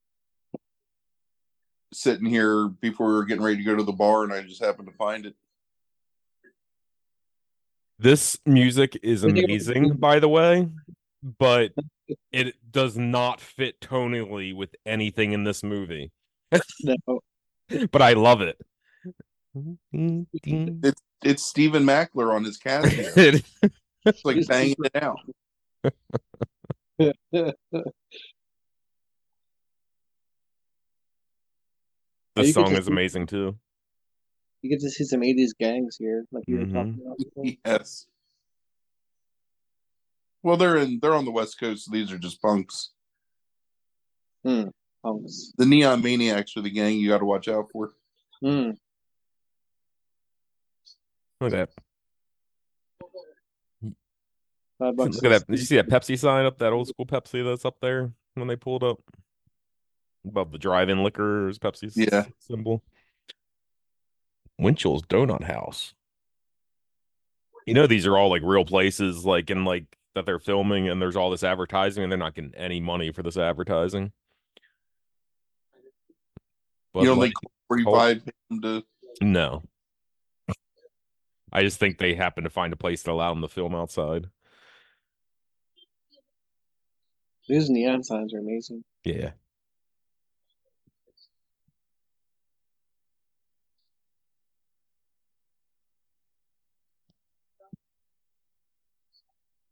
sitting 1.93 2.25
here 2.25 2.67
before 2.67 3.07
we 3.07 3.13
were 3.13 3.25
getting 3.25 3.43
ready 3.43 3.57
to 3.57 3.63
go 3.63 3.75
to 3.75 3.83
the 3.83 3.91
bar, 3.91 4.23
and 4.23 4.33
I 4.33 4.41
just 4.41 4.63
happened 4.63 4.87
to 4.87 4.93
find 4.95 5.25
it. 5.25 5.35
This 7.97 8.37
music 8.45 8.97
is 9.03 9.23
amazing, 9.23 9.97
by 9.97 10.19
the 10.19 10.29
way, 10.29 10.69
but 11.37 11.71
it 12.31 12.55
does 12.71 12.97
not 12.97 13.41
fit 13.41 13.81
tonally 13.81 14.55
with 14.55 14.73
anything 14.85 15.33
in 15.33 15.43
this 15.43 15.63
movie. 15.63 16.11
No, 16.83 17.21
But 17.91 18.01
I 18.01 18.13
love 18.13 18.41
it. 18.41 18.57
It's 19.91 21.01
it's 21.23 21.43
Stephen 21.43 21.83
Mackler 21.83 22.33
on 22.33 22.43
his 22.43 22.59
Casio. 22.59 23.43
It's 24.05 24.23
like 24.23 24.47
banging 24.47 24.77
it 24.85 24.95
out. 24.95 25.19
The 32.41 32.47
you 32.47 32.53
could 32.53 32.61
song 32.65 32.69
just- 32.71 32.81
is 32.81 32.87
amazing 32.87 33.27
too. 33.27 33.57
you 34.61 34.69
get 34.69 34.79
to 34.81 34.89
see 34.89 35.03
some 35.05 35.21
'80s 35.21 35.53
gangs 35.59 35.95
here, 35.97 36.25
like 36.31 36.43
you 36.47 36.57
were 36.57 36.65
Mhm. 36.65 36.73
talking 36.73 36.99
about. 37.05 37.17
before. 37.17 37.45
Yes. 37.65 38.07
Well, 40.43 40.57
they're 40.57 40.77
in 40.77 40.99
they're 41.01 41.13
on 41.15 41.25
the 41.25 41.31
West 41.31 41.59
Coast, 41.59 41.85
so 41.85 41.91
these 41.91 42.11
are 42.11 42.17
just 42.17 42.41
punks. 42.41 42.91
Punks. 44.43 45.53
The 45.57 45.65
Neon 45.65 46.01
Maniacs 46.01 46.55
are 46.57 46.61
the 46.61 46.69
gang 46.69 46.97
you 46.99 47.07
got 47.09 47.19
to 47.19 47.25
watch 47.25 47.47
out 47.47 47.69
for. 47.71 47.91
Hmm. 48.41 48.71
Look 51.41 51.53
at 51.53 51.69
that. 51.69 51.69
Five 54.77 54.95
bucks. 54.95 55.15
Look 55.15 55.25
at 55.25 55.29
that. 55.39 55.47
Did 55.47 55.59
you 55.59 55.65
see 55.65 55.75
that 55.75 55.87
Pepsi 55.89 56.17
sign 56.17 56.45
up? 56.45 56.57
That 56.57 56.71
old 56.73 56.87
school 56.87 57.05
Pepsi 57.05 57.43
that's 57.43 57.65
up 57.65 57.79
there 57.81 58.11
when 58.35 58.47
they 58.47 58.55
pulled 58.55 58.83
up 58.83 58.99
above 60.25 60.51
the 60.51 60.57
drive-in 60.57 61.03
liquors 61.03 61.59
Pepsi 61.59 61.91
Yeah. 61.95 62.25
symbol. 62.39 62.83
Winchell's 64.59 65.03
Donut 65.03 65.43
House. 65.43 65.93
You 67.65 67.73
know 67.73 67.87
these 67.87 68.07
are 68.07 68.17
all 68.17 68.29
like 68.29 68.41
real 68.43 68.65
places, 68.65 69.25
like 69.25 69.49
in 69.49 69.63
like 69.63 69.85
that 70.15 70.25
they're 70.25 70.39
filming, 70.39 70.89
and 70.89 71.01
there's 71.01 71.15
all 71.15 71.29
this 71.29 71.43
advertising, 71.43 72.03
and 72.03 72.11
they're 72.11 72.17
not 72.17 72.33
getting 72.33 72.55
any 72.55 72.79
money 72.79 73.11
for 73.11 73.21
this 73.21 73.37
advertising. 73.37 74.11
But 76.93 77.01
you 77.01 77.05
don't 77.05 77.19
like, 77.19 77.33
think 77.41 77.53
forty 77.67 77.83
five 77.83 78.23
them 78.49 78.61
to 78.61 78.83
no. 79.21 79.63
I 81.51 81.61
just 81.61 81.79
think 81.79 81.97
they 81.97 82.15
happen 82.15 82.43
to 82.43 82.49
find 82.49 82.73
a 82.73 82.77
place 82.77 83.03
to 83.03 83.11
allow 83.11 83.33
them 83.33 83.41
to 83.41 83.47
film 83.47 83.73
outside. 83.75 84.29
These 87.47 87.69
neon 87.69 88.03
signs 88.03 88.33
are 88.33 88.39
amazing. 88.39 88.83
Yeah. 89.03 89.31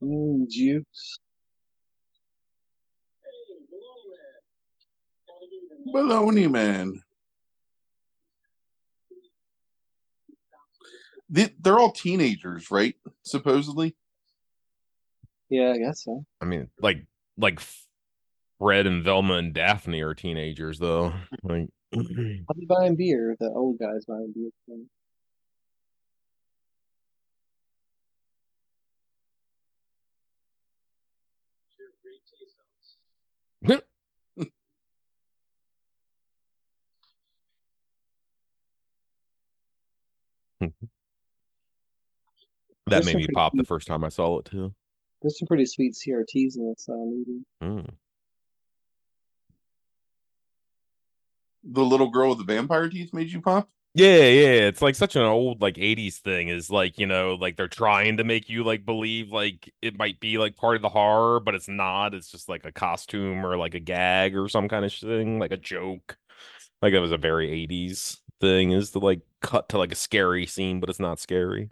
Mm, 0.03 0.49
juice. 0.49 1.19
Baloney 5.93 6.49
Man. 6.49 7.01
They, 11.29 11.49
they're 11.59 11.77
all 11.77 11.91
teenagers, 11.91 12.71
right? 12.71 12.95
Supposedly. 13.23 13.95
Yeah, 15.49 15.71
I 15.71 15.77
guess 15.77 16.03
so. 16.03 16.25
I 16.41 16.45
mean, 16.45 16.69
like 16.81 17.05
like 17.37 17.61
Fred 18.59 18.87
and 18.87 19.03
Velma 19.03 19.35
and 19.35 19.53
Daphne 19.53 20.01
are 20.01 20.13
teenagers 20.13 20.79
though. 20.79 21.13
Like 21.43 21.69
I'll 21.95 22.55
be 22.55 22.65
buying 22.67 22.95
beer. 22.97 23.35
The 23.39 23.49
old 23.49 23.79
guys 23.79 24.03
buying 24.05 24.33
beer. 24.35 24.49
That 33.67 33.83
There's 42.87 43.05
made 43.05 43.15
me 43.15 43.21
pretty 43.23 43.33
pop 43.33 43.53
the 43.55 43.63
first 43.63 43.87
time 43.87 44.03
I 44.03 44.09
saw 44.09 44.39
it 44.39 44.45
too. 44.45 44.73
There's 45.21 45.39
some 45.39 45.47
pretty 45.47 45.65
sweet 45.65 45.93
CRTs 45.93 46.57
in 46.57 46.69
this 46.69 46.87
uh, 46.89 46.93
movie. 46.93 47.45
Mm. 47.61 47.89
The 51.63 51.83
little 51.83 52.09
girl 52.09 52.29
with 52.29 52.37
the 52.37 52.45
vampire 52.45 52.87
teeth 52.87 53.13
made 53.13 53.29
you 53.29 53.41
pop. 53.41 53.69
Yeah, 53.97 54.27
yeah, 54.29 54.67
it's 54.67 54.83
like 54.83 54.93
such 54.93 55.15
an 55.15 55.23
old 55.23 55.59
like 55.59 55.73
80s 55.73 56.17
thing 56.17 56.49
is 56.49 56.69
like, 56.69 56.99
you 56.99 57.07
know, 57.07 57.33
like 57.33 57.55
they're 57.55 57.67
trying 57.67 58.17
to 58.17 58.23
make 58.23 58.47
you 58.47 58.63
like 58.63 58.85
believe 58.85 59.31
like 59.31 59.73
it 59.81 59.97
might 59.97 60.19
be 60.19 60.37
like 60.37 60.55
part 60.55 60.75
of 60.75 60.83
the 60.83 60.89
horror, 60.89 61.39
but 61.39 61.55
it's 61.55 61.67
not. 61.67 62.13
It's 62.13 62.29
just 62.29 62.47
like 62.47 62.63
a 62.63 62.71
costume 62.71 63.43
or 63.43 63.57
like 63.57 63.73
a 63.73 63.79
gag 63.79 64.37
or 64.37 64.49
some 64.49 64.69
kind 64.69 64.85
of 64.85 64.93
thing, 64.93 65.39
like 65.39 65.51
a 65.51 65.57
joke. 65.57 66.15
Like 66.79 66.93
it 66.93 66.99
was 66.99 67.11
a 67.11 67.17
very 67.17 67.67
80s 67.67 68.19
thing 68.39 68.69
is 68.69 68.91
to 68.91 68.99
like 68.99 69.21
cut 69.41 69.69
to 69.69 69.79
like 69.79 69.91
a 69.91 69.95
scary 69.95 70.45
scene, 70.45 70.79
but 70.79 70.91
it's 70.91 70.99
not 70.99 71.19
scary. 71.19 71.71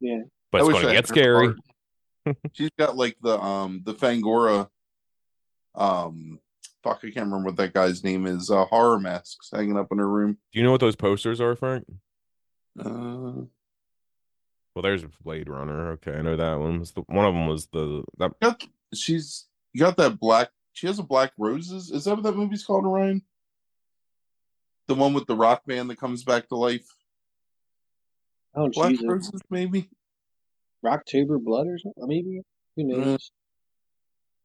Yeah. 0.00 0.24
But 0.52 0.60
I 0.60 0.64
it's 0.64 0.72
going 0.72 0.86
to 0.86 0.92
get 0.92 1.08
scary. 1.08 1.54
She's 2.52 2.70
got 2.78 2.94
like 2.94 3.16
the 3.22 3.40
um 3.40 3.80
the 3.86 3.94
Fangoria 3.94 4.68
um 5.74 6.40
fuck 6.86 6.98
I 6.98 7.10
can't 7.10 7.26
remember 7.26 7.46
what 7.46 7.56
that 7.56 7.74
guy's 7.74 8.04
name 8.04 8.26
is. 8.26 8.50
Uh 8.50 8.64
horror 8.66 9.00
masks 9.00 9.50
hanging 9.52 9.76
up 9.76 9.88
in 9.90 9.98
her 9.98 10.08
room. 10.08 10.38
Do 10.52 10.58
you 10.58 10.64
know 10.64 10.70
what 10.70 10.80
those 10.80 10.96
posters 10.96 11.40
are, 11.40 11.56
Frank? 11.56 11.84
Uh 12.78 13.46
Well, 14.74 14.82
there's 14.82 15.04
Blade 15.22 15.48
Runner. 15.48 15.92
Okay, 15.92 16.12
I 16.12 16.22
know 16.22 16.36
that 16.36 16.58
one 16.58 16.78
was 16.80 16.92
the 16.92 17.02
one 17.02 17.26
of 17.26 17.34
them 17.34 17.46
was 17.46 17.66
the 17.72 18.04
that 18.18 18.38
got, 18.40 18.64
she's 18.94 19.46
you 19.72 19.80
got 19.80 19.96
that 19.96 20.20
black 20.20 20.50
she 20.72 20.86
has 20.86 20.98
a 20.98 21.02
black 21.02 21.32
roses. 21.38 21.90
Is 21.90 22.04
that 22.04 22.14
what 22.14 22.22
that 22.24 22.36
movie's 22.36 22.64
called, 22.64 22.84
Ryan? 22.84 23.22
The 24.88 24.94
one 24.94 25.14
with 25.14 25.26
the 25.26 25.34
rock 25.34 25.64
band 25.66 25.90
that 25.90 25.98
comes 25.98 26.22
back 26.22 26.48
to 26.48 26.56
life. 26.56 26.86
Oh 28.54 28.68
Black 28.68 28.92
Jesus! 28.92 29.06
roses, 29.06 29.40
maybe. 29.50 29.88
Rocktober 30.84 31.42
Blood 31.42 31.66
or 31.66 31.78
something? 31.78 32.06
Maybe. 32.06 32.42
Who 32.76 32.84
knows? 32.84 33.30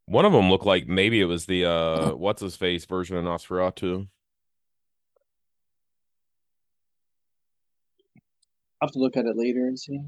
One 0.06 0.24
of 0.24 0.32
them 0.32 0.50
looked 0.50 0.66
like 0.66 0.86
maybe 0.86 1.20
it 1.20 1.26
was 1.26 1.46
the 1.46 1.64
uh 1.64 2.14
what's 2.14 2.42
his 2.42 2.56
face 2.56 2.84
version 2.84 3.16
of 3.16 3.24
Nosferatu. 3.24 4.08
I'll 8.80 8.88
have 8.88 8.92
to 8.92 8.98
look 8.98 9.16
at 9.16 9.26
it 9.26 9.36
later 9.36 9.60
and 9.66 9.78
see. 9.78 10.00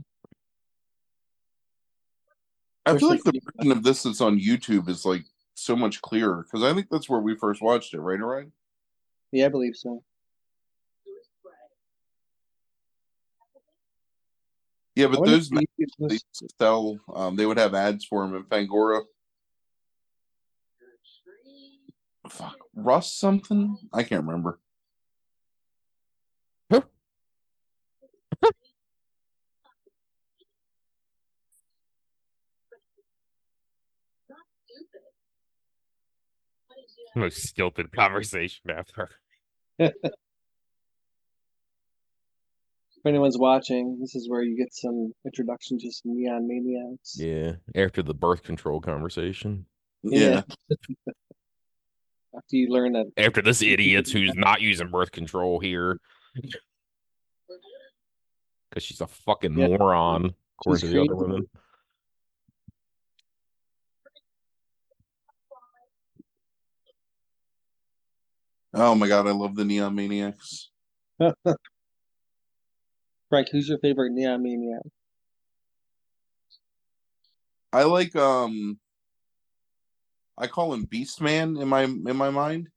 I 2.87 2.99
feel 2.99 3.09
like 3.09 3.23
the 3.23 3.41
version 3.57 3.73
of 3.73 3.83
this 3.85 4.03
that's 4.03 4.21
on 4.21 4.39
YouTube 4.39 4.89
is 4.89 5.05
like 5.07 5.25
so 5.55 5.77
much 5.77 6.03
clearer 6.03 6.43
because 6.45 6.65
I 6.65 6.75
think 6.75 6.89
that's 6.91 7.09
where 7.09 7.21
we 7.21 7.37
first 7.37 7.63
watched 7.63 7.95
it, 7.95 8.01
right? 8.01 8.21
Right? 8.21 8.49
Yeah, 9.31 9.47
I 9.47 9.49
believe 9.49 9.77
so. 9.77 10.03
Yeah, 14.97 15.07
but 15.07 15.25
those 15.25 15.47
if 15.47 15.53
ma- 15.53 15.61
YouTube 15.61 15.89
they 15.99 16.05
was- 16.05 16.13
used 16.13 16.35
to 16.41 16.49
sell, 16.61 16.99
um, 17.15 17.37
they 17.37 17.47
would 17.47 17.59
have 17.59 17.75
ads 17.75 18.05
for 18.05 18.25
him 18.25 18.35
in 18.35 18.45
Fangoria. 18.45 19.03
Fuck, 22.29 22.57
Russ 22.75 23.13
something? 23.13 23.77
I 23.93 24.03
can't 24.03 24.25
remember. 24.25 24.59
Most 37.15 37.43
stupid 37.43 37.93
conversation 37.93 38.71
ever. 38.71 39.11
If 43.05 43.09
anyone's 43.09 43.37
watching, 43.37 43.99
this 44.01 44.15
is 44.15 44.31
where 44.31 44.43
you 44.43 44.57
get 44.57 44.73
some 44.73 45.13
introduction 45.27 45.79
to 45.79 45.93
some 45.93 46.17
neon 46.17 46.49
maniacs. 46.49 47.21
Yeah. 47.21 47.57
After 47.75 48.03
the 48.03 48.15
birth 48.15 48.43
control 48.43 48.81
conversation. 48.81 49.67
Yeah. 50.03 50.41
After 52.37 52.57
you 52.57 52.69
learn 52.71 52.93
that 52.93 53.07
After 53.17 53.43
this 53.43 53.63
idiot 53.63 54.09
who's 54.11 54.35
not 54.35 54.61
using 54.61 54.89
birth 54.89 55.13
control 55.13 55.61
here. 55.61 56.01
Because 58.71 58.83
she's 58.83 59.01
a 59.01 59.07
fucking 59.07 59.57
Yeah. 59.57 59.69
moron, 59.69 60.35
according 60.59 60.81
She's 60.81 60.91
to 60.91 60.95
the 60.95 61.01
other 61.03 61.15
crazy. 61.15 61.31
women. 61.31 61.49
Oh 68.73 68.95
my 68.97 69.07
god, 69.07 69.29
I 69.29 69.31
love 69.31 69.55
the 69.55 69.65
Neon 69.65 69.95
Maniacs. 69.95 70.71
Frank, 73.29 73.49
who's 73.51 73.69
your 73.69 73.79
favorite 73.79 74.13
neon 74.13 74.43
maniac? 74.43 74.83
I 77.73 77.85
like 77.85 78.15
um 78.17 78.79
I 80.37 80.47
call 80.47 80.73
him 80.75 80.85
Beast 80.85 81.21
Man 81.21 81.57
in 81.57 81.69
my 81.69 81.85
in 81.85 82.17
my 82.17 82.31
mind. 82.31 82.69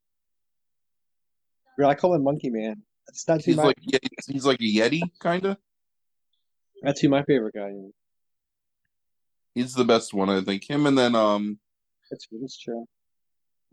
Well, 1.78 1.90
I 1.90 1.96
call 1.96 2.14
him 2.14 2.24
Monkey 2.24 2.50
Man. 2.50 2.82
That's 3.08 3.28
not 3.28 3.40
too 3.42 3.52
He's 3.52 3.58
my 3.58 3.64
like 3.64 3.78
yeah, 3.82 4.00
he's 4.28 4.46
like 4.46 4.60
a 4.60 4.64
Yeti 4.64 5.02
kind 5.20 5.46
of. 5.46 5.58
that's 6.82 7.00
who 7.02 7.10
my 7.10 7.24
favorite 7.24 7.56
guy 7.56 7.70
is. 7.70 7.94
He's 9.56 9.74
the 9.74 9.86
best 9.86 10.14
one, 10.14 10.30
I 10.30 10.42
think. 10.42 10.70
Him 10.70 10.86
and 10.86 10.98
then 10.98 11.16
um 11.16 11.60
That's 12.12 12.28
it's 12.32 12.58
true. 12.60 12.86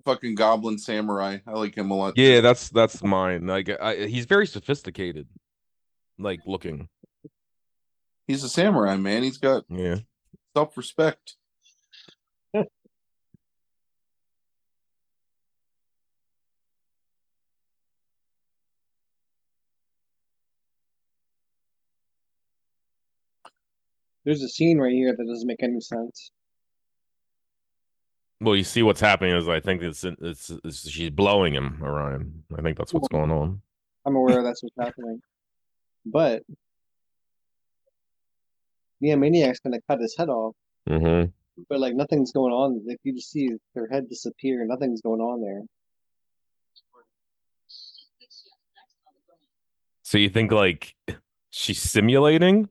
fucking 0.04 0.34
Goblin 0.34 0.78
Samurai. 0.78 1.38
I 1.46 1.52
like 1.52 1.76
him 1.76 1.90
a 1.90 1.96
lot. 1.96 2.14
Yeah, 2.16 2.40
that's 2.40 2.68
that's 2.70 3.02
mine. 3.02 3.46
Like 3.46 3.68
I, 3.80 4.06
he's 4.06 4.24
very 4.26 4.46
sophisticated, 4.46 5.28
like 6.18 6.40
looking. 6.46 6.88
He's 8.26 8.44
a 8.44 8.48
samurai, 8.48 8.96
man. 8.96 9.22
He's 9.22 9.36
got 9.38 9.64
Yeah. 9.68 9.96
self 10.56 10.76
respect. 10.78 11.36
There's 24.24 24.42
a 24.42 24.48
scene 24.48 24.78
right 24.78 24.92
here 24.92 25.14
that 25.16 25.26
doesn't 25.26 25.46
make 25.46 25.62
any 25.62 25.80
sense. 25.80 26.30
Well, 28.40 28.56
you 28.56 28.64
see 28.64 28.82
what's 28.82 29.00
happening 29.00 29.34
is 29.36 29.48
I 29.48 29.60
think 29.60 29.82
it's 29.82 30.04
it's, 30.04 30.50
it's 30.64 30.88
she's 30.88 31.10
blowing 31.10 31.54
him, 31.54 31.80
Orion. 31.82 32.44
I 32.56 32.62
think 32.62 32.76
that's 32.78 32.92
what's 32.92 33.08
going 33.08 33.30
on. 33.30 33.60
I'm 34.06 34.16
aware 34.16 34.42
that's 34.42 34.62
what's 34.62 34.76
happening. 34.78 35.20
But 36.04 36.42
yeah, 39.00 39.16
Maniac's 39.16 39.60
gonna 39.60 39.80
cut 39.88 40.00
his 40.00 40.14
head 40.16 40.28
off, 40.28 40.54
Mm-hmm. 40.88 41.30
but 41.70 41.80
like 41.80 41.94
nothing's 41.94 42.32
going 42.32 42.52
on. 42.52 42.82
Like 42.86 42.98
you 43.04 43.14
just 43.14 43.30
see 43.30 43.50
their 43.74 43.88
head 43.88 44.08
disappear, 44.08 44.64
nothing's 44.66 45.00
going 45.00 45.20
on 45.20 45.40
there. 45.40 45.62
So 50.02 50.18
you 50.18 50.28
think 50.28 50.52
like 50.52 50.94
she's 51.50 51.80
simulating 51.80 52.68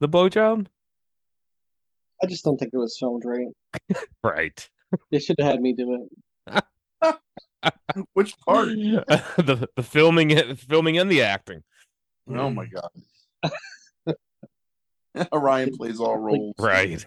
the 0.00 0.08
blowjob? 0.08 0.66
I 2.22 2.26
just 2.26 2.44
don't 2.44 2.58
think 2.58 2.72
it 2.74 2.78
was 2.78 2.96
filmed 2.98 3.22
right. 3.24 3.48
Right. 4.22 4.68
They 5.10 5.18
should 5.20 5.36
have 5.38 5.52
had 5.52 5.62
me 5.62 5.72
do 5.72 6.08
it. 6.46 6.64
Which 8.12 8.36
part? 8.40 8.68
the 8.68 9.68
the 9.76 9.82
filming 9.82 10.28
the 10.28 10.56
filming 10.56 10.98
and 10.98 11.10
the 11.10 11.22
acting. 11.22 11.62
Oh 12.28 12.50
my 12.50 12.66
mm. 12.66 12.80
god. 14.04 14.16
Orion 15.32 15.76
plays 15.76 16.00
all 16.00 16.16
roles. 16.16 16.54
Right. 16.58 17.04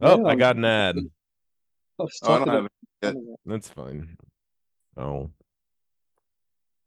Oh, 0.00 0.26
I 0.26 0.34
got 0.34 0.56
an 0.56 0.64
ad. 0.64 0.96
I 0.98 1.02
Oh, 1.98 2.08
I 2.22 2.38
don't 2.38 2.48
have 2.48 2.66
about- 3.02 3.16
That's 3.44 3.68
fine. 3.68 4.16
Oh, 4.96 5.30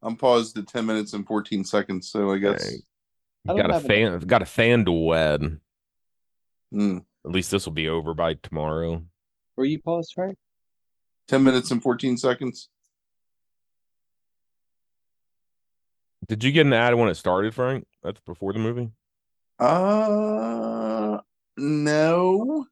I'm 0.02 0.16
paused 0.16 0.58
at 0.58 0.68
10 0.68 0.86
minutes 0.86 1.14
and 1.14 1.26
14 1.26 1.64
seconds, 1.64 2.10
so 2.10 2.32
I 2.32 2.38
guess. 2.38 2.68
Dang. 2.68 2.82
I 3.46 3.50
don't 3.50 3.58
got 3.58 3.70
a 3.70 3.74
have 3.74 3.84
an- 3.84 3.90
fan 3.90 4.20
got 4.28 4.42
a 4.42 4.46
FanDuel 4.46 5.16
ad. 5.18 5.60
Hmm. 6.72 6.98
At 7.26 7.32
least 7.32 7.52
this 7.52 7.66
will 7.66 7.74
be 7.74 7.88
over 7.90 8.14
by 8.14 8.36
tomorrow. 8.36 9.04
Were 9.56 9.66
you 9.66 9.80
paused, 9.80 10.14
Frank? 10.16 10.38
10 11.28 11.44
minutes 11.44 11.72
and 11.72 11.82
14 11.82 12.18
seconds. 12.18 12.70
Did 16.28 16.44
you 16.44 16.52
get 16.52 16.66
an 16.66 16.74
ad 16.74 16.96
when 16.96 17.10
it 17.10 17.16
started, 17.16 17.54
Frank? 17.54 17.86
That's 18.02 18.20
before 18.22 18.54
the 18.54 18.60
movie. 18.60 18.90
Uh, 19.60 21.20
no. 21.58 22.66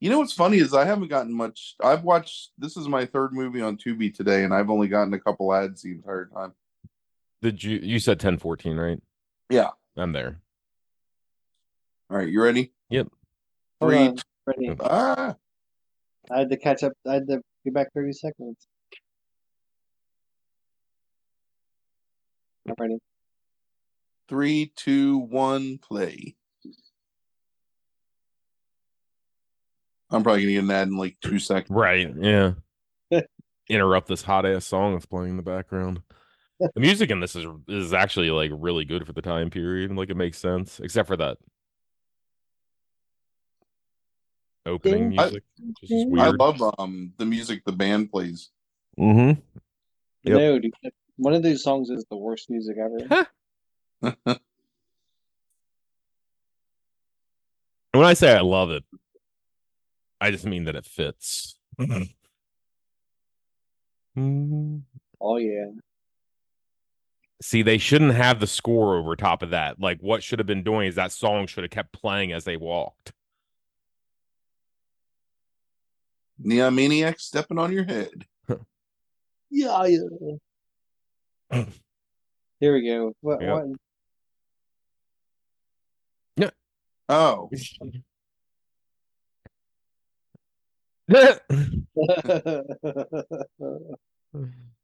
You 0.00 0.10
know 0.10 0.18
what's 0.20 0.32
funny 0.32 0.58
is 0.58 0.74
I 0.74 0.84
haven't 0.84 1.08
gotten 1.08 1.32
much. 1.32 1.74
I've 1.82 2.04
watched. 2.04 2.50
This 2.56 2.76
is 2.76 2.86
my 2.88 3.04
third 3.04 3.32
movie 3.32 3.60
on 3.60 3.76
Tubi 3.76 4.14
today, 4.14 4.44
and 4.44 4.54
I've 4.54 4.70
only 4.70 4.86
gotten 4.86 5.12
a 5.12 5.18
couple 5.18 5.52
ads 5.52 5.82
the 5.82 5.90
entire 5.90 6.26
time. 6.32 6.52
Did 7.42 7.62
you 7.64 7.78
you 7.82 7.98
said 7.98 8.20
ten 8.20 8.38
fourteen, 8.38 8.76
right? 8.76 9.00
Yeah. 9.50 9.70
I'm 9.96 10.12
there. 10.12 10.40
All 12.10 12.16
right, 12.16 12.28
you 12.28 12.42
ready? 12.42 12.72
Hold 13.80 13.92
Three. 13.92 14.08
on, 14.08 14.16
ready. 14.46 14.76
Ah, 14.80 15.36
I 16.30 16.38
had 16.38 16.50
to 16.50 16.56
catch 16.56 16.82
up. 16.82 16.92
I 17.06 17.14
had 17.14 17.28
to 17.28 17.40
get 17.64 17.74
back 17.74 17.92
30 17.94 18.12
seconds. 18.12 18.66
I'm 22.66 22.74
ready. 22.78 22.98
three, 24.28 24.72
two, 24.76 25.18
one, 25.18 25.78
play. 25.78 26.34
I'm 30.10 30.22
probably 30.22 30.42
gonna 30.42 30.52
get 30.52 30.64
an 30.64 30.70
ad 30.70 30.88
in 30.88 30.96
like 30.96 31.16
two 31.22 31.38
seconds. 31.38 31.70
Right. 31.70 32.14
Yeah. 32.14 32.52
Interrupt 33.68 34.08
this 34.08 34.22
hot 34.22 34.44
ass 34.44 34.66
song 34.66 34.94
that's 34.94 35.06
playing 35.06 35.30
in 35.30 35.36
the 35.36 35.42
background. 35.42 36.02
The 36.60 36.80
music 36.80 37.10
in 37.10 37.20
this 37.20 37.36
is 37.36 37.46
is 37.68 37.92
actually 37.92 38.30
like 38.30 38.50
really 38.54 38.84
good 38.84 39.06
for 39.06 39.12
the 39.12 39.22
time 39.22 39.48
period. 39.50 39.94
Like 39.94 40.10
it 40.10 40.16
makes 40.16 40.38
sense, 40.38 40.80
except 40.80 41.06
for 41.06 41.16
that 41.16 41.38
opening 44.66 45.04
I- 45.18 45.22
music, 45.24 45.44
which 45.80 45.90
is 45.90 46.06
I 46.18 46.28
love 46.30 46.60
um 46.78 47.12
the 47.16 47.24
music 47.26 47.64
the 47.64 47.72
band 47.72 48.10
plays. 48.10 48.50
mm-hmm. 48.98 49.40
Yep. 50.24 50.36
No, 50.36 50.58
dude, 50.58 50.72
one 51.16 51.34
of 51.34 51.42
these 51.42 51.62
songs 51.62 51.90
is 51.90 52.04
the 52.10 52.16
worst 52.16 52.50
music 52.50 52.76
ever. 52.78 53.26
When 57.92 58.04
I 58.04 58.12
say 58.14 58.36
I 58.36 58.42
love 58.42 58.70
it, 58.70 58.84
I 60.20 60.30
just 60.30 60.44
mean 60.44 60.64
that 60.64 60.76
it 60.76 60.84
fits. 60.84 61.58
Oh 65.20 65.36
yeah. 65.36 65.70
See, 67.40 67.62
they 67.62 67.78
shouldn't 67.78 68.14
have 68.14 68.40
the 68.40 68.48
score 68.48 68.96
over 68.96 69.14
top 69.14 69.42
of 69.42 69.50
that. 69.50 69.80
Like, 69.80 70.00
what 70.00 70.22
should 70.22 70.40
have 70.40 70.46
been 70.46 70.64
doing 70.64 70.88
is 70.88 70.96
that 70.96 71.12
song 71.12 71.46
should 71.46 71.62
have 71.62 71.70
kept 71.70 71.92
playing 71.92 72.32
as 72.32 72.44
they 72.44 72.56
walked. 72.56 73.12
Neon 76.38 76.74
Maniac 76.74 77.20
stepping 77.20 77.58
on 77.58 77.72
your 77.72 77.84
head. 77.84 78.26
Yeah, 79.50 79.86
yeah. 79.86 80.34
Here 82.60 82.74
we 82.74 82.86
go. 82.86 83.14
What? 83.22 83.40
Yep. 83.40 83.64
what? 86.36 86.54
Oh, 87.08 87.48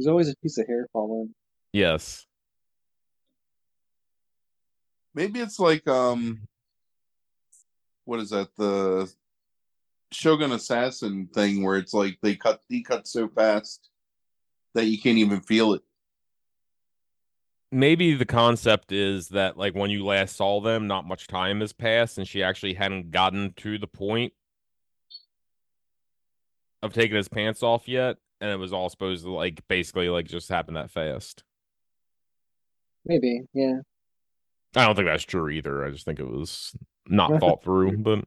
There's 0.00 0.08
always 0.08 0.30
a 0.30 0.36
piece 0.36 0.56
of 0.56 0.66
hair 0.66 0.88
falling. 0.94 1.34
Yes. 1.74 2.24
Maybe 5.14 5.40
it's 5.40 5.58
like 5.58 5.86
um, 5.86 6.40
what 8.06 8.18
is 8.18 8.30
that? 8.30 8.48
The 8.56 9.12
Shogun 10.10 10.52
Assassin 10.52 11.28
thing 11.34 11.62
where 11.62 11.76
it's 11.76 11.92
like 11.92 12.16
they 12.22 12.34
cut 12.34 12.62
he 12.70 12.82
cut 12.82 13.06
so 13.06 13.28
fast 13.28 13.90
that 14.72 14.86
you 14.86 14.98
can't 14.98 15.18
even 15.18 15.42
feel 15.42 15.74
it. 15.74 15.82
Maybe 17.70 18.14
the 18.14 18.24
concept 18.24 18.92
is 18.92 19.28
that 19.28 19.58
like 19.58 19.74
when 19.74 19.90
you 19.90 20.06
last 20.06 20.34
saw 20.34 20.62
them, 20.62 20.86
not 20.86 21.06
much 21.06 21.26
time 21.26 21.60
has 21.60 21.74
passed, 21.74 22.16
and 22.16 22.26
she 22.26 22.42
actually 22.42 22.72
hadn't 22.72 23.10
gotten 23.10 23.52
to 23.58 23.76
the 23.76 23.86
point 23.86 24.32
of 26.82 26.94
taking 26.94 27.18
his 27.18 27.28
pants 27.28 27.62
off 27.62 27.86
yet, 27.86 28.16
and 28.40 28.50
it 28.50 28.58
was 28.58 28.72
all 28.72 28.88
supposed 28.88 29.24
to 29.24 29.30
like 29.30 29.60
basically 29.68 30.08
like 30.08 30.26
just 30.26 30.48
happen 30.48 30.74
that 30.74 30.90
fast. 30.90 31.44
Maybe, 33.04 33.42
yeah. 33.52 33.80
I 34.76 34.86
don't 34.86 34.94
think 34.94 35.08
that's 35.08 35.24
true 35.24 35.48
either. 35.48 35.84
I 35.84 35.90
just 35.90 36.04
think 36.04 36.20
it 36.20 36.28
was 36.28 36.72
not 37.06 37.40
thought 37.40 37.62
through, 37.62 37.98
but 37.98 38.24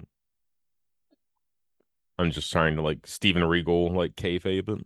I'm 2.17 2.31
just 2.31 2.51
trying 2.51 2.75
to 2.75 2.81
like 2.81 3.07
Steven 3.07 3.43
Regal 3.43 3.91
like 3.93 4.15
kayfabe 4.15 4.69
it. 4.69 4.85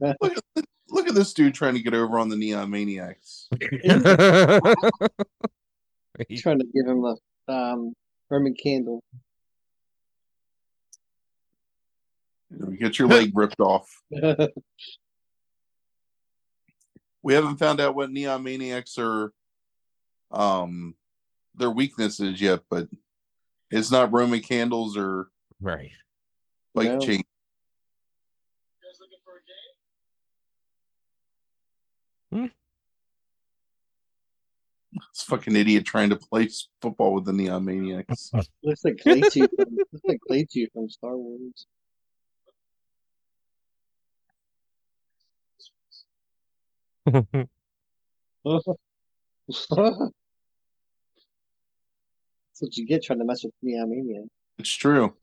Look 0.20 0.36
at 0.36 0.64
look 0.90 1.08
at 1.08 1.14
this 1.14 1.32
dude 1.32 1.54
trying 1.54 1.74
to 1.74 1.82
get 1.82 1.94
over 1.94 2.18
on 2.18 2.28
the 2.28 2.36
Neon 2.36 2.68
Maniacs. 2.70 3.48
He's 6.28 6.42
trying 6.42 6.58
to 6.58 6.66
give 6.74 6.86
him 6.86 7.04
a 7.04 7.16
um 7.52 7.94
Roman 8.30 8.54
candle. 8.54 9.02
You 9.12 9.20
Get 12.78 12.98
your 12.98 13.08
leg 13.08 13.32
ripped 13.34 13.60
off. 13.60 13.88
We 17.24 17.32
haven't 17.32 17.56
found 17.56 17.80
out 17.80 17.94
what 17.94 18.10
Neon 18.10 18.42
Maniacs 18.42 18.98
are 18.98 19.32
um 20.30 20.94
their 21.54 21.70
weaknesses 21.70 22.38
yet, 22.38 22.60
but 22.68 22.86
it's 23.70 23.90
not 23.90 24.12
Roman 24.12 24.40
candles 24.40 24.94
or 24.94 25.28
right. 25.58 25.90
like 26.74 26.88
No. 26.88 26.98
chain. 26.98 27.22
Hmm. 32.30 32.46
This 34.92 35.22
fucking 35.22 35.56
idiot 35.56 35.86
trying 35.86 36.10
to 36.10 36.16
play 36.16 36.48
football 36.82 37.14
with 37.14 37.24
the 37.24 37.32
Neon 37.32 37.64
Maniacs. 37.64 38.32
looks 38.62 38.84
like 38.84 38.98
Clayton 38.98 39.48
from 39.56 39.76
looks 39.76 40.04
like 40.04 40.20
Clayton 40.28 40.66
from 40.74 40.90
Star 40.90 41.16
Wars. 41.16 41.66
That's 47.06 47.26
what 52.60 52.76
you 52.76 52.86
get 52.86 53.02
trying 53.02 53.18
to 53.18 53.24
mess 53.24 53.44
with 53.44 53.52
Neon 53.62 53.90
Mania. 53.90 54.22
it's 54.58 54.70
true. 54.70 55.14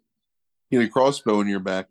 You 0.70 0.80
get 0.80 0.90
a 0.90 0.92
crossbow 0.92 1.42
in 1.42 1.48
your 1.48 1.60
back. 1.60 1.90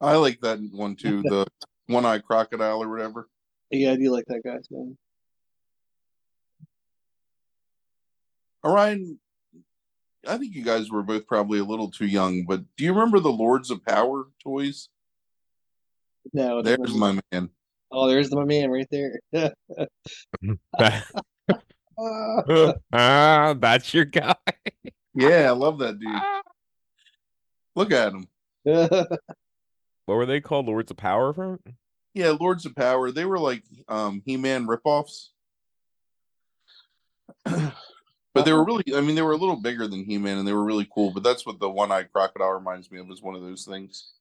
I 0.00 0.16
like 0.16 0.40
that 0.40 0.60
one 0.72 0.96
too, 0.96 1.22
the 1.28 1.46
one 1.88 2.06
eyed 2.06 2.24
crocodile 2.24 2.82
or 2.82 2.88
whatever. 2.88 3.28
Yeah, 3.70 3.92
I 3.92 3.96
do 3.96 4.10
like 4.12 4.24
that 4.28 4.42
guy 4.44 4.58
too. 4.68 4.96
Orion, 8.64 9.18
I 10.26 10.36
think 10.38 10.54
you 10.54 10.64
guys 10.64 10.90
were 10.90 11.02
both 11.02 11.26
probably 11.26 11.58
a 11.58 11.64
little 11.64 11.90
too 11.90 12.06
young, 12.06 12.44
but 12.46 12.62
do 12.76 12.84
you 12.84 12.92
remember 12.92 13.20
the 13.20 13.32
Lords 13.32 13.70
of 13.70 13.84
Power 13.84 14.24
toys? 14.42 14.88
No, 16.32 16.62
There's 16.62 16.78
doesn't- 16.78 16.98
my 16.98 17.20
man. 17.32 17.50
oh, 17.90 18.08
there's 18.08 18.32
my 18.32 18.44
man 18.44 18.70
right 18.70 18.88
there. 18.90 19.20
ah, 22.92 23.54
that's 23.54 23.94
your 23.94 24.04
guy. 24.04 24.34
Yeah, 25.14 25.48
I 25.48 25.50
love 25.52 25.78
that 25.78 25.98
dude. 25.98 26.20
Look 27.74 27.92
at 27.92 28.12
him. 28.12 28.26
What 30.08 30.16
were 30.16 30.24
they 30.24 30.40
called? 30.40 30.64
Lords 30.64 30.90
of 30.90 30.96
Power 30.96 31.34
from? 31.34 31.60
Yeah, 32.14 32.30
Lords 32.30 32.64
of 32.64 32.74
Power. 32.74 33.10
They 33.10 33.26
were 33.26 33.38
like 33.38 33.62
um 33.88 34.22
He-Man 34.24 34.66
ripoffs. 34.66 35.28
but 37.44 38.44
they 38.46 38.54
were 38.54 38.64
really 38.64 38.84
I 38.96 39.02
mean 39.02 39.16
they 39.16 39.22
were 39.22 39.32
a 39.32 39.36
little 39.36 39.60
bigger 39.60 39.86
than 39.86 40.06
He-Man 40.06 40.38
and 40.38 40.48
they 40.48 40.54
were 40.54 40.64
really 40.64 40.88
cool, 40.94 41.10
but 41.12 41.22
that's 41.22 41.44
what 41.44 41.60
the 41.60 41.68
one-eyed 41.68 42.10
crocodile 42.10 42.52
reminds 42.52 42.90
me 42.90 43.00
of 43.00 43.10
is 43.10 43.20
one 43.20 43.34
of 43.34 43.42
those 43.42 43.66
things. 43.66 44.12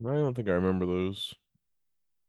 I 0.00 0.12
don't 0.12 0.34
think 0.34 0.48
I 0.48 0.52
remember 0.52 0.86
those. 0.86 1.34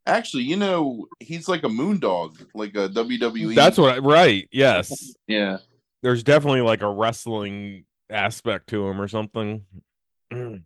Actually, 0.07 0.45
you 0.45 0.55
know, 0.55 1.05
he's 1.19 1.47
like 1.47 1.63
a 1.63 1.69
moondog, 1.69 2.43
like 2.55 2.71
a 2.71 2.89
WWE. 2.89 3.53
That's 3.53 3.77
what 3.77 3.93
I 3.93 3.99
right. 3.99 4.49
Yes. 4.51 5.13
Yeah. 5.27 5.57
There's 6.01 6.23
definitely 6.23 6.61
like 6.61 6.81
a 6.81 6.89
wrestling 6.89 7.85
aspect 8.09 8.69
to 8.69 8.87
him 8.87 8.99
or 8.99 9.07
something. 9.07 9.65
Do 10.31 10.61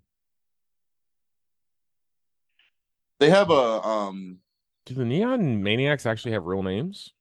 They 3.24 3.30
have 3.30 3.52
a 3.52 3.82
um 3.88 4.40
Do 4.86 4.96
the 4.96 5.06
Neon 5.06 5.64
Maniacs 5.64 6.06
actually 6.06 6.34
have 6.34 6.44
real 6.44 6.62
names? 6.62 7.14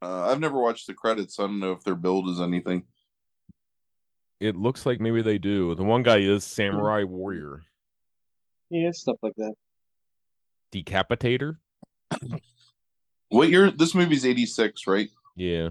uh, 0.00 0.30
I've 0.30 0.38
never 0.38 0.60
watched 0.60 0.86
the 0.86 0.94
credits, 0.94 1.34
so 1.34 1.42
I 1.42 1.46
don't 1.48 1.58
know 1.58 1.72
if 1.72 1.82
their 1.82 1.96
build 1.96 2.28
is 2.28 2.40
anything. 2.40 2.84
It 4.38 4.54
looks 4.54 4.86
like 4.86 5.00
maybe 5.00 5.20
they 5.20 5.38
do. 5.38 5.74
The 5.74 5.82
one 5.82 6.04
guy 6.04 6.18
is 6.18 6.44
Samurai 6.44 7.02
Warrior. 7.02 7.62
yeah, 8.70 8.92
stuff 8.92 9.16
like 9.20 9.34
that. 9.38 9.54
Decapitator? 10.70 11.56
What 13.30 13.48
year 13.48 13.72
this 13.72 13.96
movie's 13.96 14.24
86, 14.24 14.86
right? 14.86 15.08
Yeah. 15.34 15.70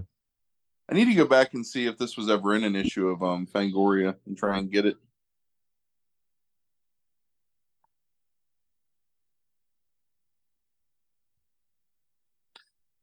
I 0.90 0.96
need 0.96 1.06
to 1.06 1.14
go 1.14 1.26
back 1.26 1.54
and 1.54 1.66
see 1.66 1.86
if 1.86 1.98
this 1.98 2.18
was 2.18 2.30
ever 2.30 2.56
in 2.56 2.66
an 2.66 2.76
issue 2.76 3.08
of 3.08 3.24
um 3.24 3.48
Fangoria 3.48 4.16
and 4.26 4.38
try 4.38 4.58
and 4.58 4.70
get 4.70 4.86
it. 4.86 4.98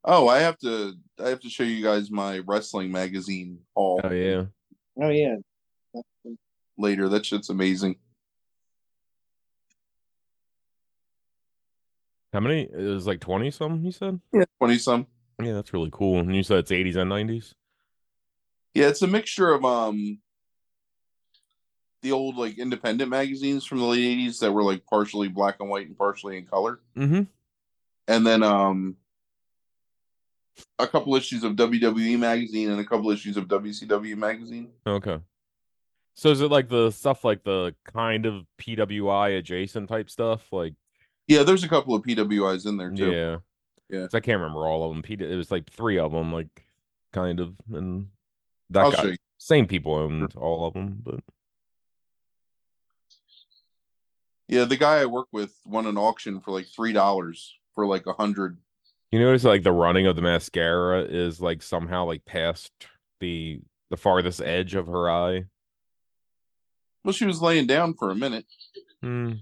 Oh, 0.05 0.29
I 0.29 0.41
have 0.41 0.59
to 0.59 0.95
I 1.23 1.29
have 1.31 1.41
to 1.41 1.49
show 1.49 1.63
you 1.65 1.83
guys 1.83 2.11
my 2.11 2.41
wrestling 2.41 2.93
magazine 2.93 3.61
haul 3.75 4.01
Oh 4.05 4.11
yeah. 4.11 4.45
Oh 5.01 5.09
yeah. 5.09 5.37
later. 6.77 7.09
That 7.09 7.25
shit's 7.25 7.49
amazing. 7.49 7.97
How 12.33 12.41
many? 12.41 12.63
It 12.63 12.77
was 12.77 13.07
like 13.07 13.21
20 13.21 13.51
some, 13.51 13.85
you 13.85 13.93
said? 13.93 14.21
Yeah, 14.33 14.45
20 14.59 14.79
some. 14.79 15.07
Yeah, 15.41 15.53
that's 15.53 15.73
really 15.73 15.91
cool. 15.93 16.19
And 16.19 16.35
you 16.35 16.43
said 16.43 16.59
it's 16.59 16.73
80s 16.73 16.97
and 16.97 17.11
90s? 17.11 17.55
Yeah, 18.75 18.89
it's 18.89 19.03
a 19.03 19.07
mixture 19.07 19.53
of 19.53 19.65
um 19.65 20.19
the 22.03 22.13
old 22.13 22.37
like 22.37 22.59
independent 22.59 23.09
magazines 23.09 23.65
from 23.65 23.79
the 23.79 23.85
late 23.85 24.05
80s 24.05 24.41
that 24.41 24.53
were 24.53 24.65
like 24.65 24.85
partially 24.85 25.29
black 25.29 25.57
and 25.61 25.71
white 25.71 25.87
and 25.87 25.97
partially 25.97 26.37
in 26.37 26.45
color. 26.45 26.81
Mm-hmm. 26.97 27.23
and 28.09 28.27
then 28.27 28.43
um 28.43 28.97
a 30.79 30.87
couple 30.87 31.15
issues 31.17 31.45
of 31.45 31.55
WWE 31.55 32.19
magazine 32.19 32.71
and 32.71 32.81
a 32.81 32.85
couple 32.85 33.11
issues 33.11 33.37
of 33.37 33.49
WCW 33.49 34.17
magazine. 34.17 34.71
Okay. 34.87 35.19
So 36.15 36.31
is 36.31 36.41
it 36.41 36.51
like 36.51 36.69
the 36.69 36.91
stuff 36.91 37.25
like 37.25 37.43
the 37.45 37.75
kind 37.85 38.25
of 38.27 38.45
PWI 38.61 39.39
adjacent 39.39 39.89
type 39.89 40.09
stuff? 40.11 40.53
Like 40.53 40.75
Yeah, 41.27 41.43
there's 41.43 41.65
a 41.65 41.69
couple 41.69 41.95
of 41.95 42.03
PWIs 42.03 42.67
in 42.67 42.77
there 42.77 42.91
too. 42.91 43.11
yeah. 43.11 43.37
Yeah. 43.91 44.07
I 44.15 44.21
can't 44.21 44.41
remember 44.41 44.67
all 44.67 44.89
of 44.89 44.95
them. 44.95 45.03
P- 45.03 45.15
it 45.15 45.37
was 45.37 45.51
like 45.51 45.69
three 45.71 45.99
of 45.99 46.13
them, 46.13 46.33
like 46.33 46.65
kind 47.13 47.39
of, 47.41 47.55
and 47.73 48.09
that 48.71 48.93
guy, 48.95 49.17
same 49.39 49.67
people 49.67 49.95
owned 49.95 50.35
all 50.37 50.67
of 50.67 50.75
them, 50.75 51.01
but 51.05 51.21
Yeah, 54.49 54.65
the 54.65 54.77
guy 54.77 55.01
I 55.01 55.07
work 55.07 55.29
with 55.33 55.55
won 55.65 55.87
an 55.87 55.97
auction 55.99 56.41
for 56.41 56.51
like 56.51 56.67
three 56.67 56.93
dollars 56.93 57.59
for 57.75 57.87
like 57.87 58.07
a 58.07 58.13
hundred. 58.13 58.59
You 59.15 59.21
notice 59.21 59.45
like 59.45 59.63
the 59.63 59.71
running 59.71 60.09
of 60.09 60.17
the 60.17 60.23
mascara 60.23 61.03
is 61.03 61.41
like 61.41 61.63
somehow 61.63 62.05
like 62.05 62.25
past 62.25 62.73
the 63.21 63.61
the 63.91 63.97
farthest 63.97 64.43
edge 64.43 64.75
of 64.75 64.89
her 64.89 65.09
eye. 65.09 65.45
Well, 67.05 67.13
she 67.13 67.25
was 67.25 67.41
laying 67.41 67.69
down 67.69 67.95
for 67.95 68.11
a 68.11 68.17
minute. 68.17 68.45
Hmm. 69.01 69.35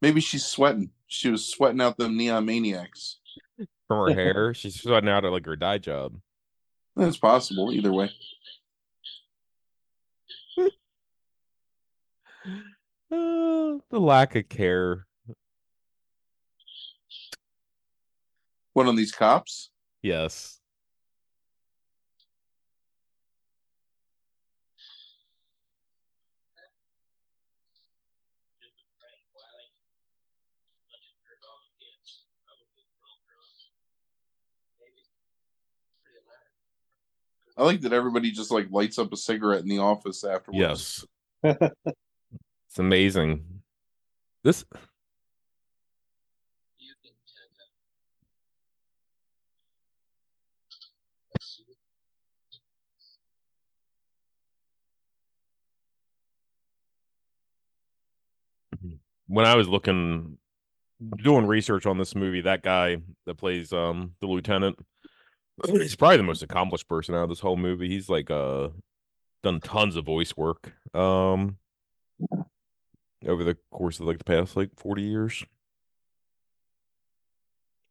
Maybe 0.00 0.22
she's 0.22 0.46
sweating. 0.46 0.92
She 1.08 1.28
was 1.28 1.46
sweating 1.46 1.82
out 1.82 1.98
them 1.98 2.16
neon 2.16 2.46
maniacs. 2.46 3.18
From 3.86 4.08
her 4.08 4.14
hair, 4.14 4.54
she's 4.54 4.80
sweating 4.80 5.10
out 5.10 5.26
at 5.26 5.32
like 5.32 5.44
her 5.44 5.56
dye 5.56 5.76
job. 5.76 6.18
That's 6.96 7.18
possible. 7.18 7.70
Either 7.70 7.92
way. 7.92 8.10
Uh, 10.56 10.68
the 13.90 14.00
lack 14.00 14.36
of 14.36 14.48
care 14.48 15.06
One 18.74 18.88
of 18.88 18.96
these 18.96 19.12
cops? 19.12 19.70
Yes. 20.02 20.58
I 37.56 37.64
like 37.64 37.82
that 37.82 37.92
everybody 37.92 38.30
just 38.30 38.50
like 38.50 38.70
lights 38.70 38.98
up 38.98 39.12
a 39.12 39.16
cigarette 39.16 39.60
in 39.60 39.68
the 39.68 39.78
office 39.78 40.24
afterwards. 40.24 41.06
Yes. 41.44 41.60
it's 42.68 42.78
amazing. 42.78 43.62
This 44.42 44.64
when 59.32 59.46
I 59.46 59.56
was 59.56 59.66
looking 59.66 60.36
doing 61.16 61.46
research 61.46 61.86
on 61.86 61.96
this 61.96 62.14
movie, 62.14 62.42
that 62.42 62.62
guy 62.62 62.98
that 63.24 63.36
plays 63.36 63.72
um 63.72 64.12
the 64.20 64.26
lieutenant, 64.26 64.78
he's 65.66 65.96
probably 65.96 66.18
the 66.18 66.22
most 66.22 66.42
accomplished 66.42 66.86
person 66.86 67.14
out 67.14 67.22
of 67.22 67.28
this 67.30 67.40
whole 67.40 67.56
movie. 67.56 67.88
He's 67.88 68.10
like 68.10 68.30
uh 68.30 68.68
done 69.42 69.60
tons 69.60 69.96
of 69.96 70.04
voice 70.04 70.36
work 70.36 70.72
um 70.94 71.56
over 73.26 73.42
the 73.42 73.56
course 73.72 73.98
of 74.00 74.06
like 74.06 74.18
the 74.18 74.24
past 74.24 74.54
like 74.54 74.70
40 74.76 75.02
years. 75.02 75.44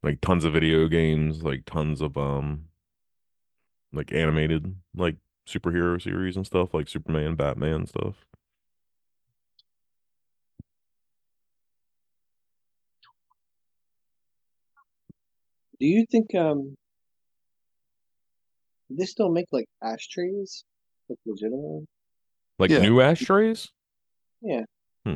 Like 0.03 0.21
tons 0.21 0.45
of 0.45 0.53
video 0.53 0.87
games, 0.87 1.41
like 1.41 1.65
tons 1.65 2.01
of 2.01 2.17
um 2.17 2.65
like 3.91 4.13
animated 4.13 4.75
like 4.95 5.15
superhero 5.47 5.99
series 5.99 6.35
and 6.35 6.45
stuff, 6.45 6.75
like 6.75 6.87
Superman, 6.87 7.33
Batman 7.33 7.87
stuff. 7.87 8.27
Do 15.81 15.87
you 15.87 16.05
think 16.11 16.35
um 16.35 16.77
they 18.91 19.05
still 19.05 19.31
make 19.31 19.47
like 19.51 19.65
ashtrays? 19.83 20.63
Like 21.09 21.17
legitimate? 21.25 21.87
Like 22.59 22.69
Yeah. 22.69 22.83
new 22.83 23.01
ashtrays? 23.01 23.69
Yeah. 24.41 24.61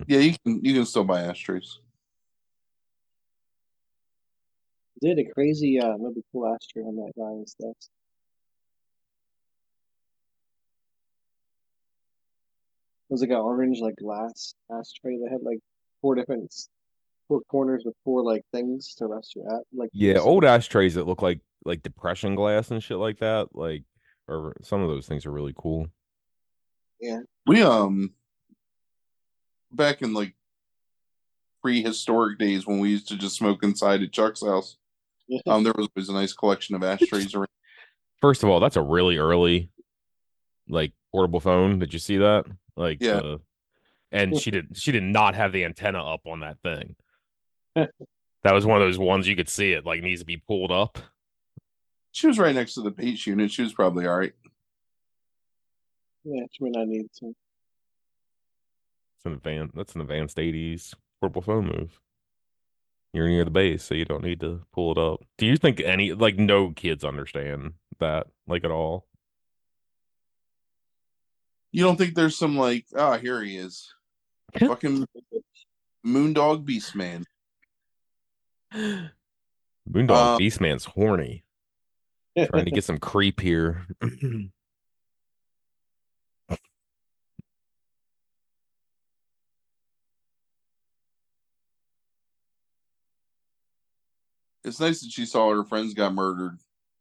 Yeah, 0.07 0.17
you 0.19 0.33
can 0.43 0.65
you 0.65 0.73
can 0.73 0.85
still 0.87 1.03
buy 1.03 1.21
ashtrays. 1.21 1.79
They 5.03 5.09
had 5.09 5.19
a 5.19 5.29
crazy 5.35 5.79
uh 5.79 5.95
really 5.99 6.23
cool 6.31 6.47
ashtray 6.51 6.81
on 6.81 6.95
that 6.95 7.11
guy 7.15 7.29
and 7.29 7.47
stuff. 7.47 7.75
It 13.07 13.13
was 13.13 13.21
like 13.21 13.29
an 13.29 13.35
orange 13.35 13.81
like 13.81 13.97
glass 13.97 14.55
ashtray 14.71 15.17
that 15.19 15.29
had 15.31 15.43
like 15.43 15.59
four 16.01 16.15
different 16.15 16.45
s- 16.45 16.69
four 17.27 17.41
corners 17.49 17.84
with 17.85 17.95
four 18.03 18.23
like 18.23 18.43
things 18.52 18.95
to 18.95 19.07
rest 19.07 19.35
your 19.35 19.45
at 19.53 19.64
like 19.73 19.89
Yeah, 19.93 20.19
old 20.19 20.45
ashtrays 20.45 20.95
that 20.95 21.07
look 21.07 21.22
like 21.22 21.39
like 21.65 21.81
depression 21.84 22.35
glass 22.35 22.72
and 22.72 22.81
shit 22.84 22.97
like 22.97 23.19
that. 23.19 23.49
Like 23.53 23.84
or 24.27 24.56
some 24.61 24.81
of 24.81 24.89
those 24.89 25.07
things 25.07 25.26
are 25.26 25.31
really 25.31 25.53
cool. 25.57 25.88
Yeah. 26.99 27.22
We 27.45 27.61
um 27.61 28.14
back 29.72 30.02
in 30.02 30.14
like 30.14 30.35
prehistoric 31.61 32.38
days 32.38 32.68
when 32.68 32.80
we 32.80 32.89
used 32.89 33.07
to 33.10 33.18
just 33.18 33.35
smoke 33.38 33.64
inside 33.64 34.02
at 34.03 34.11
Chuck's 34.11 34.45
house. 34.45 34.77
Um, 35.47 35.64
there 35.64 35.73
was 35.76 35.88
always 35.95 36.10
a 36.10 36.14
nice 36.14 36.34
collection 36.34 36.76
of 36.76 36.84
ashtrays 36.84 37.34
around. 37.34 37.47
First 38.22 38.43
of 38.43 38.49
all, 38.49 38.60
that's 38.60 38.76
a 38.76 38.81
really 38.81 39.18
early 39.18 39.72
like 40.69 40.93
portable 41.11 41.39
phone. 41.39 41.80
Did 41.80 41.93
you 41.93 41.99
see 41.99 42.18
that? 42.18 42.45
Like 42.76 43.02
Yeah. 43.02 43.18
uh, 43.18 43.38
and 44.11 44.39
she 44.39 44.52
did 44.52 44.77
she 44.77 44.91
did 44.91 45.03
not 45.03 45.35
have 45.35 45.52
the 45.52 45.65
antenna 45.65 46.03
up 46.03 46.22
on 46.26 46.41
that 46.41 46.57
thing. 46.61 46.95
That 47.76 48.53
was 48.53 48.65
one 48.65 48.81
of 48.81 48.88
those 48.88 48.97
ones 48.97 49.27
you 49.27 49.35
could 49.35 49.49
see 49.49 49.73
it 49.73 49.85
like 49.85 50.02
needs 50.02 50.22
to 50.22 50.26
be 50.26 50.38
pulled 50.38 50.72
up. 50.72 50.97
She 52.11 52.27
was 52.27 52.39
right 52.39 52.56
next 52.56 52.76
to 52.76 52.81
the 52.81 52.91
base 52.91 53.27
unit. 53.27 53.52
She 53.52 53.61
was 53.61 53.73
probably 53.73 54.07
all 54.07 54.18
right. 54.18 54.34
yeah, 56.23 56.45
she 56.52 56.64
may 56.64 56.69
not 56.69 56.88
need 56.88 57.07
to. 57.19 57.35
It's 59.18 59.26
an 59.26 59.34
advanced 59.34 59.76
that's 59.76 59.95
an 59.95 60.02
advanced 60.02 60.38
80s 60.38 60.93
purple 61.22 61.41
phone 61.41 61.65
move. 61.65 61.99
You're 63.14 63.30
near 63.30 63.45
the 63.45 63.52
base, 63.52 63.84
so 63.84 63.95
you 63.95 64.06
don't 64.06 64.23
need 64.23 64.41
to 64.41 64.65
pull 64.73 64.91
it 64.91 64.97
up. 64.97 65.22
Do 65.38 65.45
you 65.45 65.57
think 65.57 65.80
any 65.80 66.14
like 66.14 66.38
no 66.38 66.72
kids 66.72 67.03
understand 67.03 67.73
that 67.99 68.27
like 68.47 68.64
at 68.64 68.72
all? 68.72 69.07
You 71.72 71.84
don't 71.84 71.97
think 71.97 72.15
there's 72.15 72.38
some 72.38 72.57
like, 72.57 72.85
ah, 72.95 73.18
here 73.18 73.41
he 73.41 73.57
is. 73.57 73.93
Fucking 74.57 75.06
Moondog 76.06 76.64
Beast 76.64 76.95
Man. 76.95 77.26
Moondog 78.73 80.09
Uh, 80.09 80.37
Beastman's 80.37 80.85
horny. 80.85 81.43
Trying 82.37 82.65
to 82.65 82.71
get 82.71 82.83
some 82.83 82.97
creep 82.97 83.39
here. 83.39 83.87
It's 94.63 94.79
nice 94.79 95.01
that 95.01 95.11
she 95.11 95.27
saw 95.27 95.51
her 95.53 95.63
friends 95.63 95.93
got 95.93 96.13
murdered 96.15 96.57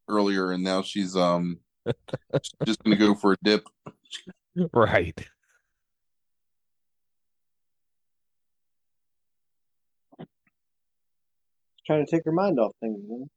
earlier 0.06 0.52
and 0.52 0.62
now 0.62 0.82
she's 0.82 1.16
um 1.16 1.60
just 2.66 2.82
gonna 2.84 2.96
go 2.96 3.14
for 3.14 3.32
a 3.32 3.36
dip. 3.42 3.66
right. 4.74 5.18
Trying 11.86 12.04
to 12.04 12.10
take 12.10 12.24
her 12.24 12.32
mind 12.32 12.58
off 12.58 12.72
things. 12.80 12.98
You 13.08 13.18
know? 13.18 13.28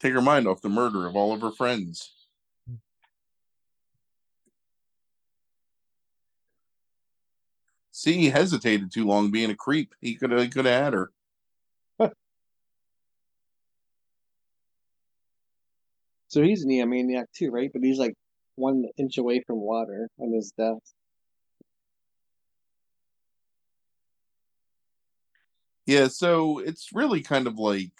Take 0.00 0.12
her 0.14 0.22
mind 0.22 0.46
off 0.46 0.62
the 0.62 0.68
murder 0.68 1.06
of 1.06 1.16
all 1.16 1.32
of 1.32 1.40
her 1.40 1.50
friends. 1.50 2.12
See, 7.92 8.14
he 8.14 8.30
hesitated 8.30 8.90
too 8.90 9.04
long 9.04 9.30
being 9.30 9.50
a 9.50 9.54
creep. 9.56 9.94
He 10.00 10.14
could 10.14 10.30
have 10.30 10.50
could 10.50 10.64
have 10.64 10.84
had 10.84 10.92
her. 10.94 11.10
So 16.28 16.42
he's 16.42 16.62
an 16.62 16.70
Eomaniac 16.70 17.24
too, 17.36 17.50
right? 17.50 17.70
But 17.72 17.82
he's 17.82 17.98
like 17.98 18.14
one 18.54 18.84
inch 18.96 19.18
away 19.18 19.42
from 19.44 19.58
water 19.60 20.08
on 20.20 20.32
his 20.32 20.52
death. 20.56 20.78
Yeah, 25.90 26.06
so 26.06 26.60
it's 26.60 26.90
really 26.94 27.20
kind 27.20 27.48
of 27.48 27.58
like 27.58 27.90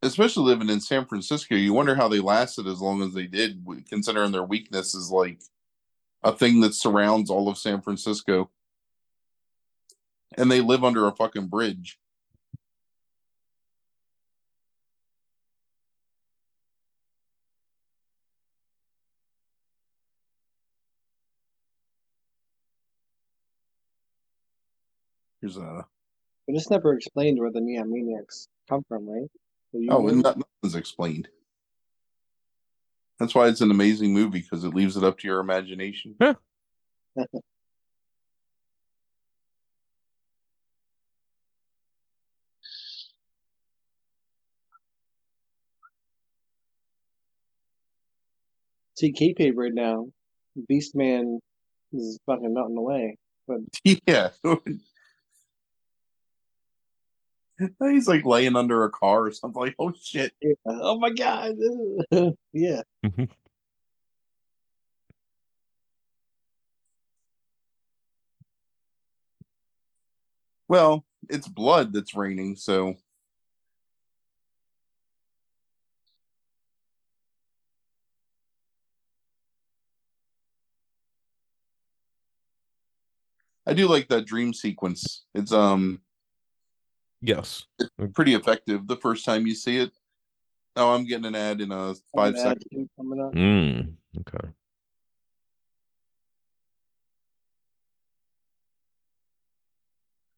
especially 0.00 0.44
living 0.44 0.70
in 0.70 0.80
San 0.80 1.04
Francisco, 1.04 1.54
you 1.54 1.74
wonder 1.74 1.94
how 1.94 2.08
they 2.08 2.18
lasted 2.18 2.66
as 2.66 2.80
long 2.80 3.02
as 3.02 3.12
they 3.12 3.26
did, 3.26 3.62
considering 3.86 4.32
their 4.32 4.42
weakness 4.42 4.94
is 4.94 5.10
like 5.10 5.42
a 6.22 6.32
thing 6.32 6.62
that 6.62 6.72
surrounds 6.72 7.28
all 7.28 7.50
of 7.50 7.58
San 7.58 7.82
Francisco. 7.82 8.50
And 10.38 10.50
they 10.50 10.62
live 10.62 10.82
under 10.82 11.06
a 11.08 11.14
fucking 11.14 11.48
bridge. 11.48 11.98
Here's 25.46 25.58
a 25.58 25.86
But 26.48 26.56
it's 26.56 26.70
never 26.70 26.92
explained 26.94 27.38
where 27.38 27.52
the 27.52 27.60
Neon 27.60 27.88
Maniacs 27.92 28.48
come 28.68 28.82
from, 28.88 29.08
right? 29.08 29.30
Oh, 29.88 30.08
and 30.08 30.20
not, 30.20 30.38
nothing's 30.38 30.74
explained. 30.74 31.28
That's 33.20 33.32
why 33.32 33.46
it's 33.46 33.60
an 33.60 33.70
amazing 33.70 34.12
movie 34.12 34.40
because 34.40 34.64
it 34.64 34.74
leaves 34.74 34.96
it 34.96 35.04
up 35.04 35.20
to 35.20 35.28
your 35.28 35.38
imagination. 35.38 36.16
Yeah. 36.20 36.32
See 48.96 49.12
kayfabe 49.12 49.52
right 49.54 49.72
now. 49.72 50.08
Beastman 50.68 51.38
is 51.92 52.18
fucking 52.26 52.52
melting 52.52 52.78
away. 52.78 53.16
But 53.46 53.58
Yeah. 54.08 54.30
He's 57.80 58.08
like 58.08 58.24
laying 58.24 58.56
under 58.56 58.84
a 58.84 58.90
car 58.90 59.26
or 59.26 59.32
something. 59.32 59.60
Like, 59.60 59.74
oh 59.78 59.92
shit. 60.00 60.32
yeah, 60.40 60.54
oh 60.66 60.98
my 60.98 61.10
god, 61.10 61.56
yeah. 62.52 62.82
Well, 70.68 71.04
it's 71.28 71.48
blood 71.48 71.92
that's 71.92 72.14
raining, 72.14 72.56
so 72.56 72.96
I 83.66 83.74
do 83.74 83.88
like 83.88 84.08
that 84.08 84.26
dream 84.26 84.52
sequence. 84.54 85.24
It's 85.34 85.52
um 85.52 86.00
Yes. 87.22 87.64
pretty 88.14 88.34
effective 88.34 88.86
the 88.86 88.96
first 88.96 89.24
time 89.24 89.46
you 89.46 89.54
see 89.54 89.78
it. 89.78 89.90
Oh, 90.76 90.94
I'm 90.94 91.04
getting 91.06 91.24
an 91.26 91.34
ad 91.34 91.60
in 91.60 91.72
a 91.72 91.94
five 92.14 92.36
seconds. 92.38 92.90
Coming 92.96 93.20
up. 93.20 93.32
Mm, 93.34 93.94
okay. 94.20 94.48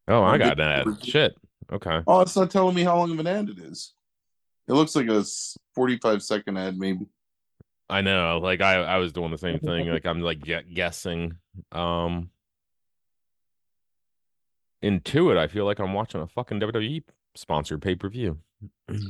Oh, 0.06 0.22
I 0.22 0.38
got 0.38 0.56
getting- 0.56 0.94
that. 0.94 1.04
Shit. 1.04 1.36
Okay. 1.70 2.00
Oh, 2.06 2.20
it's 2.20 2.36
not 2.36 2.50
telling 2.50 2.74
me 2.74 2.82
how 2.82 2.96
long 2.96 3.10
of 3.12 3.18
an 3.18 3.26
ad 3.26 3.50
it 3.50 3.58
is. 3.58 3.92
It 4.68 4.72
looks 4.72 4.96
like 4.96 5.08
a 5.08 5.24
45 5.74 6.22
second 6.22 6.56
ad, 6.56 6.78
maybe. 6.78 7.06
I 7.90 8.00
know. 8.00 8.38
Like 8.42 8.60
I, 8.60 8.76
I 8.76 8.96
was 8.98 9.12
doing 9.12 9.30
the 9.30 9.38
same 9.38 9.58
thing. 9.60 9.88
Like 9.88 10.06
I'm 10.06 10.20
like 10.20 10.40
guessing. 10.72 11.36
Um. 11.72 12.30
Into 14.80 15.30
it, 15.30 15.38
I 15.38 15.48
feel 15.48 15.64
like 15.64 15.80
I'm 15.80 15.92
watching 15.92 16.20
a 16.20 16.26
fucking 16.26 16.60
WWE 16.60 17.02
sponsored 17.34 17.82
pay 17.82 17.96
per 17.96 18.08
view. 18.08 18.38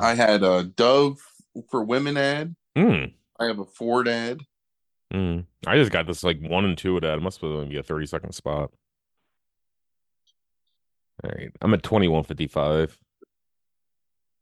I 0.01 0.15
had 0.15 0.43
a 0.43 0.65
Dove 0.65 1.19
for 1.71 1.83
women 1.85 2.17
ad. 2.17 2.55
Mm, 2.77 3.13
I 3.39 3.47
have 3.47 3.59
a 3.59 3.65
Ford 3.65 4.09
ad. 4.09 4.41
mm. 5.13 5.45
I 5.67 5.77
just 5.77 5.93
got 5.93 6.07
this 6.07 6.25
like 6.25 6.41
one 6.41 6.65
and 6.65 6.79
two 6.79 6.97
of 6.97 7.03
that. 7.03 7.19
It 7.19 7.23
must 7.23 7.41
be 7.41 7.77
a 7.77 7.83
30 7.83 8.07
second 8.07 8.33
spot. 8.33 8.71
All 11.23 11.31
right. 11.31 11.51
I'm 11.61 11.75
at 11.75 11.83
2155. 11.83 12.97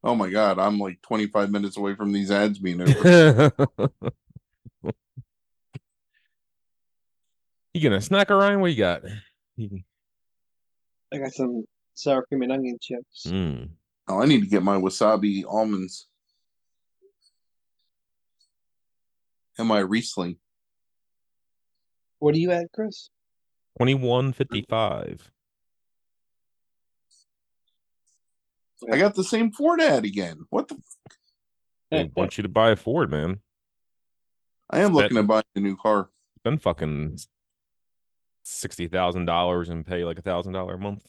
Oh 0.04 0.14
my 0.14 0.30
god, 0.30 0.58
I'm 0.60 0.78
like 0.78 1.02
25 1.02 1.50
minutes 1.50 1.76
away 1.76 1.94
from 1.94 2.12
these 2.12 2.30
ads 2.30 2.60
being 2.60 2.80
over. 2.80 3.52
you 7.74 7.80
gonna 7.82 8.00
snack 8.00 8.30
Ryan? 8.30 8.60
What 8.60 8.70
you 8.70 8.76
got? 8.76 9.02
I 11.12 11.18
got 11.18 11.32
some 11.32 11.64
sour 11.94 12.24
cream 12.26 12.42
and 12.42 12.52
onion 12.52 12.78
chips. 12.80 13.26
Mm. 13.28 13.70
oh, 14.08 14.20
I 14.20 14.26
need 14.26 14.40
to 14.40 14.46
get 14.46 14.62
my 14.62 14.76
wasabi 14.76 15.44
almonds. 15.46 16.08
And 19.58 19.68
my 19.68 19.78
Riesling. 19.78 20.36
What 22.18 22.34
do 22.34 22.40
you 22.40 22.52
add, 22.52 22.66
Chris? 22.74 23.08
2155. 23.78 25.30
I 28.92 28.98
got 28.98 29.14
the 29.14 29.24
same 29.24 29.50
Ford 29.52 29.80
ad 29.80 30.04
again. 30.04 30.40
What 30.50 30.68
the? 30.68 30.76
They 31.90 32.10
want 32.14 32.36
you 32.36 32.42
to 32.42 32.48
buy 32.48 32.70
a 32.70 32.76
Ford, 32.76 33.10
man. 33.10 33.40
I 34.68 34.80
am 34.80 34.92
That- 34.92 35.02
looking 35.04 35.16
at 35.18 35.26
buying 35.26 35.44
a 35.54 35.60
new 35.60 35.76
car. 35.76 36.10
Spend 36.40 36.60
fucking 36.60 37.18
sixty 38.46 38.86
thousand 38.88 39.26
dollars 39.26 39.68
and 39.68 39.84
pay 39.84 40.04
like 40.04 40.18
a 40.18 40.22
thousand 40.22 40.52
dollar 40.52 40.74
a 40.74 40.78
month 40.78 41.04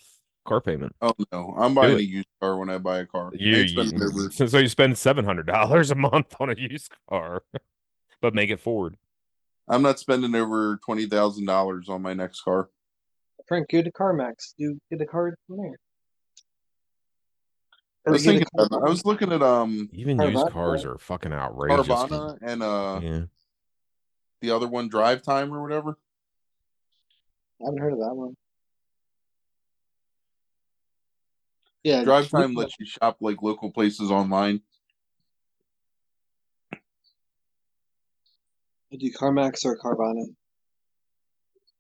car 0.46 0.62
payment. 0.62 0.96
Oh 1.02 1.14
no, 1.32 1.54
I'm 1.58 1.76
buying 1.76 1.94
it. 1.94 2.00
a 2.00 2.04
used 2.04 2.28
car 2.42 2.58
when 2.58 2.70
I 2.70 2.78
buy 2.78 3.00
a 3.00 3.06
car. 3.06 3.28
I 3.28 3.38
You, 3.38 3.58
you 3.58 4.30
so, 4.32 4.46
so 4.48 4.58
you 4.58 4.68
spend 4.68 4.98
seven 4.98 5.26
hundred 5.26 5.46
dollars 5.46 5.92
a 5.92 5.96
month 5.96 6.36
on 6.40 6.50
a 6.50 6.56
used 6.58 6.92
car, 7.10 7.44
but 8.22 8.34
make 8.34 8.50
it 8.50 8.60
Ford. 8.60 8.98
I'm 9.68 9.82
not 9.82 10.00
spending 10.00 10.34
over 10.34 10.80
twenty 10.84 11.06
thousand 11.06 11.46
dollars 11.46 11.90
on 11.90 12.02
my 12.02 12.14
next 12.14 12.42
car. 12.42 12.70
Frank, 13.48 13.70
go 13.70 13.82
to 13.82 13.92
CarMax. 13.92 14.54
Do 14.58 14.80
get 14.90 15.02
a 15.02 15.06
car 15.06 15.38
from 15.46 15.58
there. 15.58 15.80
I 18.06 18.12
was 18.12 18.24
get 18.24 18.30
a 18.30 18.38
thinking, 18.40 18.48
about 18.54 18.70
that. 18.72 18.88
I 18.88 18.90
was 18.90 19.06
looking 19.06 19.32
at 19.32 19.44
um 19.44 19.90
Even 19.92 20.18
Carvana, 20.18 20.32
used 20.32 20.50
cars 20.50 20.86
are 20.86 20.98
fucking 20.98 21.34
outrageous. 21.34 21.88
Carvana 21.88 22.38
and 22.42 22.64
uh 22.64 23.00
Yeah. 23.04 23.22
the 24.42 24.52
other 24.52 24.68
one, 24.68 24.88
Drive 24.88 25.22
Time 25.22 25.54
or 25.54 25.62
whatever. 25.62 25.98
I 27.62 27.66
haven't 27.66 27.80
heard 27.82 27.94
of 27.94 28.00
that 28.00 28.16
one. 28.16 28.36
Yeah, 31.84 32.04
Drive 32.04 32.30
Time 32.30 32.54
lets 32.54 32.80
you 32.80 32.86
shop 32.86 33.18
like 33.22 33.42
local 33.42 33.72
places 33.72 34.12
online. 34.12 34.62
I 38.92 38.96
do 38.98 39.12
CarMax 39.12 39.66
or 39.66 39.78
Carvana. 39.78 40.26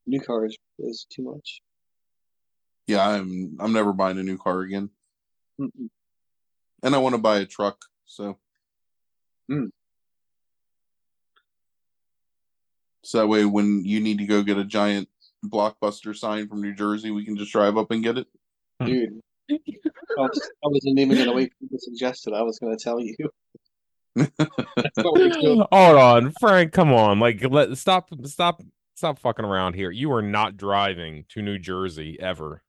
New 0.05 0.21
cars 0.21 0.55
is 0.79 1.05
too 1.09 1.23
much. 1.23 1.61
Yeah, 2.87 3.07
I'm 3.07 3.57
I'm 3.59 3.73
never 3.73 3.91
buying 3.93 4.17
a 4.17 4.23
new 4.23 4.37
car 4.37 4.61
again. 4.61 4.89
Mm-mm. 5.59 5.89
And 6.83 6.95
I 6.95 6.97
want 6.99 7.15
to 7.15 7.21
buy 7.21 7.39
a 7.39 7.45
truck, 7.45 7.83
so 8.05 8.37
Mm. 9.49 9.71
so 13.03 13.19
that 13.19 13.27
way 13.27 13.45
when 13.45 13.85
you 13.85 14.01
need 14.01 14.17
to 14.17 14.25
go 14.25 14.43
get 14.43 14.57
a 14.57 14.65
giant 14.65 15.07
blockbuster 15.45 16.15
sign 16.15 16.47
from 16.47 16.61
New 16.61 16.73
Jersey, 16.73 17.11
we 17.11 17.25
can 17.25 17.37
just 17.37 17.51
drive 17.51 17.77
up 17.77 17.91
and 17.91 18.03
get 18.03 18.17
it. 18.17 18.27
Hmm. 18.79 18.85
Dude, 18.85 19.21
I, 19.49 19.55
was, 20.17 20.51
I 20.63 20.67
wasn't 20.67 20.99
even 20.99 21.17
gonna 21.17 21.33
wait 21.33 21.51
for 21.51 21.65
you 21.65 21.69
to 21.69 21.79
suggest 21.79 22.27
it. 22.27 22.33
I 22.33 22.41
was 22.41 22.59
gonna 22.59 22.77
tell 22.77 22.99
you. 22.99 23.15
That's 24.15 24.31
what 24.95 25.13
we're 25.13 25.29
doing. 25.29 25.63
Hold 25.71 25.97
on, 25.97 26.33
Frank. 26.39 26.71
Come 26.73 26.91
on, 26.91 27.19
like 27.19 27.43
let 27.49 27.77
stop, 27.77 28.09
stop, 28.25 28.61
stop 28.95 29.19
fucking 29.19 29.45
around 29.45 29.73
here. 29.73 29.91
You 29.91 30.11
are 30.13 30.21
not 30.21 30.57
driving 30.57 31.25
to 31.29 31.41
New 31.41 31.59
Jersey 31.59 32.17
ever 32.19 32.63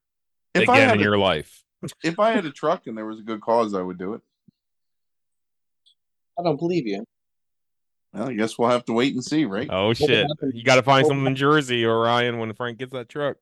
If 0.53 0.69
I 0.69 0.77
again 0.77 0.87
had 0.89 0.95
in 0.97 1.01
a, 1.01 1.03
your 1.03 1.17
life. 1.17 1.63
if 2.03 2.19
I 2.19 2.31
had 2.31 2.45
a 2.45 2.51
truck 2.51 2.87
and 2.87 2.97
there 2.97 3.05
was 3.05 3.19
a 3.19 3.23
good 3.23 3.41
cause, 3.41 3.73
I 3.73 3.81
would 3.81 3.97
do 3.97 4.13
it. 4.13 4.21
I 6.37 6.43
don't 6.43 6.57
believe 6.57 6.87
you. 6.87 7.03
Well, 8.13 8.29
I 8.29 8.33
guess 8.33 8.57
we'll 8.57 8.69
have 8.69 8.85
to 8.85 8.93
wait 8.93 9.13
and 9.13 9.23
see, 9.23 9.45
right? 9.45 9.67
Oh 9.71 9.89
would 9.89 9.97
shit! 9.97 10.27
You 10.53 10.63
got 10.63 10.75
to 10.75 10.83
find 10.83 11.03
what 11.03 11.09
something 11.09 11.27
in 11.27 11.35
Jersey, 11.35 11.85
or 11.85 11.97
Orion, 11.97 12.39
when 12.39 12.53
Frank 12.53 12.79
gets 12.79 12.93
that 12.93 13.07
truck. 13.09 13.37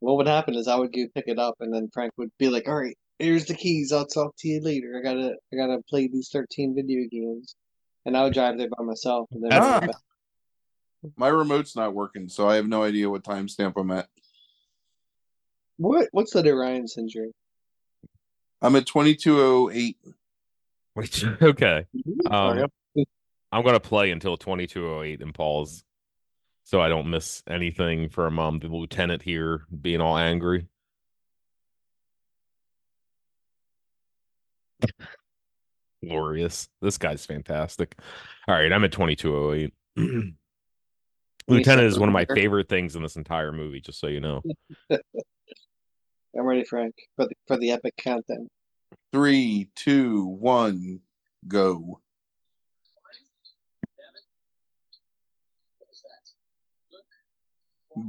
What 0.00 0.16
would 0.16 0.26
happen 0.26 0.54
is 0.54 0.68
I 0.68 0.76
would 0.76 0.92
go 0.92 1.02
pick 1.14 1.24
it 1.26 1.38
up, 1.38 1.56
and 1.60 1.74
then 1.74 1.90
Frank 1.92 2.12
would 2.16 2.30
be 2.38 2.48
like, 2.48 2.66
"All 2.66 2.76
right, 2.76 2.96
here's 3.18 3.46
the 3.46 3.54
keys. 3.54 3.92
I'll 3.92 4.06
talk 4.06 4.34
to 4.38 4.48
you 4.48 4.62
later. 4.62 4.94
I 4.98 5.02
gotta, 5.02 5.34
I 5.52 5.56
gotta 5.56 5.82
play 5.88 6.08
these 6.08 6.30
thirteen 6.32 6.74
video 6.74 7.06
games." 7.10 7.54
And 8.06 8.16
I 8.16 8.22
would 8.24 8.32
drive 8.32 8.56
there 8.56 8.68
by 8.70 8.82
myself, 8.84 9.28
and 9.32 9.42
then 9.44 9.52
Ah. 9.52 9.80
bring 9.80 9.90
it 9.90 9.92
back. 9.92 11.12
My 11.16 11.28
remote's 11.28 11.76
not 11.76 11.94
working, 11.94 12.28
so 12.28 12.48
I 12.48 12.56
have 12.56 12.66
no 12.66 12.82
idea 12.82 13.10
what 13.10 13.22
timestamp 13.22 13.74
I'm 13.76 13.90
at. 13.90 14.08
what? 15.76 16.08
What's 16.12 16.32
the 16.32 16.48
Orion 16.50 16.88
syndrome? 16.88 17.32
I'm 18.62 18.74
at 18.76 18.86
2208. 18.86 19.96
Which 20.94 21.24
okay, 21.42 21.86
Um, 22.30 22.66
I'm 23.50 23.64
gonna 23.64 23.80
play 23.80 24.10
until 24.10 24.36
2208 24.36 25.22
and 25.22 25.34
pause, 25.34 25.82
so 26.64 26.80
I 26.80 26.88
don't 26.88 27.10
miss 27.10 27.42
anything 27.48 28.08
from 28.08 28.38
um 28.38 28.58
the 28.58 28.68
lieutenant 28.68 29.22
here 29.22 29.62
being 29.80 30.00
all 30.00 30.18
angry. 30.18 30.66
Glorious. 36.04 36.68
This 36.80 36.98
guy's 36.98 37.26
fantastic. 37.26 37.96
All 38.46 38.54
right, 38.54 38.72
I'm 38.72 38.84
at 38.84 38.92
2208. 38.92 39.72
Lieutenant 41.48 41.88
is 41.88 41.98
one 41.98 42.10
of 42.10 42.12
my 42.12 42.26
favorite 42.26 42.68
things 42.68 42.94
in 42.94 43.02
this 43.02 43.16
entire 43.16 43.52
movie, 43.52 43.80
just 43.80 43.98
so 43.98 44.06
you 44.06 44.20
know. 44.20 44.42
I'm 44.90 45.00
ready, 46.34 46.62
Frank, 46.64 46.94
for 47.16 47.24
the 47.24 47.34
for 47.46 47.56
the 47.56 47.72
epic 47.72 47.94
countdown. 47.96 48.48
Three, 49.12 49.70
two, 49.74 50.26
one, 50.26 51.00
go. 51.48 52.00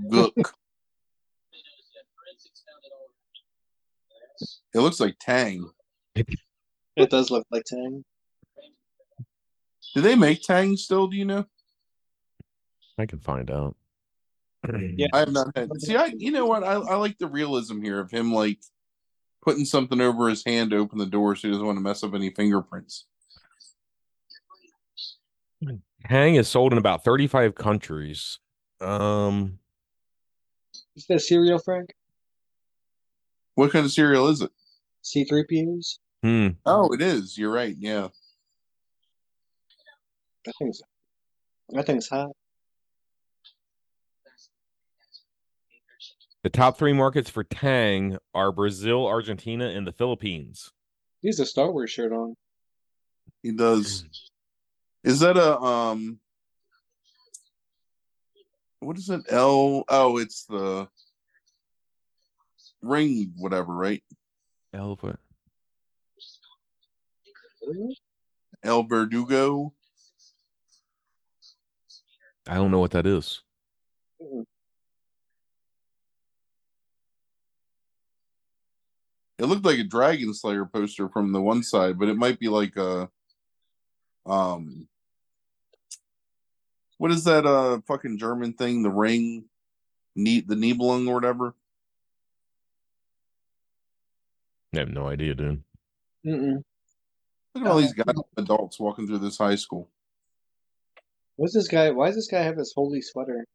Look. 0.09 0.35
It 4.73 4.79
looks 4.79 4.99
like 4.99 5.15
Tang. 5.19 5.69
It 6.15 7.09
does 7.09 7.31
look 7.31 7.45
like 7.51 7.63
Tang. 7.65 8.05
Do 9.95 10.01
they 10.01 10.15
make 10.15 10.43
Tang 10.43 10.77
still? 10.77 11.07
Do 11.07 11.17
you 11.17 11.25
know? 11.25 11.45
I 12.97 13.05
can 13.05 13.19
find 13.19 13.49
out. 13.49 13.75
Yeah. 14.95 15.07
I 15.13 15.19
have 15.19 15.31
not 15.31 15.47
had. 15.55 15.69
See, 15.81 15.95
I 15.95 16.13
you 16.17 16.31
know 16.31 16.45
what? 16.45 16.63
I 16.63 16.73
I 16.73 16.95
like 16.95 17.17
the 17.17 17.27
realism 17.27 17.81
here 17.81 17.99
of 17.99 18.11
him 18.11 18.33
like 18.33 18.59
putting 19.41 19.65
something 19.65 20.01
over 20.01 20.27
his 20.27 20.43
hand 20.45 20.71
to 20.71 20.77
open 20.77 20.97
the 20.97 21.05
door 21.05 21.35
so 21.35 21.47
he 21.47 21.51
doesn't 21.51 21.65
want 21.65 21.77
to 21.77 21.81
mess 21.81 22.03
up 22.03 22.13
any 22.13 22.29
fingerprints. 22.29 23.05
Tang 26.07 26.35
is 26.35 26.47
sold 26.47 26.73
in 26.73 26.77
about 26.77 27.03
35 27.03 27.55
countries. 27.55 28.39
Um, 28.81 29.59
Is 30.95 31.05
that 31.07 31.21
cereal, 31.21 31.59
Frank? 31.59 31.93
What 33.55 33.71
kind 33.71 33.85
of 33.85 33.91
cereal 33.91 34.27
is 34.27 34.41
it? 34.41 34.51
C3POs? 35.03 35.99
hmm. 36.23 36.47
Oh, 36.65 36.93
it 36.93 37.01
is. 37.01 37.37
You're 37.37 37.51
right. 37.51 37.75
Yeah. 37.77 38.09
That 40.45 40.53
thing's 40.57 40.81
that 41.69 41.85
thing's 41.85 42.09
hot. 42.09 42.31
The 46.43 46.49
top 46.49 46.77
three 46.77 46.93
markets 46.93 47.29
for 47.29 47.43
Tang 47.43 48.17
are 48.33 48.51
Brazil, 48.51 49.05
Argentina, 49.05 49.67
and 49.67 49.85
the 49.85 49.91
Philippines. 49.91 50.71
He 51.21 51.27
has 51.27 51.39
a 51.39 51.45
Star 51.45 51.69
Wars 51.71 51.91
shirt 51.91 52.13
on. 52.13 52.35
He 53.43 53.51
does. 53.51 54.05
Is 55.03 55.19
that 55.19 55.37
a 55.37 55.59
um? 55.59 56.19
What 58.79 58.97
is 58.97 59.09
it? 59.09 59.21
L. 59.29 59.83
Oh, 59.89 60.17
it's 60.17 60.45
the 60.45 60.87
ring, 62.81 63.33
whatever, 63.37 63.73
right? 63.73 64.03
Elva. 64.73 65.17
El 68.63 68.83
Verdugo. 68.83 69.73
I 72.47 72.55
don't 72.55 72.71
know 72.71 72.79
what 72.79 72.91
that 72.91 73.05
is. 73.05 73.41
It 79.37 79.45
looked 79.45 79.65
like 79.65 79.79
a 79.79 79.83
Dragon 79.83 80.33
Slayer 80.33 80.65
poster 80.65 81.07
from 81.09 81.31
the 81.31 81.41
one 81.41 81.63
side, 81.63 81.97
but 81.99 82.09
it 82.09 82.17
might 82.17 82.39
be 82.39 82.47
like 82.47 82.75
a 82.77 83.09
um. 84.25 84.87
What 86.99 87.11
is 87.11 87.23
that? 87.23 87.45
Uh, 87.45 87.79
fucking 87.87 88.17
German 88.19 88.53
thing, 88.53 88.83
the 88.83 88.91
ring, 88.91 89.45
ne- 90.15 90.41
the 90.41 90.55
Nibelung 90.55 91.07
or 91.07 91.13
whatever. 91.13 91.55
I 94.75 94.79
have 94.79 94.89
no 94.89 95.07
idea, 95.07 95.33
dude. 95.33 95.63
Mm-mm. 96.25 96.61
Look 97.55 97.65
at 97.65 97.71
all 97.71 97.77
these 97.77 97.93
guys, 97.93 98.13
adults 98.37 98.79
walking 98.79 99.07
through 99.07 99.19
this 99.19 99.37
high 99.37 99.55
school. 99.55 99.89
What's 101.37 101.53
this 101.53 101.69
guy? 101.69 101.89
Why 101.91 102.07
does 102.07 102.17
this 102.17 102.27
guy 102.27 102.41
have 102.41 102.57
this 102.57 102.73
holy 102.75 103.01
sweater? 103.01 103.45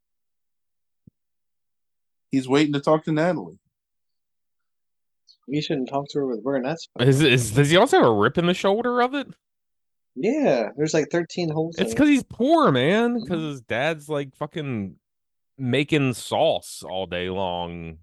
He's 2.30 2.48
waiting 2.48 2.72
to 2.72 2.80
talk 2.80 3.04
to 3.04 3.12
Natalie. 3.12 3.58
You 5.46 5.60
shouldn't 5.60 5.90
talk 5.90 6.08
to 6.08 6.20
her 6.20 6.26
with 6.26 6.40
wearing 6.42 6.62
that 6.62 6.80
sweater. 6.80 7.10
Is, 7.10 7.20
is 7.20 7.50
does 7.52 7.68
he 7.68 7.76
also 7.76 7.98
have 7.98 8.06
a 8.06 8.12
rip 8.12 8.38
in 8.38 8.46
the 8.46 8.54
shoulder 8.54 9.02
of 9.02 9.14
it? 9.14 9.28
Yeah, 10.16 10.69
there's 10.77 10.95
like 10.95 11.11
13 11.11 11.51
holes. 11.51 11.74
It's 11.77 11.81
in 11.81 11.86
it. 11.86 11.91
because 11.91 12.09
he's 12.09 12.23
poor, 12.23 12.70
man. 12.70 13.20
Because 13.20 13.43
his 13.43 13.61
dad's 13.62 14.09
like 14.09 14.35
fucking 14.36 14.97
making 15.59 16.15
sauce 16.15 16.82
all 16.89 17.07
day 17.07 17.28
long. 17.31 17.99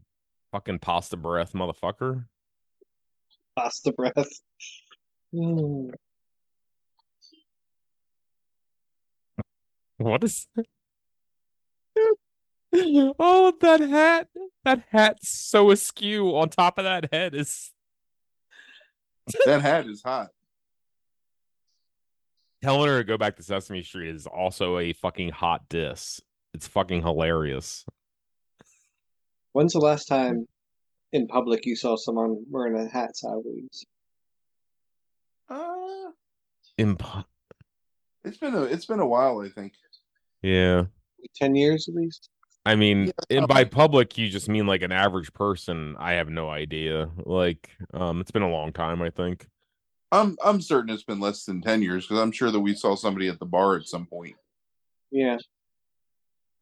Fucking 0.52 0.80
pasta 0.80 1.16
breath, 1.16 1.54
motherfucker. 1.54 2.26
pasta 3.56 3.94
breath. 3.94 4.28
Hmm. 5.34 5.90
What 9.98 10.24
is? 10.24 10.48
oh, 12.74 13.54
that 13.62 13.80
hat! 13.82 14.28
That 14.66 14.84
hat's 14.92 15.30
so 15.30 15.72
askew. 15.72 16.36
On 16.36 16.50
top 16.50 16.78
of 16.78 16.84
that 16.84 17.14
head 17.14 17.36
is 17.36 17.72
That 19.46 19.62
hat 19.62 19.88
is 19.88 20.02
hot. 20.04 20.30
Telling 22.62 22.88
her 22.90 23.00
to 23.00 23.04
go 23.04 23.18
back 23.18 23.36
to 23.38 23.44
Sesame 23.44 23.84
Street 23.84 24.10
is 24.10 24.28
also 24.28 24.78
a 24.78 24.94
fucking 24.94 25.30
hot 25.30 25.68
diss. 25.70 26.22
It's 26.54 26.68
fucking 26.68 27.02
hilarious. 27.02 27.86
When's 29.54 29.74
the 29.74 29.80
last 29.80 30.06
time 30.06 30.46
in 31.12 31.28
public 31.28 31.66
you 31.66 31.76
saw 31.76 31.96
someone 31.96 32.44
wearing 32.50 32.76
a 32.78 32.88
hat 32.90 33.16
sideways? 33.16 33.86
Uh, 35.50 36.12
Imp- 36.78 37.04
it's 38.24 38.38
been 38.38 38.54
a 38.54 38.64
it's 38.64 38.86
been 38.86 39.00
a 39.00 39.08
while, 39.08 39.42
I 39.42 39.50
think. 39.50 39.74
yeah. 40.42 40.78
Like 41.20 41.32
10 41.36 41.56
years 41.56 41.88
at 41.90 41.96
least? 41.96 42.30
I 42.66 42.76
mean, 42.76 43.06
Yeah, 43.06 43.38
and 43.40 43.48
by 43.48 43.64
public, 43.64 44.18
you 44.18 44.30
just 44.30 44.48
mean 44.48 44.68
like 44.68 44.82
an 44.84 44.92
average 44.92 45.34
person. 45.34 45.96
I 46.00 46.14
have 46.14 46.30
no 46.30 46.50
idea. 46.50 47.10
Like, 47.26 47.70
um, 47.94 48.22
it's 48.22 48.32
been 48.32 48.42
a 48.44 48.50
long 48.50 48.72
time. 48.72 49.02
I 49.02 49.10
think. 49.10 49.48
I'm 50.12 50.38
I'm 50.44 50.62
certain 50.62 50.90
it's 50.94 51.04
been 51.04 51.20
less 51.20 51.46
than 51.46 51.62
ten 51.62 51.82
years 51.82 52.06
because 52.06 52.22
I'm 52.22 52.32
sure 52.32 52.52
that 52.52 52.60
we 52.60 52.76
saw 52.76 52.96
somebody 52.96 53.28
at 53.28 53.40
the 53.40 53.46
bar 53.46 53.76
at 53.78 53.88
some 53.88 54.06
point. 54.06 54.36
Yeah. 55.10 55.38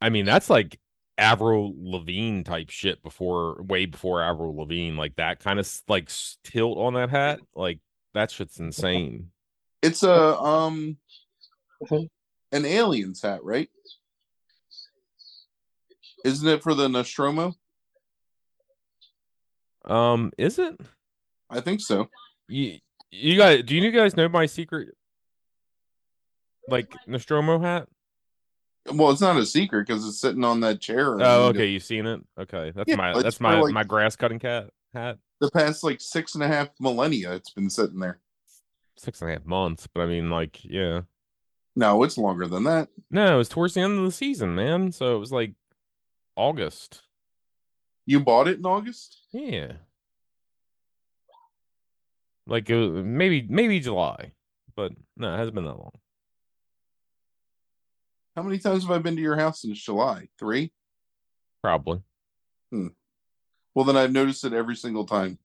I 0.01 0.09
mean, 0.09 0.25
that's 0.25 0.49
like 0.49 0.79
Avril 1.17 1.73
Lavigne 1.77 2.43
type 2.43 2.69
shit 2.69 3.03
before, 3.03 3.61
way 3.63 3.85
before 3.85 4.21
Avril 4.21 4.55
Lavigne. 4.55 4.97
Like 4.97 5.15
that 5.15 5.39
kind 5.39 5.59
of 5.59 5.69
like 5.87 6.09
tilt 6.43 6.77
on 6.77 6.93
that 6.93 7.09
hat. 7.09 7.39
Like 7.55 7.79
that 8.13 8.31
shit's 8.31 8.59
insane. 8.59 9.31
It's 9.81 10.03
a 10.03 10.39
um 10.39 10.97
an 12.51 12.65
alien's 12.65 13.21
hat, 13.21 13.43
right? 13.43 13.69
Isn't 16.23 16.47
it 16.47 16.63
for 16.63 16.73
the 16.73 16.89
Nostromo? 16.89 17.55
Um, 19.85 20.31
is 20.37 20.59
it? 20.59 20.79
I 21.49 21.61
think 21.61 21.81
so. 21.81 22.09
You 22.47 22.79
you 23.11 23.37
guys? 23.37 23.63
Do 23.63 23.75
you 23.75 23.91
guys 23.91 24.15
know 24.15 24.29
my 24.29 24.45
secret? 24.45 24.95
Like 26.67 26.93
Nostromo 27.07 27.59
hat? 27.59 27.87
Well, 28.91 29.11
it's 29.11 29.21
not 29.21 29.37
a 29.37 29.45
secret 29.45 29.87
because 29.87 30.07
it's 30.07 30.19
sitting 30.19 30.43
on 30.43 30.61
that 30.61 30.79
chair. 30.81 31.15
Oh, 31.21 31.47
okay. 31.47 31.67
You've 31.67 31.83
seen 31.83 32.05
it. 32.05 32.21
Okay, 32.39 32.71
that's 32.75 32.87
Yeah, 32.89 32.95
my 32.95 33.21
that's 33.21 33.39
my 33.39 33.59
like- 33.59 33.73
my 33.73 33.83
grass 33.83 34.15
cutting 34.15 34.39
cat 34.39 34.69
hat. 34.93 35.17
The 35.41 35.49
past 35.51 35.83
like 35.83 36.01
six 36.01 36.35
and 36.35 36.43
a 36.43 36.47
half 36.47 36.69
millennia, 36.79 37.33
it's 37.33 37.51
been 37.51 37.69
sitting 37.69 37.99
there. 37.99 38.19
Six 38.97 39.21
and 39.21 39.29
a 39.29 39.33
half 39.33 39.45
months, 39.45 39.87
but 39.87 40.01
I 40.01 40.05
mean, 40.07 40.29
like, 40.29 40.63
yeah. 40.65 41.01
No, 41.75 42.03
it's 42.03 42.17
longer 42.17 42.45
than 42.47 42.65
that. 42.65 42.89
No, 43.09 43.35
it 43.35 43.37
was 43.37 43.47
towards 43.47 43.73
the 43.73 43.79
end 43.81 43.97
of 43.97 44.03
the 44.03 44.11
season, 44.11 44.53
man. 44.55 44.91
So 44.91 45.15
it 45.15 45.19
was 45.19 45.31
like 45.31 45.53
August. 46.35 47.03
You 48.05 48.19
bought 48.19 48.49
it 48.49 48.57
in 48.59 48.65
August? 48.65 49.17
Yeah. 49.31 49.73
Like 52.49 52.67
it 52.69 52.75
was, 52.75 53.03
maybe 53.05 53.45
maybe 53.47 53.79
July, 53.79 54.31
but 54.75 54.91
no, 55.15 55.33
it 55.33 55.37
hasn't 55.37 55.53
been 55.53 55.65
that 55.65 55.77
long. 55.77 55.91
How 58.35 58.41
many 58.41 58.57
times 58.57 58.83
have 58.83 58.91
I 58.91 58.97
been 58.97 59.15
to 59.15 59.21
your 59.21 59.35
house 59.35 59.61
since 59.61 59.79
July? 59.79 60.29
Three? 60.39 60.71
Probably. 61.61 62.01
Well, 63.75 63.85
then 63.85 63.97
I've 63.97 64.11
noticed 64.11 64.43
it 64.45 64.53
every 64.53 64.75
single 64.75 65.05
time. 65.05 65.37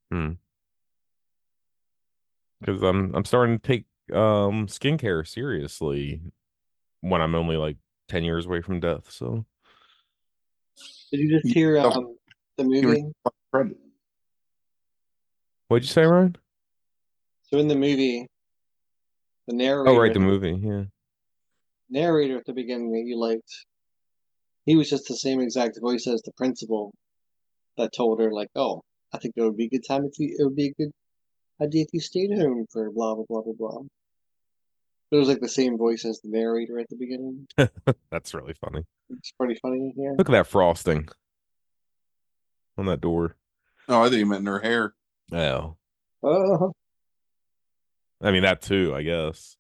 Because 2.61 2.83
I'm 2.83 3.15
I'm 3.15 3.25
starting 3.27 3.59
to 3.59 3.67
take 3.67 3.85
um 4.17 4.67
skincare 4.67 5.29
seriously 5.29 6.23
when 7.03 7.21
I'm 7.21 7.35
only 7.35 7.57
like 7.57 7.77
ten 8.09 8.25
years 8.25 8.47
away 8.47 8.63
from 8.63 8.81
death. 8.81 9.11
So 9.11 9.45
Did 11.11 11.21
you 11.21 11.39
just 11.39 11.55
hear 11.55 11.79
um, 11.79 12.17
the 12.57 12.65
movie? 12.65 13.05
What'd 15.69 15.85
you 15.85 15.93
say, 15.93 16.05
Ryan? 16.05 16.37
So 17.55 17.61
in 17.61 17.69
the 17.69 17.77
movie, 17.77 18.27
the 19.47 19.55
narrator, 19.55 19.89
Oh, 19.89 19.97
right, 19.97 20.13
the 20.13 20.19
movie. 20.19 20.61
Yeah. 20.61 20.87
narrator 21.89 22.37
at 22.37 22.47
the 22.47 22.53
beginning 22.53 22.91
that 22.91 23.05
you 23.07 23.17
liked, 23.17 23.49
he 24.67 24.75
was 24.75 24.91
just 24.91 25.07
the 25.07 25.15
same 25.15 25.41
exact 25.41 25.79
voice 25.81 26.09
as 26.09 26.21
the 26.23 26.33
principal 26.37 26.93
that 27.77 27.93
told 27.97 28.19
her, 28.19 28.33
like, 28.33 28.49
"Oh, 28.57 28.83
I 29.13 29.19
think 29.19 29.35
it 29.37 29.43
would 29.43 29.57
be 29.57 29.67
a 29.67 29.69
good 29.69 29.85
time 29.87 30.05
if 30.05 30.19
you, 30.19 30.35
it 30.37 30.43
would 30.43 30.57
be 30.57 30.71
a 30.71 30.73
good 30.73 30.91
idea 31.63 31.83
if 31.83 31.91
you 31.93 32.01
stayed 32.01 32.37
home 32.37 32.67
for 32.73 32.91
blah 32.91 33.15
blah 33.15 33.25
blah 33.29 33.43
blah 33.43 33.53
blah." 33.57 33.83
It 35.13 35.17
was 35.17 35.29
like 35.29 35.39
the 35.39 35.49
same 35.49 35.79
voice 35.79 36.05
as 36.05 36.21
the 36.23 36.31
narrator 36.31 36.81
at 36.81 36.89
the 36.89 36.97
beginning. 36.97 37.47
That's 38.11 38.35
really 38.35 38.55
funny. 38.55 38.83
It's 39.11 39.31
pretty 39.31 39.61
funny 39.63 39.93
here. 39.95 40.17
Look 40.19 40.29
at 40.29 40.33
that 40.33 40.49
frosting 40.49 41.09
on 42.77 42.87
that 42.87 43.01
door. 43.01 43.37
Oh, 43.89 44.03
I 44.03 44.09
think 44.09 44.19
you 44.19 44.27
meant 44.27 44.41
in 44.41 44.47
her 44.47 44.59
hair. 44.59 44.95
Oh. 45.31 45.77
Oh, 46.21 46.73
I 48.23 48.31
mean 48.31 48.43
that 48.43 48.63
too, 48.63 48.95
I 48.95 49.03
guess. 49.03 49.57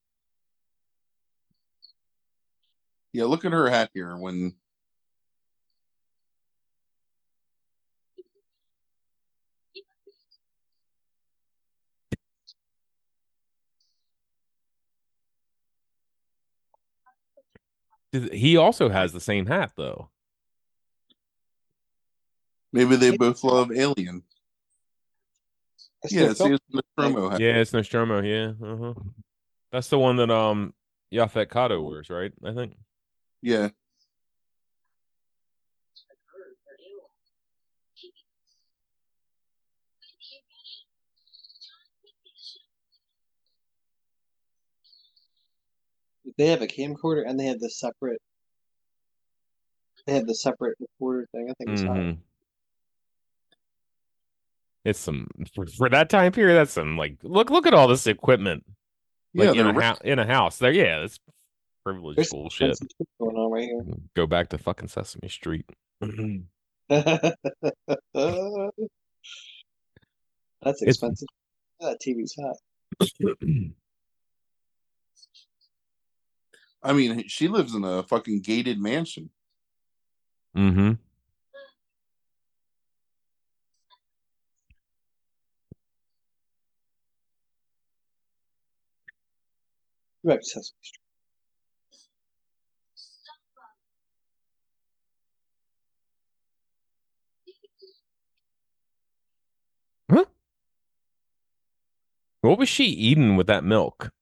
Yeah, 3.13 3.25
look 3.25 3.45
at 3.45 3.53
her 3.53 3.69
hat 3.71 3.91
here 3.95 4.17
when 4.17 4.55
He 18.33 18.57
also 18.57 18.89
has 18.91 19.13
the 19.13 19.21
same 19.21 19.47
hat 19.47 19.73
though. 19.77 20.11
maybe 22.75 22.97
they 22.97 23.17
both 23.17 23.43
love 23.45 23.71
Alien. 23.73 24.23
I 26.05 26.09
Yeah, 26.11 26.33
still 26.33 26.35
see, 26.35 26.45
felt- 26.45 26.53
it's 26.53 26.85
Nostromo 26.99 27.31
hat. 27.31 27.41
Yeah, 27.41 27.57
it's 27.57 27.73
Nostromo. 27.73 28.21
Yeah, 28.23 28.53
uh-huh. 28.63 28.95
that's 29.73 29.89
the 29.89 29.99
one 29.99 30.17
that 30.17 30.31
um 30.31 30.75
Yaphet 31.13 31.47
Kotto 31.47 31.83
wears, 31.83 32.11
right? 32.11 32.33
I 32.45 32.53
think. 32.53 32.77
Yeah. 33.43 33.71
they 46.39 46.47
have 46.47 46.63
a 46.63 46.67
camcorder 46.67 47.23
and 47.27 47.39
they 47.39 47.45
have 47.47 47.61
the 47.61 47.71
separate. 47.71 48.21
They 50.07 50.15
have 50.15 50.27
the 50.27 50.35
separate 50.35 50.77
recorder 50.81 51.27
thing. 51.33 51.49
I 51.51 51.55
think 51.55 51.71
it's 51.71 51.83
hot. 51.83 52.17
It's 54.85 54.99
some 54.99 55.29
for, 55.55 55.67
for 55.79 55.89
that 55.89 56.11
time 56.11 56.33
period. 56.33 56.57
That's 56.57 56.73
some 56.73 56.97
like 56.99 57.17
look 57.23 57.51
look 57.51 57.67
at 57.67 57.75
all 57.75 57.89
this 57.89 58.07
equipment 58.07 58.65
Yeah, 59.33 59.47
like 59.51 59.57
in 59.59 59.67
a 59.67 59.73
rich. 59.73 59.85
house 59.85 60.01
in 60.05 60.19
a 60.19 60.27
house. 60.27 60.59
There, 60.59 60.73
yeah, 60.73 61.03
it's 61.05 61.19
privileged 61.85 62.19
There's 62.19 62.31
bullshit. 62.31 62.71
expensive 62.71 63.07
going 63.19 63.37
on 63.37 63.51
right 63.53 63.65
here. 63.65 63.83
Go 64.15 64.27
back 64.27 64.49
to 64.51 64.59
fucking 64.59 64.89
Sesame 64.89 65.29
Street. 65.29 65.65
That's 66.89 67.35
It's- 70.65 70.83
expensive. 70.83 71.29
That 71.81 71.99
TV's 72.01 72.37
hot. 72.41 72.57
I 76.83 76.93
mean, 76.93 77.27
she 77.29 77.49
lives 77.49 77.75
in 77.75 77.83
a 77.85 78.03
fucking 78.03 78.41
gated 78.43 78.79
mansion. 78.79 79.31
mm-hmm. 80.57 80.93
Go 90.25 90.31
back 90.31 90.41
Sesame 90.43 90.79
Street. 90.83 91.01
What 102.41 102.59
was 102.59 102.69
she 102.69 102.85
eating 102.85 103.37
with 103.37 103.47
that 103.47 103.65
milk? 103.65 104.13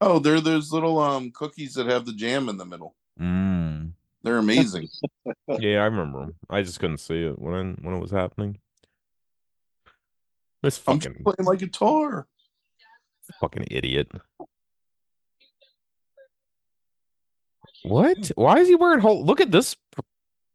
Oh, 0.00 0.20
they're 0.20 0.40
those 0.40 0.72
little 0.72 0.98
um 0.98 1.32
cookies 1.32 1.74
that 1.74 1.86
have 1.86 2.06
the 2.06 2.12
jam 2.12 2.48
in 2.48 2.56
the 2.56 2.64
middle. 2.64 2.94
Mm. 3.20 3.92
They're 4.22 4.38
amazing. 4.38 4.88
Yeah, 5.58 5.82
I 5.82 5.84
remember 5.84 6.22
'em. 6.22 6.34
I 6.50 6.62
just 6.62 6.80
couldn't 6.80 6.98
see 6.98 7.24
it 7.24 7.38
when 7.38 7.54
I, 7.54 7.62
when 7.86 7.94
it 7.94 8.00
was 8.00 8.10
happening. 8.10 8.58
This 10.62 10.80
I'm 10.86 10.98
just 10.98 11.08
fucking 11.08 11.24
playing 11.24 11.36
my 11.46 11.56
guitar. 11.56 12.26
fucking 13.40 13.66
idiot. 13.70 14.10
What? 17.82 18.30
Why 18.36 18.58
is 18.58 18.68
he 18.68 18.74
wearing 18.74 19.00
whole? 19.00 19.24
Look 19.24 19.40
at 19.40 19.50
this. 19.50 19.76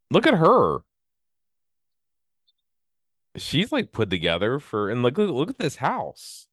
Look 0.10 0.26
at 0.28 0.36
her. 0.36 0.80
She's 3.36 3.72
like 3.72 3.91
put 3.91 4.10
together 4.10 4.60
for 4.60 4.90
and 4.90 5.04
look 5.04 5.18
look, 5.18 5.30
look 5.30 5.49
at 5.49 5.60
this 5.60 5.76
house. 5.76 6.48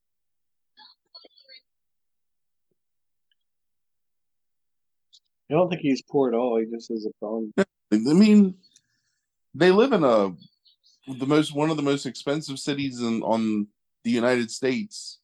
I 5.50 5.54
don't 5.54 5.68
think 5.68 5.82
he's 5.82 6.02
poor 6.02 6.28
at 6.28 6.34
all. 6.34 6.58
He 6.58 6.66
just 6.66 6.88
has 6.90 7.06
a 7.06 7.10
phone. 7.20 7.52
I 7.58 7.64
mean, 7.90 8.54
they 9.54 9.70
live 9.70 9.92
in 9.92 10.02
a 10.02 10.32
the 11.06 11.26
most 11.26 11.54
one 11.54 11.70
of 11.70 11.76
the 11.76 11.82
most 11.82 12.06
expensive 12.06 12.58
cities 12.58 13.00
in 13.00 13.22
on 13.22 13.68
the 14.04 14.10
United 14.10 14.50
States. 14.50 15.20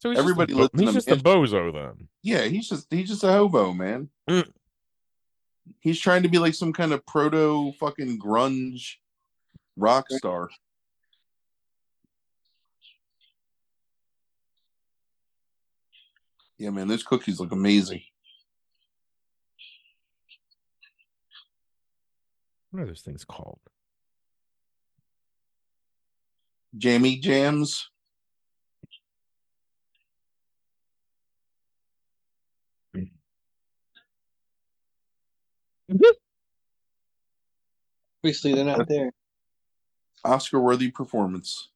So 0.00 0.10
he's 0.10 0.18
Everybody 0.18 0.52
just 0.52 0.58
a, 0.58 0.62
lives 0.62 0.72
bo- 0.72 0.80
in 0.80 0.86
he's 0.86 0.94
just 0.94 1.08
a 1.08 1.16
bozo 1.16 1.72
then. 1.72 2.08
Yeah, 2.22 2.42
he's 2.42 2.68
just 2.68 2.92
he's 2.92 3.08
just 3.08 3.24
a 3.24 3.32
hobo, 3.32 3.72
man. 3.72 4.08
Mm. 4.28 4.48
He's 5.80 6.00
trying 6.00 6.22
to 6.22 6.28
be 6.28 6.38
like 6.38 6.54
some 6.54 6.72
kind 6.72 6.92
of 6.92 7.04
proto 7.06 7.72
fucking 7.78 8.18
grunge 8.18 8.96
rock 9.76 10.06
star. 10.10 10.48
Yeah, 16.58 16.70
man, 16.70 16.88
those 16.88 17.02
cookies 17.02 17.40
look 17.40 17.52
amazing. 17.52 18.02
What 22.70 22.82
are 22.82 22.86
those 22.86 23.02
things 23.02 23.24
called? 23.24 23.58
Jammy 26.76 27.18
jams. 27.18 27.90
Obviously, 38.24 38.54
they're 38.54 38.64
not 38.64 38.88
there. 38.88 39.12
Oscar 40.24 40.60
worthy 40.60 40.90
performance. 40.90 41.68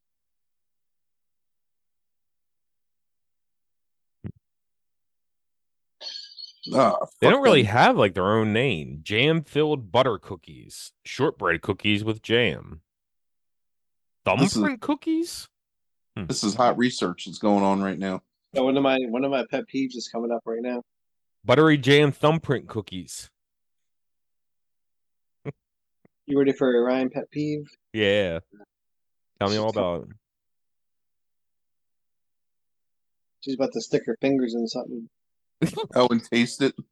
Ah, 6.74 6.98
They 7.20 7.30
don't 7.30 7.42
really 7.42 7.62
have 7.64 7.96
like 7.96 8.14
their 8.14 8.32
own 8.32 8.52
name. 8.52 9.00
Jam 9.02 9.42
filled 9.44 9.92
butter 9.92 10.18
cookies, 10.18 10.92
shortbread 11.04 11.62
cookies 11.62 12.02
with 12.02 12.22
jam, 12.22 12.80
This 14.24 14.42
is- 14.48 14.52
thumbprint 14.54 14.80
cookies. 14.80 15.48
This 16.16 16.42
is 16.42 16.54
hot 16.54 16.78
research 16.78 17.26
that's 17.26 17.38
going 17.38 17.62
on 17.62 17.82
right 17.82 17.98
now. 17.98 18.22
One 18.52 18.76
of 18.76 18.82
my 18.82 18.96
one 19.10 19.22
of 19.24 19.30
my 19.30 19.44
pet 19.50 19.64
peeves 19.72 19.94
is 19.96 20.08
coming 20.08 20.32
up 20.32 20.42
right 20.46 20.62
now. 20.62 20.82
Buttery 21.44 21.76
jam 21.76 22.10
thumbprint 22.10 22.68
cookies. 22.68 23.30
You 26.26 26.38
ready 26.38 26.52
for 26.52 26.76
a 26.76 26.80
Ryan 26.80 27.10
pet 27.10 27.30
peeve? 27.30 27.66
Yeah. 27.92 28.40
Tell 29.38 29.48
me 29.48 29.56
all 29.56 29.70
about 29.70 30.02
it. 30.02 30.08
She's 33.42 33.54
about 33.54 33.72
to 33.74 33.80
stick 33.80 34.02
her 34.06 34.16
fingers 34.20 34.54
in 34.54 34.66
something. 34.66 35.08
Oh, 35.94 36.08
and 36.10 36.22
taste 36.22 36.62
it. 36.62 36.74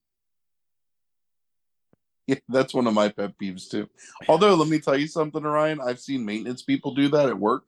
Yeah, 2.27 2.37
that's 2.49 2.73
one 2.73 2.87
of 2.87 2.95
my 2.95 3.11
pet 3.11 3.37
peeves 3.39 3.69
too. 3.69 3.87
Although, 4.29 4.55
let 4.55 4.67
me 4.67 4.79
tell 4.79 4.97
you 4.97 5.07
something, 5.07 5.43
Ryan. 5.43 5.79
I've 5.79 6.01
seen 6.01 6.25
maintenance 6.25 6.63
people 6.63 6.95
do 6.95 7.09
that 7.11 7.29
at 7.29 7.39
work, 7.39 7.65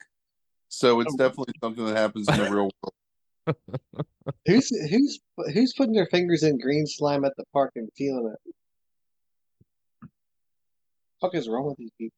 so 0.70 1.00
it's 1.00 1.12
Oh. 1.12 1.16
definitely 1.18 1.52
something 1.62 1.84
that 1.84 1.94
happens 1.94 2.26
in 2.26 2.38
the 2.38 2.44
real 2.44 2.70
world. 3.46 3.56
Who's 4.46 4.70
who's 4.88 5.20
who's 5.52 5.74
putting 5.76 5.92
their 5.92 6.06
fingers 6.06 6.42
in 6.42 6.56
green 6.58 6.86
slime 6.86 7.26
at 7.26 7.36
the 7.36 7.44
park 7.52 7.72
and 7.76 7.90
feeling 7.98 8.32
it? 8.32 8.54
Fuck 11.26 11.34
is 11.34 11.48
wrong 11.48 11.66
with 11.66 11.76
these 11.76 11.90
people? 11.98 12.16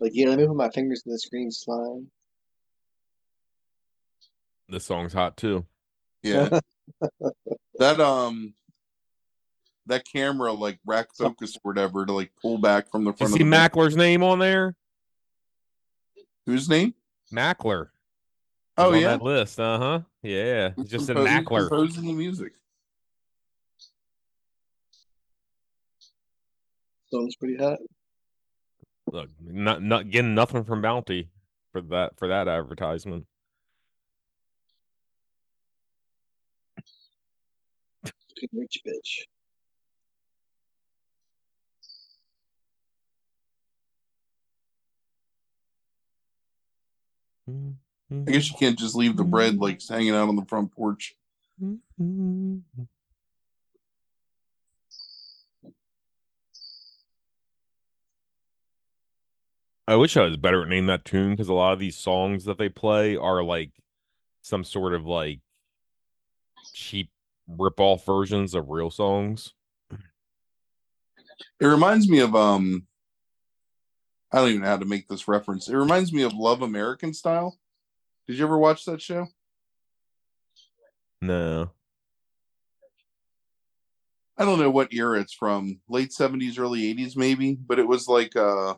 Like, 0.00 0.12
yeah, 0.14 0.28
let 0.28 0.38
me 0.38 0.46
put 0.46 0.56
my 0.56 0.70
fingers 0.70 1.02
in 1.04 1.12
this 1.12 1.26
green 1.26 1.50
slime. 1.50 2.10
This 4.68 4.86
song's 4.86 5.12
hot 5.12 5.36
too. 5.36 5.66
Yeah, 6.22 6.60
that 7.78 8.00
um, 8.00 8.54
that 9.86 10.04
camera 10.10 10.52
like 10.52 10.78
rack 10.86 11.08
focus 11.18 11.56
or 11.56 11.72
whatever 11.72 12.06
to 12.06 12.12
like 12.12 12.30
pull 12.40 12.56
back 12.56 12.90
from 12.90 13.04
the 13.04 13.12
Did 13.12 13.20
you 13.20 13.26
front. 13.26 13.38
see 13.38 13.44
the. 13.44 13.50
Mackler's 13.50 13.96
name 13.96 14.22
on 14.22 14.38
there? 14.38 14.74
Whose 16.46 16.68
name? 16.68 16.94
Mackler. 17.32 17.88
Oh 18.80 18.92
on 18.94 19.00
yeah, 19.00 19.08
that 19.08 19.22
list. 19.22 19.60
Uh 19.60 19.78
huh. 19.78 20.00
Yeah. 20.22 20.70
Who's 20.70 20.88
Just 20.90 21.10
a 21.10 21.14
compo- 21.14 21.28
who's 21.28 21.44
Mackler. 21.44 21.68
composing 21.68 22.06
the 22.06 22.12
music. 22.12 22.52
Sounds 27.12 27.34
pretty 27.36 27.56
hot. 27.56 27.78
Look, 29.12 29.28
not 29.42 29.82
not 29.82 30.10
getting 30.10 30.34
nothing 30.34 30.64
from 30.64 30.82
Bounty 30.82 31.28
for 31.72 31.80
that 31.82 32.16
for 32.18 32.28
that 32.28 32.46
advertisement. 32.48 33.26
Rich 38.52 38.80
bitch. 38.86 39.26
Mm-hmm. 48.12 48.28
I 48.28 48.32
guess 48.32 48.50
you 48.50 48.56
can't 48.58 48.78
just 48.78 48.96
leave 48.96 49.16
the 49.16 49.24
bread 49.24 49.54
mm-hmm. 49.54 49.62
like 49.62 49.80
hanging 49.86 50.14
out 50.14 50.28
on 50.28 50.36
the 50.36 50.44
front 50.44 50.72
porch. 50.72 51.14
Mm-hmm. 51.62 52.58
I 59.86 59.96
wish 59.96 60.16
I 60.16 60.22
was 60.22 60.36
better 60.36 60.62
at 60.62 60.68
naming 60.68 60.86
that 60.86 61.04
tune 61.04 61.30
because 61.30 61.48
a 61.48 61.54
lot 61.54 61.72
of 61.72 61.80
these 61.80 61.96
songs 61.96 62.44
that 62.44 62.58
they 62.58 62.68
play 62.68 63.16
are 63.16 63.42
like 63.42 63.72
some 64.42 64.62
sort 64.62 64.94
of 64.94 65.04
like 65.04 65.40
cheap 66.72 67.10
rip-off 67.48 68.06
versions 68.06 68.54
of 68.54 68.70
real 68.70 68.90
songs. 68.90 69.52
It 71.58 71.66
reminds 71.66 72.08
me 72.08 72.20
of 72.20 72.34
um 72.36 72.86
I 74.32 74.38
don't 74.38 74.50
even 74.50 74.60
know 74.62 74.68
how 74.68 74.76
to 74.76 74.84
make 74.84 75.08
this 75.08 75.26
reference. 75.26 75.68
It 75.68 75.76
reminds 75.76 76.12
me 76.12 76.22
of 76.22 76.32
Love 76.34 76.62
American 76.62 77.12
Style. 77.12 77.58
Did 78.30 78.38
you 78.38 78.44
ever 78.44 78.58
watch 78.58 78.84
that 78.84 79.02
show? 79.02 79.26
No. 81.20 81.72
I 84.38 84.44
don't 84.44 84.60
know 84.60 84.70
what 84.70 84.94
era 84.94 85.18
it's 85.18 85.34
from. 85.34 85.80
Late 85.88 86.10
70s, 86.10 86.56
early 86.56 86.94
80s 86.94 87.16
maybe, 87.16 87.56
but 87.56 87.80
it 87.80 87.88
was 87.88 88.06
like 88.06 88.36
a 88.36 88.76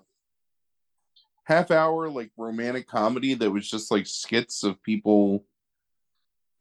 half 1.44 1.70
hour 1.70 2.08
like 2.08 2.30
romantic 2.38 2.88
comedy 2.88 3.34
that 3.34 3.50
was 3.50 3.68
just 3.68 3.90
like 3.90 4.06
skits 4.06 4.64
of 4.64 4.82
people 4.82 5.44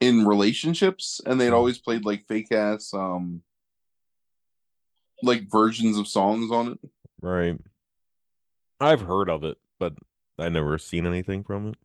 in 0.02 0.28
relationships 0.28 1.22
and 1.26 1.40
they'd 1.40 1.54
always 1.54 1.78
played 1.78 2.04
like 2.04 2.28
fake 2.28 2.52
ass 2.52 2.94
um 2.94 3.42
like 5.24 5.50
versions 5.50 5.98
of 5.98 6.10
songs 6.10 6.52
on 6.52 6.74
it. 6.74 6.90
Right. 7.22 7.58
I've 8.82 9.04
heard 9.04 9.30
of 9.30 9.46
it, 9.46 9.60
but 9.80 9.94
I 10.38 10.50
never 10.50 10.78
seen 10.78 11.08
anything 11.08 11.46
from 11.46 11.70
it. 11.70 11.76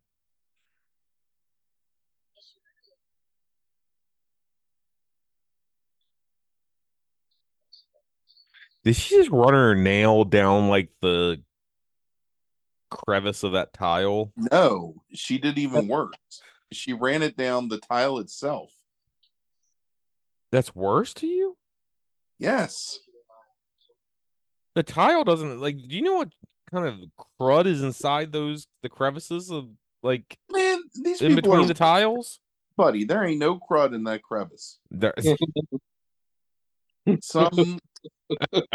Did 8.86 8.94
she 8.94 9.16
just 9.16 9.30
run 9.32 9.52
her 9.52 9.74
nail 9.74 10.22
down 10.22 10.68
like 10.68 10.90
the 11.02 11.42
crevice 12.88 13.42
of 13.42 13.50
that 13.54 13.72
tile? 13.72 14.32
No, 14.36 15.02
she 15.12 15.38
didn't 15.38 15.58
even 15.58 15.88
worse. 15.88 16.14
She 16.70 16.92
ran 16.92 17.24
it 17.24 17.36
down 17.36 17.66
the 17.66 17.78
tile 17.78 18.18
itself. 18.20 18.70
That's 20.52 20.72
worse 20.72 21.12
to 21.14 21.26
you? 21.26 21.56
Yes. 22.38 23.00
The 24.76 24.84
tile 24.84 25.24
doesn't 25.24 25.60
like 25.60 25.78
do 25.78 25.96
you 25.96 26.02
know 26.02 26.18
what 26.18 26.28
kind 26.70 26.86
of 26.86 26.94
crud 27.40 27.66
is 27.66 27.82
inside 27.82 28.30
those 28.30 28.68
the 28.84 28.88
crevices 28.88 29.50
of 29.50 29.66
like 30.04 30.38
Man, 30.48 30.80
these 30.94 31.20
in 31.22 31.34
between 31.34 31.62
are 31.62 31.66
the 31.66 31.74
tiles? 31.74 32.38
buddy. 32.76 33.02
There 33.02 33.24
ain't 33.24 33.40
no 33.40 33.58
crud 33.58 33.96
in 33.96 34.04
that 34.04 34.22
crevice. 34.22 34.78
There, 34.92 35.12
Some 37.20 37.80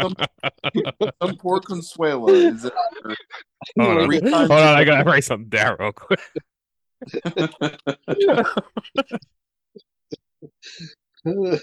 some, 0.00 0.14
some 1.22 1.36
poor 1.36 1.60
Consuela 1.60 2.30
is 2.30 2.64
in 2.64 2.70
there. 3.04 3.16
hold 3.80 3.98
on, 3.98 4.06
Three 4.06 4.20
hold 4.30 4.50
on, 4.50 4.52
a 4.52 4.78
I 4.78 4.84
gotta 4.84 5.04
write 5.04 5.24
something 5.24 5.48
down 5.48 5.76
real 5.78 5.92
quick. 5.92 6.20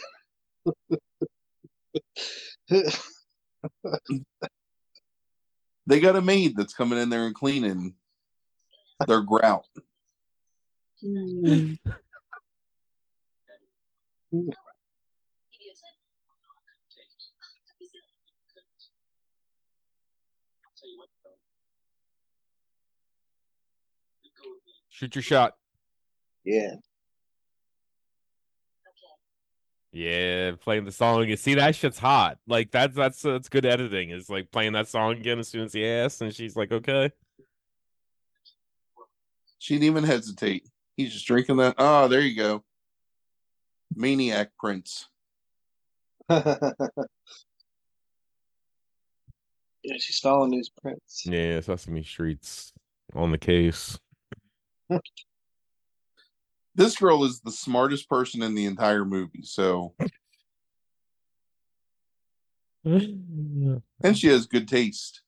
they 5.87 5.99
got 5.99 6.15
a 6.15 6.21
maid 6.21 6.55
that's 6.55 6.73
coming 6.73 6.99
in 6.99 7.09
there 7.09 7.25
and 7.25 7.35
cleaning 7.35 7.95
their 9.07 9.21
grout. 9.21 9.65
Hmm. 14.31 14.49
Shoot 24.99 25.15
your 25.15 25.21
shot. 25.23 25.55
yeah. 26.43 26.75
Yeah, 29.93 30.51
playing 30.59 30.83
the 30.83 30.91
song. 30.91 31.25
You 31.29 31.37
see 31.37 31.55
that 31.55 31.73
shit's 31.73 31.97
hot. 31.97 32.37
Like 32.47 32.69
that's 32.69 32.95
that's 32.97 33.21
that's 33.21 33.47
good 33.47 33.65
editing. 33.65 34.09
Is 34.09 34.29
like 34.29 34.51
playing 34.51 34.73
that 34.73 34.89
song 34.89 35.13
again 35.13 35.39
as 35.39 35.47
soon 35.47 35.63
as 35.63 35.71
he 35.73 35.87
asks, 35.87 36.19
and 36.19 36.35
she's 36.35 36.57
like, 36.57 36.73
"Okay." 36.73 37.11
She 39.57 39.75
didn't 39.75 39.85
even 39.85 40.03
hesitate. 40.03 40.67
He's 40.97 41.13
just 41.13 41.25
drinking 41.25 41.57
that. 41.57 41.75
Oh, 41.77 42.09
there 42.09 42.19
you 42.19 42.35
go. 42.35 42.63
Maniac 43.95 44.51
Prints. 44.59 45.07
yeah, 46.29 46.73
she's 49.97 50.17
stalling 50.17 50.51
his 50.51 50.69
prints. 50.69 51.25
Yeah, 51.25 51.61
Sesame 51.61 52.03
Street's 52.03 52.73
on 53.15 53.31
the 53.31 53.37
case. 53.37 53.97
This 56.75 56.95
girl 56.95 57.23
is 57.25 57.41
the 57.41 57.51
smartest 57.51 58.07
person 58.09 58.41
in 58.41 58.55
the 58.55 58.65
entire 58.65 59.03
movie. 59.05 59.43
So, 59.43 59.93
and 62.85 63.81
she 64.13 64.27
has 64.27 64.45
good 64.45 64.67
taste. 64.67 65.21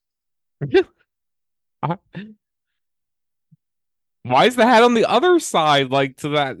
Why 4.22 4.46
is 4.46 4.56
the 4.56 4.66
hat 4.66 4.82
on 4.82 4.94
the 4.94 5.04
other 5.04 5.38
side, 5.40 5.90
like 5.90 6.16
to 6.18 6.30
that 6.30 6.56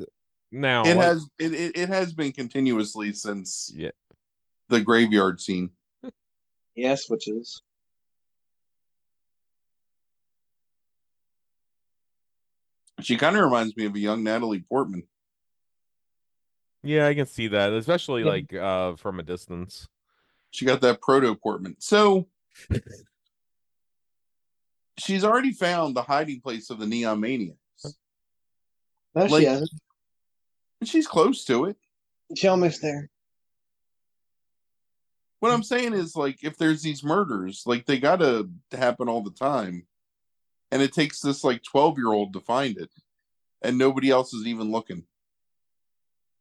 now? 0.50 0.82
It 0.84 0.96
Like- 0.96 1.06
has 1.06 1.26
it, 1.38 1.54
it, 1.54 1.76
it 1.76 1.88
has 1.88 2.12
been 2.12 2.32
continuously 2.32 3.12
since 3.12 3.72
Yeah. 3.74 3.92
the 4.68 4.80
graveyard 4.80 5.40
scene. 5.40 5.70
Yes, 6.74 7.08
which 7.08 7.24
switches. 7.24 7.62
She 13.02 13.16
kind 13.16 13.36
of 13.36 13.44
reminds 13.44 13.76
me 13.76 13.86
of 13.86 13.94
a 13.94 13.98
young 13.98 14.22
Natalie 14.24 14.64
Portman. 14.68 15.04
Yeah, 16.82 17.06
I 17.06 17.14
can 17.14 17.26
see 17.26 17.48
that, 17.48 17.72
especially 17.72 18.22
Yeah. 18.22 18.28
like 18.28 18.54
uh 18.54 18.96
from 18.96 19.20
a 19.20 19.22
distance. 19.22 19.88
She 20.50 20.66
got 20.66 20.80
that 20.82 21.00
proto 21.00 21.34
Portman. 21.34 21.76
So 21.78 22.28
she's 24.98 25.24
already 25.24 25.52
found 25.52 25.96
the 25.96 26.02
hiding 26.02 26.40
place 26.40 26.70
of 26.70 26.78
the 26.78 26.86
Neon 26.86 27.20
Maniacs. 27.20 27.56
No, 29.14 29.24
Like- 29.26 29.40
she 29.42 29.46
hasn't. 29.46 29.70
She's 30.84 31.06
close 31.06 31.44
to 31.44 31.66
it. 31.66 31.76
She 32.36 32.48
almost 32.48 32.82
there. 32.82 33.08
What 35.38 35.52
I'm 35.52 35.62
saying 35.62 35.92
is, 35.92 36.16
like, 36.16 36.42
if 36.42 36.56
there's 36.56 36.82
these 36.82 37.04
murders, 37.04 37.62
like, 37.66 37.86
they 37.86 37.98
gotta 37.98 38.48
happen 38.72 39.08
all 39.08 39.22
the 39.22 39.30
time. 39.30 39.86
And 40.72 40.82
it 40.82 40.92
takes 40.92 41.20
this, 41.20 41.44
like, 41.44 41.62
12 41.62 41.98
year 41.98 42.08
old 42.08 42.32
to 42.32 42.40
find 42.40 42.76
it. 42.76 42.90
And 43.62 43.78
nobody 43.78 44.10
else 44.10 44.34
is 44.34 44.46
even 44.46 44.72
looking. 44.72 45.04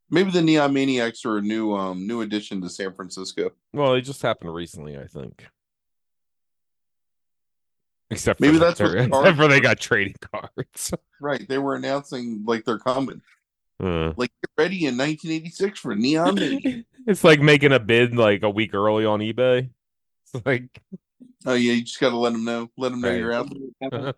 Maybe 0.09 0.31
the 0.31 0.41
Neon 0.41 0.73
Maniacs 0.73 1.23
are 1.25 1.37
a 1.37 1.41
new 1.41 1.73
um 1.73 2.05
new 2.05 2.21
addition 2.21 2.61
to 2.61 2.69
San 2.69 2.93
Francisco. 2.93 3.51
Well, 3.71 3.93
it 3.93 4.01
just 4.01 4.21
happened 4.21 4.53
recently, 4.53 4.97
I 4.97 5.05
think. 5.05 5.45
Except 8.09 8.39
for 8.39 8.45
Maybe 8.45 8.57
that's 8.57 8.79
what 8.81 8.95
except 8.97 9.37
for 9.37 9.47
they 9.47 9.61
got 9.61 9.79
trading 9.79 10.15
cards. 10.19 10.93
Right. 11.23 11.47
They 11.47 11.59
were 11.59 11.75
announcing 11.75 12.41
like 12.47 12.65
they're 12.65 12.79
coming. 12.79 13.21
Uh. 13.79 14.13
Like 14.17 14.31
ready 14.57 14.87
in 14.87 14.97
1986 14.97 15.79
for 15.79 15.95
Neon 15.95 16.35
it's 17.07 17.23
like 17.23 17.39
making 17.39 17.73
a 17.73 17.79
bid 17.79 18.15
like 18.15 18.41
a 18.41 18.49
week 18.49 18.73
early 18.73 19.05
on 19.05 19.19
eBay. 19.19 19.69
It's 20.33 20.43
like 20.43 20.81
oh 21.45 21.53
yeah, 21.53 21.73
you 21.73 21.83
just 21.83 21.99
gotta 21.99 22.17
let 22.17 22.33
them 22.33 22.43
know. 22.45 22.69
Let 22.77 22.89
them 22.91 23.01
know 23.01 23.09
Right. 23.09 23.17
you're 23.17 23.33
out. 23.33 23.49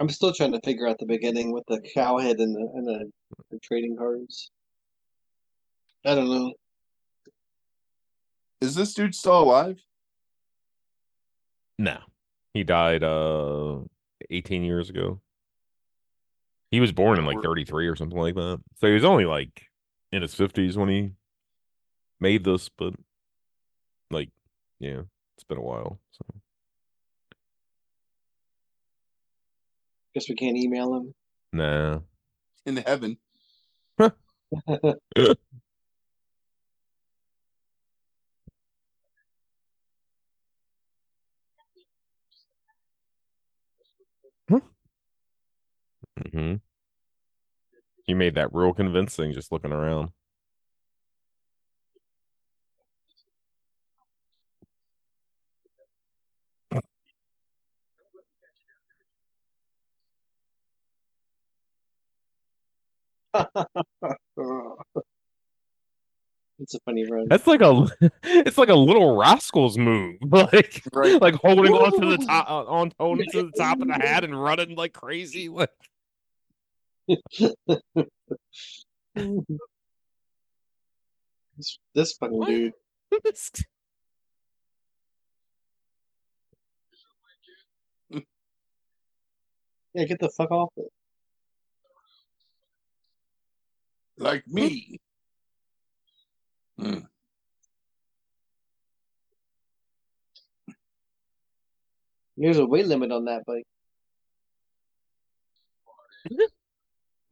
I'm 0.00 0.08
still 0.08 0.32
trying 0.32 0.52
to 0.52 0.60
figure 0.64 0.88
out 0.88 0.98
the 0.98 1.06
beginning 1.06 1.52
with 1.52 1.64
the 1.68 1.80
cow 1.94 2.18
head 2.18 2.38
and 2.40 2.54
the 2.54 2.68
and 2.74 2.86
the, 2.86 3.12
the 3.50 3.58
trading 3.60 3.96
cards. 3.96 4.50
I 6.04 6.14
don't 6.16 6.28
know. 6.28 6.52
Is 8.60 8.74
this 8.74 8.94
dude 8.94 9.14
still 9.14 9.40
alive? 9.40 9.78
no. 11.78 11.98
He 12.54 12.64
died 12.64 13.02
uh 13.02 13.78
18 14.30 14.62
years 14.62 14.90
ago. 14.90 15.20
He 16.70 16.80
was 16.80 16.92
born 16.92 17.18
in 17.18 17.24
like 17.24 17.42
33 17.42 17.86
or 17.88 17.96
something 17.96 18.18
like 18.18 18.34
that. 18.34 18.60
So 18.78 18.86
he 18.86 18.92
was 18.94 19.04
only 19.04 19.24
like 19.24 19.62
in 20.10 20.22
his 20.22 20.34
50s 20.34 20.76
when 20.76 20.88
he 20.88 21.12
made 22.20 22.44
this, 22.44 22.68
but 22.68 22.94
like 24.10 24.28
yeah, 24.82 25.02
it's 25.36 25.44
been 25.44 25.58
a 25.58 25.62
while. 25.62 26.00
So 26.10 26.24
Guess 30.14 30.28
we 30.28 30.34
can't 30.34 30.56
email 30.56 30.94
him. 30.94 31.14
nah. 31.52 32.00
In 32.66 32.74
the 32.74 32.82
heaven. 32.82 33.16
Huh? 44.50 44.60
hmm 46.32 46.54
You 48.06 48.16
made 48.16 48.34
that 48.34 48.52
real 48.52 48.72
convincing 48.74 49.32
just 49.32 49.52
looking 49.52 49.72
around. 49.72 50.10
it's 66.58 66.74
a 66.74 66.78
funny 66.84 67.04
run. 67.10 67.26
That's 67.28 67.46
like 67.46 67.60
a 67.62 67.86
it's 68.22 68.58
like 68.58 68.68
a 68.68 68.74
little 68.74 69.16
rascals 69.16 69.78
move. 69.78 70.16
Like 70.30 70.82
Right. 70.92 71.20
like 71.20 71.34
holding 71.34 71.72
on 71.72 71.92
to 72.00 72.06
the 72.18 72.18
top 72.26 72.50
uh, 72.50 72.64
on 72.64 72.92
holding 72.98 73.28
to 73.30 73.44
the 73.44 73.52
top 73.52 73.80
of 73.80 73.88
the 73.88 73.94
hat 73.94 74.24
and 74.24 74.40
running 74.40 74.76
like 74.76 74.92
crazy. 74.92 75.48
Like 75.48 75.70
This, 81.56 81.78
this 81.94 82.12
fucking 82.14 82.36
What? 82.38 82.48
dude. 82.48 82.72
Yeah, 89.94 90.04
get 90.04 90.20
the 90.20 90.30
fuck 90.30 90.50
off 90.50 90.72
it. 90.76 90.90
like 94.22 94.46
me. 94.46 95.00
Hmm. 96.78 97.00
There's 102.36 102.58
a 102.58 102.66
weight 102.66 102.86
limit 102.86 103.12
on 103.12 103.26
that 103.26 103.44
bike. 103.44 103.66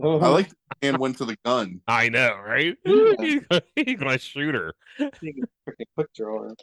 I 0.02 0.04
like 0.28 0.48
the 0.48 0.56
man 0.82 1.00
went 1.00 1.18
to 1.18 1.24
the 1.24 1.36
gun. 1.44 1.80
I 1.86 2.08
know, 2.08 2.36
right? 2.44 2.76
He's 2.84 3.40
gonna, 3.48 3.62
he's 3.76 4.22
shoot 4.22 4.54
her. 4.54 4.74
On. 5.00 6.54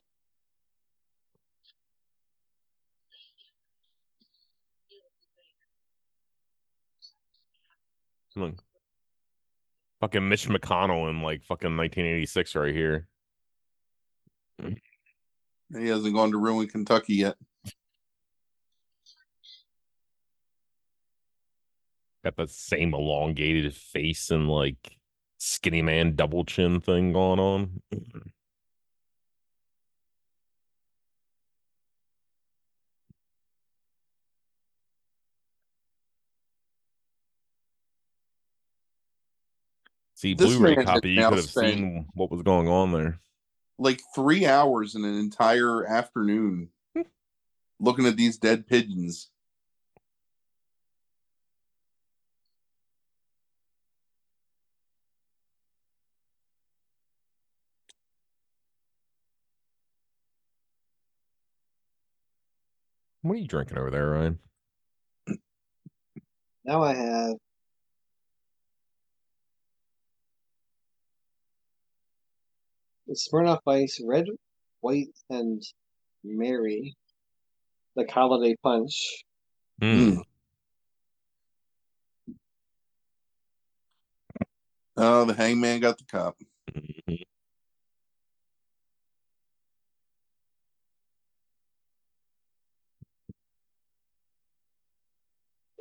Look, 8.35 8.63
Fucking 9.99 10.29
Mitch 10.29 10.47
McConnell 10.47 11.09
in 11.09 11.21
like 11.21 11.43
fucking 11.43 11.75
1986 11.75 12.55
right 12.55 12.73
here. 12.73 13.07
He 14.59 15.87
hasn't 15.87 16.13
gone 16.13 16.31
to 16.31 16.37
ruin 16.37 16.67
Kentucky 16.67 17.15
yet. 17.15 17.35
Got 22.23 22.37
that 22.37 22.49
same 22.49 22.93
elongated 22.93 23.73
face 23.73 24.29
and 24.29 24.49
like 24.49 24.97
skinny 25.37 25.81
man 25.81 26.15
double 26.15 26.45
chin 26.45 26.79
thing 26.79 27.13
going 27.13 27.39
on. 27.39 27.81
See, 40.17 40.33
This 40.33 40.55
Blu-ray 40.55 40.83
copy, 40.83 41.11
you 41.11 41.27
could 41.27 41.37
have 41.37 41.45
seen 41.45 42.07
what 42.15 42.31
was 42.31 42.41
going 42.41 42.67
on 42.67 42.91
there. 42.91 43.19
Like 43.77 44.01
three 44.15 44.47
hours 44.47 44.95
in 44.95 45.05
an 45.05 45.13
entire 45.13 45.85
afternoon 45.85 46.69
looking 47.79 48.07
at 48.07 48.17
these 48.17 48.35
dead 48.39 48.65
pigeons. 48.65 49.29
What 63.21 63.33
are 63.33 63.37
you 63.37 63.45
drinking 63.45 63.77
over 63.77 63.91
there, 63.91 64.09
Ryan? 64.09 64.39
Now 66.65 66.81
I 66.81 66.95
have 66.95 67.35
Smirnoff 73.15 73.59
Ice, 73.67 74.01
Red, 74.03 74.25
White, 74.81 75.15
and 75.29 75.61
Mary, 76.23 76.95
like 77.95 78.09
holiday 78.09 78.55
punch. 78.61 79.23
Mm. 79.81 80.21
Oh, 84.97 85.25
the 85.25 85.33
hangman 85.33 85.79
got 85.79 85.97
the 85.97 86.05
cup. 86.05 86.35
Mhm. 86.71 87.27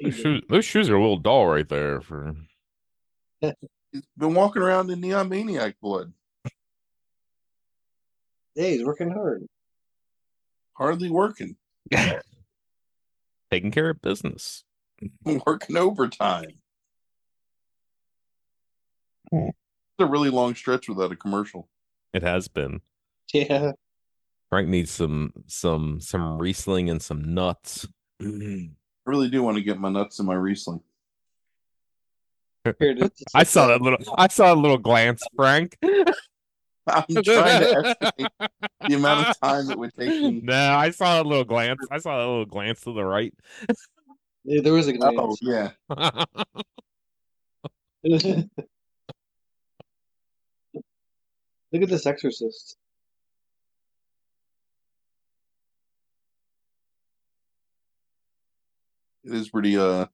Those 0.03 0.15
shoes, 0.15 0.43
those 0.49 0.65
shoes 0.65 0.91
are 0.91 0.97
a 0.97 1.01
little 1.01 1.17
dull 1.17 1.47
right 1.47 1.69
there 1.69 2.01
for 2.01 2.35
He's 3.41 4.03
been 4.19 4.35
walking 4.35 4.63
around 4.63 4.91
in 4.91 5.01
Neon 5.01 5.29
Maniac 5.29 5.77
blood. 5.81 6.13
Hey, 8.57 8.79
he's 8.79 8.85
working 8.87 9.11
hard. 9.11 9.47
Hardly 10.73 11.11
working. 11.11 11.57
taking 13.51 13.71
care 13.71 13.91
of 13.91 14.01
business. 14.01 14.65
Working 15.47 15.77
overtime. 15.77 16.53
Hmm. 19.31 19.49
It's 19.49 20.01
a 20.01 20.07
really 20.07 20.31
long 20.31 20.55
stretch 20.55 20.89
without 20.89 21.13
a 21.13 21.17
commercial. 21.17 21.69
It 22.15 22.23
has 22.23 22.49
been. 22.49 22.81
Yeah. 23.35 23.73
Frank 24.49 24.69
needs 24.69 24.91
some 24.91 25.33
some 25.47 26.01
some 26.01 26.39
Riesling 26.39 26.89
and 26.89 27.03
some 27.03 27.35
nuts. 27.35 27.87
I 28.23 28.71
really 29.07 29.29
do 29.29 29.43
want 29.43 29.59
to 29.59 29.63
get 29.63 29.79
my 29.79 29.91
nuts 29.91 30.19
and 30.19 30.29
my 30.29 30.35
Riesling. 30.35 30.81
Here. 32.65 32.97
I 33.35 33.45
saw 33.45 33.67
that 33.67 33.83
little 33.83 33.99
I 34.17 34.29
saw 34.29 34.55
a 34.55 34.57
little 34.57 34.79
glance, 34.79 35.23
Frank. 35.37 35.77
I'm 36.87 37.05
trying 37.25 37.61
to 37.61 37.97
estimate 38.03 38.33
the 38.89 38.95
amount 38.95 39.29
of 39.29 39.41
time 39.41 39.71
it 39.71 39.79
would 39.79 39.93
take 39.99 40.09
me. 40.23 40.41
no, 40.45 40.55
I 40.77 40.91
saw 40.91 41.21
a 41.21 41.25
little 41.25 41.45
glance. 41.45 41.81
I 41.91 41.99
saw 41.99 42.17
a 42.17 42.27
little 42.27 42.47
glance 42.47 42.81
to 42.83 42.93
the 42.93 43.05
right. 43.05 43.35
Yeah, 44.45 44.61
there 44.63 44.73
was 44.73 44.89
a 44.89 44.95
Oh, 45.01 45.35
glance. 45.35 45.39
yeah. 45.43 45.71
Look 51.73 51.83
at 51.83 51.89
this 51.89 52.07
exorcist. 52.07 52.77
It 59.25 59.35
is 59.35 59.49
pretty 59.51 59.77
uh 59.77 60.07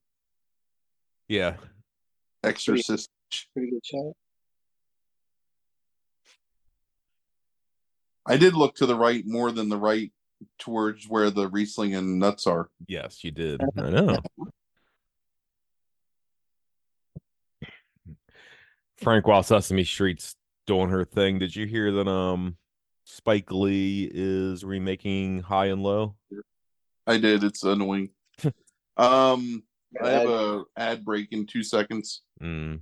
yeah. 1.28 1.56
exorcist. 2.42 3.08
Pretty 3.54 3.70
good 3.70 3.84
shot. 3.84 4.12
I 8.26 8.36
did 8.36 8.54
look 8.54 8.76
to 8.76 8.86
the 8.86 8.94
right 8.94 9.24
more 9.26 9.50
than 9.50 9.68
the 9.68 9.76
right 9.76 10.12
towards 10.58 11.08
where 11.08 11.30
the 11.30 11.48
Riesling 11.48 11.94
and 11.94 12.18
nuts 12.18 12.46
are. 12.46 12.70
Yes, 12.86 13.24
you 13.24 13.30
did. 13.30 13.60
I 13.76 13.90
know. 13.90 14.18
Frank, 18.98 19.26
while 19.26 19.42
Sesame 19.42 19.84
Street's 19.84 20.36
doing 20.66 20.90
her 20.90 21.04
thing, 21.04 21.38
did 21.38 21.56
you 21.56 21.66
hear 21.66 21.90
that 21.92 22.08
um 22.08 22.56
Spike 23.04 23.50
Lee 23.50 24.08
is 24.12 24.64
remaking 24.64 25.42
High 25.42 25.66
and 25.66 25.82
Low? 25.82 26.14
I 27.06 27.18
did. 27.18 27.42
It's 27.42 27.64
annoying. 27.64 28.10
um, 28.96 29.64
I 30.00 30.10
have 30.10 30.28
a 30.28 30.64
ad 30.76 31.04
break 31.04 31.32
in 31.32 31.46
two 31.46 31.64
seconds. 31.64 32.22
Mm. 32.40 32.80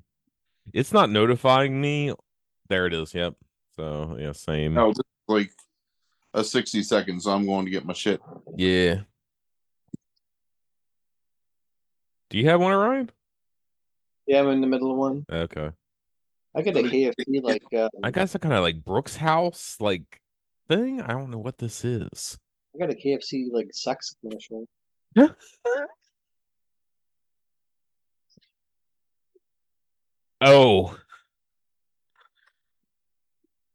It's 0.75 0.93
not 0.93 1.11
notifying 1.11 1.81
me. 1.81 2.13
There 2.69 2.87
it 2.87 2.93
is. 2.93 3.15
Yep. 3.15 3.35
So 3.77 4.17
yeah, 4.21 4.33
same. 4.33 4.75
No, 4.75 4.91
it's 4.91 5.01
like 5.31 5.51
a 6.35 6.45
sixty 6.45 6.83
seconds. 6.83 7.25
So 7.25 7.33
I'm 7.33 7.47
going 7.47 7.65
to 7.65 7.71
get 7.71 7.85
my 7.85 7.93
shit. 7.93 8.21
Yeah. 8.57 9.01
Do 12.29 12.39
you 12.39 12.49
have 12.49 12.61
one, 12.61 12.73
Ryan? 12.73 13.11
Yeah, 14.27 14.41
I'm 14.41 14.49
in 14.49 14.61
the 14.61 14.67
middle 14.67 14.93
of 14.93 14.99
one. 14.99 15.25
Okay. 15.31 15.71
I 16.55 16.63
got 16.63 16.77
a 16.77 16.83
KFC 16.83 17.43
like 17.43 17.63
uh, 17.77 17.89
I 18.03 18.11
got 18.11 18.35
a 18.35 18.39
kind 18.39 18.55
of 18.55 18.63
like 18.63 18.85
Brooks 18.85 19.17
House 19.17 19.77
like 19.81 20.21
thing. 20.69 21.01
I 21.01 21.13
don't 21.13 21.31
know 21.31 21.39
what 21.39 21.59
this 21.59 21.85
is. 21.85 22.39
I 22.75 22.79
got 22.79 22.91
a 22.91 22.95
KFC 22.95 23.49
like 23.53 23.69
sex 23.73 24.17
commercial. 24.21 24.67
Oh. 30.43 30.97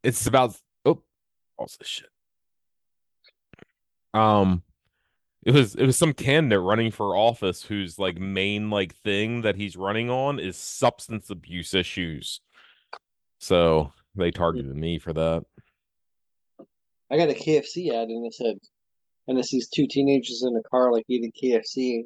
It's 0.03 0.26
about 0.26 0.57
all 1.57 1.68
this 1.80 1.88
shit. 1.88 2.10
Um 4.14 4.64
it 5.45 5.53
was 5.53 5.76
it 5.76 5.86
was 5.86 5.98
some 5.98 6.14
candidate 6.14 6.60
running 6.60 6.91
for 6.91 7.15
office 7.15 7.64
whose 7.64 7.99
like 7.99 8.18
main 8.18 8.72
like 8.72 8.95
thing 8.95 9.41
that 9.41 9.56
he's 9.56 9.77
running 9.77 10.10
on 10.10 10.40
is 10.40 10.57
substance 10.57 11.30
abuse 11.30 11.73
issues. 11.76 12.41
So 13.38 13.94
they 14.15 14.32
targeted 14.32 14.76
me 14.76 14.98
for 14.98 15.14
that. 15.14 15.44
I 17.11 17.18
got 17.18 17.30
a 17.30 17.34
KFC 17.34 17.91
ad 17.91 18.07
and 18.07 18.26
it 18.26 18.34
said, 18.34 18.57
and 19.27 19.38
it's 19.38 19.52
these 19.52 19.69
two 19.69 19.86
teenagers 19.86 20.44
in 20.44 20.56
a 20.56 20.64
car 20.64 20.91
like 20.91 21.06
eating 21.07 21.32
KFC, 21.32 22.02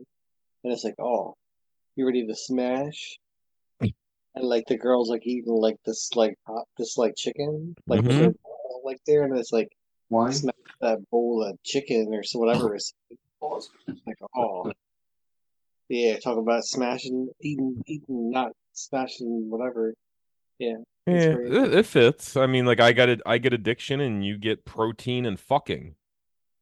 and 0.63 0.73
it's 0.73 0.84
like, 0.84 0.95
oh, 0.99 1.35
you 1.95 2.05
ready 2.05 2.27
to 2.27 2.35
smash? 2.35 3.17
and 3.80 3.93
like 4.35 4.65
the 4.67 4.77
girls 4.77 5.09
like 5.09 5.26
eating 5.26 5.53
like 5.53 5.77
this 5.85 6.09
like 6.15 6.38
hot, 6.45 6.65
this 6.77 6.97
like 6.97 7.15
chicken 7.15 7.76
like 7.88 8.01
with 8.01 8.35
Like 8.84 8.99
there, 9.06 9.23
and 9.23 9.38
it's 9.38 9.51
like 9.51 9.69
Why? 10.10 10.31
smash 10.31 10.53
that 10.81 10.99
bowl 11.10 11.43
of 11.43 11.61
chicken 11.64 12.14
or 12.14 12.23
so 12.23 12.39
whatever. 12.39 12.76
It's 12.76 12.93
like 13.41 14.18
oh, 14.35 14.72
yeah, 15.89 16.19
talk 16.19 16.38
about 16.38 16.65
smashing, 16.65 17.30
eating, 17.41 17.84
eating, 17.88 18.31
not 18.31 18.51
smashing, 18.73 19.49
whatever. 19.49 19.93
Yeah, 20.60 20.76
It's 21.07 21.26
Yeah, 21.26 21.64
it, 21.64 21.73
it 21.73 21.85
fits. 21.85 22.38
I 22.38 22.45
mean, 22.45 22.65
like 22.65 22.80
I 22.80 22.93
got 22.93 23.10
it. 23.10 23.22
I 23.26 23.38
get 23.38 23.53
addiction, 23.53 23.99
and 24.01 24.26
you 24.26 24.38
get 24.38 24.65
protein 24.65 25.26
and 25.26 25.39
fucking. 25.39 25.95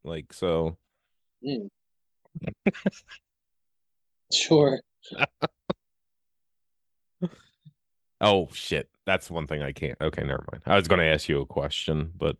Like 0.03 0.33
so. 0.33 0.77
Mm. 1.45 1.69
sure. 4.33 4.79
Oh 8.19 8.49
shit, 8.51 8.89
that's 9.07 9.31
one 9.31 9.47
thing 9.47 9.63
I 9.63 9.71
can't. 9.71 9.97
Okay, 9.99 10.21
never 10.21 10.45
mind. 10.51 10.61
I 10.67 10.75
was 10.75 10.87
going 10.87 10.99
to 10.99 11.05
ask 11.07 11.27
you 11.27 11.41
a 11.41 11.45
question, 11.47 12.11
but 12.15 12.35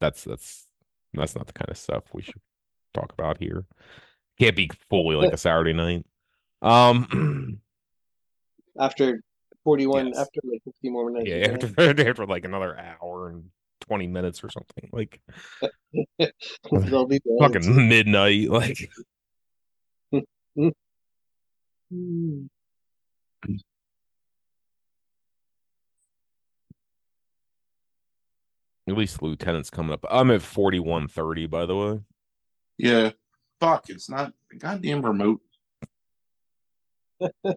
that's 0.00 0.24
that's 0.24 0.66
that's 1.12 1.36
not 1.36 1.46
the 1.48 1.52
kind 1.52 1.68
of 1.70 1.76
stuff 1.76 2.04
we 2.14 2.22
should 2.22 2.40
talk 2.94 3.12
about 3.12 3.38
here. 3.38 3.66
Can't 4.40 4.56
be 4.56 4.70
fully 4.88 5.16
like 5.16 5.32
a 5.32 5.36
Saturday 5.36 5.72
night. 5.74 6.06
Um, 6.62 7.60
After 8.80 9.20
41, 9.64 10.08
Yes. 10.08 10.18
after 10.18 10.40
like 10.44 10.62
50 10.64 10.90
more 10.90 11.10
minutes. 11.10 11.28
yeah, 11.30 11.52
after 11.52 12.08
after 12.08 12.26
like 12.26 12.44
another 12.44 12.76
hour 12.76 13.28
and 13.30 13.44
twenty 13.80 14.06
minutes 14.08 14.42
or 14.42 14.50
something, 14.50 14.88
like 14.92 15.20
They'll 16.70 17.06
be 17.06 17.18
dead. 17.20 17.38
fucking 17.40 17.88
midnight. 17.88 18.50
Like, 18.50 18.90
at 28.88 28.96
least 28.96 29.18
the 29.18 29.24
lieutenant's 29.26 29.70
coming 29.70 29.92
up. 29.92 30.04
I'm 30.10 30.30
at 30.30 30.42
forty 30.42 30.80
one 30.80 31.08
thirty, 31.08 31.46
by 31.46 31.66
the 31.66 31.76
way. 31.76 32.00
Yeah. 32.78 33.10
Fuck, 33.60 33.88
it's 33.88 34.10
not 34.10 34.32
the 34.50 34.58
goddamn 34.58 35.04
remote. 35.04 35.40
Alright, 37.20 37.56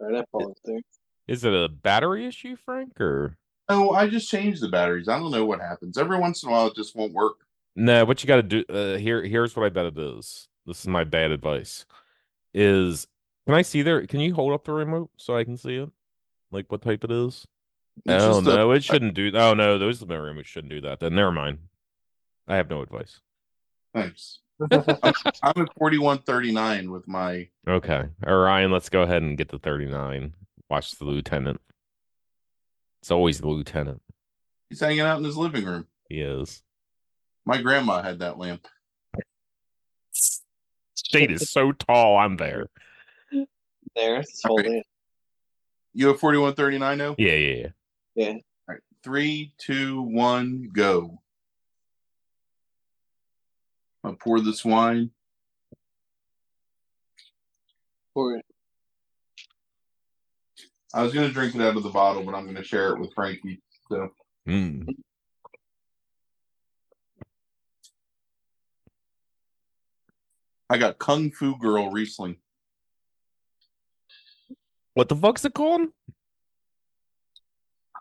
that 0.00 0.28
falls 0.30 0.56
there. 0.64 0.80
Is 1.26 1.44
it 1.44 1.52
a 1.52 1.68
battery 1.68 2.26
issue, 2.26 2.56
Frank, 2.56 3.00
or 3.00 3.36
Oh, 3.68 3.92
I 3.92 4.08
just 4.08 4.30
changed 4.30 4.60
the 4.62 4.68
batteries. 4.68 5.08
I 5.08 5.18
don't 5.18 5.30
know 5.30 5.46
what 5.46 5.60
happens. 5.60 5.96
Every 5.96 6.18
once 6.18 6.42
in 6.42 6.50
a 6.50 6.52
while, 6.52 6.66
it 6.66 6.76
just 6.76 6.94
won't 6.94 7.14
work. 7.14 7.36
no? 7.74 8.04
What 8.04 8.22
you 8.22 8.26
got 8.28 8.36
to 8.36 8.42
do 8.42 8.64
uh, 8.68 8.98
here? 8.98 9.22
Here's 9.24 9.56
what 9.56 9.64
I 9.64 9.70
bet 9.70 9.86
it 9.86 9.98
is. 9.98 10.48
This 10.66 10.80
is 10.80 10.86
my 10.86 11.04
bad 11.04 11.30
advice. 11.30 11.86
Is 12.52 13.06
can 13.46 13.54
I 13.54 13.62
see 13.62 13.82
there? 13.82 14.06
Can 14.06 14.20
you 14.20 14.34
hold 14.34 14.52
up 14.52 14.64
the 14.64 14.72
remote 14.72 15.10
so 15.16 15.36
I 15.36 15.44
can 15.44 15.56
see 15.56 15.76
it? 15.76 15.90
Like 16.50 16.70
what 16.70 16.82
type 16.82 17.04
it 17.04 17.10
is? 17.10 17.46
It's 18.06 18.24
oh 18.24 18.40
just 18.40 18.46
a- 18.46 18.56
no, 18.56 18.70
it 18.72 18.84
shouldn't 18.84 19.14
do. 19.14 19.30
Oh 19.34 19.54
no, 19.54 19.78
those 19.78 20.00
the 20.00 20.20
remote 20.20 20.46
shouldn't 20.46 20.72
do 20.72 20.80
that. 20.82 21.00
Then 21.00 21.14
never 21.14 21.32
mind. 21.32 21.58
I 22.46 22.56
have 22.56 22.68
no 22.68 22.82
advice. 22.82 23.20
Thanks. 23.94 24.40
I'm 24.70 24.72
at 24.82 25.74
4139 25.78 26.90
with 26.90 27.08
my. 27.08 27.48
Okay, 27.66 28.04
Orion, 28.26 28.70
let's 28.70 28.88
go 28.88 29.02
ahead 29.02 29.22
and 29.22 29.38
get 29.38 29.48
the 29.48 29.58
39. 29.58 30.34
Watch 30.68 30.92
the 30.92 31.04
lieutenant. 31.04 31.60
It's 33.00 33.10
always 33.10 33.40
the 33.40 33.48
lieutenant. 33.48 34.00
He's 34.68 34.80
hanging 34.80 35.00
out 35.00 35.18
in 35.18 35.24
his 35.24 35.36
living 35.36 35.64
room. 35.64 35.86
He 36.08 36.20
is. 36.20 36.62
My 37.44 37.60
grandma 37.60 38.02
had 38.02 38.20
that 38.20 38.38
lamp. 38.38 38.66
Shade 41.12 41.30
is 41.30 41.50
so 41.50 41.72
tall. 41.72 42.16
I'm 42.16 42.36
there. 42.36 42.66
There, 43.94 44.16
it's 44.16 44.40
holding 44.44 44.74
it. 44.78 44.86
You 45.92 46.08
have 46.08 46.18
4139 46.18 46.98
now? 46.98 47.14
Yeah, 47.18 47.34
yeah, 47.34 47.54
yeah. 47.56 47.68
Yeah. 48.14 48.28
All 48.28 48.40
right. 48.68 48.80
Three, 49.02 49.52
two, 49.58 50.02
one, 50.02 50.70
go. 50.72 51.20
I'll 54.02 54.14
pour 54.14 54.40
this 54.40 54.64
wine. 54.64 55.10
Pour 58.12 58.36
it. 58.36 58.44
I 60.92 61.02
was 61.02 61.12
going 61.12 61.26
to 61.26 61.34
drink 61.34 61.54
it 61.54 61.60
out 61.60 61.76
of 61.76 61.82
the 61.82 61.88
bottle, 61.88 62.22
but 62.22 62.34
I'm 62.34 62.44
going 62.44 62.56
to 62.56 62.62
share 62.62 62.90
it 62.90 63.00
with 63.00 63.12
Frankie. 63.14 63.60
So 63.88 64.10
Mm. 64.46 64.86
I 70.68 70.76
got 70.76 70.98
Kung 70.98 71.30
Fu 71.30 71.56
Girl 71.58 71.90
Riesling. 71.90 72.36
What 74.92 75.08
the 75.08 75.16
fuck's 75.16 75.44
it 75.44 75.54
called? 75.54 75.88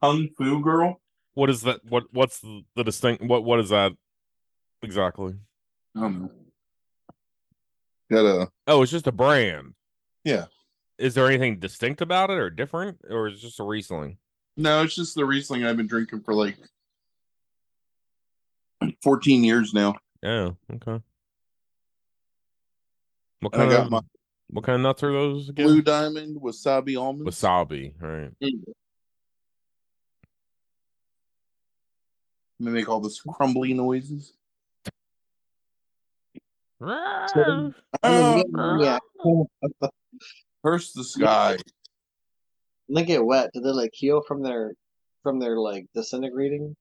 Kung 0.04 0.28
Fu 0.38 0.62
Girl? 0.62 1.00
What 1.34 1.50
is 1.50 1.62
that? 1.62 1.80
What 1.86 2.04
what's 2.12 2.40
the, 2.40 2.64
the 2.76 2.84
distinct? 2.84 3.24
What 3.24 3.46
what 3.46 3.60
is 3.60 3.70
that 3.70 3.94
exactly? 4.82 5.36
I 5.96 6.02
don't 6.02 6.22
know. 6.24 6.32
Got 8.12 8.26
a 8.26 8.50
Oh, 8.68 8.82
it's 8.82 8.92
just 8.92 9.08
a 9.08 9.14
brand. 9.14 9.76
Yeah. 10.26 10.46
Is 10.98 11.14
there 11.16 11.28
anything 11.28 11.60
distinct 11.60 12.02
about 12.02 12.30
it 12.30 12.38
or 12.38 12.50
different, 12.50 13.00
or 13.10 13.28
is 13.28 13.40
it 13.40 13.42
just 13.42 13.60
a 13.60 13.64
Riesling? 13.64 14.18
no, 14.58 14.84
it's 14.84 14.94
just 14.94 15.16
the 15.16 15.26
Riesling 15.26 15.66
I've 15.66 15.78
been 15.78 15.88
drinking 15.88 16.22
for 16.22 16.34
like 16.34 16.58
14 19.02 19.44
years 19.44 19.74
now. 19.74 19.96
Oh, 20.24 20.56
okay. 20.76 21.02
What 23.40 23.54
kind 23.54 23.72
of 23.72 23.90
my 23.90 24.02
what 24.50 24.66
kind 24.66 24.76
of 24.76 24.82
nuts 24.82 25.02
are 25.02 25.12
those 25.12 25.50
again? 25.50 25.66
Blue 25.66 25.82
Diamond 25.82 26.40
Wasabi 26.40 27.00
Almonds. 27.00 27.42
Wasabi, 27.42 27.94
all 28.04 28.10
right. 28.10 28.32
They 28.40 28.54
make 32.60 32.90
all 32.90 33.00
this 33.00 33.22
crumbly 33.22 33.74
noises. 33.74 34.34
Oh, 36.82 37.74
Oh, 38.04 38.78
yeah. 38.82 39.00
curse 40.64 40.92
the 40.92 41.04
sky. 41.04 41.58
When 42.88 43.04
they 43.04 43.06
get 43.08 43.26
wet, 43.26 43.52
do 43.54 43.62
they 43.62 43.70
like 43.70 43.92
heal 43.94 44.22
from 44.28 44.44
their 44.44 44.74
from 45.24 45.40
their 45.40 45.58
like 45.58 45.86
disintegrating? 45.96 46.76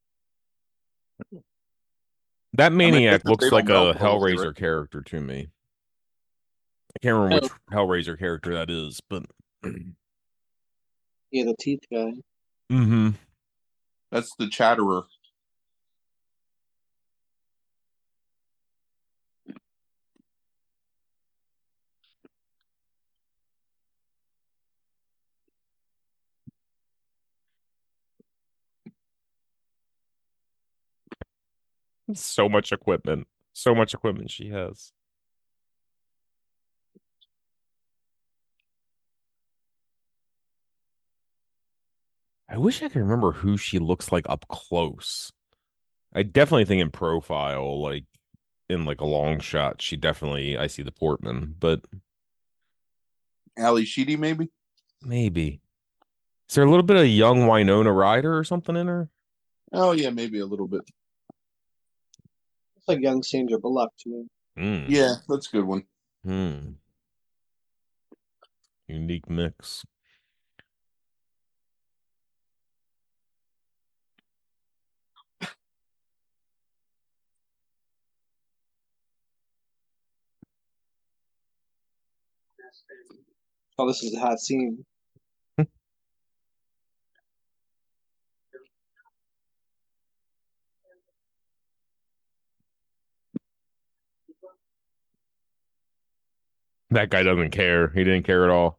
That 2.55 2.73
maniac 2.73 3.15
if 3.17 3.23
they 3.23 3.31
looks 3.31 3.53
like 3.53 3.69
a 3.69 3.73
melt, 3.73 3.99
they'll 3.99 4.19
do 4.21 4.27
Hellraiser 4.27 4.51
it. 4.51 4.57
character 4.57 5.01
to 5.03 5.21
me. 5.21 5.49
I 6.97 6.99
can't 7.01 7.15
remember 7.17 7.41
which 7.47 7.53
Hellraiser 7.73 8.19
character 8.19 8.55
that 8.55 8.69
is, 8.71 9.01
but 9.09 9.25
Yeah, 11.31 11.45
the 11.45 11.55
teeth 11.59 11.85
guy. 11.91 12.13
mm-hmm. 12.71 13.11
That's 14.11 14.35
the 14.39 14.49
chatterer. 14.49 15.05
So 32.15 32.49
much 32.49 32.73
equipment, 32.73 33.27
so 33.53 33.75
much 33.75 33.95
equipment 33.95 34.31
she 34.31 34.51
has. 34.51 34.93
I 42.49 42.59
wish 42.59 42.83
I 42.83 42.89
could 42.89 43.01
remember 43.01 43.33
who 43.33 43.57
she 43.57 43.79
looks 43.79 44.13
like 44.13 44.27
up 44.29 44.47
close. 44.49 45.33
I 46.13 46.23
definitely 46.23 46.67
think 46.67 46.83
in 46.83 46.91
profile, 46.91 47.81
like 47.81 48.05
in 48.69 48.85
like 48.85 49.01
a 49.01 49.07
long 49.07 49.41
shot, 49.41 49.81
she 49.81 49.97
definitely 49.97 50.59
I 50.59 50.67
see 50.67 50.83
the 50.83 50.93
Portman, 50.93 51.55
but 51.59 51.85
Ally 53.57 53.85
Sheedy, 53.85 54.17
maybe? 54.17 54.51
maybe. 55.03 55.61
Is 56.49 56.55
there 56.57 56.65
a 56.65 56.71
little 56.71 56.83
bit 56.83 56.97
of 56.97 57.07
young 57.07 57.47
Winona 57.47 57.93
Ryder 57.93 58.37
or 58.37 58.45
something 58.45 58.77
in 58.77 58.87
her? 58.87 59.09
Oh, 59.73 59.93
yeah, 59.93 60.11
maybe 60.11 60.39
a 60.41 60.47
little 60.47 60.69
bit. 60.69 60.83
It's 62.83 62.89
like 62.89 63.01
young 63.01 63.23
Sandra 63.23 63.61
Bullock 63.61 63.93
to 64.01 64.09
me. 64.09 64.27
Mm. 64.59 64.87
Yeah, 64.89 65.15
that's 65.29 65.47
a 65.47 65.53
good 65.53 65.65
one. 65.65 65.85
Hmm. 66.25 66.71
Unique 68.89 69.31
mix. 69.31 69.85
Oh, 83.79 83.87
this 83.87 84.03
is 84.03 84.13
a 84.17 84.19
hot 84.19 84.41
scene. 84.41 84.85
That 96.93 97.09
guy 97.09 97.23
doesn't 97.23 97.53
care. 97.53 97.89
He 97.89 98.05
didn't 98.05 98.25
care 98.25 98.45
at 98.45 98.51
all. 98.51 98.79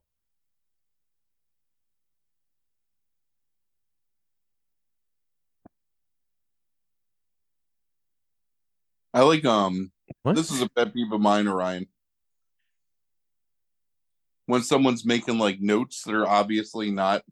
I 9.15 9.21
like 9.21 9.45
um 9.45 9.91
What? 10.21 10.35
this 10.35 10.51
is 10.51 10.61
a 10.61 10.69
pet 10.69 10.93
peeve 10.93 11.11
of 11.11 11.21
mine, 11.21 11.47
Orion. 11.47 11.87
When 14.45 14.61
someone's 14.61 15.05
making 15.05 15.39
like 15.39 15.59
notes 15.59 16.03
that 16.03 16.13
are 16.13 16.27
obviously 16.27 16.91
not 16.91 17.23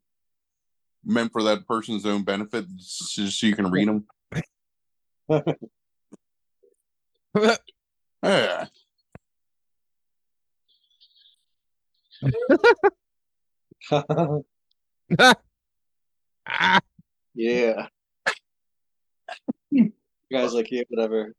meant 1.06 1.32
for 1.32 1.44
that 1.44 1.68
person's 1.68 2.08
own 2.08 2.24
benefit, 2.24 2.66
just 2.76 3.40
so 3.40 3.46
you 3.48 3.56
can 3.56 3.70
read 3.70 3.88
them. 3.88 4.06
Yeah. 7.34 7.56
Ah! 8.24 8.68
yeah. 17.34 17.88
You 19.72 19.92
guys 20.32 20.54
like 20.54 20.70
yeah, 20.72 20.84
whatever. 20.90 21.34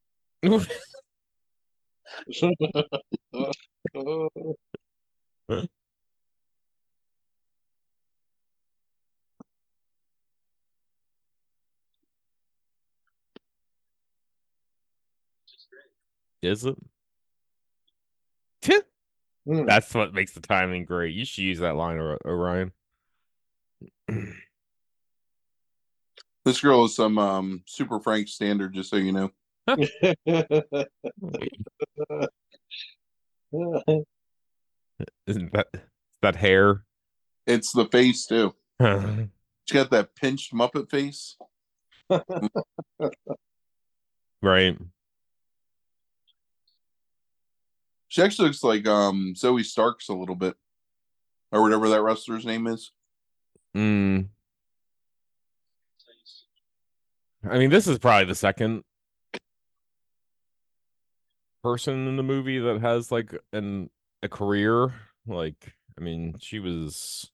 Is 16.43 16.65
it? 16.67 16.77
Hmm. 19.47 19.67
That's 19.67 19.93
what 19.95 20.15
makes 20.15 20.33
the 20.33 20.41
timing 20.41 20.85
great. 20.85 21.15
You 21.15 21.25
should 21.25 21.43
use 21.45 21.59
that 21.61 21.75
line, 21.77 21.99
Or- 21.99 22.19
Orion. 22.25 22.73
This 26.45 26.61
girl 26.61 26.85
is 26.87 26.97
some 26.97 27.19
um 27.19 27.63
super 27.67 28.01
frank 28.01 28.27
standard, 28.27 28.75
just 28.75 28.91
so 28.91 28.97
you 28.97 29.13
know. 29.13 29.31
Isn't 35.27 35.53
that 35.53 35.69
that 36.21 36.37
hair? 36.37 36.85
It's 37.47 37.73
the 37.73 37.87
face 37.87 38.27
too. 38.27 38.55
She's 38.81 39.75
got 39.75 39.91
that 39.91 40.15
pinched 40.17 40.53
Muppet 40.53 40.91
face. 40.91 41.37
She 48.13 48.21
actually 48.21 48.49
looks 48.49 48.63
like 48.63 48.87
um 48.87 49.35
Zoe 49.35 49.63
Starks 49.63 50.11
a 50.11 50.13
little 50.13 50.35
bit, 50.35 50.55
or 51.51 51.63
whatever 51.63 51.89
that 51.89 52.03
wrestler's 52.03 52.45
name 52.45 52.67
is. 52.67 52.91
Mm. 53.75 54.27
I 57.51 57.59
mean, 57.59 57.71
this 57.71 57.87
is 57.87 57.99
probably 57.99 58.27
the 58.27 58.35
second 58.35 58.85
person 61.63 62.07
in 62.07 62.19
the 62.19 62.23
movie 62.23 62.59
that 62.59 62.83
has 62.83 63.11
like 63.11 63.33
an 63.55 63.89
a 64.23 64.29
career. 64.29 64.93
Like, 65.27 65.73
I 65.99 66.03
mean, 66.03 66.35
she 66.39 66.59
was 66.59 67.31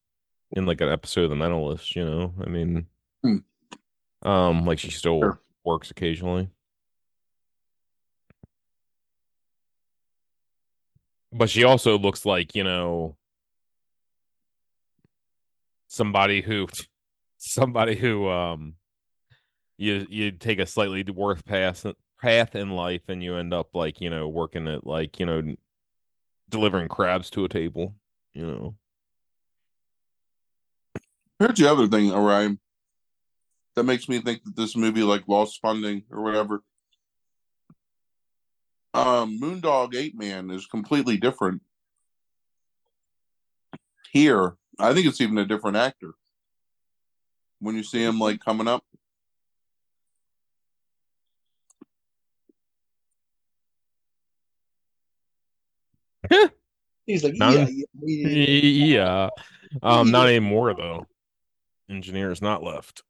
in 0.53 0.65
like 0.65 0.81
an 0.81 0.91
episode 0.91 1.25
of 1.25 1.31
The 1.31 1.37
Mentalist, 1.37 1.97
you 1.97 2.05
know. 2.05 2.35
I 2.41 2.49
mean, 2.49 2.87
Hmm. 3.25 3.39
um, 4.23 4.65
like 4.65 4.79
she 4.79 4.93
still 4.93 5.19
Sure. 5.23 5.41
works 5.65 5.91
occasionally. 5.91 6.51
But 11.33 11.51
she 11.51 11.65
also 11.65 11.99
looks 11.99 12.25
like, 12.25 12.55
you 12.55 12.65
know, 12.65 13.17
somebody 15.89 16.41
who 16.41 16.69
somebody 17.39 17.97
who 17.97 18.29
um 18.29 18.75
you 19.77 20.07
you 20.09 20.33
take 20.33 20.59
a 20.59 20.67
slightly 20.67 21.03
worse 21.05 21.43
path 21.43 21.87
path 22.21 22.55
in 22.55 22.71
life 22.71 23.03
and 23.09 23.23
you 23.23 23.37
end 23.37 23.55
up 23.55 23.75
like, 23.75 24.01
you 24.01 24.11
know, 24.11 24.29
working 24.29 24.69
at 24.69 24.87
like, 24.87 25.21
you 25.21 25.27
know, 25.27 25.55
delivering 26.49 26.89
crabs 26.89 27.31
to 27.31 27.45
a 27.45 27.49
table, 27.49 27.95
you 28.33 28.47
know. 28.47 28.75
Here's 31.39 31.59
the 31.59 31.71
other 31.71 31.87
thing, 31.87 32.11
Orion, 32.11 32.59
that 33.77 33.85
makes 33.85 34.09
me 34.09 34.21
think 34.21 34.43
that 34.43 34.57
this 34.57 34.75
movie 34.75 35.05
like 35.05 35.23
lost 35.29 35.61
funding 35.63 36.03
or 36.11 36.23
whatever. 36.23 36.63
Um, 38.99 39.39
Moondog 39.41 39.95
Ape 39.95 40.17
Man 40.17 40.51
is 40.51 40.67
completely 40.67 41.17
different. 41.17 41.63
Here, 44.13 44.57
I 44.79 44.93
think 44.93 45.07
it's 45.07 45.21
even 45.21 45.39
a 45.39 45.45
different 45.45 45.77
actor. 45.77 46.15
When 47.61 47.77
you 47.77 47.85
see 47.85 48.03
him 48.03 48.19
like 48.19 48.41
coming 48.41 48.67
up, 48.67 48.83
He's 57.07 57.25
like, 57.25 57.35
None? 57.35 57.55
yeah, 57.55 57.67
yeah, 58.03 58.29
yeah. 58.29 59.29
yeah. 59.31 59.79
Um 59.83 60.11
not 60.11 60.27
anymore 60.29 60.75
though. 60.75 61.07
Engineers 61.91 62.43
not 62.43 62.63
left. 62.63 63.03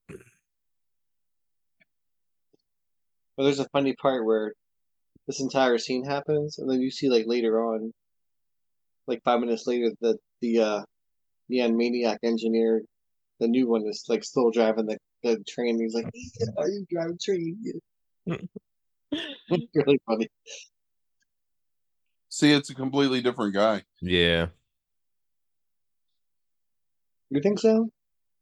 But 3.36 3.44
there's 3.44 3.58
a 3.58 3.68
funny 3.70 3.94
part 3.94 4.24
where 4.24 4.52
this 5.28 5.40
entire 5.40 5.78
scene 5.78 6.04
happens, 6.04 6.58
and 6.58 6.68
then 6.68 6.80
you 6.80 6.90
see 6.90 7.10
like 7.10 7.26
later 7.26 7.62
on, 7.62 7.92
like 9.06 9.22
five 9.22 9.40
minutes 9.40 9.66
later, 9.66 9.90
that 10.00 10.16
the 10.40 10.58
uh 10.58 10.82
the 11.48 11.58
Animaniac 11.58 12.16
engineer, 12.24 12.82
the 13.38 13.46
new 13.46 13.68
one, 13.68 13.86
is 13.86 14.04
like 14.08 14.24
still 14.24 14.50
driving 14.50 14.86
the, 14.86 14.98
the 15.22 15.44
train. 15.46 15.78
He's 15.80 15.94
like, 15.94 16.06
yeah, 16.14 16.46
are 16.56 16.68
you 16.68 16.86
driving 16.90 17.18
train? 17.22 17.58
It's 18.26 18.40
really 19.74 20.00
funny. 20.06 20.28
see 22.30 22.52
it's 22.52 22.70
a 22.70 22.74
completely 22.74 23.20
different 23.20 23.54
guy. 23.54 23.84
Yeah. 24.00 24.48
You 27.30 27.42
think 27.42 27.58
so? 27.58 27.90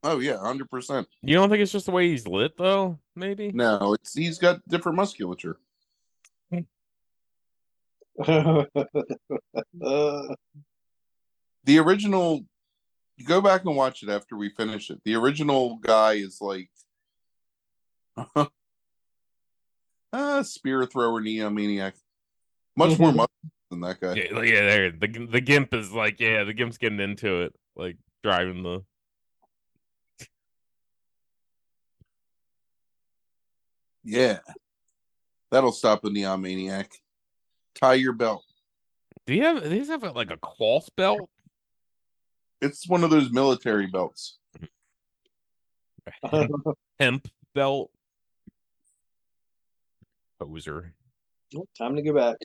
Oh 0.05 0.21
yeah, 0.21 0.39
hundred 0.39 0.71
percent. 0.71 1.09
You 1.23 1.35
don't 1.35 1.51
think 1.51 1.63
it's 1.63 1.73
just 1.73 1.87
the 1.87 1.93
way 1.93 2.09
he's 2.09 2.29
lit 2.29 2.57
though? 2.57 3.01
Maybe? 3.17 3.51
No, 3.53 3.95
it's 3.95 4.15
he's 4.15 4.39
got 4.39 4.61
different 4.69 4.95
musculature. 4.95 5.59
Uh, 8.19 8.63
The 11.67 11.81
original, 11.81 12.47
you 13.17 13.27
go 13.27 13.41
back 13.41 13.65
and 13.65 13.75
watch 13.75 14.05
it 14.05 14.09
after 14.09 14.37
we 14.37 14.51
finish 14.51 14.89
it. 14.89 15.01
The 15.05 15.17
original 15.17 15.79
guy 15.79 16.13
is 16.13 16.39
like, 16.41 16.71
ah, 20.13 20.43
spear 20.43 20.87
thrower, 20.87 21.21
Neon 21.21 21.53
Maniac, 21.53 21.97
much 22.77 22.97
more 23.01 23.11
muscle 23.11 23.33
than 23.69 23.81
that 23.81 23.99
guy. 24.01 24.15
Yeah, 24.15 24.33
like, 24.33 24.49
yeah, 24.49 24.61
there 24.61 24.93
the 24.93 25.27
the 25.29 25.41
gimp 25.41 25.75
is 25.75 25.91
like, 25.91 26.21
yeah, 26.21 26.45
the 26.45 26.55
gimp's 26.55 26.79
getting 26.79 27.01
into 27.01 27.43
it, 27.43 27.53
like 27.75 27.97
driving 28.23 28.63
the 28.63 28.85
Yeah, 34.05 34.39
that'll 35.51 35.73
stop 35.73 36.05
a 36.05 36.11
Neon 36.11 36.41
Maniac. 36.41 36.93
Tie 37.81 37.94
your 37.94 38.12
belt. 38.12 38.44
Do 39.27 39.35
you 39.35 39.43
have 39.43 39.69
these 39.69 39.89
have 39.89 40.03
like 40.03 40.31
a 40.31 40.36
cloth 40.36 40.89
belt? 40.97 41.28
It's 42.61 42.89
one 42.89 43.05
of 43.05 43.11
those 43.11 43.31
military 43.31 43.86
belts. 43.86 44.39
Hemp 47.01 47.28
belt? 47.55 47.90
Poser. 50.39 50.94
time 51.78 51.97
to 51.97 52.03
go 52.03 52.15
back. 52.15 52.36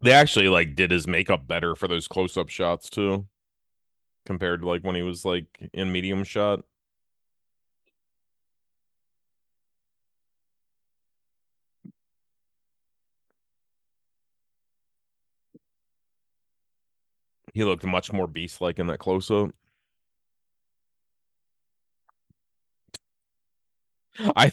They 0.00 0.12
actually 0.12 0.48
like 0.48 0.76
did 0.76 0.90
his 0.90 1.06
makeup 1.08 1.46
better 1.48 1.74
for 1.74 1.88
those 1.88 2.06
close 2.06 2.36
up 2.36 2.48
shots 2.48 2.88
too. 2.88 3.26
Compared 4.28 4.60
to 4.60 4.68
like 4.68 4.82
when 4.84 4.94
he 4.94 5.00
was 5.00 5.24
like 5.24 5.46
in 5.72 5.90
medium 5.90 6.22
shot. 6.22 6.60
He 17.54 17.64
looked 17.64 17.84
much 17.84 18.12
more 18.12 18.26
beast 18.26 18.60
like 18.60 18.78
in 18.78 18.86
that 18.88 18.98
close 18.98 19.30
up. 19.30 19.50
I 24.36 24.50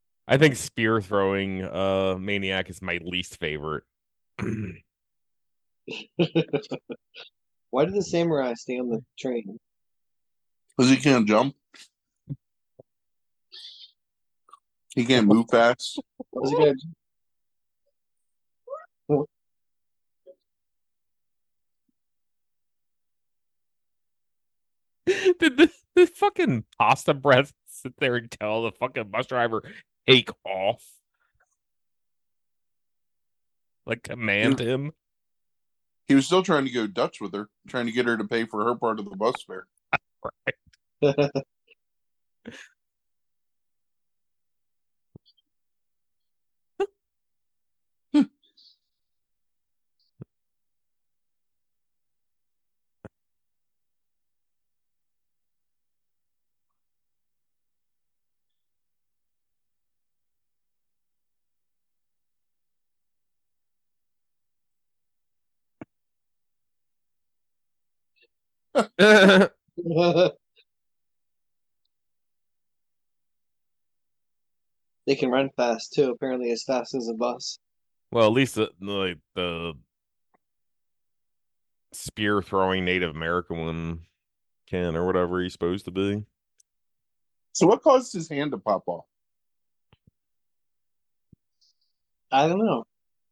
I 0.28 0.38
think 0.38 0.56
spear 0.56 1.00
throwing 1.00 1.62
uh 1.64 2.16
maniac 2.18 2.70
is 2.70 2.82
my 2.82 2.98
least 3.02 3.38
favorite. 3.38 3.84
Why 7.70 7.84
did 7.84 7.94
the 7.94 8.02
samurai 8.02 8.54
stay 8.54 8.78
on 8.78 8.88
the 8.88 9.02
train? 9.18 9.58
Because 10.76 10.90
he 10.90 10.96
can't 10.96 11.26
jump. 11.26 11.54
He 14.94 15.04
can't 15.04 15.26
move 15.26 15.46
fast. 15.50 16.00
Was 16.32 16.50
he 16.50 16.56
gonna 16.56 16.74
Did 25.06 25.56
the, 25.56 25.70
the 25.94 26.06
fucking 26.06 26.64
pasta 26.78 27.14
breath 27.14 27.52
sit 27.66 27.94
there 27.98 28.16
and 28.16 28.30
tell 28.30 28.62
the 28.62 28.72
fucking 28.72 29.08
bus 29.08 29.26
driver 29.26 29.62
take 30.08 30.30
off? 30.44 30.84
Like 33.84 34.02
command 34.02 34.60
him? 34.60 34.92
He 36.12 36.16
was 36.16 36.26
still 36.26 36.42
trying 36.42 36.66
to 36.66 36.70
go 36.70 36.86
Dutch 36.86 37.22
with 37.22 37.32
her, 37.32 37.48
trying 37.66 37.86
to 37.86 37.92
get 37.92 38.04
her 38.04 38.18
to 38.18 38.24
pay 38.24 38.44
for 38.44 38.66
her 38.66 38.74
part 38.74 38.98
of 38.98 39.06
the 39.08 39.16
bus 39.16 39.42
fare. 39.46 39.66
they 68.96 69.50
can 75.16 75.30
run 75.30 75.50
fast 75.56 75.92
too. 75.92 76.10
Apparently, 76.10 76.50
as 76.52 76.62
fast 76.64 76.94
as 76.94 77.08
a 77.08 77.14
bus. 77.14 77.58
well, 78.10 78.26
at 78.26 78.32
least 78.32 78.54
the 78.54 78.70
the, 78.80 79.14
the 79.34 79.74
spear 81.92 82.42
throwing 82.42 82.84
Native 82.84 83.10
American 83.10 83.58
one 83.58 84.00
can 84.66 84.96
or 84.96 85.06
whatever 85.06 85.42
he's 85.42 85.52
supposed 85.52 85.84
to 85.84 85.90
be. 85.90 86.24
So 87.52 87.66
what 87.66 87.82
caused 87.82 88.12
his 88.14 88.30
hand 88.30 88.52
to 88.52 88.58
pop 88.58 88.84
off? 88.86 89.04
I 92.30 92.48
don't 92.48 92.64
know. 92.64 92.84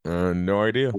Uh, 0.04 0.34
no 0.34 0.62
idea. 0.62 0.92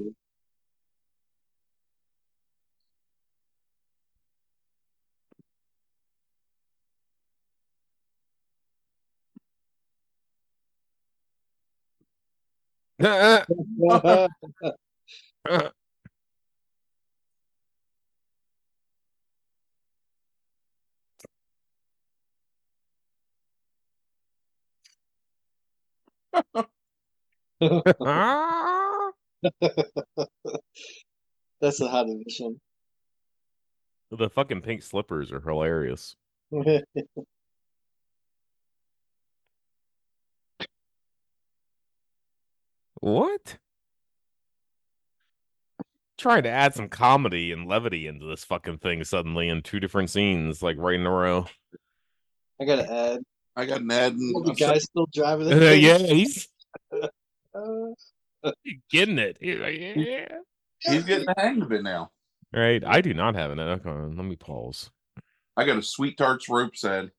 That's 13.02 13.48
a 31.80 31.88
hot 31.88 32.10
edition. 32.10 32.60
the 34.12 34.30
fucking 34.30 34.62
pink 34.62 34.84
slippers 34.84 35.32
are 35.32 35.42
hilarious. 35.42 36.16
What? 43.02 43.58
Trying 46.18 46.44
to 46.44 46.50
add 46.50 46.76
some 46.76 46.88
comedy 46.88 47.52
and 47.52 47.68
levity 47.68 48.08
into 48.08 48.26
this 48.28 48.44
fucking 48.44 48.78
thing 48.78 49.04
suddenly 49.04 49.50
in 49.50 49.64
two 49.64 49.80
different 49.80 50.12
scenes, 50.12 50.62
like 50.62 50.78
right 50.78 51.00
in 51.00 51.06
a 51.06 51.10
row. 51.12 51.48
I 52.62 52.66
gotta 52.66 52.92
add. 52.92 53.22
I 53.56 53.66
got 53.66 53.82
an 53.82 53.92
ad. 53.92 54.14
And 54.14 54.46
The 54.46 54.54
guy's 54.54 54.84
still 54.84 55.08
driving 55.12 55.48
the 55.50 55.56
Uh, 55.56 55.60
thing. 55.60 55.82
yeah, 55.84 55.98
he's 55.98 56.48
Uh, 58.44 58.52
getting 58.92 59.18
it. 59.18 59.38
He's 59.42 59.58
like, 59.60 59.78
yeah. 59.78 60.28
He's 60.80 61.04
getting 61.04 61.26
the 61.26 61.34
hang 61.38 61.62
of 61.62 61.72
it 61.72 61.84
now. 61.84 62.12
Right. 62.54 62.84
I 62.86 63.02
do 63.02 63.14
not 63.14 63.36
have 63.36 63.52
an 63.52 63.60
okay, 63.60 63.90
let 63.90 64.26
me 64.26 64.36
pause. 64.36 64.92
I 65.58 65.66
got 65.66 65.78
a 65.78 65.82
Sweet 65.84 66.18
Tarts 66.18 66.48
rope 66.50 66.74
ad. 66.86 67.12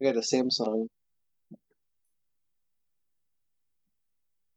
I 0.00 0.04
got 0.04 0.16
a 0.16 0.20
Samsung 0.20 0.88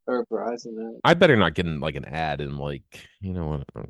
or 0.07 0.25
Verizon. 0.27 0.75
That 0.75 0.99
I 1.03 1.13
better 1.13 1.35
not 1.35 1.53
get 1.53 1.65
in 1.65 1.79
like 1.79 1.95
an 1.95 2.05
ad 2.05 2.41
and 2.41 2.57
like 2.57 2.83
you 3.21 3.33
know 3.33 3.63
what 3.73 3.85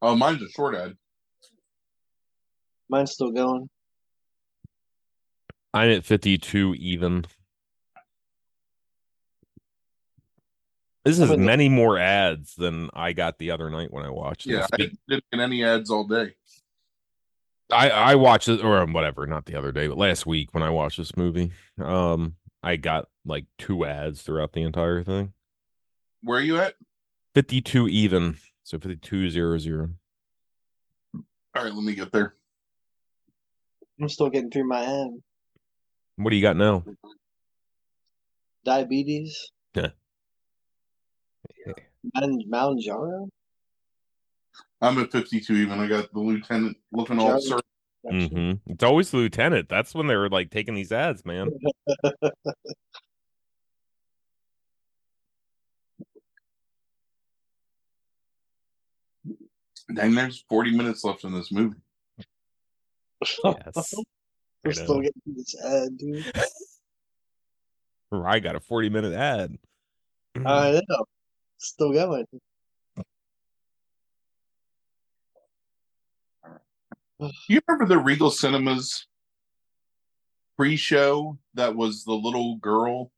Oh, 0.00 0.14
mine's 0.14 0.42
a 0.42 0.48
short 0.50 0.74
ad. 0.76 0.96
mine's 2.88 3.12
still 3.12 3.30
going. 3.32 3.68
I'm 5.74 5.90
at 5.90 6.04
52 6.04 6.74
even. 6.78 7.24
This 11.04 11.18
is 11.18 11.30
I'm 11.30 11.34
in 11.34 11.40
the- 11.40 11.46
many 11.46 11.68
more 11.68 11.98
ads 11.98 12.54
than 12.54 12.90
I 12.92 13.12
got 13.12 13.38
the 13.38 13.50
other 13.50 13.70
night 13.70 13.92
when 13.92 14.04
I 14.04 14.10
watched 14.10 14.46
Yeah, 14.46 14.58
this. 14.58 14.68
I 14.72 14.76
didn't 14.76 15.00
get 15.08 15.22
any 15.32 15.64
ads 15.64 15.90
all 15.90 16.04
day. 16.04 16.34
I 17.70 17.90
I 17.90 18.14
watched 18.14 18.48
it 18.48 18.62
or 18.64 18.84
whatever, 18.86 19.26
not 19.26 19.44
the 19.46 19.54
other 19.54 19.72
day, 19.72 19.88
but 19.88 19.98
last 19.98 20.24
week 20.26 20.54
when 20.54 20.62
I 20.62 20.70
watched 20.70 20.96
this 20.96 21.16
movie, 21.16 21.52
um, 21.78 22.34
I 22.62 22.76
got 22.76 23.08
like 23.24 23.46
two 23.58 23.84
ads 23.84 24.22
throughout 24.22 24.52
the 24.52 24.62
entire 24.62 25.02
thing. 25.02 25.32
Where 26.22 26.38
are 26.38 26.42
you 26.42 26.58
at? 26.58 26.74
Fifty-two 27.34 27.88
even, 27.88 28.38
so 28.64 28.78
fifty-two 28.78 29.30
zero 29.30 29.58
zero. 29.58 29.90
All 31.14 31.64
right, 31.64 31.72
let 31.72 31.84
me 31.84 31.94
get 31.94 32.12
there. 32.12 32.34
I'm 34.00 34.08
still 34.08 34.30
getting 34.30 34.50
through 34.50 34.68
my 34.68 34.82
end. 34.82 35.22
What 36.16 36.30
do 36.30 36.36
you 36.36 36.42
got 36.42 36.56
now? 36.56 36.84
Diabetes. 38.64 39.50
Yeah. 39.74 39.88
And 42.14 42.44
Mounjaro. 42.50 43.28
I'm 44.80 44.98
at 44.98 45.10
52 45.10 45.52
even. 45.52 45.80
I 45.80 45.86
got 45.88 46.12
the 46.12 46.20
lieutenant 46.20 46.76
looking 46.92 47.18
all 47.18 47.40
Jarvis. 47.40 47.62
Sir. 48.10 48.28
hmm 48.28 48.52
It's 48.66 48.84
always 48.84 49.10
the 49.10 49.18
lieutenant. 49.18 49.68
That's 49.68 49.94
when 49.94 50.06
they 50.06 50.16
were 50.16 50.28
like 50.28 50.50
taking 50.50 50.74
these 50.74 50.92
ads, 50.92 51.24
man. 51.24 51.50
Dang, 59.94 60.14
there's 60.14 60.44
40 60.48 60.76
minutes 60.76 61.02
left 61.04 61.24
in 61.24 61.32
this 61.32 61.50
movie. 61.50 61.76
Yes. 63.44 63.94
We're 64.64 64.70
I 64.70 64.74
still 64.74 64.96
know. 64.96 65.02
getting 65.02 65.22
this 65.34 65.54
ad, 65.64 65.96
dude. 65.96 66.24
I 68.24 68.40
got 68.40 68.56
a 68.56 68.60
forty-minute 68.60 69.12
ad. 69.12 69.56
I 70.44 70.80
know. 70.88 71.04
Still 71.58 71.92
going. 71.92 72.24
You 77.48 77.60
remember 77.66 77.86
the 77.86 77.98
Regal 77.98 78.30
Cinemas 78.30 79.06
pre-show 80.56 81.38
that 81.54 81.74
was 81.74 82.04
the 82.04 82.14
little 82.14 82.56
girl 82.56 83.10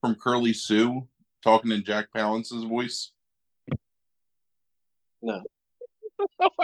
from 0.00 0.14
Curly 0.14 0.52
Sue 0.52 1.08
talking 1.42 1.72
in 1.72 1.84
Jack 1.84 2.08
Palance's 2.14 2.64
voice? 2.64 3.12
No. 5.22 5.42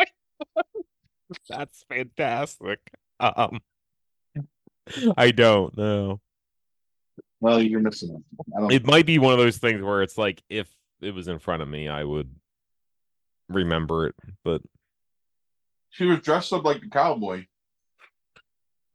That's 1.49 1.85
fantastic. 1.89 2.81
Um, 3.19 3.61
I 5.17 5.31
don't 5.31 5.77
know. 5.77 6.21
Well, 7.41 7.61
you're 7.61 7.81
missing 7.81 8.15
it. 8.17 8.45
I 8.57 8.61
don't. 8.61 8.73
It 8.73 8.87
might 8.87 9.07
be 9.07 9.19
one 9.19 9.33
of 9.33 9.39
those 9.39 9.59
things 9.59 9.83
where 9.83 10.03
it's 10.03 10.19
like 10.19 10.43
if 10.49 10.69
it 11.01 11.15
was 11.15 11.29
in 11.29 11.39
front 11.39 11.63
of 11.63 11.69
me, 11.69 11.89
I 11.89 12.05
would 12.05 12.35
remember 13.49 14.09
it. 14.09 14.15
But 14.45 14.63
she 15.95 16.05
was 16.07 16.21
dressed 16.21 16.53
up 16.53 16.65
like 16.65 16.83
a 16.83 16.89
cowboy, 16.89 17.47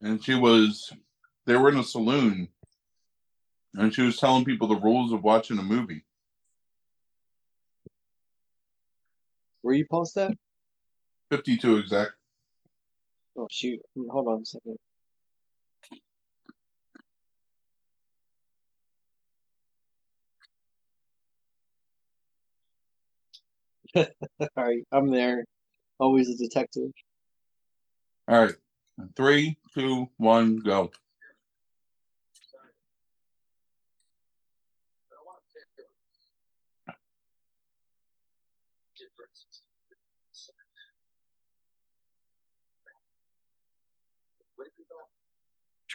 and 0.01 0.21
she 0.23 0.35
was. 0.35 0.91
They 1.45 1.55
were 1.55 1.69
in 1.69 1.77
a 1.77 1.83
saloon, 1.83 2.49
and 3.73 3.93
she 3.93 4.01
was 4.01 4.17
telling 4.17 4.43
people 4.43 4.67
the 4.67 4.75
rules 4.75 5.13
of 5.13 5.23
watching 5.23 5.57
a 5.57 5.63
movie. 5.63 6.03
Where 9.61 9.73
you 9.73 9.85
post 9.89 10.15
that? 10.15 10.33
52 11.31 11.77
exact. 11.77 12.11
Oh 13.37 13.47
shoot. 13.49 13.79
Hold 14.09 14.27
on 14.27 14.41
a 14.41 14.45
second. 14.45 14.77
All 24.57 24.63
right, 24.65 24.85
I'm 24.91 25.09
there. 25.09 25.45
Always 25.99 26.29
a 26.29 26.37
detective. 26.37 26.91
All 28.27 28.41
right, 28.41 28.55
three, 29.15 29.57
two, 29.73 30.07
one, 30.17 30.57
go. 30.57 30.91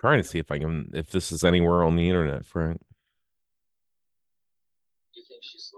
trying 0.05 0.21
to 0.21 0.29
see 0.29 0.39
if 0.39 0.51
I 0.51 0.59
can 0.59 0.91
if 0.93 1.11
this 1.11 1.33
is 1.33 1.45
anywhere 1.45 1.83
on 1.83 1.97
the 1.97 2.07
internet, 2.07 2.45
Frank. 2.45 2.79
Do 5.15 5.21
you 5.21 5.27
think 5.27 5.43
she's 5.43 5.73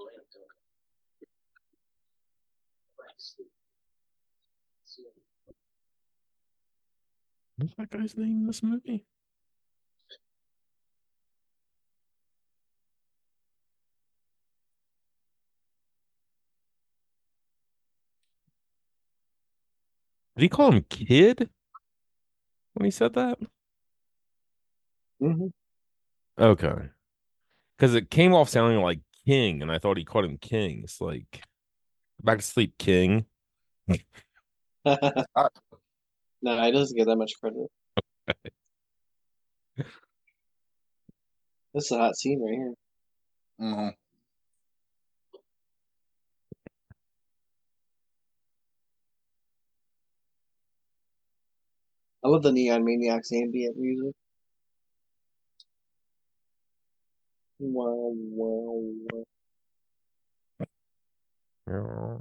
What's 7.58 7.74
that 7.76 7.90
guy's 7.90 8.16
name 8.16 8.40
in 8.40 8.46
this 8.46 8.62
movie? 8.62 9.04
Did 20.36 20.42
he 20.42 20.48
call 20.50 20.72
him 20.72 20.84
kid 20.88 21.48
when 22.74 22.84
he 22.84 22.90
said 22.90 23.14
that? 23.14 23.38
hmm 25.18 25.46
Okay. 26.38 26.74
Because 27.76 27.94
it 27.94 28.10
came 28.10 28.34
off 28.34 28.50
sounding 28.50 28.82
like 28.82 29.00
king, 29.26 29.62
and 29.62 29.72
I 29.72 29.78
thought 29.78 29.96
he 29.96 30.04
called 30.04 30.26
him 30.26 30.36
king. 30.36 30.82
It's 30.84 31.00
like 31.00 31.42
back 32.22 32.38
to 32.38 32.44
sleep, 32.44 32.74
king. 32.78 33.24
no, 36.42 36.62
he 36.64 36.70
doesn't 36.72 36.96
get 36.96 37.06
that 37.06 37.16
much 37.16 37.32
credit. 37.40 37.68
This 41.74 41.86
is 41.86 41.90
a 41.92 41.98
hot 41.98 42.16
scene 42.16 42.40
right 42.42 42.54
here. 42.54 42.74
Mhm. 43.60 43.94
I 52.24 52.28
love 52.28 52.42
the 52.42 52.52
Neon 52.52 52.84
Maniacs 52.84 53.32
ambient 53.32 53.76
music. 53.78 54.14
Wow, 57.58 58.12
wow, 58.14 58.82
wow. 61.66 62.20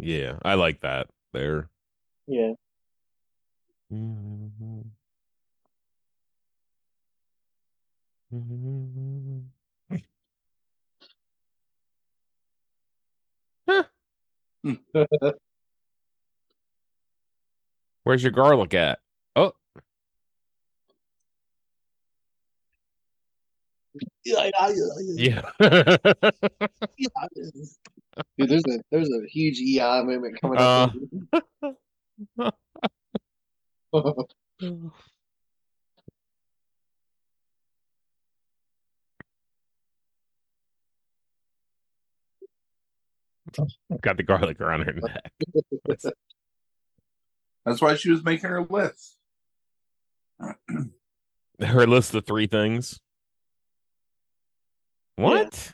Yeah, 0.00 0.38
I 0.44 0.54
like 0.54 0.80
that 0.80 1.08
there. 1.32 1.68
Yeah. 2.26 2.52
Where's 18.02 18.22
your 18.22 18.32
garlic 18.32 18.74
at? 18.74 18.98
Oh, 19.36 19.52
Yeah. 25.16 25.42
Dude, 28.38 28.48
there's 28.48 28.64
a 28.68 28.78
there's 28.90 29.08
a 29.08 29.20
huge 29.28 29.60
EI 29.60 30.02
movement 30.02 30.40
coming 30.40 30.58
Uh. 30.58 30.90
up. 33.94 34.30
Got 44.00 44.16
the 44.16 44.22
garlic 44.22 44.60
around 44.60 44.82
her 44.82 44.92
neck. 44.92 45.32
That's 47.64 47.80
why 47.80 47.94
she 47.96 48.10
was 48.10 48.24
making 48.24 48.50
her 48.50 48.62
list. 48.62 49.16
Her 51.60 51.86
list 51.86 52.14
of 52.14 52.26
three 52.26 52.48
things. 52.48 53.00
What? 55.14 55.72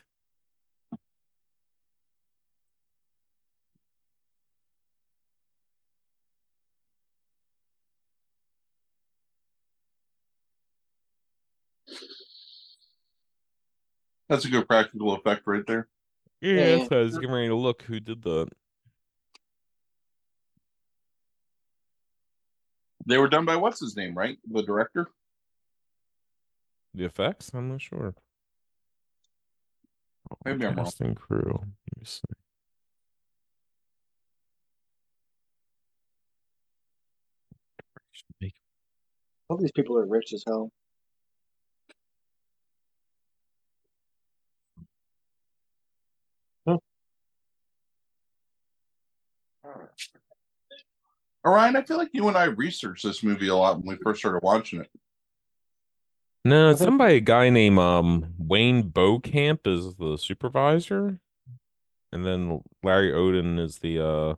That's 14.31 14.45
a 14.45 14.49
good 14.49 14.65
practical 14.65 15.13
effect 15.13 15.41
right 15.45 15.67
there. 15.67 15.89
Yeah, 16.39 16.53
Yeah, 16.53 16.77
that's 16.77 16.89
what 16.89 16.99
I 16.99 17.01
was 17.01 17.15
getting 17.15 17.31
ready 17.31 17.47
to 17.49 17.55
look 17.55 17.81
who 17.81 17.99
did 17.99 18.21
the 18.21 18.47
They 23.05 23.17
were 23.17 23.27
done 23.27 23.43
by 23.43 23.57
what's 23.57 23.81
his 23.81 23.97
name, 23.97 24.17
right? 24.17 24.37
The 24.49 24.63
director. 24.63 25.09
the 26.93 27.03
effects. 27.03 27.51
I'm 27.53 27.71
not 27.71 27.81
sure. 27.81 28.15
Maybe 30.45 30.65
I'm 30.65 30.77
wrong. 30.77 31.15
Crew. 31.15 31.59
Let 31.59 31.97
me 31.97 32.05
see. 32.05 32.21
All 39.49 39.57
these 39.57 39.73
people 39.73 39.97
are 39.97 40.05
rich 40.05 40.31
as 40.31 40.45
hell. 40.47 40.71
Orion, 51.45 51.75
I 51.75 51.81
feel 51.81 51.97
like 51.97 52.09
you 52.13 52.27
and 52.27 52.37
I 52.37 52.45
researched 52.45 53.03
this 53.03 53.23
movie 53.23 53.47
a 53.47 53.55
lot 53.55 53.77
when 53.77 53.97
we 53.97 54.03
first 54.03 54.19
started 54.19 54.43
watching 54.43 54.81
it. 54.81 54.89
No, 56.45 56.67
I 56.67 56.71
it's 56.71 56.81
done 56.81 56.97
by 56.97 57.11
a 57.11 57.19
guy 57.19 57.49
named 57.49 57.79
um 57.79 58.33
Wayne 58.37 58.89
Beauchamp 58.89 59.65
is 59.65 59.95
the 59.95 60.17
supervisor, 60.17 61.19
and 62.11 62.25
then 62.25 62.61
Larry 62.83 63.11
Odien 63.11 63.59
is 63.59 63.79
the 63.79 63.99
uh 63.99 64.35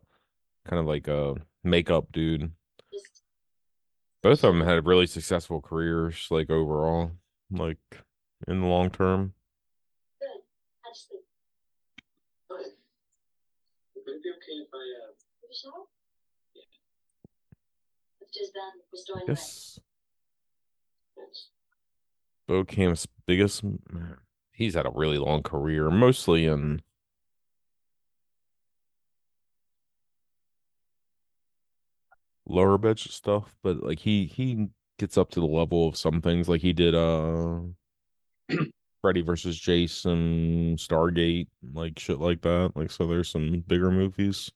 kind 0.65 0.79
of 0.79 0.85
like 0.85 1.07
a 1.07 1.35
makeup 1.63 2.11
dude. 2.11 2.51
Both 4.21 4.43
of 4.43 4.53
them 4.53 4.61
had 4.61 4.85
really 4.85 5.07
successful 5.07 5.61
careers, 5.61 6.27
like 6.29 6.49
overall, 6.49 7.11
like 7.51 7.77
in 8.47 8.61
the 8.61 8.67
long 8.67 8.89
term. 8.89 9.33
I 14.05 15.12
guess 19.27 19.79
Beauchamp's 22.47 23.07
biggest. 23.25 23.63
He's 24.51 24.75
had 24.75 24.85
a 24.85 24.91
really 24.93 25.17
long 25.17 25.43
career, 25.43 25.89
mostly 25.89 26.45
in 26.45 26.81
lower 32.45 32.77
budget 32.77 33.11
stuff, 33.11 33.55
but 33.63 33.81
like 33.83 33.99
he 33.99 34.25
he 34.25 34.69
gets 34.99 35.17
up 35.17 35.31
to 35.31 35.39
the 35.39 35.45
level 35.45 35.87
of 35.87 35.97
some 35.97 36.21
things, 36.21 36.49
like 36.49 36.61
he 36.61 36.73
did 36.73 36.95
uh 36.95 37.59
Freddy 39.01 39.21
versus 39.21 39.59
Jason, 39.59 40.75
Stargate, 40.77 41.47
like 41.73 41.99
shit 41.99 42.19
like 42.19 42.41
that. 42.41 42.71
Like 42.75 42.91
so, 42.91 43.07
there's 43.07 43.29
some 43.29 43.63
bigger 43.67 43.91
movies. 43.91 44.51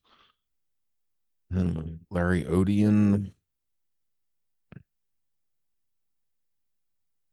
And 1.49 1.99
Larry 2.09 2.43
Odien 2.43 3.31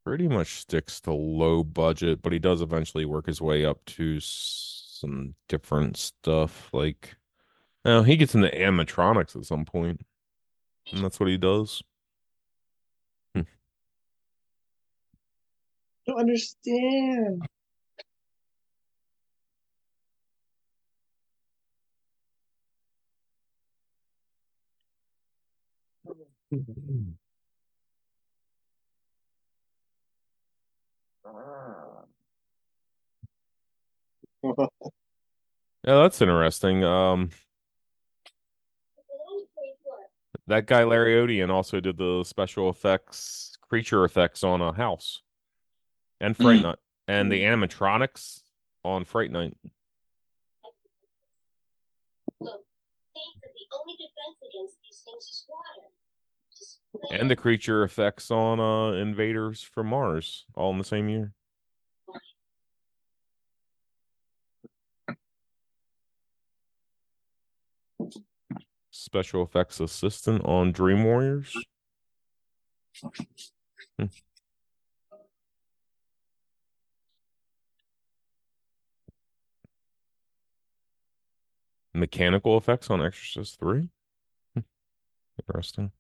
pretty 0.04 0.28
much 0.28 0.60
sticks 0.60 1.00
to 1.00 1.12
low 1.12 1.64
budget, 1.64 2.22
but 2.22 2.32
he 2.32 2.38
does 2.38 2.60
eventually 2.60 3.04
work 3.04 3.26
his 3.26 3.40
way 3.40 3.64
up 3.64 3.84
to 3.86 4.18
some 4.20 5.34
different 5.48 5.96
stuff. 5.96 6.68
Like, 6.72 7.16
oh, 7.84 8.02
he 8.02 8.16
gets 8.16 8.34
into 8.34 8.48
animatronics 8.48 9.34
at 9.34 9.46
some 9.46 9.64
point, 9.64 10.02
and 10.92 11.02
that's 11.02 11.18
what 11.18 11.28
he 11.28 11.38
does. 11.38 11.82
Hmm. 13.34 13.42
don't 16.06 16.20
understand. 16.20 17.46
Yeah, 35.86 35.96
that's 36.00 36.22
interesting. 36.22 36.82
Um, 36.82 37.28
that 40.46 40.66
guy 40.66 40.84
Larry 40.84 41.14
Odien 41.14 41.50
also 41.50 41.78
did 41.78 41.98
the 41.98 42.24
special 42.24 42.70
effects, 42.70 43.56
creature 43.60 44.04
effects 44.04 44.42
on 44.42 44.62
a 44.62 44.72
house, 44.72 45.20
and 46.20 46.34
Fright 46.34 46.60
Mm. 46.60 46.62
Night, 46.62 46.78
and 47.06 47.30
the 47.30 47.42
animatronics 47.42 48.40
on 48.82 49.04
Fright 49.04 49.30
Night. 49.30 49.56
And 57.10 57.30
the 57.30 57.36
creature 57.36 57.82
effects 57.82 58.30
on 58.30 58.60
uh 58.60 58.92
invaders 58.92 59.62
from 59.62 59.88
mars 59.88 60.44
all 60.54 60.70
in 60.70 60.78
the 60.78 60.84
same 60.84 61.08
year 61.08 61.32
special 68.90 69.42
effects 69.42 69.80
assistant 69.80 70.44
on 70.44 70.72
dream 70.72 71.04
warriors 71.04 71.52
Hmm. 73.98 74.06
mechanical 81.92 82.56
effects 82.56 82.90
on 82.90 83.00
exorcist 83.04 83.58
3 83.58 83.88
Hmm. 84.54 84.60
interesting 85.40 85.92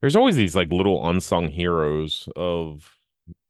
there's 0.00 0.16
always 0.16 0.36
these 0.36 0.56
like 0.56 0.70
little 0.72 1.08
unsung 1.08 1.48
heroes 1.48 2.28
of 2.36 2.98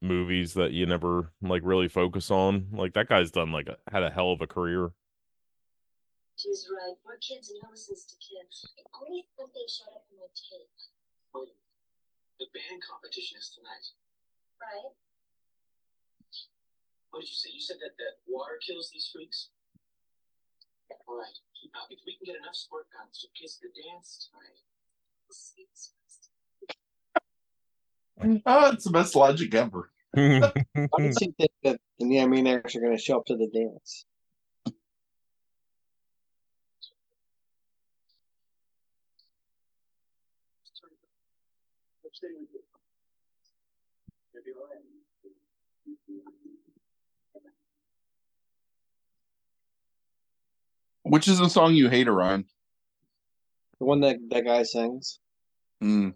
movies 0.02 0.54
that 0.54 0.72
you 0.72 0.86
never 0.86 1.30
like 1.42 1.62
really 1.64 1.88
focus 1.88 2.30
on. 2.30 2.68
Like 2.72 2.94
that 2.94 3.08
guy's 3.08 3.30
done 3.30 3.52
like 3.52 3.68
a, 3.68 3.76
had 3.90 4.02
a 4.02 4.10
hell 4.10 4.32
of 4.32 4.40
a 4.40 4.46
career. 4.46 4.90
She's 6.40 6.66
right. 6.72 6.96
We're 7.04 7.20
kids 7.20 7.52
and 7.52 7.60
who 7.60 7.68
listens 7.70 8.08
to 8.08 8.16
kids? 8.16 8.64
Only 8.96 9.28
if 9.28 9.52
they 9.52 9.68
showed 9.68 9.92
up 9.92 10.08
in 10.08 10.16
my 10.16 10.30
tape. 10.32 10.72
Wait, 11.36 11.52
the 12.40 12.48
band 12.56 12.80
competition 12.80 13.36
is 13.36 13.52
tonight. 13.52 13.86
Right? 14.56 14.88
What 17.12 17.20
did 17.20 17.28
you 17.28 17.36
say? 17.36 17.52
You 17.52 17.60
said 17.60 17.76
that 17.84 17.98
that 18.00 18.24
water 18.24 18.56
kills 18.64 18.88
these 18.88 19.10
freaks. 19.12 19.52
All 21.04 21.20
right. 21.20 21.36
Now, 21.74 21.84
if 21.92 22.00
we 22.08 22.16
can 22.16 22.24
get 22.24 22.40
enough 22.40 22.56
squirt 22.56 22.88
guns 22.88 23.20
to 23.20 23.28
kiss 23.36 23.60
the 23.60 23.68
dance 23.70 24.26
tonight, 24.26 24.56
we'll 24.56 24.56
see 24.56 24.56
this 24.56 24.56
first. 24.56 25.19
Oh, 28.44 28.70
it's 28.72 28.84
the 28.84 28.90
best 28.90 29.16
logic 29.16 29.54
ever. 29.54 29.90
Does 30.14 30.52
he 31.18 31.32
think 31.38 31.50
that 31.64 31.80
the 31.98 32.06
Neon 32.06 32.30
Maniacs 32.30 32.76
are 32.76 32.80
going 32.80 32.96
to 32.96 33.02
show 33.02 33.18
up 33.18 33.26
to 33.26 33.36
the 33.36 33.46
dance? 33.46 34.04
Let's 42.04 42.18
stay 42.18 42.28
with 42.38 42.48
you. 42.52 42.60
Maybe 44.34 44.50
all 44.56 44.66
right. 44.68 44.84
Which 51.04 51.28
is 51.28 51.38
the 51.38 51.48
song 51.48 51.74
you 51.74 51.88
hate, 51.88 52.08
Orion? 52.08 52.44
The 53.80 53.86
one 53.86 54.00
that 54.00 54.16
that 54.28 54.44
guy 54.44 54.62
sings. 54.62 55.18
Mm. 55.82 56.12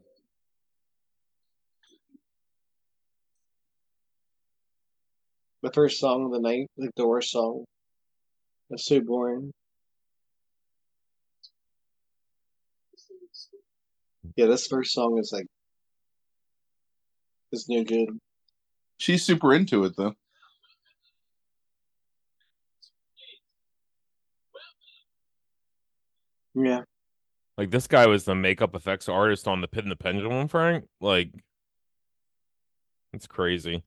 The 5.63 5.73
first 5.73 5.99
song 5.99 6.27
of 6.27 6.33
the 6.33 6.41
night, 6.41 6.69
like 6.77 6.91
the 6.95 7.07
worst 7.07 7.31
song. 7.31 7.65
That's 8.69 8.85
so 8.85 9.01
boring. 9.01 9.51
Yeah, 14.37 14.47
this 14.47 14.67
first 14.67 14.93
song 14.93 15.19
is 15.19 15.31
like 15.33 15.47
is 17.53 17.67
no 17.69 17.83
good. 17.83 18.09
She's 18.99 19.25
super 19.25 19.55
into 19.55 19.85
it 19.85 19.97
though. 19.97 20.15
Yeah. 26.55 26.83
Like 27.57 27.71
this 27.71 27.87
guy 27.87 28.07
was 28.07 28.25
the 28.25 28.35
makeup 28.35 28.75
effects 28.75 29.09
artist 29.09 29.47
on 29.49 29.61
the 29.61 29.69
Pit 29.69 29.85
and 29.85 29.93
the 29.93 29.97
Pendulum, 29.97 30.49
Frank. 30.49 30.87
Like 31.01 31.31
it's 33.13 33.27
crazy. 33.27 33.83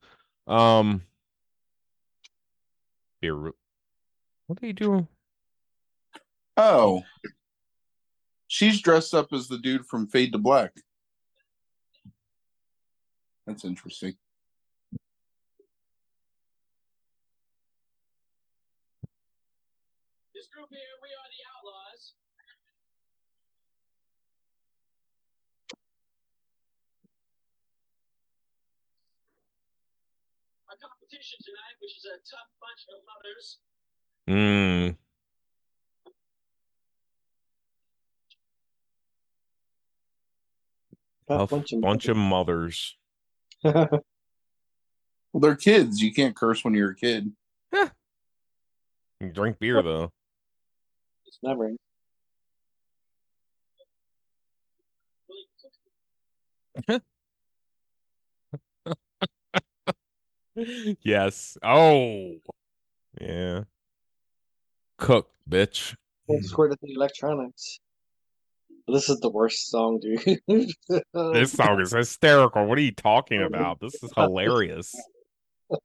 Um 0.47 1.01
here, 3.21 3.35
what 3.35 4.61
are 4.61 4.65
you 4.65 4.73
doing? 4.73 5.07
Oh. 6.55 7.03
She's 8.47 8.81
dressed 8.81 9.13
up 9.13 9.33
as 9.33 9.47
the 9.47 9.57
dude 9.57 9.85
from 9.85 10.07
Fade 10.07 10.31
to 10.31 10.37
Black. 10.37 10.71
That's 13.45 13.65
interesting. 13.65 14.15
This 20.33 20.47
group 20.53 20.67
here, 20.69 20.79
we 21.01 21.09
are 21.09 21.29
the 21.31 21.43
Outlaws. 21.57 22.13
Our 30.69 30.77
competition 31.17 31.39
tonight, 31.43 31.75
which 31.81 31.97
is 31.97 32.05
a 32.05 32.17
tough 32.29 32.49
bunch 32.61 32.85
of 32.93 32.99
mothers. 33.07 33.59
Mm, 34.29 34.95
A 41.29 41.43
a 41.43 41.47
bunch, 41.47 41.73
bunch 41.81 42.07
of 42.07 42.17
mothers. 42.17 42.95
Well, 45.33 45.41
they're 45.41 45.55
kids. 45.57 46.01
You 46.01 46.11
can't 46.13 46.35
curse 46.35 46.63
when 46.63 46.73
you're 46.73 46.91
a 46.91 46.95
kid. 46.95 47.31
You 47.73 49.29
drink 49.31 49.59
beer 49.59 49.83
though. 49.83 50.11
never. 51.43 51.73
yes. 61.02 61.58
Oh. 61.64 62.34
Yeah. 63.19 63.64
Cook, 64.98 65.30
bitch. 65.50 65.95
Squirt 66.42 66.72
at 66.72 66.82
the 66.82 66.94
electronics. 66.94 67.80
This 68.88 69.10
is 69.10 69.19
the 69.19 69.30
worst 69.30 69.69
song, 69.69 70.00
dude. 70.00 70.40
This 71.14 71.52
song 71.52 71.82
is 71.82 71.92
hysterical. 71.92 72.66
What 72.66 72.77
are 72.77 72.82
you 72.82 72.92
talking 72.92 73.42
about? 73.42 73.80
This 73.80 74.02
is 74.03 74.11
hilarious. 74.16 74.95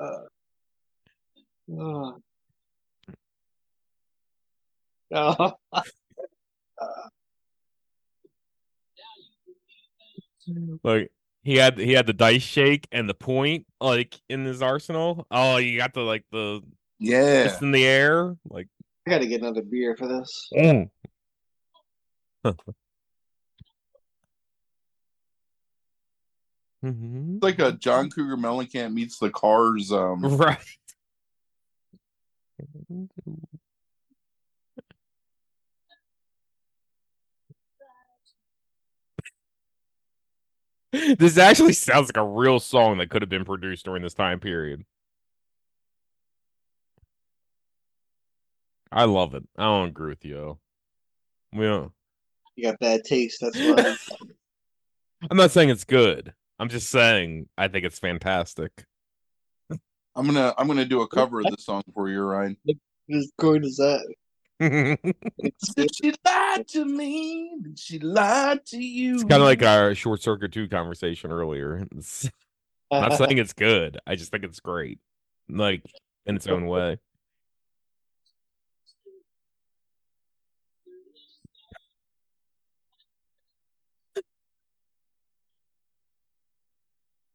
Uh, 0.00 0.22
uh, 5.12 5.12
uh, 5.12 5.52
Like 10.82 11.12
he 11.42 11.56
had 11.56 11.78
he 11.78 11.92
had 11.92 12.06
the 12.06 12.12
dice 12.12 12.42
shake 12.42 12.86
and 12.92 13.08
the 13.08 13.14
point 13.14 13.66
like 13.80 14.20
in 14.28 14.44
his 14.44 14.62
arsenal. 14.62 15.26
Oh, 15.30 15.56
you 15.56 15.78
got 15.78 15.94
the 15.94 16.00
like 16.02 16.24
the 16.30 16.60
Yeah. 16.98 17.44
fist 17.44 17.62
in 17.62 17.72
the 17.72 17.84
air. 17.84 18.36
Like 18.48 18.68
I 19.06 19.10
gotta 19.10 19.26
get 19.26 19.40
another 19.40 19.62
beer 19.62 19.96
for 19.96 20.06
this. 20.08 20.48
mm. 20.54 20.90
Mhm. 26.84 27.36
It's 27.36 27.44
like 27.44 27.60
a 27.60 27.72
John 27.78 28.10
Cougar 28.10 28.36
Mellencamp 28.36 28.92
meets 28.92 29.18
the 29.18 29.30
Cars. 29.30 29.92
Um, 29.92 30.22
Right. 30.36 30.58
This 41.18 41.38
actually 41.38 41.72
sounds 41.72 42.08
like 42.08 42.22
a 42.22 42.26
real 42.28 42.60
song 42.60 42.98
that 42.98 43.08
could 43.08 43.22
have 43.22 43.30
been 43.30 43.46
produced 43.46 43.86
during 43.86 44.02
this 44.02 44.12
time 44.12 44.40
period. 44.40 44.84
I 48.90 49.04
love 49.04 49.34
it. 49.34 49.42
I 49.56 49.64
don't 49.64 49.88
agree 49.88 50.10
with 50.10 50.24
you. 50.24 50.58
We 51.54 51.64
don't. 51.64 51.92
You 52.56 52.64
got 52.64 52.78
bad 52.78 53.04
taste. 53.04 53.38
That's 53.40 53.58
why. 54.10 54.18
I'm 55.30 55.36
not 55.36 55.50
saying 55.50 55.70
it's 55.70 55.84
good. 55.84 56.34
I'm 56.58 56.68
just 56.68 56.90
saying 56.90 57.48
I 57.56 57.68
think 57.68 57.86
it's 57.86 57.98
fantastic. 57.98 58.84
I'm 60.14 60.26
gonna 60.26 60.52
I'm 60.58 60.66
gonna 60.66 60.84
do 60.84 61.00
a 61.00 61.08
cover 61.08 61.40
of 61.40 61.46
the 61.50 61.56
song 61.58 61.82
for 61.94 62.10
you, 62.10 62.20
Ryan. 62.20 62.56
as 63.10 63.32
good 63.38 63.64
as 63.64 63.76
that. 63.76 64.14
She 64.62 66.12
lied 66.24 66.68
to 66.68 66.84
me? 66.84 67.56
She 67.76 67.98
lied 67.98 68.64
to 68.66 68.78
you? 68.78 69.14
It's 69.14 69.24
kind 69.24 69.42
of 69.42 69.46
like 69.46 69.62
our 69.62 69.94
short 69.94 70.22
circuit 70.22 70.52
2 70.52 70.68
conversation 70.68 71.32
earlier. 71.32 71.86
It's, 71.96 72.30
I'm 72.90 73.08
not 73.08 73.18
saying 73.18 73.38
it's 73.38 73.52
good. 73.52 73.98
I 74.06 74.14
just 74.14 74.30
think 74.30 74.44
it's 74.44 74.60
great. 74.60 74.98
Like 75.48 75.82
in 76.26 76.36
its 76.36 76.46
own 76.46 76.66
way. 76.66 76.98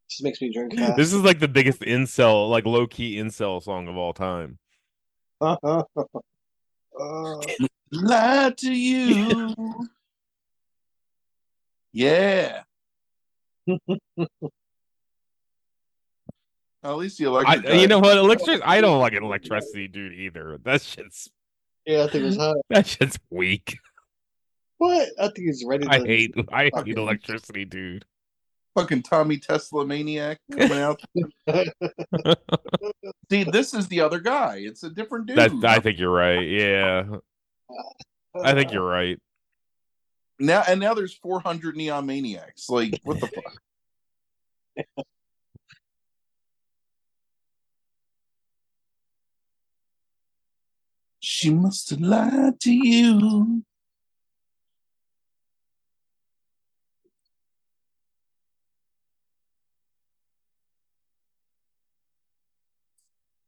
This 0.09 0.23
makes 0.23 0.41
me 0.41 0.51
drink 0.53 0.73
fast. 0.77 0.95
This 0.95 1.13
is 1.13 1.21
like 1.21 1.39
the 1.39 1.47
biggest 1.47 1.81
incel, 1.81 2.49
like 2.49 2.65
low 2.65 2.87
key 2.87 3.17
incel 3.17 3.61
song 3.61 3.87
of 3.87 3.97
all 3.97 4.13
time. 4.13 4.57
Uh, 6.99 7.41
lie 7.91 8.53
to 8.57 8.71
you. 8.71 9.55
yeah. 11.93 12.63
At 16.83 16.95
least 16.95 17.17
the 17.17 17.25
I, 17.25 17.29
electric. 17.29 17.81
you 17.81 17.87
know 17.87 17.99
what? 17.99 18.17
Electric. 18.17 18.61
I 18.65 18.81
don't 18.81 18.99
like 18.99 19.13
an 19.13 19.23
electricity 19.23 19.87
dude 19.87 20.13
either. 20.13 20.57
That 20.63 20.81
shit's 20.81 21.29
yeah, 21.87 22.03
I 22.03 22.07
think 22.07 22.25
it's 22.25 22.37
hot. 22.37 22.57
that 22.69 22.85
shit's 22.85 23.17
weak. 23.29 23.79
What? 24.77 25.09
I 25.19 25.23
think 25.29 25.47
he's 25.47 25.63
ready. 25.65 25.85
To 25.85 25.91
I 25.91 25.99
hate 26.05 26.35
I 26.51 26.69
hate 26.73 26.97
electricity, 26.97 27.65
dude 27.65 28.05
fucking 28.77 29.01
Tommy 29.01 29.37
Tesla 29.37 29.85
maniac 29.85 30.39
coming 30.51 30.79
out. 30.79 31.01
See, 33.31 33.43
this 33.43 33.73
is 33.73 33.87
the 33.87 34.01
other 34.01 34.19
guy. 34.19 34.57
It's 34.63 34.83
a 34.83 34.89
different 34.89 35.25
dude. 35.25 35.37
That, 35.37 35.51
I 35.65 35.79
think 35.79 35.97
you're 35.97 36.11
right. 36.11 36.47
Yeah, 36.47 37.17
I 38.43 38.53
think 38.53 38.71
you're 38.71 38.87
right. 38.87 39.19
Now 40.39 40.63
and 40.67 40.79
now 40.79 40.93
there's 40.93 41.15
400 41.15 41.75
neon 41.75 42.05
maniacs. 42.05 42.69
Like 42.69 42.99
what 43.03 43.19
the 43.19 43.27
fuck? 43.27 43.43
she 51.19 51.49
must 51.49 51.89
have 51.89 51.99
lied 51.99 52.59
to 52.61 52.71
you. 52.71 53.63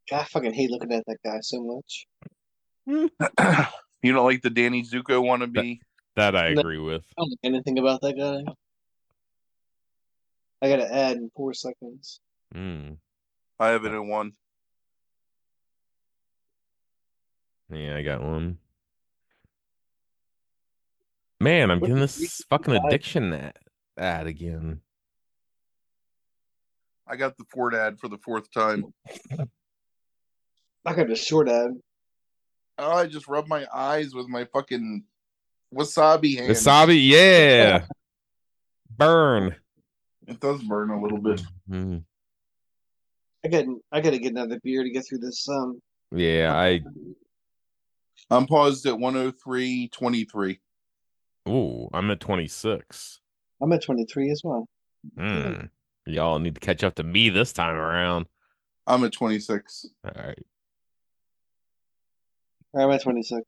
God, 0.10 0.22
I 0.22 0.24
fucking 0.26 0.54
hate 0.54 0.72
looking 0.72 0.92
at 0.92 1.04
that 1.06 1.18
guy 1.24 1.38
so 1.42 1.64
much. 1.64 2.08
you 4.02 4.14
don't 4.14 4.26
like 4.26 4.42
the 4.42 4.50
Danny 4.50 4.84
Zuko 4.84 5.22
wannabe? 5.22 5.80
That 6.16 6.36
I 6.36 6.50
No. 6.54 6.62
agree 6.62 6.80
with. 6.80 7.04
I 7.18 7.22
don't 7.22 7.30
like 7.30 7.40
anything 7.44 7.78
about 7.78 8.02
that 8.02 8.18
guy. 8.18 8.52
I 10.62 10.70
gotta 10.70 10.94
add 10.94 11.18
in 11.18 11.30
four 11.36 11.54
seconds. 11.54 12.20
Mm. 12.54 12.98
I 13.60 13.70
have 13.70 13.86
it 13.86 13.94
in 13.94 14.08
one. 14.08 14.34
Yeah, 17.72 17.96
I 17.96 18.02
got 18.02 18.24
one. 18.24 18.58
Man, 21.40 21.72
I'm 21.72 21.80
What 21.80 21.88
getting 21.88 22.02
this 22.02 22.44
fucking 22.50 22.74
God. 22.74 22.86
addiction 22.86 23.32
ad, 23.32 23.58
ad 23.98 24.28
again. 24.28 24.82
I 27.08 27.16
got 27.16 27.38
the 27.38 27.46
Ford 27.46 27.74
ad 27.76 28.00
for 28.00 28.08
the 28.08 28.18
fourth 28.18 28.52
time. 28.52 28.86
I 30.86 30.94
got 30.94 31.12
a 31.12 31.16
short 31.16 31.50
ad. 31.50 31.72
Oh, 32.78 32.92
I 32.92 33.08
just 33.08 33.28
rubbed 33.28 33.50
my 33.50 33.66
eyes 33.74 34.14
with 34.14 34.28
my 34.28 34.46
fucking 34.46 35.04
wasabi 35.74 36.38
hand. 36.38 36.52
Wasabi, 36.52 37.10
yeah. 37.10 37.86
Burn. 38.98 39.56
It 40.28 40.40
does 40.40 40.62
burn 40.64 40.90
a 40.90 41.02
little 41.02 41.18
bit. 41.18 41.42
Mm. 41.70 42.04
I 43.44 43.48
got 43.48 43.66
I 43.92 44.02
gotta 44.02 44.20
get 44.20 44.32
another 44.32 44.60
beer 44.64 44.84
to 44.84 44.90
get 44.90 45.08
through 45.08 45.20
this. 45.20 45.48
Um, 45.50 45.82
Yeah, 46.12 46.54
I. 46.56 46.82
I'm 48.30 48.46
paused 48.46 48.86
at 48.86 48.94
103.23. 48.94 50.60
Ooh, 51.48 51.90
I'm 51.94 52.12
at 52.12 52.20
26. 52.20 53.22
I'm 53.62 53.74
at 53.74 53.82
23 53.84 54.30
as 54.30 54.42
well. 54.44 54.68
Mm. 55.18 55.70
Y'all 56.06 56.40
need 56.40 56.56
to 56.56 56.62
catch 56.62 56.84
up 56.84 56.96
to 56.96 57.04
me 57.04 57.30
this 57.30 57.54
time 57.54 57.76
around. 57.76 58.28
I'm 58.86 59.04
at 59.04 59.14
26. 59.14 59.88
All 60.06 60.12
right. 60.16 60.46
I'm 62.76 62.92
at 62.92 63.02
26. 63.02 63.42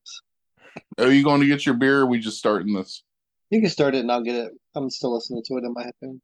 Are 0.97 1.11
you 1.11 1.23
going 1.23 1.41
to 1.41 1.47
get 1.47 1.65
your 1.65 1.75
beer? 1.75 1.99
Or 1.99 2.01
are 2.03 2.05
we 2.05 2.19
just 2.19 2.37
starting 2.37 2.73
this? 2.73 3.03
You 3.49 3.61
can 3.61 3.69
start 3.69 3.95
it 3.95 3.99
and 3.99 4.11
I'll 4.11 4.23
get 4.23 4.35
it. 4.35 4.51
I'm 4.75 4.89
still 4.89 5.13
listening 5.13 5.43
to 5.45 5.57
it 5.57 5.63
in 5.63 5.73
my 5.73 5.83
headphones. 5.83 6.21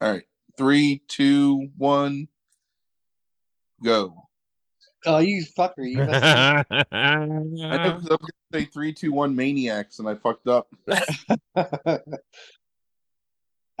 All 0.00 0.12
right. 0.12 0.22
Three, 0.56 1.02
two, 1.08 1.68
one, 1.76 2.28
go. 3.82 4.14
Oh, 5.06 5.18
you 5.18 5.44
fucker! 5.56 5.72
You. 5.78 6.02
I 6.12 6.64
I 7.62 7.94
was 7.94 8.04
going 8.04 8.18
to 8.18 8.32
say 8.52 8.64
three, 8.66 8.92
two, 8.92 9.12
one, 9.12 9.34
maniacs, 9.34 9.98
and 9.98 10.06
I 10.06 10.14
fucked 10.14 10.46
up. 10.46 10.68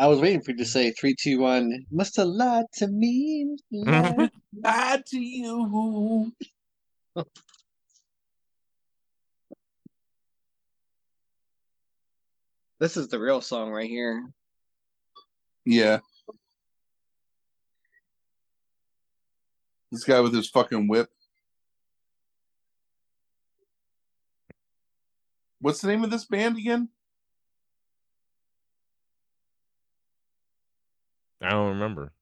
I 0.00 0.06
was 0.06 0.18
waiting 0.18 0.40
for 0.40 0.52
you 0.52 0.56
to 0.58 0.64
say 0.64 0.92
three, 0.92 1.14
two, 1.20 1.40
one. 1.40 1.84
Must 1.90 2.16
have 2.16 2.28
lied 2.28 2.64
to 2.76 2.86
me. 2.86 3.56
lied. 3.70 4.30
Lied 4.64 5.04
to 5.06 5.20
you. 5.20 6.32
This 12.80 12.96
is 12.96 13.08
the 13.08 13.18
real 13.18 13.40
song 13.40 13.70
right 13.70 13.88
here. 13.88 14.24
Yeah. 15.64 16.00
This 19.92 20.04
guy 20.04 20.20
with 20.20 20.34
his 20.34 20.48
fucking 20.48 20.88
whip. 20.88 21.08
What's 25.60 25.82
the 25.82 25.88
name 25.88 26.02
of 26.04 26.10
this 26.10 26.24
band 26.24 26.56
again? 26.56 26.88
I 31.42 31.50
don't 31.50 31.70
remember. 31.70 32.12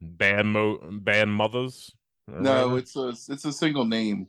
Bad 0.00 0.46
mo 0.46 0.78
bad 0.90 1.28
mothers. 1.28 1.92
No, 2.26 2.68
whatever? 2.68 2.78
it's 2.78 2.96
a 2.96 3.32
it's 3.32 3.44
a 3.44 3.52
single 3.52 3.84
name. 3.84 4.26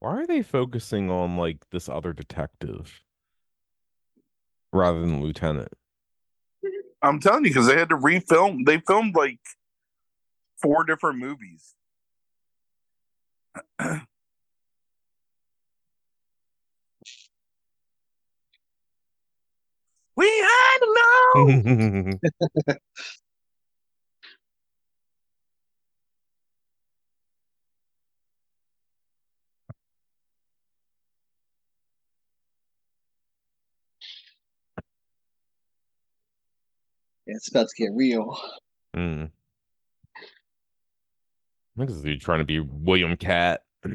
Why 0.00 0.22
are 0.22 0.26
they 0.26 0.42
focusing 0.42 1.10
on 1.10 1.36
like 1.36 1.68
this 1.70 1.88
other 1.88 2.12
detective 2.12 3.00
rather 4.72 5.00
than 5.00 5.20
lieutenant? 5.20 5.72
I'm 7.02 7.20
telling 7.20 7.44
you, 7.44 7.50
because 7.50 7.66
they 7.66 7.78
had 7.78 7.88
to 7.90 7.96
refilm. 7.96 8.64
They 8.64 8.78
filmed 8.78 9.14
like 9.14 9.38
four 10.60 10.84
different 10.84 11.18
movies. 11.18 11.74
we 20.16 20.26
had 20.26 20.78
to 20.80 22.18
it's 37.28 37.48
about 37.48 37.68
to 37.68 37.74
get 37.76 37.90
real. 37.94 38.38
mm. 38.96 39.30
I 41.76 41.78
think 41.78 41.90
this 41.90 42.00
dude 42.00 42.20
trying 42.20 42.40
to 42.40 42.44
be 42.44 42.58
William 42.60 43.16
Katt. 43.16 43.62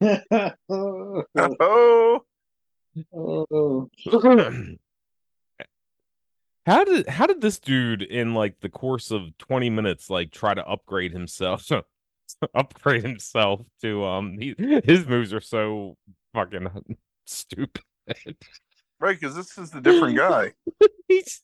Oh, 3.12 3.44
oh. 3.50 3.88
how 6.70 6.84
did 6.84 7.08
how 7.08 7.26
did 7.26 7.40
this 7.40 7.58
dude 7.58 8.02
in 8.02 8.32
like 8.34 8.60
the 8.60 8.68
course 8.68 9.10
of 9.10 9.36
20 9.38 9.70
minutes 9.70 10.08
like 10.08 10.30
try 10.30 10.54
to 10.54 10.64
upgrade 10.66 11.12
himself 11.12 11.66
upgrade 12.54 13.02
himself 13.02 13.60
to 13.82 14.04
um 14.04 14.38
he, 14.38 14.54
his 14.84 15.04
moves 15.06 15.32
are 15.34 15.40
so 15.40 15.96
fucking 16.32 16.68
stupid 17.26 17.82
right, 19.00 19.18
because 19.18 19.34
this 19.34 19.58
is 19.58 19.70
the 19.70 19.80
different 19.80 20.16
guy. 20.16 20.52
He's- 21.08 21.42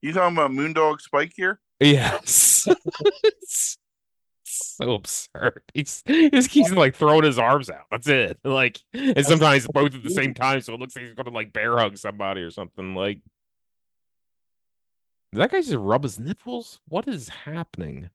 You 0.00 0.12
talking 0.12 0.36
about 0.36 0.50
Moondog 0.50 1.00
Spike 1.00 1.32
here? 1.34 1.60
yes 1.80 2.66
so 4.58 4.94
absurd. 4.94 5.62
He's 5.74 6.02
he 6.06 6.30
just 6.30 6.50
keeps 6.50 6.70
like 6.70 6.94
throwing 6.94 7.24
his 7.24 7.38
arms 7.38 7.70
out. 7.70 7.86
That's 7.90 8.08
it. 8.08 8.38
Like 8.44 8.78
and 8.92 9.24
sometimes 9.24 9.66
both 9.66 9.94
at 9.94 10.02
the 10.02 10.10
same 10.10 10.34
time 10.34 10.60
so 10.60 10.74
it 10.74 10.80
looks 10.80 10.96
like 10.96 11.06
he's 11.06 11.14
gonna 11.14 11.30
like 11.30 11.52
bear 11.52 11.78
hug 11.78 11.96
somebody 11.96 12.42
or 12.42 12.50
something 12.50 12.94
like 12.94 13.20
did 15.32 15.40
that 15.40 15.50
guy 15.50 15.60
just 15.60 15.74
rub 15.74 16.04
his 16.04 16.18
nipples? 16.18 16.80
What 16.88 17.06
is 17.06 17.28
happening? 17.28 18.10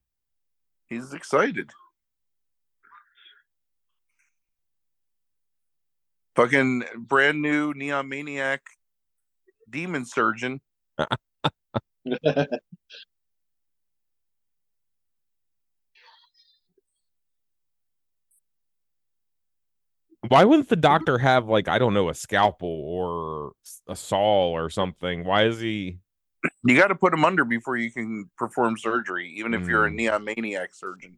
He's 0.87 1.13
excited. 1.13 1.69
Fucking 6.35 6.83
brand 6.97 7.41
new 7.41 7.73
Neon 7.73 8.09
Maniac 8.09 8.61
Demon 9.69 10.05
Surgeon. 10.05 10.61
Why 20.27 20.45
wouldn't 20.45 20.69
the 20.69 20.75
doctor 20.75 21.17
have 21.17 21.47
like 21.47 21.67
I 21.67 21.79
don't 21.79 21.93
know 21.93 22.09
a 22.09 22.13
scalpel 22.13 22.69
or 22.69 23.53
a 23.87 23.95
saw 23.95 24.51
or 24.51 24.69
something? 24.69 25.25
Why 25.25 25.45
is 25.45 25.59
he? 25.59 25.99
You 26.63 26.77
got 26.77 26.87
to 26.87 26.95
put 26.95 27.13
him 27.13 27.25
under 27.25 27.45
before 27.45 27.77
you 27.77 27.91
can 27.91 28.29
perform 28.37 28.77
surgery, 28.77 29.33
even 29.37 29.53
if 29.53 29.67
you're 29.67 29.85
a 29.85 29.89
Mm. 29.89 29.95
Neon 29.95 30.25
Maniac 30.25 30.73
surgeon. 30.73 31.17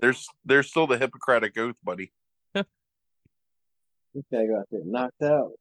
There's 0.00 0.28
there's 0.44 0.68
still 0.68 0.86
the 0.86 0.98
Hippocratic 0.98 1.56
Oath, 1.58 1.76
buddy. 1.82 2.12
This 2.54 2.64
guy 4.32 4.46
got 4.46 4.68
get 4.70 4.86
knocked 4.86 5.22
out. 5.22 5.52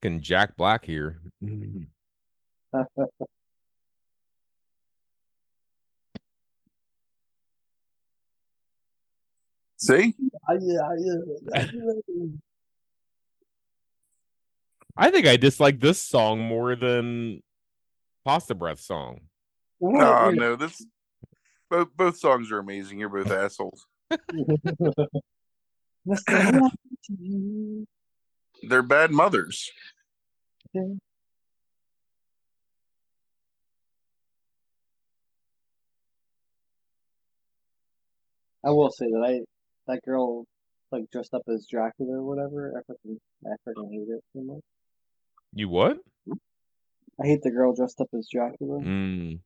Can 0.00 0.20
Jack 0.20 0.56
Black 0.56 0.84
here. 0.84 1.20
See, 9.82 10.14
um, 10.48 12.40
I 14.96 15.10
think 15.10 15.26
I 15.26 15.36
dislike 15.36 15.80
this 15.80 16.00
song 16.00 16.38
more 16.40 16.76
than 16.76 17.42
Pasta 18.24 18.54
Breath 18.54 18.78
song. 18.78 19.22
no, 19.80 20.30
no, 20.30 20.54
this 20.54 20.86
both 21.68 21.88
both 21.96 22.16
songs 22.16 22.52
are 22.52 22.60
amazing. 22.60 23.00
You're 23.00 23.08
both 23.08 23.32
assholes. 23.32 23.86
They're 28.62 28.82
bad 28.82 29.10
mothers. 29.10 29.68
I 38.64 38.70
will 38.70 38.92
say 38.92 39.06
that 39.06 39.24
I 39.26 39.40
that 39.86 40.02
girl 40.04 40.44
like 40.90 41.10
dressed 41.10 41.34
up 41.34 41.42
as 41.48 41.66
Dracula 41.66 42.18
or 42.18 42.24
whatever. 42.24 42.74
I 42.76 42.92
freaking 42.92 43.18
I 43.46 43.56
freaking 43.66 43.90
hate 43.90 44.08
it 44.08 44.24
so 44.34 44.42
much. 44.42 44.62
You 45.54 45.68
what? 45.68 45.98
I 47.22 47.26
hate 47.26 47.42
the 47.42 47.50
girl 47.50 47.74
dressed 47.74 48.00
up 48.00 48.08
as 48.16 48.28
Dracula. 48.32 48.80
Mm, 48.80 49.40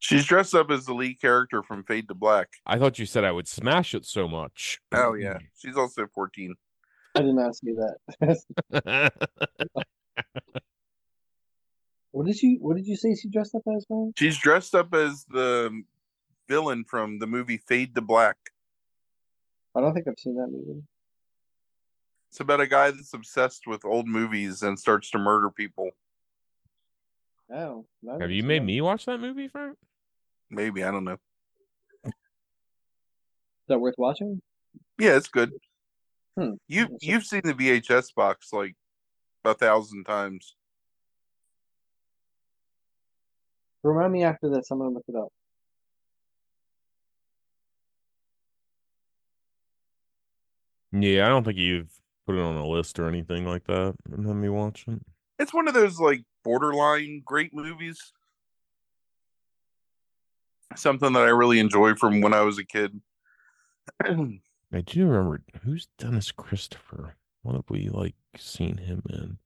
She's 0.00 0.24
dressed 0.24 0.54
up 0.54 0.70
as 0.70 0.86
the 0.86 0.94
lead 0.94 1.20
character 1.20 1.62
from 1.62 1.84
Fade 1.84 2.08
to 2.08 2.14
Black. 2.14 2.48
I 2.66 2.78
thought 2.78 2.98
you 2.98 3.04
said 3.04 3.22
I 3.22 3.32
would 3.32 3.46
smash 3.46 3.94
it 3.94 4.06
so 4.06 4.26
much. 4.26 4.80
Oh 4.92 5.12
yeah, 5.14 5.38
she's 5.56 5.76
also 5.76 6.06
14. 6.06 6.54
I 7.14 7.22
did 7.22 7.34
not 7.34 7.54
see 7.54 7.74
that. 8.20 8.40
what 12.12 12.26
did 12.26 12.40
you 12.42 12.58
What 12.60 12.76
did 12.76 12.86
you 12.86 12.96
say 12.96 13.14
she 13.14 13.28
dressed 13.28 13.54
up 13.54 13.62
as, 13.76 13.84
man? 13.90 14.12
She's 14.16 14.38
dressed 14.38 14.74
up 14.74 14.94
as 14.94 15.26
the 15.28 15.82
villain 16.48 16.84
from 16.84 17.18
the 17.18 17.26
movie 17.26 17.58
Fade 17.58 17.94
to 17.94 18.00
Black. 18.00 18.36
I 19.74 19.80
don't 19.80 19.94
think 19.94 20.08
I've 20.08 20.18
seen 20.18 20.36
that 20.36 20.48
movie. 20.48 20.82
It's 22.30 22.40
about 22.40 22.60
a 22.60 22.66
guy 22.66 22.90
that's 22.90 23.12
obsessed 23.14 23.66
with 23.66 23.84
old 23.84 24.06
movies 24.06 24.62
and 24.62 24.78
starts 24.78 25.10
to 25.10 25.18
murder 25.18 25.50
people. 25.50 25.90
Oh, 27.52 27.84
no, 28.02 28.18
Have 28.20 28.30
you 28.30 28.44
made 28.44 28.62
that. 28.62 28.66
me 28.66 28.80
watch 28.80 29.06
that 29.06 29.18
movie, 29.18 29.48
Frank? 29.48 29.76
Maybe 30.50 30.84
I 30.84 30.90
don't 30.90 31.04
know. 31.04 31.16
Is 32.04 32.12
that 33.68 33.80
worth 33.80 33.96
watching? 33.98 34.40
Yeah, 34.98 35.16
it's 35.16 35.28
good. 35.28 35.52
Hmm. 36.36 36.54
You 36.68 36.86
That's 36.88 37.04
you've 37.04 37.24
seen 37.24 37.42
the 37.44 37.54
VHS 37.54 38.14
box 38.14 38.52
like 38.52 38.74
a 39.44 39.54
thousand 39.54 40.04
times. 40.04 40.54
Remind 43.82 44.12
me 44.12 44.24
after 44.24 44.48
this. 44.48 44.70
I'm 44.70 44.78
gonna 44.78 44.90
look 44.90 45.04
it 45.08 45.16
up. 45.16 45.32
Yeah, 50.92 51.26
I 51.26 51.28
don't 51.28 51.44
think 51.44 51.58
you've 51.58 51.92
put 52.26 52.36
it 52.36 52.40
on 52.40 52.56
a 52.56 52.66
list 52.66 52.98
or 52.98 53.08
anything 53.08 53.46
like 53.46 53.64
that 53.64 53.94
and 54.10 54.26
had 54.26 54.36
me 54.36 54.48
watch 54.48 54.84
it. 54.88 55.00
It's 55.38 55.54
one 55.54 55.68
of 55.68 55.74
those 55.74 55.98
like 55.98 56.22
borderline 56.44 57.22
great 57.24 57.54
movies. 57.54 58.12
Something 60.76 61.12
that 61.14 61.22
I 61.22 61.30
really 61.30 61.58
enjoy 61.58 61.94
from 61.94 62.20
when 62.20 62.34
I 62.34 62.42
was 62.42 62.58
a 62.58 62.64
kid. 62.64 63.00
I 64.04 64.80
do 64.84 65.06
remember 65.06 65.42
who's 65.62 65.88
Dennis 65.98 66.30
Christopher? 66.30 67.16
What 67.42 67.54
have 67.56 67.64
we 67.68 67.88
like 67.88 68.14
seen 68.36 68.76
him 68.76 69.02
in? 69.08 69.38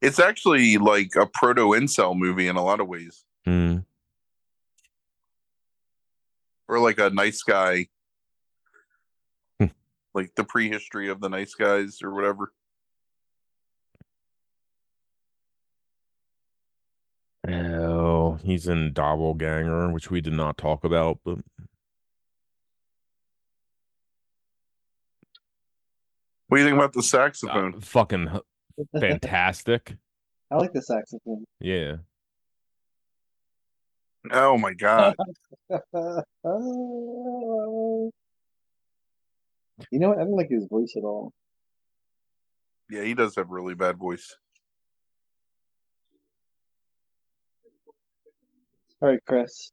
it's 0.00 0.18
actually 0.18 0.78
like 0.78 1.16
a 1.16 1.26
proto 1.26 1.70
incel 1.70 2.16
movie 2.16 2.48
in 2.48 2.56
a 2.56 2.64
lot 2.64 2.80
of 2.80 2.86
ways. 2.86 3.24
Hmm. 3.44 3.78
Or 6.68 6.78
like 6.78 6.98
a 6.98 7.10
nice 7.10 7.42
guy. 7.42 7.88
Like 10.16 10.34
the 10.34 10.44
prehistory 10.44 11.10
of 11.10 11.20
the 11.20 11.28
nice 11.28 11.52
guys 11.52 11.98
or 12.02 12.14
whatever. 12.14 12.50
Oh, 17.46 18.38
he's 18.42 18.66
in 18.66 18.94
Doppelganger, 18.94 19.92
which 19.92 20.10
we 20.10 20.22
did 20.22 20.32
not 20.32 20.56
talk 20.56 20.84
about, 20.84 21.18
but 21.22 21.36
What 26.48 26.56
do 26.56 26.62
you 26.62 26.64
think 26.64 26.78
about 26.78 26.94
the 26.94 27.00
uh, 27.00 27.02
saxophone? 27.02 27.78
fucking 27.82 28.40
fantastic. 28.98 29.98
I 30.50 30.56
like 30.56 30.72
the 30.72 30.80
saxophone. 30.80 31.44
Yeah. 31.60 31.96
oh 34.32 34.56
my 34.56 34.72
god. 34.72 35.14
You 39.90 39.98
know 40.00 40.08
what? 40.08 40.18
I 40.18 40.22
don't 40.24 40.36
like 40.36 40.48
his 40.50 40.66
voice 40.68 40.94
at 40.96 41.04
all. 41.04 41.32
Yeah, 42.90 43.02
he 43.02 43.14
does 43.14 43.34
have 43.36 43.50
a 43.50 43.52
really 43.52 43.74
bad 43.74 43.96
voice. 43.96 44.36
All 49.02 49.10
right, 49.10 49.20
Chris. 49.26 49.72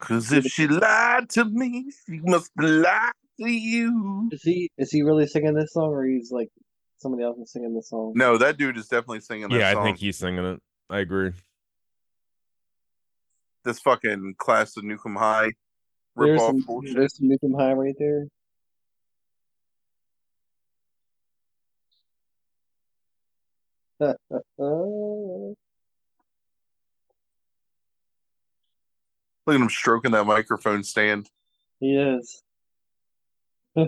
Cause 0.00 0.32
if 0.32 0.46
she 0.46 0.66
lied 0.66 1.28
to 1.30 1.44
me, 1.44 1.90
she 2.06 2.20
must 2.20 2.50
be 2.56 2.66
lied 2.66 3.12
to 3.38 3.48
you. 3.48 4.28
Is 4.32 4.42
he 4.42 4.70
is 4.78 4.90
he 4.90 5.02
really 5.02 5.26
singing 5.26 5.54
this 5.54 5.72
song, 5.72 5.90
or 5.90 6.04
he's 6.04 6.30
like 6.30 6.48
somebody 6.98 7.22
else 7.22 7.38
is 7.38 7.52
singing 7.52 7.74
this 7.74 7.90
song? 7.90 8.12
No, 8.14 8.38
that 8.38 8.56
dude 8.56 8.78
is 8.78 8.88
definitely 8.88 9.20
singing 9.20 9.48
that 9.50 9.58
Yeah, 9.58 9.72
song. 9.72 9.82
I 9.82 9.84
think 9.84 9.98
he's 9.98 10.16
singing 10.16 10.44
it. 10.44 10.60
I 10.88 10.98
agree. 11.00 11.32
this 13.62 13.78
fucking 13.80 14.34
class 14.38 14.74
of 14.78 14.84
Nuke 14.84 15.04
'Em 15.04 15.16
High 15.16 15.52
rip 16.16 16.28
There's 16.30 16.40
off 16.40 16.46
some 16.52 16.64
bullshit. 16.66 16.96
there's 16.96 17.16
some 17.16 17.28
Nuke 17.28 17.44
'Em 17.44 17.52
High 17.52 17.74
right 17.74 17.94
there. 17.98 18.26
Look 29.46 29.54
at 29.54 29.54
him 29.54 29.68
stroking 29.68 30.12
that 30.12 30.24
microphone 30.24 30.82
stand. 30.82 31.28
he 31.80 31.96
is. 31.96 32.42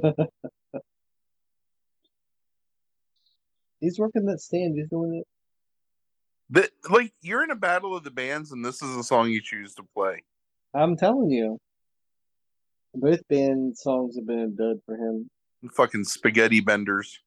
He's 3.80 3.98
working 3.98 4.26
that 4.26 4.40
stand. 4.40 4.76
He's 4.76 4.88
doing 4.88 5.16
it. 5.16 5.26
That 6.50 6.70
like 6.90 7.12
you're 7.22 7.42
in 7.42 7.50
a 7.50 7.56
battle 7.56 7.96
of 7.96 8.04
the 8.04 8.10
bands, 8.10 8.52
and 8.52 8.64
this 8.64 8.82
is 8.82 8.96
the 8.96 9.02
song 9.02 9.30
you 9.30 9.40
choose 9.40 9.74
to 9.74 9.82
play. 9.94 10.22
I'm 10.74 10.96
telling 10.96 11.30
you. 11.30 11.58
Both 12.94 13.26
band 13.28 13.76
songs 13.78 14.16
have 14.16 14.26
been 14.26 14.38
a 14.40 14.48
dud 14.48 14.80
for 14.84 14.94
him. 14.94 15.30
Fucking 15.74 16.04
spaghetti 16.04 16.60
benders. 16.60 17.18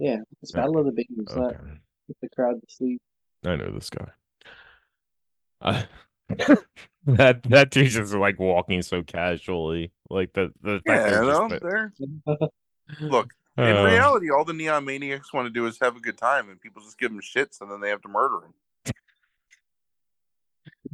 Yeah, 0.00 0.16
it's 0.40 0.52
Battle 0.52 0.78
of 0.78 0.86
the 0.86 0.92
Bands, 0.92 1.36
not 1.36 1.50
Okay. 1.50 1.78
put 2.06 2.16
the 2.22 2.28
crowd 2.30 2.54
to 2.54 2.74
sleep. 2.74 3.02
I 3.44 3.56
know 3.56 3.70
this 3.70 3.90
guy. 3.90 4.08
Uh, 5.60 5.82
that 7.04 7.42
that 7.42 7.70
dude's 7.70 7.94
just 7.94 8.14
like 8.14 8.38
walking 8.38 8.80
so 8.80 9.02
casually. 9.02 9.92
Like 10.08 10.32
the 10.32 10.52
the 10.62 10.80
fact 10.86 11.04
Yeah, 11.04 11.10
that 11.10 11.26
no, 11.26 11.48
just 11.50 11.60
there. 11.60 11.92
Look, 13.00 13.34
uh, 13.58 13.62
in 13.62 13.84
reality, 13.84 14.30
all 14.30 14.46
the 14.46 14.54
neon 14.54 14.86
maniacs 14.86 15.34
want 15.34 15.44
to 15.46 15.52
do 15.52 15.66
is 15.66 15.78
have 15.82 15.96
a 15.96 16.00
good 16.00 16.16
time, 16.16 16.48
and 16.48 16.58
people 16.58 16.80
just 16.80 16.98
give 16.98 17.10
them 17.10 17.20
shits, 17.20 17.60
and 17.60 17.70
then 17.70 17.80
they 17.82 17.90
have 17.90 18.00
to 18.00 18.08
murder 18.08 18.40
them. 18.40 18.54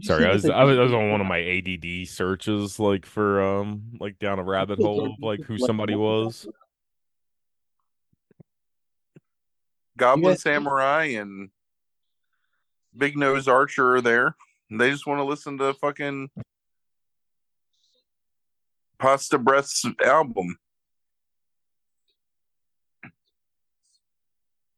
Sorry, 0.03 0.27
I 0.27 0.33
was 0.33 0.49
I 0.49 0.65
was, 0.65 0.79
I 0.79 0.83
was 0.83 0.93
on 0.93 1.11
one 1.13 1.21
of 1.21 1.29
my 1.29 1.39
ADD 1.39 2.09
searches, 2.09 2.81
like 2.81 3.07
for 3.07 3.41
um 3.41 3.93
like 4.01 4.19
down 4.19 4.41
a 4.41 4.45
rabbit 4.45 4.81
hole 4.81 5.13
of 5.13 5.23
like 5.23 5.45
who 5.45 5.59
somebody 5.59 5.95
was. 5.95 6.49
Goblin 9.97 10.33
guys- 10.33 10.43
Samurai 10.43 11.05
and 11.05 11.51
Big 12.97 13.17
Nose 13.17 13.49
Archer 13.49 13.97
are 13.97 14.01
there. 14.01 14.37
And 14.71 14.81
they 14.81 14.91
just 14.91 15.07
want 15.07 15.19
to 15.19 15.25
listen 15.25 15.59
to 15.59 15.75
fucking 15.75 16.31
Pasta 18.99 19.39
Breath's 19.39 19.85
album. 20.05 20.57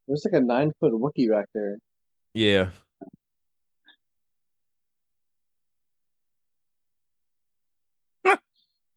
There's 0.07 0.25
like 0.25 0.41
a 0.41 0.43
nine 0.43 0.71
foot 0.79 0.93
Wookie 0.93 1.29
back 1.29 1.45
there. 1.53 1.77
Yeah. 2.33 2.69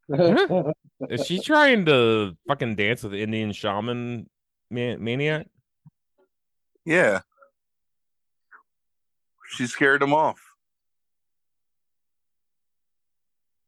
Is 1.08 1.26
she 1.26 1.40
trying 1.40 1.86
to 1.86 2.36
fucking 2.48 2.76
dance 2.76 3.02
with 3.02 3.12
the 3.12 3.22
Indian 3.22 3.52
shaman 3.52 4.28
man- 4.70 5.02
maniac? 5.02 5.46
Yeah. 6.84 7.20
She 9.48 9.66
scared 9.66 10.02
him 10.02 10.14
off. 10.14 10.40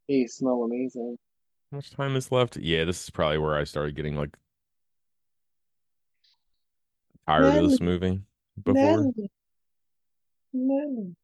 He 0.06 0.26
smell 0.26 0.62
amazing. 0.62 1.16
How 1.70 1.76
much 1.76 1.90
time 1.90 2.16
is 2.16 2.30
left? 2.30 2.56
Yeah, 2.56 2.84
this 2.84 3.02
is 3.02 3.10
probably 3.10 3.38
where 3.38 3.56
I 3.56 3.64
started 3.64 3.96
getting 3.96 4.16
like 4.16 4.36
tired 7.26 7.44
of 7.56 7.70
this 7.70 7.80
movie 7.80 8.20
before. 8.62 9.12
No. 10.52 11.14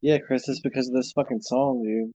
Yeah, 0.00 0.18
Chris, 0.18 0.48
it's 0.48 0.60
because 0.60 0.88
of 0.88 0.94
this 0.94 1.12
fucking 1.12 1.40
song, 1.40 1.82
dude. 1.82 2.12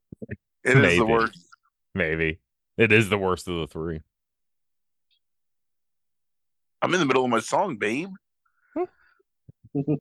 It 0.63 0.77
is 0.77 0.81
Maybe. 0.81 0.97
the 0.97 1.05
worst. 1.05 1.45
Maybe. 1.93 2.39
It 2.77 2.91
is 2.91 3.09
the 3.09 3.17
worst 3.17 3.47
of 3.47 3.59
the 3.59 3.67
three. 3.67 4.01
I'm 6.81 6.93
in 6.93 6.99
the 6.99 7.05
middle 7.05 7.23
of 7.23 7.29
my 7.29 7.39
song, 7.39 7.77
babe. 7.77 8.09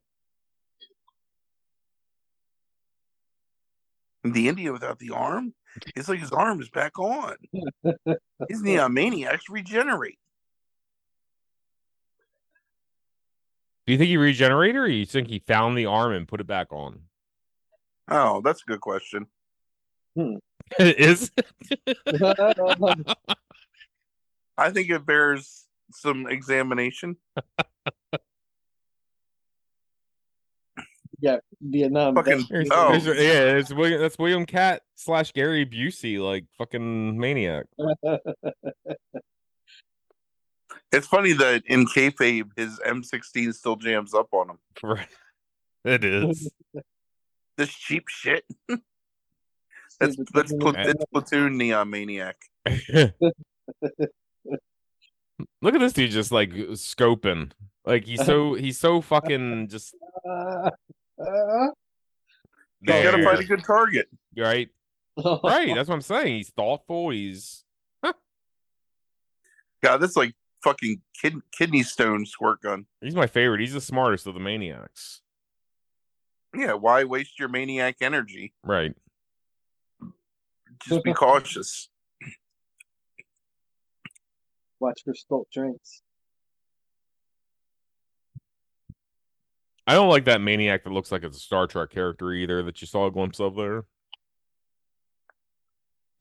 The 4.23 4.47
India 4.47 4.71
without 4.71 4.99
the 4.99 5.09
arm, 5.11 5.55
it's 5.95 6.07
like 6.07 6.19
his 6.19 6.31
arm 6.31 6.61
is 6.61 6.69
back 6.69 6.99
on. 6.99 7.35
His 8.49 8.61
neon 8.61 8.93
maniacs 8.93 9.49
regenerate. 9.49 10.19
Do 13.85 13.93
you 13.93 13.97
think 13.97 14.09
he 14.09 14.17
regenerated 14.17 14.75
or 14.75 14.87
you 14.87 15.07
think 15.07 15.27
he 15.27 15.39
found 15.39 15.75
the 15.75 15.87
arm 15.87 16.13
and 16.13 16.27
put 16.27 16.39
it 16.39 16.45
back 16.45 16.67
on? 16.71 17.01
Oh, 18.09 18.41
that's 18.41 18.61
a 18.61 18.65
good 18.65 18.81
question. 18.81 19.25
Hmm. 20.15 20.35
is 20.79 21.31
I 24.57 24.69
think 24.69 24.89
it 24.89 25.05
bears 25.05 25.65
some 25.93 26.27
examination. 26.27 27.17
yeah, 31.19 31.37
Vietnam. 31.61 32.15
Fucking- 32.15 32.45
that's- 32.49 32.67
Oh. 32.71 32.97
there's- 32.97 33.19
yeah, 33.21 33.57
it's 33.57 33.73
William. 33.73 34.01
That's 34.01 34.17
William 34.17 34.45
Katt 34.45 34.81
slash 34.95 35.31
Gary 35.33 35.65
Busey, 35.65 36.19
like 36.19 36.45
fucking 36.57 37.17
maniac. 37.19 37.65
It's 40.93 41.07
funny 41.07 41.31
that 41.31 41.63
in 41.67 41.85
kayfabe, 41.85 42.49
his 42.57 42.77
M16 42.85 43.53
still 43.53 43.77
jams 43.77 44.13
up 44.13 44.27
on 44.33 44.49
him. 44.49 44.57
Right. 44.83 45.07
It 45.85 46.03
is. 46.03 46.51
This 47.57 47.69
cheap 47.73 48.05
shit. 48.09 48.43
That's 48.67 50.13
Stupid 50.13 50.27
that's 50.33 50.53
pla- 50.53 50.71
fucking- 50.73 50.89
it's 50.89 51.05
platoon 51.13 51.57
neon 51.57 51.89
maniac. 51.89 52.37
Look 55.61 55.73
at 55.75 55.79
this 55.79 55.93
dude 55.93 56.11
just 56.11 56.31
like 56.31 56.51
scoping. 56.51 57.51
Like 57.85 58.05
he's 58.05 58.23
so 58.25 58.53
he's 58.65 58.79
so 58.79 59.01
fucking 59.01 59.67
just 59.69 59.95
Uh, 60.27 60.69
uh, 61.19 61.67
You 62.81 62.87
gotta 62.87 63.23
find 63.23 63.39
a 63.39 63.43
good 63.43 63.63
target. 63.63 64.07
right. 64.37 64.69
Right. 65.17 65.75
That's 65.75 65.89
what 65.89 65.95
I'm 65.95 66.01
saying. 66.01 66.35
He's 66.37 66.49
thoughtful. 66.49 67.09
He's 67.09 67.63
God, 69.83 69.97
that's 69.97 70.15
like 70.15 70.33
fucking 70.63 71.01
kid, 71.19 71.35
kidney 71.51 71.81
stone 71.83 72.25
squirt 72.25 72.61
gun. 72.61 72.85
he's 73.01 73.15
my 73.15 73.25
favorite. 73.27 73.61
He's 73.61 73.73
the 73.73 73.81
smartest 73.81 74.27
of 74.27 74.35
the 74.35 74.39
maniacs. 74.39 75.21
Yeah, 76.55 76.73
why 76.73 77.03
waste 77.03 77.39
your 77.39 77.49
maniac 77.49 77.95
energy? 78.01 78.53
Right. 78.63 78.93
Just 80.87 81.03
be 81.03 81.13
cautious. 81.13 81.89
Watch 84.81 85.01
for 85.05 85.13
spilt 85.13 85.47
drinks. 85.53 86.01
I 89.85 89.93
don't 89.93 90.09
like 90.09 90.25
that 90.25 90.41
maniac 90.41 90.83
that 90.83 90.91
looks 90.91 91.11
like 91.11 91.23
it's 91.23 91.37
a 91.37 91.39
Star 91.39 91.67
Trek 91.67 91.91
character 91.91 92.33
either 92.33 92.63
that 92.63 92.81
you 92.81 92.87
saw 92.87 93.05
a 93.05 93.11
glimpse 93.11 93.39
of 93.39 93.55
there. 93.55 93.85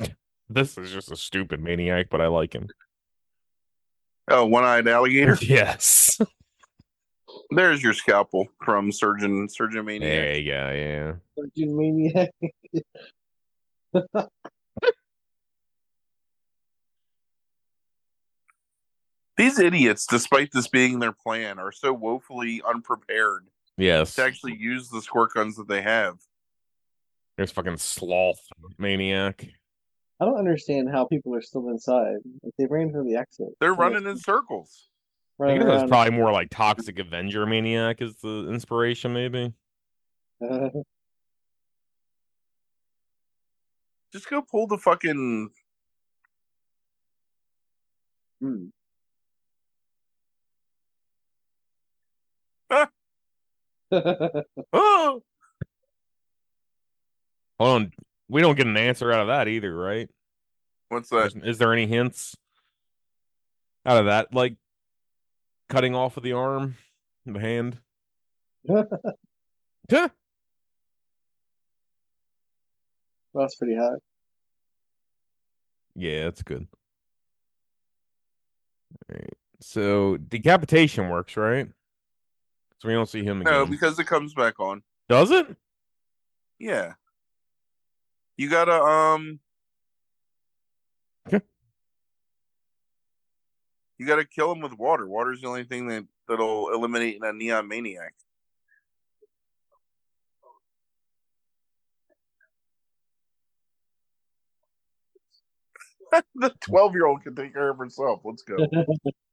This 0.53 0.77
is 0.77 0.91
just 0.91 1.13
a 1.13 1.17
stupid 1.17 1.61
maniac, 1.63 2.09
but 2.11 2.21
I 2.21 2.27
like 2.27 2.53
him. 2.53 2.67
Oh, 4.29 4.47
one-eyed 4.47 4.89
alligator. 4.89 5.39
Yes. 5.41 6.19
There's 7.51 7.81
your 7.83 7.95
scalpel 7.95 8.49
from 8.65 8.91
Surgeon 8.91 9.49
Surgeon 9.49 9.85
Maniac. 9.85 10.11
There 10.11 10.37
you 10.37 10.51
go. 10.51 10.73
Yeah. 10.73 11.13
Surgeon 11.39 11.77
maniac. 11.77 12.31
These 19.41 19.59
idiots, 19.59 20.05
despite 20.07 20.53
this 20.53 20.69
being 20.69 20.99
their 20.99 21.13
plan, 21.13 21.59
are 21.59 21.73
so 21.73 21.95
woefully 21.95 22.61
unprepared 22.69 23.47
Yes. 23.79 24.15
to 24.17 24.23
actually 24.23 24.55
use 24.55 24.91
the 24.91 25.01
squirt 25.01 25.33
guns 25.33 25.57
that 25.57 25.67
they 25.67 25.81
have. 25.81 26.19
There's 27.39 27.51
fucking 27.51 27.79
sloth 27.79 28.47
maniac. 28.77 29.47
I 30.21 30.27
don't 30.27 30.37
understand 30.37 30.91
how 30.91 31.07
people 31.07 31.35
are 31.35 31.41
still 31.41 31.71
inside. 31.71 32.19
Like 32.43 32.53
they 32.59 32.67
ran 32.67 32.93
for 32.93 33.03
the 33.03 33.17
exit. 33.17 33.49
They're 33.61 33.73
Yeah, 33.73 33.79
running 33.79 34.07
in 34.07 34.19
circles. 34.19 34.91
I 35.41 35.47
think 35.47 35.63
it 35.63 35.69
was 35.69 35.89
probably 35.89 36.13
more 36.13 36.33
like 36.33 36.51
Toxic 36.51 36.99
Avenger 36.99 37.47
Maniac 37.47 38.03
is 38.03 38.17
the 38.17 38.47
inspiration, 38.51 39.15
maybe. 39.15 39.55
Just 44.13 44.29
go 44.29 44.43
pull 44.43 44.67
the 44.67 44.77
fucking. 44.77 45.49
Hmm. 48.43 48.67
Oh, 54.73 55.23
Hold 57.59 57.83
on. 57.83 57.93
We 58.29 58.41
don't 58.41 58.57
get 58.57 58.67
an 58.67 58.77
answer 58.77 59.13
out 59.13 59.21
of 59.21 59.27
that 59.27 59.49
either, 59.49 59.75
right? 59.75 60.09
what's 60.89 61.11
that? 61.11 61.27
Is, 61.27 61.37
is 61.45 61.59
there 61.59 61.73
any 61.73 61.87
hints 61.87 62.37
out 63.85 63.99
of 63.99 64.07
that? 64.07 64.33
Like 64.33 64.57
cutting 65.69 65.95
off 65.95 66.17
of 66.17 66.23
the 66.23 66.33
arm, 66.33 66.77
the 67.27 67.41
hand? 67.41 67.79
Huh. 69.91 70.09
That's 73.35 73.57
pretty 73.57 73.75
hot. 73.75 73.99
Yeah, 75.97 76.25
that's 76.25 76.43
good. 76.43 76.69
Alright. 79.11 79.37
So 79.59 80.17
decapitation 80.17 81.09
works, 81.09 81.37
right? 81.37 81.69
So 82.81 82.89
we 82.89 82.95
don't 82.95 83.09
see 83.09 83.23
him 83.23 83.43
again. 83.43 83.53
No, 83.53 83.67
because 83.67 83.99
it 83.99 84.07
comes 84.07 84.33
back 84.33 84.59
on. 84.59 84.83
Does 85.09 85.31
it? 85.31 85.55
Yeah. 86.59 86.95
You 88.39 88.49
gotta 88.49 88.73
um. 88.73 89.39
Okay. 91.29 91.45
You 93.99 94.07
gotta 94.07 94.25
kill 94.25 94.51
him 94.53 94.61
with 94.61 94.79
water. 94.79 95.07
Water's 95.07 95.43
the 95.43 95.49
only 95.49 95.65
thing 95.65 95.89
that 95.89 96.07
that'll 96.27 96.73
eliminate 96.73 97.19
a 97.23 97.35
neon 97.35 97.69
maniac. 97.69 98.15
the 106.35 106.51
twelve 106.61 106.95
year 106.95 107.05
old 107.05 107.23
can 107.23 107.35
take 107.35 107.53
care 107.53 107.69
of 107.69 107.77
herself. 107.77 108.23
Let's 108.25 108.43
go. 108.43 108.57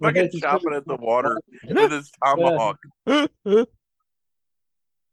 Fucking 0.00 0.30
chopping 0.40 0.72
at 0.74 0.86
the 0.86 0.96
water 0.96 1.40
with 1.68 1.92
his 1.92 2.10
tomahawk. 2.24 2.78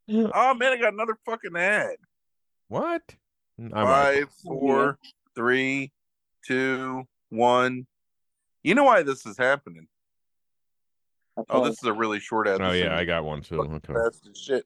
Oh 0.10 0.54
man, 0.54 0.72
I 0.72 0.78
got 0.78 0.94
another 0.94 1.18
fucking 1.26 1.56
ad. 1.58 1.98
what? 2.70 3.02
I'm 3.60 3.72
Five, 3.72 4.30
four, 4.46 4.98
three, 5.36 5.92
two, 6.46 7.04
one. 7.30 7.86
You 8.64 8.74
know 8.76 8.86
why 8.86 9.04
this 9.04 9.26
is 9.26 9.38
happening? 9.38 9.88
Oh, 11.50 11.66
this 11.66 11.74
is 11.84 11.84
a 11.84 11.92
really 11.94 12.20
short 12.22 12.48
ad. 12.48 12.62
Oh 12.62 12.72
yeah, 12.72 12.98
I 12.98 13.04
got 13.04 13.26
one 13.26 13.42
too. 13.42 13.60
Okay. 13.60 13.94
fast 13.94 14.28
as 14.32 14.38
shit. 14.40 14.66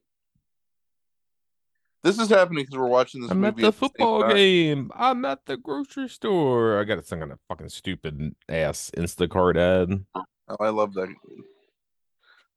This 2.04 2.18
is 2.20 2.30
happening 2.30 2.64
because 2.66 2.80
we're 2.80 2.88
watching 2.88 3.22
this 3.22 3.30
I'm 3.30 3.44
at 3.46 3.56
the 3.56 3.68
at 3.68 3.74
same 3.74 3.80
football 3.80 4.28
game. 4.34 4.92
I'm 4.96 5.24
at 5.26 5.46
the 5.46 5.56
grocery 5.58 6.10
store. 6.10 6.80
I 6.80 6.84
got 6.84 6.96
to 6.96 7.04
sing 7.04 7.22
on 7.22 7.32
a 7.32 7.38
fucking 7.48 7.70
stupid 7.70 8.36
ass 8.50 8.90
Instacart 8.98 9.56
ad. 9.56 10.04
Oh, 10.16 10.58
I 10.60 10.70
love 10.70 10.96
that. 10.96 11.14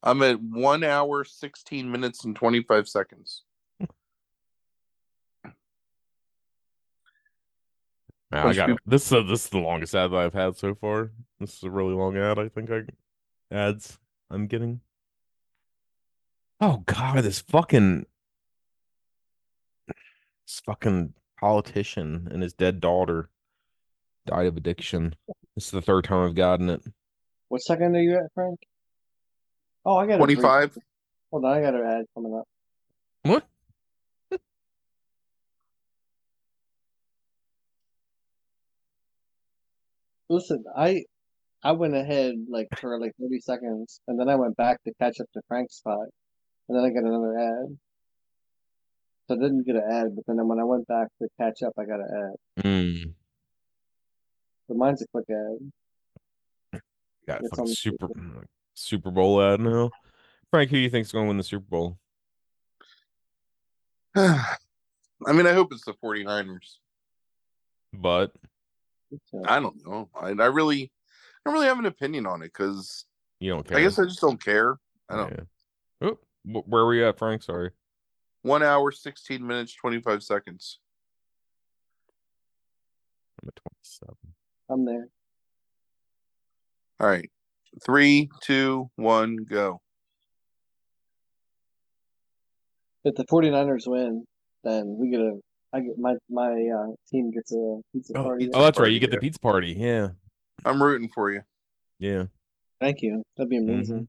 I'm 0.03 0.23
at 0.23 0.41
one 0.41 0.83
hour, 0.83 1.25
sixteen 1.25 1.91
minutes, 1.91 2.25
and 2.25 2.35
twenty 2.35 2.63
five 2.63 2.89
seconds. 2.89 3.43
Man, 8.31 8.47
I 8.47 8.55
got 8.55 8.67
people- 8.69 8.79
this. 8.87 9.13
Uh, 9.13 9.23
this 9.23 9.45
is 9.45 9.51
the 9.51 9.59
longest 9.59 9.95
ad 9.95 10.11
that 10.11 10.17
I've 10.17 10.35
had 10.35 10.57
so 10.57 10.75
far. 10.75 11.11
This 11.39 11.57
is 11.57 11.63
a 11.63 11.71
really 11.71 11.95
long 11.95 12.17
ad. 12.17 12.39
I 12.39 12.49
think 12.49 12.71
I 12.71 12.83
ads 13.55 13.99
I'm 14.31 14.47
getting. 14.47 14.81
Oh 16.61 16.83
God, 16.87 17.23
this 17.23 17.41
fucking 17.41 18.07
this 20.47 20.61
fucking 20.65 21.15
politician 21.39 22.29
and 22.31 22.43
his 22.43 22.53
dead 22.53 22.81
daughter 22.81 23.31
died 24.27 24.47
of 24.47 24.57
addiction. 24.57 25.15
This 25.55 25.67
is 25.67 25.71
the 25.71 25.83
third 25.83 26.05
time 26.05 26.27
I've 26.27 26.35
gotten 26.35 26.71
it. 26.71 26.83
What 27.49 27.63
second 27.63 27.97
are 27.97 28.03
you 28.03 28.17
at, 28.17 28.33
Frank? 28.35 28.59
Oh, 29.85 29.97
I 29.97 30.07
got 30.07 30.17
25. 30.17 30.77
Hold 31.31 31.45
on, 31.45 31.53
I 31.53 31.61
got 31.61 31.75
an 31.75 31.87
ad 31.87 32.05
coming 32.15 32.35
up. 32.35 32.49
What? 33.23 33.47
Listen, 40.31 40.65
I 40.77 41.05
I 41.63 41.73
went 41.73 41.95
ahead 41.95 42.35
like 42.49 42.69
for 42.79 42.99
like 42.99 43.13
30 43.21 43.41
seconds, 43.41 44.01
and 44.09 44.19
then 44.19 44.29
I 44.29 44.37
went 44.37 44.57
back 44.57 44.83
to 44.85 44.93
catch 45.01 45.21
up 45.21 45.27
to 45.35 45.43
Frank's 45.49 45.77
spot, 45.77 46.07
and 46.69 46.77
then 46.77 46.85
I 46.85 46.91
got 46.91 47.05
another 47.05 47.39
ad. 47.39 47.79
So 49.27 49.35
I 49.35 49.39
didn't 49.39 49.65
get 49.65 49.77
an 49.77 49.85
ad, 49.91 50.17
but 50.17 50.25
then 50.27 50.47
when 50.47 50.61
I 50.61 50.65
went 50.65 50.87
back 50.87 51.09
to 51.21 51.29
catch 51.41 51.63
up, 51.63 51.73
I 51.79 51.85
got 51.85 52.01
an 52.01 52.35
ad. 52.59 52.65
Mm, 52.65 53.15
But 54.69 54.77
mine's 54.77 55.03
a 55.03 55.07
quick 55.09 55.25
ad. 55.31 56.81
got 57.27 57.41
a 57.41 57.45
It's 57.45 57.51
fucking 57.51 57.63
on 57.63 57.67
the 57.69 57.75
super 57.75 58.09
Super 58.75 59.11
Bowl 59.11 59.41
ad 59.41 59.61
now. 59.61 59.91
Frank, 60.51 60.71
who 60.71 60.77
do 60.77 60.81
you 60.81 60.91
think's 60.91 61.11
going 61.11 61.25
to 61.25 61.29
win 61.29 61.37
the 61.39 61.43
Super 61.43 61.65
Bowl? 61.65 61.99
I 64.17 65.33
mean, 65.33 65.47
I 65.47 65.53
hope 65.53 65.73
it's 65.73 65.85
the 65.85 65.95
49ers. 65.95 66.77
But 67.93 68.33
I 69.47 69.61
don't 69.61 69.85
know. 69.87 70.11
I, 70.15 70.29
I 70.31 70.47
really, 70.47 70.83
I 70.83 71.41
don't 71.45 71.55
really 71.55 71.67
have 71.67 71.79
an 71.79 71.87
opinion 71.87 72.27
on 72.27 72.43
it 72.43 72.53
because 72.53 73.07
you 73.41 73.51
don't 73.51 73.67
care. 73.67 73.79
I 73.79 73.83
guess 73.83 73.99
I 73.99 74.05
just 74.05 74.21
don't 74.21 74.43
care. 74.43 74.77
I 75.09 75.17
don't. 75.17 75.47
Yeah. 76.01 76.11
Oh, 76.11 76.19
where 76.45 76.85
were 76.85 76.95
you 76.95 77.09
at, 77.09 77.19
Frank? 77.19 77.43
Sorry. 77.43 77.71
One 78.45 78.63
hour, 78.63 78.93
16 78.93 79.45
minutes, 79.47 79.75
25 79.75 80.23
seconds. 80.23 80.79
I'm 83.43 83.49
at 83.49 83.57
27. 83.57 84.17
I'm 84.69 84.85
there. 84.85 85.09
All 87.01 87.07
right. 87.09 87.31
Three, 87.83 88.29
two, 88.43 88.91
one, 88.97 89.37
go. 89.49 89.81
If 93.05 93.15
the 93.15 93.25
49ers 93.25 93.87
win, 93.87 94.27
then 94.63 94.95
we 94.99 95.09
get 95.11 95.21
a. 95.21 95.39
I 95.73 95.81
get 95.81 95.99
my 95.99 96.15
my 96.31 96.51
uh, 96.53 96.93
team 97.11 97.31
gets 97.31 97.51
a 97.53 97.81
pizza 97.95 98.13
Oh, 98.17 98.25
party. 98.25 98.45
pizza 98.45 98.59
Oh, 98.59 98.63
that's 98.63 98.79
right. 98.79 98.93
You 98.93 99.01
get 99.01 99.11
the 99.11 99.17
pizza 99.17 99.41
party. 99.41 99.75
Yeah. 99.77 100.09
I'm 100.67 100.83
rooting 100.83 101.09
for 101.15 101.33
you. 101.33 101.41
Yeah. 101.99 102.25
Thank 102.79 103.01
you. 103.01 103.23
That'd 103.39 103.49
be 103.49 103.57
amazing. 103.57 104.07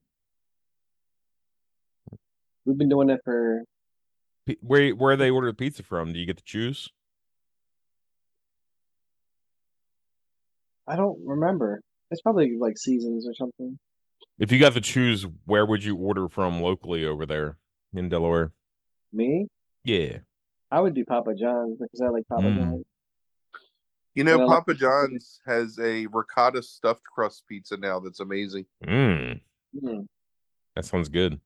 Mhm. 2.11 2.17
We've 2.65 2.77
been 2.77 2.89
doing 2.89 3.09
it 3.09 3.21
for 3.23 3.63
P- 3.63 3.74
Where 4.61 4.91
where 4.91 5.15
they 5.15 5.29
order 5.29 5.47
the 5.47 5.53
pizza 5.55 5.83
from? 5.83 6.13
Do 6.13 6.19
you 6.19 6.25
get 6.25 6.37
to 6.37 6.43
choose? 6.43 6.89
I 10.87 10.95
don't 10.95 11.19
remember. 11.25 11.81
It's 12.11 12.21
probably 12.21 12.55
like 12.59 12.77
seasons 12.77 13.27
or 13.27 13.33
something. 13.33 13.79
If 14.37 14.51
you 14.51 14.59
got 14.59 14.73
to 14.73 14.81
choose, 14.81 15.25
where 15.45 15.65
would 15.65 15.83
you 15.83 15.95
order 15.95 16.29
from 16.29 16.61
locally 16.61 17.05
over 17.05 17.25
there 17.25 17.57
in 17.93 18.09
Delaware? 18.09 18.51
Me, 19.11 19.47
Yeah. 19.83 20.19
I 20.71 20.81
would 20.81 20.93
do 20.93 21.05
Papa 21.05 21.33
John's 21.35 21.77
because 21.79 22.01
I 22.01 22.09
like 22.09 22.27
Papa 22.27 22.43
Mm. 22.43 22.55
John's. 22.55 22.85
You 24.13 24.23
know, 24.23 24.37
Yeah, 24.37 24.43
I 24.43 24.45
like 24.45 24.57
Papa. 24.59 24.73
John's 24.75 25.41
has 25.47 25.79
a 25.79 26.05
ricotta 26.07 26.61
stuffed 26.61 27.03
crust 27.03 27.43
pizza 27.47 27.77
now 27.77 27.99
that's 27.99 28.19
amazing. 28.19 28.65
Mm, 28.85 29.39
Mm, 29.75 30.07
that 30.75 30.85
sounds 30.85 31.09
good. 31.09 31.39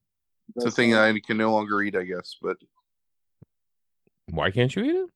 It's 0.55 0.65
a 0.65 0.71
thing 0.71 0.93
I 0.95 1.17
can 1.25 1.37
no 1.37 1.51
longer 1.53 1.81
eat, 1.81 1.95
I 1.95 2.03
guess. 2.03 2.35
But 2.41 2.57
Why 4.31 4.51
can't 4.51 4.75
you 4.75 4.83
eat 4.83 4.95
it? 4.95 5.09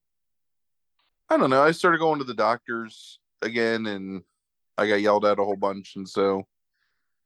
I 1.30 1.38
don't 1.38 1.50
know. 1.50 1.64
I 1.64 1.72
started 1.72 2.00
going 2.00 2.20
to 2.20 2.26
the 2.26 2.34
doctors 2.34 3.20
again 3.42 3.86
and 3.86 4.24
I 4.78 4.88
got 4.88 5.02
yelled 5.02 5.26
at 5.26 5.40
a 5.40 5.44
whole 5.44 5.56
bunch. 5.56 5.96
And 5.96 6.08
so 6.08 6.46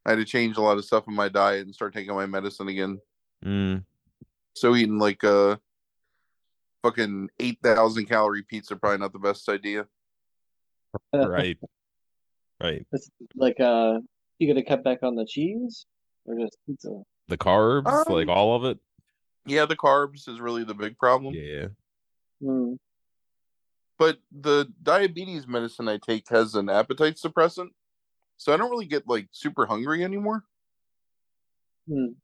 I 0.06 0.12
had 0.12 0.20
to 0.20 0.26
change 0.26 0.58
a 0.58 0.62
lot 0.62 0.78
of 0.78 0.86
stuff 0.86 1.06
in 1.08 1.14
my 1.14 1.30
diet 1.30 1.66
and 1.66 1.74
start 1.76 1.94
taking 1.94 2.14
my 2.14 2.26
medicine 2.26 2.68
again. 2.68 3.00
Mm, 3.44 3.84
So 4.54 4.76
eating 4.76 5.00
like 5.00 5.24
a 5.24 5.60
fucking 6.84 7.30
8,000 7.40 8.06
calorie 8.06 8.44
pizza, 8.44 8.76
probably 8.76 9.00
not 9.00 9.14
the 9.14 9.20
best 9.20 9.50
idea. 9.50 9.86
right. 11.14 11.58
Right. 12.62 12.86
It's 12.92 13.10
like 13.36 13.60
uh, 13.60 14.00
you 14.40 14.48
gonna 14.48 14.64
cut 14.66 14.84
back 14.84 15.00
on 15.04 15.16
the 15.16 15.26
cheese 15.26 15.86
or 16.26 16.40
just 16.40 16.58
pizza? 16.66 17.04
The 17.28 17.38
carbs, 17.38 17.88
Um, 17.88 18.14
like 18.14 18.30
all 18.30 18.56
of 18.56 18.64
it. 18.66 18.80
Yeah, 19.48 19.66
the 19.66 19.76
carbs 19.76 20.28
is 20.28 20.40
really 20.40 20.64
the 20.64 20.74
big 20.74 20.98
problem. 20.98 21.34
Yeah. 21.34 21.68
Mm. 22.44 22.78
But 23.98 24.20
the 24.32 24.72
diabetes 24.84 25.48
medicine 25.48 25.88
I 25.88 25.98
take 25.98 26.30
has 26.30 26.54
an 26.54 26.70
appetite 26.70 27.16
suppressant. 27.16 27.70
So 28.38 28.54
I 28.54 28.58
don't 28.58 28.70
really 28.70 28.86
get 28.86 29.08
like 29.08 29.28
super 29.32 29.66
hungry 29.66 30.04
anymore. 30.04 30.44
Mm. 31.90 32.16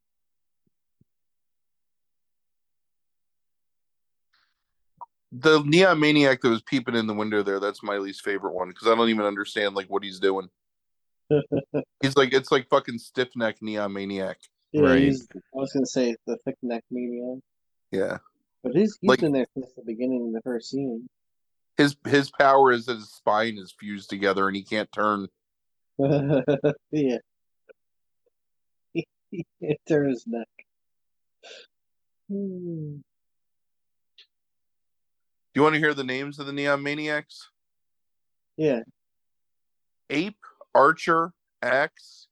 The 5.32 5.62
neon 5.64 5.98
maniac 5.98 6.42
that 6.42 6.48
was 6.48 6.62
peeping 6.62 6.94
in 6.94 7.08
the 7.08 7.14
window 7.14 7.42
there, 7.42 7.58
that's 7.58 7.82
my 7.82 7.96
least 7.96 8.22
favorite 8.22 8.54
one 8.54 8.68
because 8.68 8.86
I 8.86 8.94
don't 8.94 9.08
even 9.08 9.24
understand 9.26 9.74
like 9.74 9.88
what 9.88 10.04
he's 10.04 10.20
doing. 10.20 10.48
he's 12.02 12.16
like 12.16 12.32
it's 12.32 12.52
like 12.52 12.68
fucking 12.68 12.98
stiff 12.98 13.30
neck 13.34 13.56
neon 13.60 13.92
maniac. 13.92 14.38
Yeah, 14.74 14.82
Right. 14.82 15.12
I 15.32 15.38
was 15.52 15.72
gonna 15.72 15.86
say 15.86 16.16
the 16.26 16.36
thick 16.44 16.56
neck 16.60 16.82
medium, 16.90 17.40
Yeah. 17.92 18.18
but 18.64 18.74
he's 18.74 18.98
he's 19.00 19.08
Like- 19.08 19.20
been 19.20 19.30
there 19.32 19.46
since 19.54 19.72
the 19.74 19.82
beginning 19.82 20.26
of 20.26 20.32
the 20.32 20.42
first 20.42 20.70
scene. 20.70 21.08
His 21.76 21.96
his 22.04 22.30
power 22.32 22.72
is 22.72 22.86
that 22.86 22.96
his 22.96 23.12
spine 23.12 23.56
is 23.56 23.72
fused 23.78 24.10
together 24.10 24.48
and 24.48 24.56
he 24.56 24.64
can't 24.64 24.90
turn. 24.90 25.28
yeah. 26.90 27.18
it 29.32 29.80
turned 29.88 30.10
his 30.10 30.26
neck. 30.26 30.48
Hmm. 32.28 32.96
Do 35.52 35.60
you 35.60 35.62
want 35.62 35.74
to 35.74 35.78
hear 35.80 35.94
the 35.94 36.02
names 36.02 36.40
of 36.40 36.46
the 36.46 36.52
neon 36.52 36.82
maniacs? 36.82 37.48
Yeah. 38.56 38.80
Ape, 40.10 40.44
Archer, 40.74 41.32
Axe, 41.62 42.26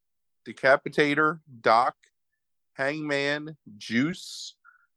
Decapitator, 0.44 1.40
Doc, 1.60 1.94
Hangman, 2.74 3.56
Juice, 3.76 4.54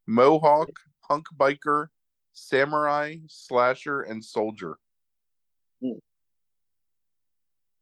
Mohawk, 0.07 0.69
Punk 1.07 1.25
Biker, 1.37 1.87
Samurai, 2.33 3.17
Slasher, 3.27 4.01
and 4.01 4.23
Soldier. 4.23 4.77
Hmm. 5.81 5.99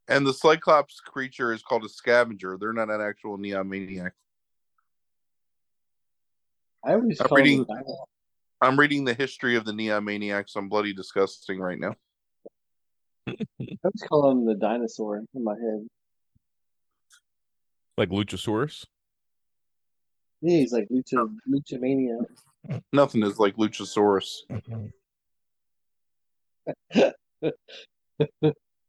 And 0.07 0.27
the 0.27 0.33
Cyclops 0.33 0.99
creature 0.99 1.53
is 1.53 1.63
called 1.63 1.85
a 1.85 1.89
scavenger. 1.89 2.57
They're 2.59 2.73
not 2.73 2.89
an 2.89 3.01
actual 3.01 3.37
neon 3.37 3.69
maniac. 3.69 4.13
I 6.83 6.93
always 6.93 7.19
I'm 7.21 7.27
reading- 7.31 7.65
the 7.67 8.05
I'm 8.61 8.79
reading 8.79 9.03
the 9.03 9.13
history 9.13 9.57
of 9.57 9.65
the 9.65 9.73
neon 9.73 10.05
maniacs. 10.05 10.55
I'm 10.55 10.69
bloody 10.69 10.93
disgusting 10.93 11.59
right 11.59 11.77
now. 11.77 11.95
I 13.27 13.31
always 13.83 14.03
calling 14.07 14.39
him 14.39 14.45
the 14.45 14.55
dinosaur 14.55 15.17
in 15.17 15.43
my 15.43 15.53
head. 15.53 15.87
Like 17.97 18.09
Luchasaurus. 18.09 18.85
Yeah, 20.45 20.57
he's 20.57 20.73
like 20.73 20.89
Lucha 20.89 21.33
Lucha 21.49 21.79
Mania. 21.79 22.17
Nothing 22.91 23.23
is 23.23 23.39
like 23.39 23.55
Luchasaurus. 23.55 24.39
I 26.93 27.13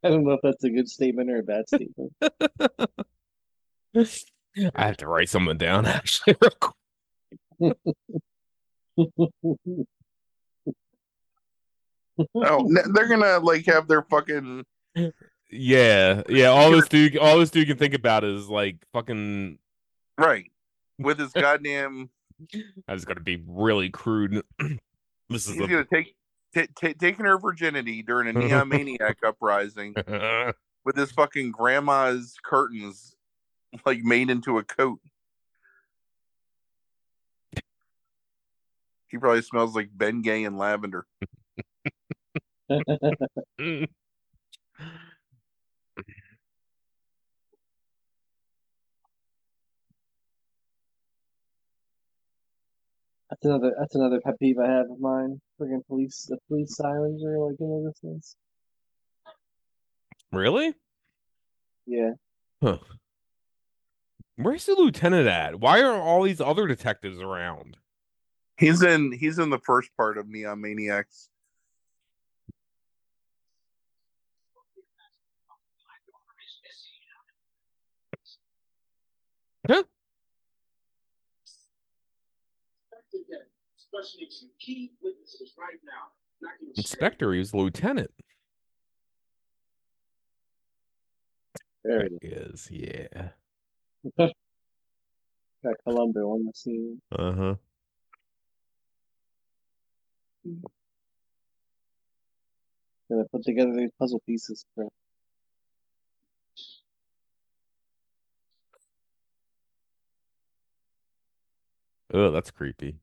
don't 0.03 0.25
know 0.25 0.33
if 0.33 0.41
that's 0.43 0.65
a 0.65 0.71
good 0.71 0.89
statement 0.89 1.31
or 1.31 1.39
a 1.39 1.45
bad 1.45 1.69
statement. 1.69 2.13
I 4.75 4.87
have 4.87 4.97
to 4.97 5.07
write 5.07 5.29
something 5.29 5.57
down 5.57 5.87
actually. 5.97 6.35
real 6.43 6.51
quick. 7.61 7.77
Oh, 12.35 12.69
they're 12.95 13.09
gonna 13.09 13.39
like 13.39 13.65
have 13.67 13.87
their 13.87 14.03
fucking 14.03 14.65
Yeah, 15.51 16.23
yeah. 16.29 16.47
All 16.47 16.73
this 16.73 16.89
dude, 16.89 17.17
all 17.17 17.39
this 17.39 17.51
dude 17.51 17.69
can 17.69 17.77
think 17.77 17.95
about 17.95 18.25
is 18.25 18.49
like 18.49 18.79
fucking. 18.93 19.59
right 20.19 20.51
with 20.99 21.19
his 21.19 21.33
goddamn. 21.33 22.11
That's 22.89 23.05
gonna 23.05 23.21
be 23.21 23.43
really 23.47 23.91
crude. 23.91 24.43
this 25.29 25.47
is 25.47 25.55
He's 25.55 25.61
a 25.61 25.67
gonna 25.67 25.85
take 25.85 26.17
t- 26.55 26.69
t- 26.79 26.95
taking 26.95 27.25
her 27.25 27.39
virginity 27.39 28.03
during 28.03 28.29
a 28.29 28.33
neon 28.39 28.69
maniac 28.69 29.19
uprising 29.25 29.95
with 30.85 30.97
his 30.97 31.13
fucking 31.13 31.53
grandma's 31.53 32.35
curtains 32.43 33.15
like 33.85 34.01
made 34.03 34.31
into 34.31 34.59
a 34.59 34.65
coat. 34.65 35.01
He 39.09 39.19
probably 39.19 39.43
smells 39.43 39.77
like 39.77 39.91
Ben 39.93 40.23
Gay 40.23 40.45
and 40.45 40.59
lavender. 40.59 41.07
That's 53.35 53.47
another 53.47 53.75
that's 53.77 53.95
another 53.97 54.21
pet 54.21 54.39
peeve 54.39 54.59
I 54.61 54.71
have 54.71 54.87
of 54.91 55.01
mine. 55.01 55.41
Friggin' 55.61 55.85
police 55.89 56.27
the 56.29 56.39
police 56.47 56.77
sirens 56.77 57.25
are 57.25 57.39
like 57.39 57.57
in 57.59 57.69
the 57.69 57.91
distance. 57.91 58.37
Really? 60.31 60.73
Yeah. 61.85 62.11
Huh. 62.63 62.79
Where's 64.37 64.67
the 64.67 64.75
lieutenant 64.75 65.27
at? 65.27 65.59
Why 65.59 65.83
are 65.83 66.01
all 66.01 66.23
these 66.23 66.41
other 66.41 66.69
detectives 66.69 67.21
around? 67.21 67.77
He's 68.57 68.83
in 68.83 69.11
he's 69.11 69.41
in 69.41 69.51
the 69.51 69.59
first 69.59 69.91
part 69.97 70.17
of 70.17 70.29
Neon 70.29 70.61
Maniacs. 70.61 71.29
Especially 83.95 84.27
some 84.31 84.51
key 84.59 84.93
witnesses 85.03 85.53
right 85.59 85.79
now. 85.85 86.11
Not 86.41 86.53
gonna 86.61 86.75
share 86.75 86.83
Inspector, 86.83 87.33
he 87.33 87.39
was 87.39 87.55
lieutenant. 87.55 88.11
There 91.85 92.01
it 92.01 92.13
He 92.23 92.29
is, 92.29 92.69
yeah. 92.71 93.31
is. 94.05 94.11
Got 95.65 95.75
Columbo 95.85 96.21
on 96.21 96.45
the 96.45 96.53
scene. 96.55 97.01
Uh-huh. 97.13 97.55
Gonna 103.11 103.25
put 103.31 103.45
together 103.45 103.73
these 103.77 103.91
puzzle 103.99 104.21
pieces 104.27 104.65
for 104.75 104.89
Oh, 112.13 112.31
that's 112.31 112.51
creepy. 112.53 112.99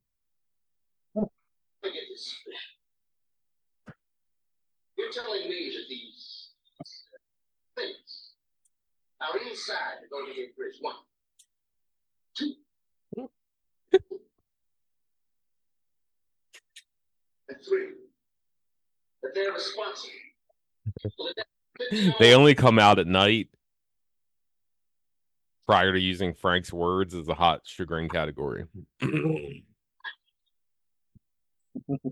Look 1.84 1.94
at 1.94 2.02
this. 2.10 2.36
You're 4.98 5.12
telling 5.12 5.50
me 5.50 5.72
that 5.76 5.86
these 5.90 6.50
things 7.76 8.34
are 9.20 9.38
inside 9.50 9.96
the 10.02 10.08
Golden 10.10 10.36
Gate 10.36 10.56
Bridge. 10.56 10.76
One, 10.82 10.96
two, 12.36 12.54
and 13.18 13.30
three. 17.68 17.88
That 19.24 19.34
they're 19.34 19.52
responsible. 19.52 20.14
for 21.18 21.30
the 21.36 22.14
They 22.20 22.36
only 22.36 22.54
come 22.54 22.78
out 22.78 23.00
at 23.00 23.08
night 23.08 23.50
prior 25.66 25.94
to 25.94 26.00
using 26.00 26.34
Frank's 26.34 26.72
words 26.72 27.16
as 27.16 27.28
a 27.28 27.34
hot 27.34 27.62
sugaring 27.66 28.10
category. 28.10 28.66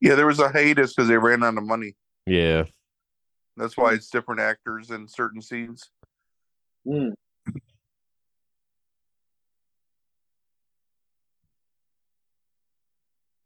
Yeah, 0.00 0.14
there 0.14 0.26
was 0.26 0.38
a 0.40 0.50
hiatus 0.50 0.94
because 0.94 1.08
they 1.08 1.16
ran 1.16 1.42
out 1.42 1.56
of 1.56 1.64
money. 1.64 1.94
yeah. 2.26 2.64
That's 3.56 3.76
why 3.76 3.94
it's 3.94 4.10
different 4.10 4.42
actors 4.42 4.90
in 4.90 5.08
certain 5.08 5.40
scenes. 5.40 5.90
Hmm. 6.86 7.08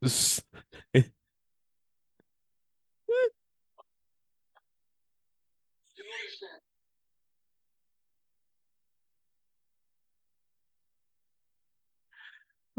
This- 0.03 0.43
Do 0.95 1.01
you 6.05 6.05
understand? 6.05 6.61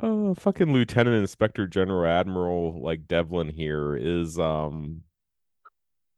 Oh, 0.01 0.33
fucking 0.33 0.73
Lieutenant 0.73 1.17
Inspector 1.17 1.65
General 1.67 2.05
Admiral 2.09 2.81
like 2.81 3.07
Devlin 3.07 3.49
here 3.49 3.95
is 3.95 4.39
um 4.39 5.01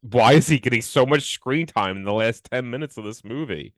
why 0.01 0.33
is 0.33 0.47
he 0.47 0.59
getting 0.59 0.81
so 0.81 1.05
much 1.05 1.33
screen 1.33 1.65
time 1.65 1.97
in 1.97 2.03
the 2.03 2.13
last 2.13 2.47
10 2.51 2.69
minutes 2.69 2.97
of 2.97 3.03
this 3.05 3.23
movie? 3.23 3.73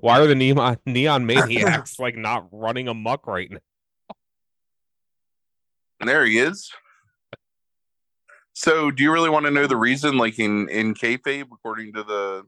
Why 0.00 0.20
are 0.20 0.26
the 0.26 0.34
neon 0.34 0.78
neon 0.84 1.26
maniacs 1.26 1.98
like 1.98 2.16
not 2.16 2.48
running 2.52 2.88
amok 2.88 3.26
right 3.26 3.50
now? 3.50 3.58
There 6.04 6.24
he 6.26 6.38
is. 6.38 6.70
So, 8.54 8.90
do 8.90 9.02
you 9.02 9.12
really 9.12 9.30
want 9.30 9.46
to 9.46 9.50
know 9.50 9.66
the 9.66 9.76
reason, 9.76 10.18
like 10.18 10.38
in 10.38 10.68
in 10.68 10.94
kayfabe, 10.94 11.48
according 11.52 11.94
to 11.94 12.02
the 12.02 12.46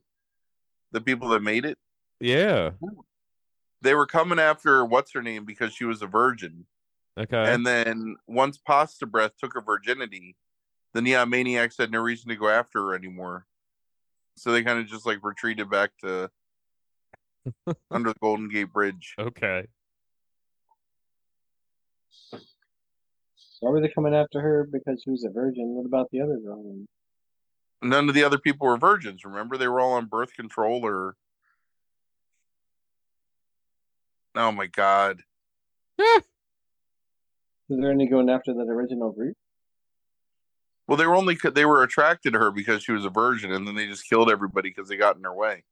the 0.93 1.01
people 1.01 1.29
that 1.31 1.41
made 1.41 1.65
it? 1.65 1.79
Yeah. 2.21 2.71
They 3.81 3.95
were 3.95 4.07
coming 4.07 4.39
after 4.39 4.85
what's 4.85 5.13
her 5.13 5.23
name 5.23 5.45
because 5.45 5.73
she 5.75 5.85
was 5.85 6.03
a 6.03 6.07
virgin, 6.07 6.67
Okay. 7.19 7.53
and 7.53 7.67
then 7.67 8.17
once 8.27 8.59
Pasta 8.59 9.07
Breath 9.07 9.33
took 9.39 9.55
her 9.55 9.61
virginity, 9.61 10.37
the 10.95 11.03
Neon 11.03 11.29
Maniacs 11.31 11.77
had 11.79 11.91
no 11.91 12.01
reason 12.01 12.29
to 12.31 12.37
go 12.37 12.49
after 12.49 12.81
her 12.81 12.95
anymore. 12.95 13.47
So 14.37 14.53
they 14.53 14.63
kind 14.63 14.79
of 14.79 14.87
just 14.87 15.07
like 15.07 15.19
retreated 15.23 15.71
back 15.71 15.91
to 16.03 16.31
under 17.91 18.11
the 18.13 18.19
Golden 18.21 18.49
Gate 18.49 18.73
Bridge. 18.73 19.15
okay. 19.19 19.67
Why 23.61 23.71
were 23.71 23.81
they 23.81 23.89
coming 23.89 24.15
after 24.15 24.41
her? 24.41 24.69
Because 24.71 25.03
she 25.03 25.11
was 25.11 25.25
a 25.25 25.31
virgin. 25.31 25.75
What 25.75 25.87
about 25.87 26.11
the 26.11 26.21
other 26.21 26.39
girl? 26.39 26.63
None 27.83 28.09
of 28.09 28.15
the 28.15 28.25
other 28.25 28.39
people 28.39 28.67
were 28.67 28.77
virgins. 28.77 29.25
Remember, 29.25 29.57
they 29.57 29.69
were 29.69 29.81
all 29.81 29.93
on 29.93 30.07
birth 30.07 30.35
control 30.35 30.85
or. 30.85 31.17
Oh 34.35 34.51
my 34.51 34.67
god! 34.67 35.23
So 35.99 37.77
there 37.81 37.93
any 37.93 38.09
going 38.09 38.29
after 38.29 38.53
that 38.53 38.67
original 38.69 39.13
group? 39.13 39.37
Well, 40.87 40.99
they 40.99 41.07
were 41.07 41.17
only 41.17 41.39
they 41.55 41.65
were 41.65 41.83
attracted 41.83 42.33
to 42.33 42.39
her 42.39 42.51
because 42.51 42.83
she 42.83 42.93
was 42.93 43.05
a 43.05 43.11
virgin, 43.11 43.53
and 43.53 43.67
then 43.67 43.75
they 43.75 43.87
just 43.87 44.09
killed 44.09 44.31
everybody 44.31 44.69
because 44.69 44.89
they 44.89 44.97
got 44.97 45.17
in 45.17 45.25
her 45.25 45.35
way. 45.35 45.65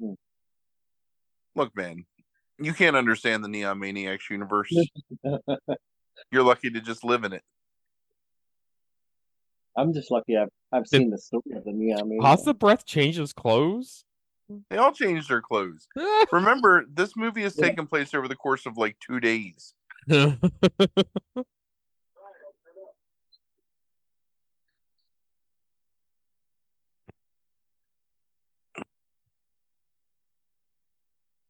Hmm. 0.00 0.14
Look, 1.54 1.76
man, 1.76 2.06
you 2.58 2.72
can't 2.72 2.96
understand 2.96 3.44
the 3.44 3.48
Neon 3.48 3.78
Maniacs 3.78 4.28
universe. 4.30 4.72
You're 6.30 6.42
lucky 6.42 6.70
to 6.70 6.80
just 6.80 7.04
live 7.04 7.24
in 7.24 7.32
it. 7.32 7.42
I'm 9.76 9.92
just 9.92 10.10
lucky 10.10 10.36
I've 10.36 10.48
I've 10.72 10.86
seen 10.86 11.10
the 11.10 11.18
story 11.18 11.42
of 11.54 11.64
the 11.64 11.72
Neon 11.72 12.08
Maniacs. 12.08 12.08
Maniac. 12.08 12.22
Pasta 12.22 12.54
Breath 12.54 12.86
changes 12.86 13.32
clothes? 13.32 14.04
They 14.70 14.76
all 14.76 14.92
changed 14.92 15.28
their 15.28 15.42
clothes. 15.42 15.86
Remember, 16.32 16.84
this 16.90 17.16
movie 17.16 17.42
has 17.42 17.56
Yeah. 17.58 17.68
taken 17.68 17.86
place 17.86 18.14
over 18.14 18.28
the 18.28 18.36
course 18.36 18.64
of 18.64 18.76
like 18.76 18.96
two 19.00 19.20
days. 19.20 19.74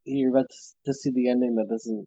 You're 0.07 0.31
about 0.31 0.49
to- 0.51 0.75
to 0.87 0.95
see 0.95 1.11
the 1.11 1.29
ending 1.29 1.57
that 1.57 1.69
doesn't. 1.69 2.07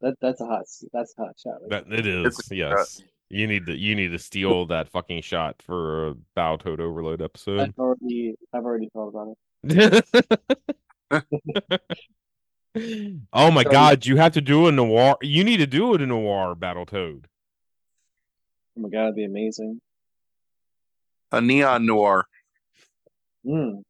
That 0.00 0.14
that's 0.20 0.40
a 0.40 0.44
hot 0.46 0.64
that's 0.92 1.14
a 1.18 1.22
hot 1.22 1.34
shot. 1.42 1.54
Right? 1.62 1.88
that 1.88 1.98
it 1.98 2.06
is, 2.06 2.38
It's 2.38 2.50
a 2.50 2.56
yes. 2.56 3.02
You 3.30 3.46
need 3.46 3.64
to 3.66 3.76
you 3.76 3.94
need 3.94 4.08
to 4.08 4.18
steal 4.18 4.66
that 4.72 4.88
fucking 4.90 5.22
shot 5.22 5.62
for 5.62 6.08
a 6.08 6.14
bow 6.34 6.56
Battletoad 6.58 6.80
Overload 6.80 7.22
episode. 7.22 7.60
I've 7.60 7.78
already 7.78 8.34
I've 8.52 8.64
already 8.64 8.90
thought 8.92 9.08
about 9.08 9.36
it. 9.64 10.04
oh 13.32 13.50
my 13.50 13.62
So- 13.62 13.70
god, 13.70 14.04
you 14.06 14.16
have 14.16 14.32
to 14.32 14.40
do 14.42 14.66
a 14.66 14.72
noir. 14.72 15.16
You 15.22 15.42
need 15.44 15.58
to 15.58 15.66
do 15.66 15.94
it 15.94 16.02
in 16.02 16.10
a 16.10 16.14
noir 16.14 16.54
Battletoad. 16.54 17.24
Oh 18.76 18.80
my 18.80 18.88
god, 18.90 19.04
it'd 19.04 19.16
be 19.16 19.24
amazing. 19.24 19.80
A 21.32 21.40
neon 21.40 21.86
noir. 21.86 22.26
Hmm. 23.44 23.80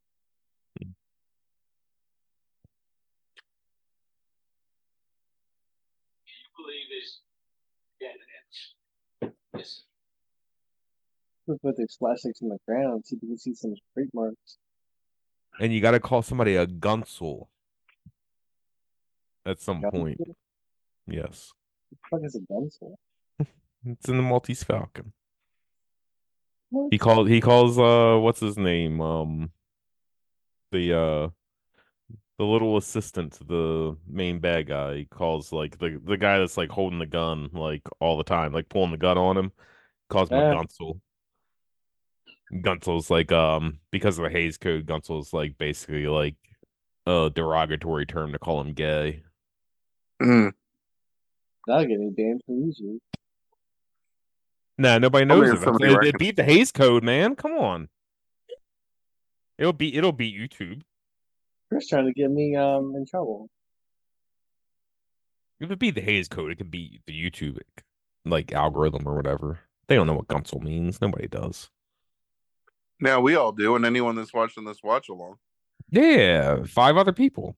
you 6.26 6.34
believe 6.56 6.90
is 7.02 7.20
evidence. 8.02 8.74
Listen, 9.22 9.34
Let's 9.54 9.84
put 11.62 11.76
the 11.76 11.86
plastics 11.98 12.40
in 12.40 12.48
the 12.48 12.58
ground. 12.66 13.04
See 13.06 13.16
if 13.16 13.22
you 13.22 13.28
can 13.28 13.38
see 13.38 13.54
some 13.54 13.74
scrape 13.90 14.10
marks. 14.14 14.58
And 15.60 15.72
you 15.72 15.80
got 15.80 15.92
to 15.92 16.00
call 16.00 16.22
somebody 16.22 16.56
a 16.56 16.66
gunsel 16.66 17.46
at 19.46 19.60
some 19.60 19.82
Gun- 19.82 19.90
point. 19.90 20.20
Yes. 21.06 21.52
What 22.10 22.22
the 22.22 22.26
fuck 22.26 22.26
is 22.26 22.34
a 22.36 22.52
gunsel? 22.52 22.94
It's 23.86 24.08
in 24.08 24.16
the 24.16 24.22
Maltese 24.22 24.64
Falcon. 24.64 25.12
What? 26.70 26.88
He 26.90 26.96
called 26.96 27.28
he 27.28 27.42
calls 27.42 27.78
uh 27.78 28.18
what's 28.18 28.40
his 28.40 28.56
name? 28.56 29.02
Um 29.02 29.50
the 30.72 30.98
uh 30.98 31.28
The 32.38 32.44
little 32.44 32.76
assistant 32.76 33.38
the 33.46 33.96
main 34.08 34.40
bad 34.40 34.66
guy 34.66 34.96
he 34.96 35.04
calls 35.04 35.52
like 35.52 35.78
the 35.78 36.00
the 36.04 36.16
guy 36.16 36.38
that's 36.38 36.56
like 36.56 36.70
holding 36.70 36.98
the 36.98 37.06
gun 37.06 37.48
like 37.52 37.82
all 38.00 38.16
the 38.16 38.24
time, 38.24 38.52
like 38.52 38.68
pulling 38.68 38.90
the 38.90 38.96
gun 38.96 39.16
on 39.16 39.36
him, 39.36 39.52
calls 40.08 40.30
him 40.30 40.38
Yeah. 40.38 40.50
a 40.50 40.54
Gunsel. 40.54 41.00
Gunsel's 42.52 43.08
like 43.08 43.30
um 43.30 43.78
because 43.92 44.18
of 44.18 44.24
the 44.24 44.30
Hays 44.30 44.58
Code, 44.58 44.84
Gunsel's 44.86 45.32
like 45.32 45.56
basically 45.58 46.08
like 46.08 46.34
a 47.06 47.30
derogatory 47.32 48.06
term 48.06 48.32
to 48.32 48.38
call 48.38 48.60
him 48.60 48.72
gay. 48.74 49.22
Mm. 50.20 50.52
That'll 51.66 51.86
get 51.86 51.98
me 52.00 52.10
banned 52.16 52.42
from 52.44 52.56
YouTube. 52.56 52.98
Nah, 54.76 54.98
nobody 54.98 55.24
knows 55.24 55.50
it. 55.50 55.68
It, 55.82 56.04
it 56.06 56.18
beat 56.18 56.34
the 56.36 56.42
Hays 56.42 56.72
Code, 56.72 57.04
man. 57.04 57.36
Come 57.36 57.52
on. 57.52 57.88
It'll 59.56 59.72
beat 59.72 59.94
it'll 59.94 60.12
beat 60.12 60.36
YouTube. 60.36 60.82
Chris 61.74 61.88
trying 61.88 62.06
to 62.06 62.12
get 62.12 62.30
me 62.30 62.54
um 62.54 62.94
in 62.94 63.04
trouble. 63.04 63.50
If 65.58 65.72
it 65.72 65.78
be 65.80 65.90
the 65.90 66.00
Hays 66.00 66.28
Code, 66.28 66.52
it 66.52 66.54
could 66.56 66.70
be 66.70 67.00
the 67.04 67.12
YouTube 67.12 67.58
like 68.24 68.52
algorithm 68.52 69.08
or 69.08 69.16
whatever. 69.16 69.58
They 69.88 69.96
don't 69.96 70.06
know 70.06 70.14
what 70.14 70.28
Gunsel 70.28 70.62
means. 70.62 71.00
Nobody 71.00 71.26
does. 71.26 71.70
Now 73.00 73.20
we 73.20 73.34
all 73.34 73.50
do, 73.50 73.74
and 73.74 73.84
anyone 73.84 74.14
that's 74.14 74.32
watching 74.32 74.64
this 74.64 74.84
watch 74.84 75.08
along. 75.08 75.34
Yeah, 75.90 76.62
five 76.62 76.96
other 76.96 77.12
people. 77.12 77.56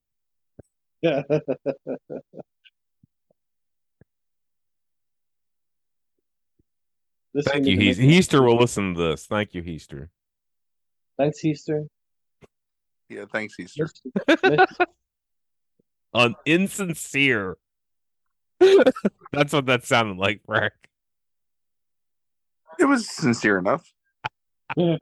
Yeah. 1.03 1.23
This 7.35 7.45
Thank 7.45 7.67
you, 7.67 7.77
Heaster. 7.77 8.01
Heaster 8.01 8.43
will 8.43 8.57
listen 8.57 8.95
to 8.95 9.11
this. 9.11 9.27
Thank 9.27 9.53
you, 9.53 9.63
Heaster. 9.63 10.09
Thanks, 11.19 11.45
Easter. 11.45 11.87
Yeah, 13.09 13.25
thanks, 13.33 13.59
Easter. 13.59 13.89
Miss- 14.29 14.43
miss- 16.15 16.35
insincere. 16.45 17.57
That's 19.33 19.53
what 19.53 19.67
that 19.67 19.85
sounded 19.85 20.17
like, 20.19 20.41
Frank. 20.47 20.73
It 22.79 22.85
was 22.87 23.09
sincere 23.09 23.59
enough. 23.59 23.85
I 24.79 24.99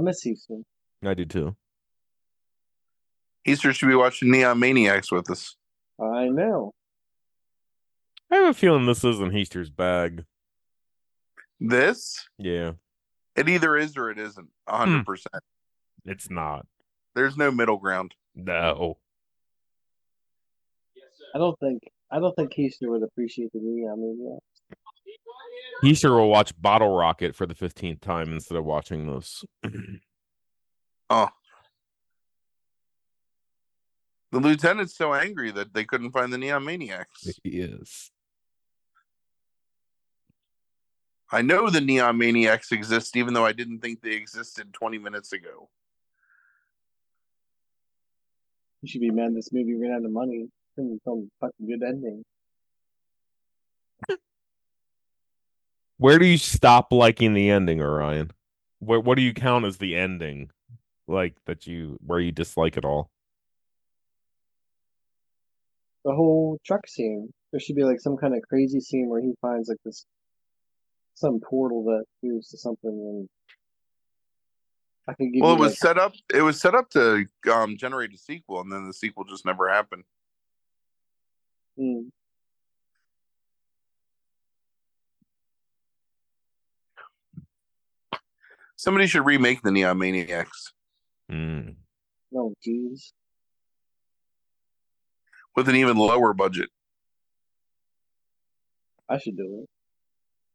miss 0.00 0.26
Easter. 0.26 0.58
I 1.04 1.14
do 1.14 1.24
too. 1.24 1.56
Easter 3.44 3.72
should 3.72 3.88
be 3.88 3.94
watching 3.94 4.30
Neon 4.30 4.58
Maniacs 4.58 5.10
with 5.10 5.30
us. 5.30 5.56
I 6.00 6.28
know. 6.28 6.72
I 8.30 8.36
have 8.36 8.48
a 8.50 8.54
feeling 8.54 8.86
this 8.86 9.04
isn't 9.04 9.32
Heaster's 9.32 9.70
bag. 9.70 10.24
This, 11.60 12.28
Yeah, 12.38 12.72
it 13.36 13.48
either 13.48 13.76
is 13.76 13.96
or 13.96 14.10
it 14.10 14.18
isn't. 14.18 14.48
A 14.66 14.72
hmm. 14.72 14.78
hundred 14.78 15.06
percent. 15.06 15.42
it's 16.04 16.30
not. 16.30 16.66
There's 17.14 17.36
no 17.36 17.50
middle 17.50 17.78
ground. 17.78 18.14
No. 18.34 18.98
I 21.34 21.38
don't 21.38 21.58
think 21.58 21.82
I 22.10 22.18
don't 22.18 22.34
think 22.36 22.58
Easter 22.58 22.90
would 22.90 23.02
appreciate 23.02 23.52
the 23.52 23.60
neon 23.62 24.00
movie. 24.00 24.38
Heaster 25.82 26.12
will 26.12 26.28
watch 26.28 26.52
Bottle 26.60 26.94
Rocket 26.94 27.34
for 27.34 27.46
the 27.46 27.54
15th 27.54 28.00
time 28.00 28.32
instead 28.32 28.56
of 28.56 28.64
watching 28.64 29.06
this. 29.12 29.44
Oh. 31.10 31.28
The 34.30 34.40
lieutenant's 34.40 34.96
so 34.96 35.12
angry 35.12 35.50
that 35.50 35.74
they 35.74 35.84
couldn't 35.84 36.12
find 36.12 36.32
the 36.32 36.38
Neon 36.38 36.64
Maniacs. 36.64 37.28
he 37.44 37.60
is. 37.60 38.10
I 41.34 41.40
know 41.40 41.70
the 41.70 41.80
Neon 41.80 42.18
Maniacs 42.18 42.72
exist, 42.72 43.16
even 43.16 43.32
though 43.32 43.46
I 43.46 43.52
didn't 43.52 43.78
think 43.78 44.02
they 44.02 44.12
existed 44.12 44.74
20 44.74 44.98
minutes 44.98 45.32
ago. 45.32 45.70
You 48.82 48.88
should 48.88 49.00
be 49.00 49.10
mad 49.10 49.34
this 49.34 49.50
movie 49.50 49.74
ran 49.74 49.92
out 49.92 50.04
of 50.04 50.10
money. 50.10 50.48
Couldn't 50.76 51.00
film 51.04 51.30
a 51.40 51.46
fucking 51.46 51.66
good 51.66 51.82
ending. 51.82 52.22
Where 55.96 56.18
do 56.18 56.26
you 56.26 56.36
stop 56.36 56.92
liking 56.92 57.32
the 57.32 57.48
ending, 57.48 57.80
Orion? 57.80 58.32
What 58.80 59.04
what 59.04 59.16
do 59.16 59.22
you 59.22 59.32
count 59.32 59.64
as 59.64 59.78
the 59.78 59.96
ending? 59.96 60.50
Like 61.06 61.36
that 61.46 61.66
you 61.66 61.98
where 62.04 62.18
you 62.18 62.32
dislike 62.32 62.76
it 62.76 62.84
all? 62.84 63.10
The 66.04 66.12
whole 66.12 66.58
truck 66.64 66.88
scene. 66.88 67.32
There 67.52 67.60
should 67.60 67.76
be 67.76 67.84
like 67.84 68.00
some 68.00 68.16
kind 68.16 68.34
of 68.34 68.42
crazy 68.42 68.80
scene 68.80 69.08
where 69.08 69.20
he 69.20 69.34
finds 69.40 69.68
like 69.68 69.78
this 69.84 70.04
some 71.22 71.38
portal 71.40 71.84
that 71.84 72.04
leads 72.22 72.48
to 72.50 72.58
something 72.58 72.90
and 72.90 73.28
I 75.08 75.14
could 75.14 75.32
give 75.32 75.42
Well, 75.42 75.52
you 75.52 75.56
it 75.58 75.60
was 75.60 75.70
like, 75.72 75.78
set 75.78 75.98
up. 75.98 76.12
It 76.34 76.42
was 76.42 76.60
set 76.60 76.74
up 76.74 76.90
to 76.90 77.24
um, 77.52 77.76
generate 77.76 78.12
a 78.12 78.18
sequel, 78.18 78.60
and 78.60 78.70
then 78.72 78.86
the 78.86 78.92
sequel 78.92 79.24
just 79.24 79.44
never 79.44 79.68
happened. 79.68 80.04
hmm, 81.76 82.08
Somebody 88.76 89.06
should 89.06 89.24
remake 89.24 89.62
the 89.62 89.70
Neon 89.70 89.98
Maniacs 89.98 90.72
Mm. 91.30 91.76
no 92.32 92.52
jeez. 92.66 93.12
with 95.56 95.68
an 95.68 95.76
even 95.76 95.96
lower 95.96 96.32
budget. 96.34 96.68
I 99.08 99.18
should 99.18 99.36
do 99.36 99.62
it. 99.62 99.68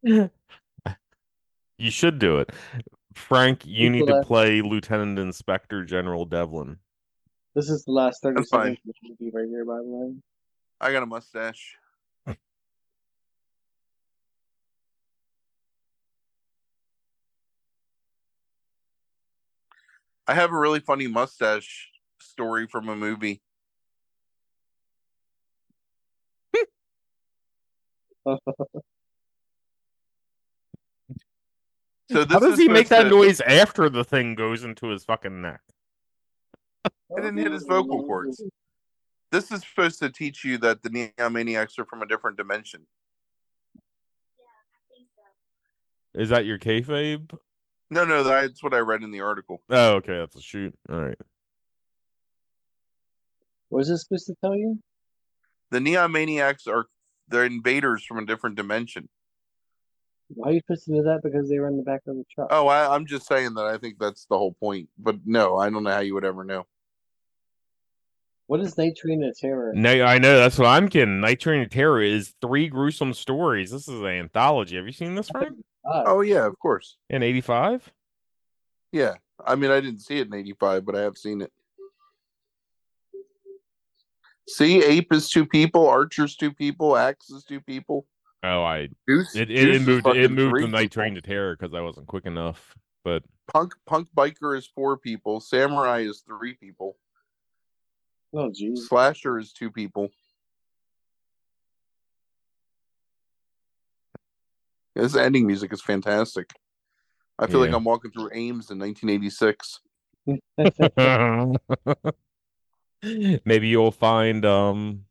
You 0.07 1.91
should 1.91 2.17
do 2.17 2.39
it. 2.39 2.49
Frank, 3.13 3.65
you 3.65 3.89
need 3.89 4.07
to 4.07 4.23
play 4.23 4.61
Lieutenant 4.61 5.19
Inspector 5.19 5.83
General 5.85 6.25
Devlin. 6.25 6.77
This 7.53 7.69
is 7.69 7.83
the 7.85 7.91
last 7.91 8.21
thirty 8.21 8.37
That's 8.37 8.49
fine. 8.49 8.77
seconds 8.77 8.79
of 8.87 8.95
the 9.19 9.25
movie 9.25 9.35
right 9.35 9.47
here, 9.49 9.65
by 9.65 9.77
the 9.77 9.83
way. 9.83 10.15
I 10.79 10.91
got 10.91 11.03
a 11.03 11.05
mustache. 11.05 11.75
I 20.29 20.33
have 20.33 20.51
a 20.51 20.57
really 20.57 20.79
funny 20.81 21.07
mustache 21.07 21.89
story 22.19 22.67
from 22.67 22.89
a 22.89 22.95
movie. 22.95 23.41
So 32.09 32.23
this 32.23 32.33
How 32.33 32.39
does 32.39 32.53
is 32.53 32.59
he 32.59 32.67
make 32.69 32.87
that 32.89 33.03
to- 33.03 33.09
noise 33.09 33.41
after 33.41 33.89
the 33.89 34.03
thing 34.03 34.35
goes 34.35 34.63
into 34.63 34.87
his 34.87 35.03
fucking 35.03 35.41
neck? 35.41 35.61
It 36.85 36.93
didn't 37.15 37.37
hit 37.37 37.51
his 37.51 37.63
vocal 37.63 38.03
cords. 38.05 38.41
This 39.31 39.51
is 39.51 39.61
supposed 39.61 39.99
to 39.99 40.09
teach 40.09 40.45
you 40.45 40.57
that 40.59 40.81
the 40.83 40.89
Neon 40.89 41.33
Maniacs 41.33 41.77
are 41.79 41.85
from 41.85 42.01
a 42.01 42.05
different 42.05 42.37
dimension. 42.37 42.85
Yeah, 44.37 44.43
I 44.45 44.95
think 44.95 45.07
so. 45.15 46.21
Is 46.21 46.29
that 46.29 46.45
your 46.45 46.57
kayfabe? 46.57 47.37
No, 47.89 48.05
no, 48.05 48.23
that's 48.23 48.63
what 48.63 48.73
I 48.73 48.79
read 48.79 49.03
in 49.03 49.11
the 49.11 49.21
article. 49.21 49.61
Oh, 49.69 49.95
okay, 49.95 50.17
that's 50.17 50.35
a 50.35 50.41
shoot. 50.41 50.73
All 50.89 51.01
right. 51.01 51.17
What 53.69 53.81
is 53.81 53.89
this 53.89 54.03
supposed 54.03 54.27
to 54.27 54.35
tell 54.41 54.55
you? 54.55 54.79
The 55.71 55.81
Neon 55.81 56.11
Maniacs 56.13 56.67
are 56.67 56.85
they're 57.27 57.43
invaders 57.45 58.05
from 58.05 58.19
a 58.19 58.25
different 58.25 58.55
dimension. 58.55 59.09
Why 60.29 60.49
are 60.49 60.53
you 60.53 60.59
supposed 60.59 60.85
to 60.85 60.91
know 60.93 61.03
that? 61.03 61.21
Because 61.23 61.49
they 61.49 61.59
were 61.59 61.67
in 61.67 61.77
the 61.77 61.83
back 61.83 62.01
of 62.07 62.15
the 62.15 62.25
truck. 62.33 62.49
Oh, 62.51 62.67
I, 62.67 62.93
I'm 62.93 63.05
just 63.05 63.27
saying 63.27 63.53
that 63.55 63.65
I 63.65 63.77
think 63.77 63.97
that's 63.99 64.25
the 64.25 64.37
whole 64.37 64.53
point. 64.53 64.89
But 64.97 65.17
no, 65.25 65.57
I 65.57 65.69
don't 65.69 65.83
know 65.83 65.91
how 65.91 65.99
you 65.99 66.13
would 66.15 66.25
ever 66.25 66.43
know. 66.43 66.65
What 68.47 68.61
is 68.61 68.77
Night 68.77 68.95
Train 68.95 69.21
to 69.21 69.33
Terror? 69.33 69.73
No, 69.75 70.03
I 70.03 70.19
know 70.19 70.37
that's 70.37 70.57
what 70.57 70.67
I'm 70.67 70.87
kidding. 70.87 71.19
Night 71.19 71.39
Train 71.39 71.61
to 71.61 71.67
Terror 71.67 72.01
is 72.01 72.33
three 72.41 72.69
gruesome 72.69 73.13
stories. 73.13 73.71
This 73.71 73.87
is 73.87 73.99
an 73.99 74.07
anthology. 74.07 74.77
Have 74.77 74.85
you 74.85 74.93
seen 74.93 75.15
this, 75.15 75.29
Frank? 75.29 75.57
Oh 75.85 76.21
yeah, 76.21 76.45
of 76.45 76.57
course. 76.59 76.97
In 77.09 77.23
'85? 77.23 77.91
Yeah, 78.91 79.15
I 79.45 79.55
mean 79.55 79.71
I 79.71 79.81
didn't 79.81 79.99
see 79.99 80.19
it 80.19 80.27
in 80.27 80.33
'85, 80.33 80.85
but 80.85 80.95
I 80.95 81.01
have 81.01 81.17
seen 81.17 81.41
it. 81.41 81.51
See, 84.49 84.81
Ape 84.81 85.11
is 85.11 85.29
two 85.29 85.45
people, 85.45 85.87
Archer's 85.87 86.37
two 86.37 86.53
people, 86.53 86.95
Axe 86.95 87.29
is 87.29 87.43
two 87.43 87.59
people. 87.59 88.05
Oh, 88.43 88.63
I 88.63 88.89
Juice, 89.07 89.35
it, 89.35 89.49
Juice 89.49 89.59
it, 89.59 89.69
is 89.69 89.81
it 89.81 89.85
moved 89.85 90.07
it 90.07 90.31
moved 90.31 90.55
the 90.61 90.67
Night 90.67 90.91
people. 90.91 91.03
Train 91.03 91.15
to 91.15 91.21
Terror 91.21 91.55
because 91.55 91.73
I 91.73 91.81
wasn't 91.81 92.07
quick 92.07 92.25
enough. 92.25 92.75
But 93.03 93.23
Punk 93.51 93.73
Punk 93.85 94.09
Biker 94.15 94.57
is 94.57 94.67
four 94.67 94.97
people. 94.97 95.39
Samurai 95.39 96.01
is 96.01 96.23
three 96.25 96.53
people. 96.53 96.97
oh 98.33 98.51
geez. 98.53 98.87
Slasher 98.87 99.39
is 99.39 99.53
two 99.53 99.71
people. 99.71 100.09
This 104.95 105.15
ending 105.15 105.45
music 105.45 105.71
is 105.73 105.81
fantastic. 105.81 106.51
I 107.39 107.45
feel 107.45 107.59
like 107.59 107.71
I'm 107.71 107.83
walking 107.83 108.09
through 108.09 108.31
Ames 108.33 108.71
in 108.71 108.79
1986. 108.79 109.79
maybe 113.45 113.67
you'll 113.67 113.91
find 113.91 114.43
um 114.43 115.05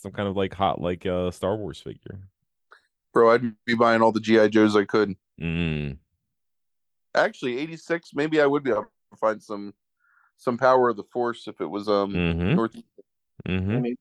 some 0.00 0.12
kind 0.12 0.28
of 0.28 0.36
like 0.36 0.54
hot 0.54 0.80
like 0.80 1.04
uh 1.06 1.30
Star 1.30 1.56
Wars 1.56 1.80
figure. 1.80 2.20
Bro, 3.12 3.30
I'd 3.32 3.64
be 3.66 3.74
buying 3.74 4.02
all 4.02 4.12
the 4.12 4.20
GI 4.20 4.48
Joes 4.48 4.76
I 4.76 4.84
could. 4.84 5.16
Mm. 5.40 5.98
actually 7.14 7.58
86. 7.58 8.10
Maybe 8.14 8.40
I 8.40 8.46
would 8.46 8.62
be 8.62 8.70
able 8.70 8.86
to 9.12 9.16
find 9.18 9.42
some 9.42 9.74
some 10.36 10.56
power 10.56 10.88
of 10.88 10.96
the 10.96 11.04
force 11.04 11.46
if 11.48 11.60
it 11.60 11.66
was 11.66 11.88
um 11.88 12.14
Mm-hmm. 12.14 12.54
North. 12.54 12.76
Mm-hmm. 13.48 13.92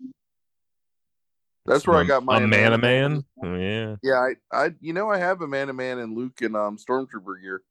That's 1.66 1.86
where 1.86 1.98
I 1.98 2.04
got 2.04 2.24
my 2.24 2.38
a 2.38 2.48
man 2.48 2.74
a 2.74 2.78
man. 2.78 3.24
Oh, 3.44 3.56
yeah. 3.56 3.96
Yeah, 4.02 4.16
I, 4.16 4.36
I 4.52 4.74
you 4.80 4.94
know 4.94 5.10
I 5.10 5.18
have 5.18 5.40
Amanaman 5.40 6.02
and 6.04 6.16
Luke 6.16 6.42
and 6.42 6.56
um 6.56 6.78
Stormtrooper 6.78 7.42
gear. 7.42 7.62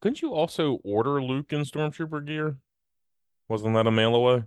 Couldn't 0.00 0.22
you 0.22 0.32
also 0.32 0.78
order 0.84 1.20
Luke 1.20 1.52
in 1.52 1.62
Stormtrooper 1.62 2.24
gear? 2.24 2.56
Wasn't 3.48 3.74
that 3.74 3.86
a 3.86 3.90
mail 3.90 4.14
away? 4.14 4.44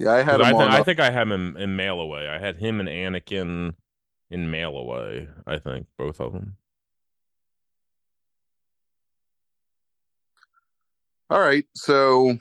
Yeah, 0.00 0.12
I 0.12 0.22
had 0.22 0.38
'Cause 0.38 0.46
I, 0.46 0.50
him 0.50 0.56
thi- 0.56 0.62
on. 0.64 0.70
I 0.70 0.82
think 0.82 0.98
I 0.98 1.10
had 1.10 1.22
him 1.28 1.32
in, 1.32 1.56
in 1.58 1.76
mail 1.76 2.00
away. 2.00 2.26
I 2.26 2.38
had 2.38 2.56
him 2.56 2.80
and 2.80 2.88
Anakin 2.88 3.74
in 4.30 4.50
mail 4.50 4.74
away. 4.74 5.28
I 5.46 5.58
think 5.58 5.88
both 5.98 6.20
of 6.20 6.32
them. 6.32 6.56
All 11.28 11.38
right, 11.38 11.64
so 11.74 12.36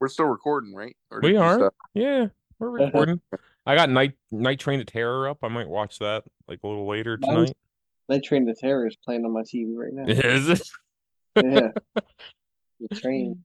we're 0.00 0.08
still 0.08 0.24
recording, 0.26 0.74
right? 0.74 0.96
Or 1.10 1.20
We 1.22 1.36
are. 1.36 1.56
stop? 1.58 1.74
Yeah, 1.94 2.28
we're 2.58 2.76
uh-huh. 2.80 2.86
recording. 2.86 3.20
I 3.66 3.76
got 3.76 3.90
night 3.90 4.14
night 4.32 4.58
train 4.58 4.78
to 4.80 4.84
terror 4.84 5.28
up. 5.28 5.38
I 5.42 5.48
might 5.48 5.68
watch 5.68 5.98
that 5.98 6.24
like 6.48 6.60
a 6.64 6.66
little 6.66 6.88
later 6.88 7.18
Mine's- 7.20 7.34
tonight. 7.50 7.56
Night 8.08 8.24
Train 8.24 8.44
to 8.46 8.54
Terror 8.56 8.88
is 8.88 8.96
playing 9.04 9.24
on 9.24 9.32
my 9.32 9.42
TV 9.42 9.72
right 9.76 9.92
now. 9.92 10.02
Is 10.08 10.48
it? 10.48 10.62
yeah. 11.36 11.68
The 12.80 12.96
train. 12.96 13.44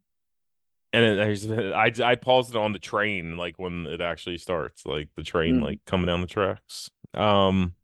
And 0.96 1.20
it, 1.20 1.74
I 1.76 1.92
I 2.12 2.16
paused 2.16 2.52
it 2.52 2.58
on 2.58 2.72
the 2.72 2.80
train 2.80 3.36
like 3.38 3.56
when 3.58 3.86
it 3.86 4.00
actually 4.02 4.38
starts, 4.38 4.86
like 4.86 5.10
the 5.16 5.24
train 5.24 5.60
Mm. 5.60 5.64
like 5.64 5.80
coming 5.86 6.06
down 6.08 6.22
the 6.22 6.28
tracks. 6.28 6.90
Um. 7.14 7.76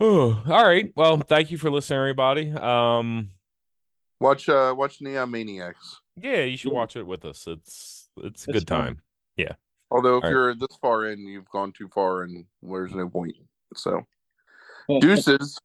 Oh, 0.00 0.42
all 0.48 0.64
right. 0.66 0.92
Well, 0.96 1.18
thank 1.18 1.50
you 1.50 1.58
for 1.58 1.70
listening, 1.70 1.98
everybody. 2.00 2.50
Um. 2.52 3.30
Watch 4.20 4.48
uh 4.48 4.74
watch 4.76 5.00
Neon 5.00 5.30
Maniacs. 5.30 6.00
Yeah, 6.16 6.42
you 6.44 6.56
should 6.56 6.72
watch 6.72 6.96
it 6.96 7.06
with 7.06 7.24
us. 7.24 7.46
It's 7.46 8.08
it's 8.18 8.46
a 8.46 8.50
It's 8.50 8.60
good 8.60 8.68
fun. 8.68 9.00
Yeah. 9.36 9.52
Although 9.90 10.18
if 10.18 10.24
All 10.24 10.30
right. 10.30 10.30
you're 10.30 10.54
this 10.54 10.76
far 10.80 11.06
in, 11.06 11.26
you've 11.26 11.48
gone 11.50 11.72
too 11.72 11.88
far 11.88 12.22
and 12.22 12.44
there's 12.62 12.94
no 12.94 13.08
point. 13.08 13.34
So 13.74 14.02
deuces. 15.00 15.58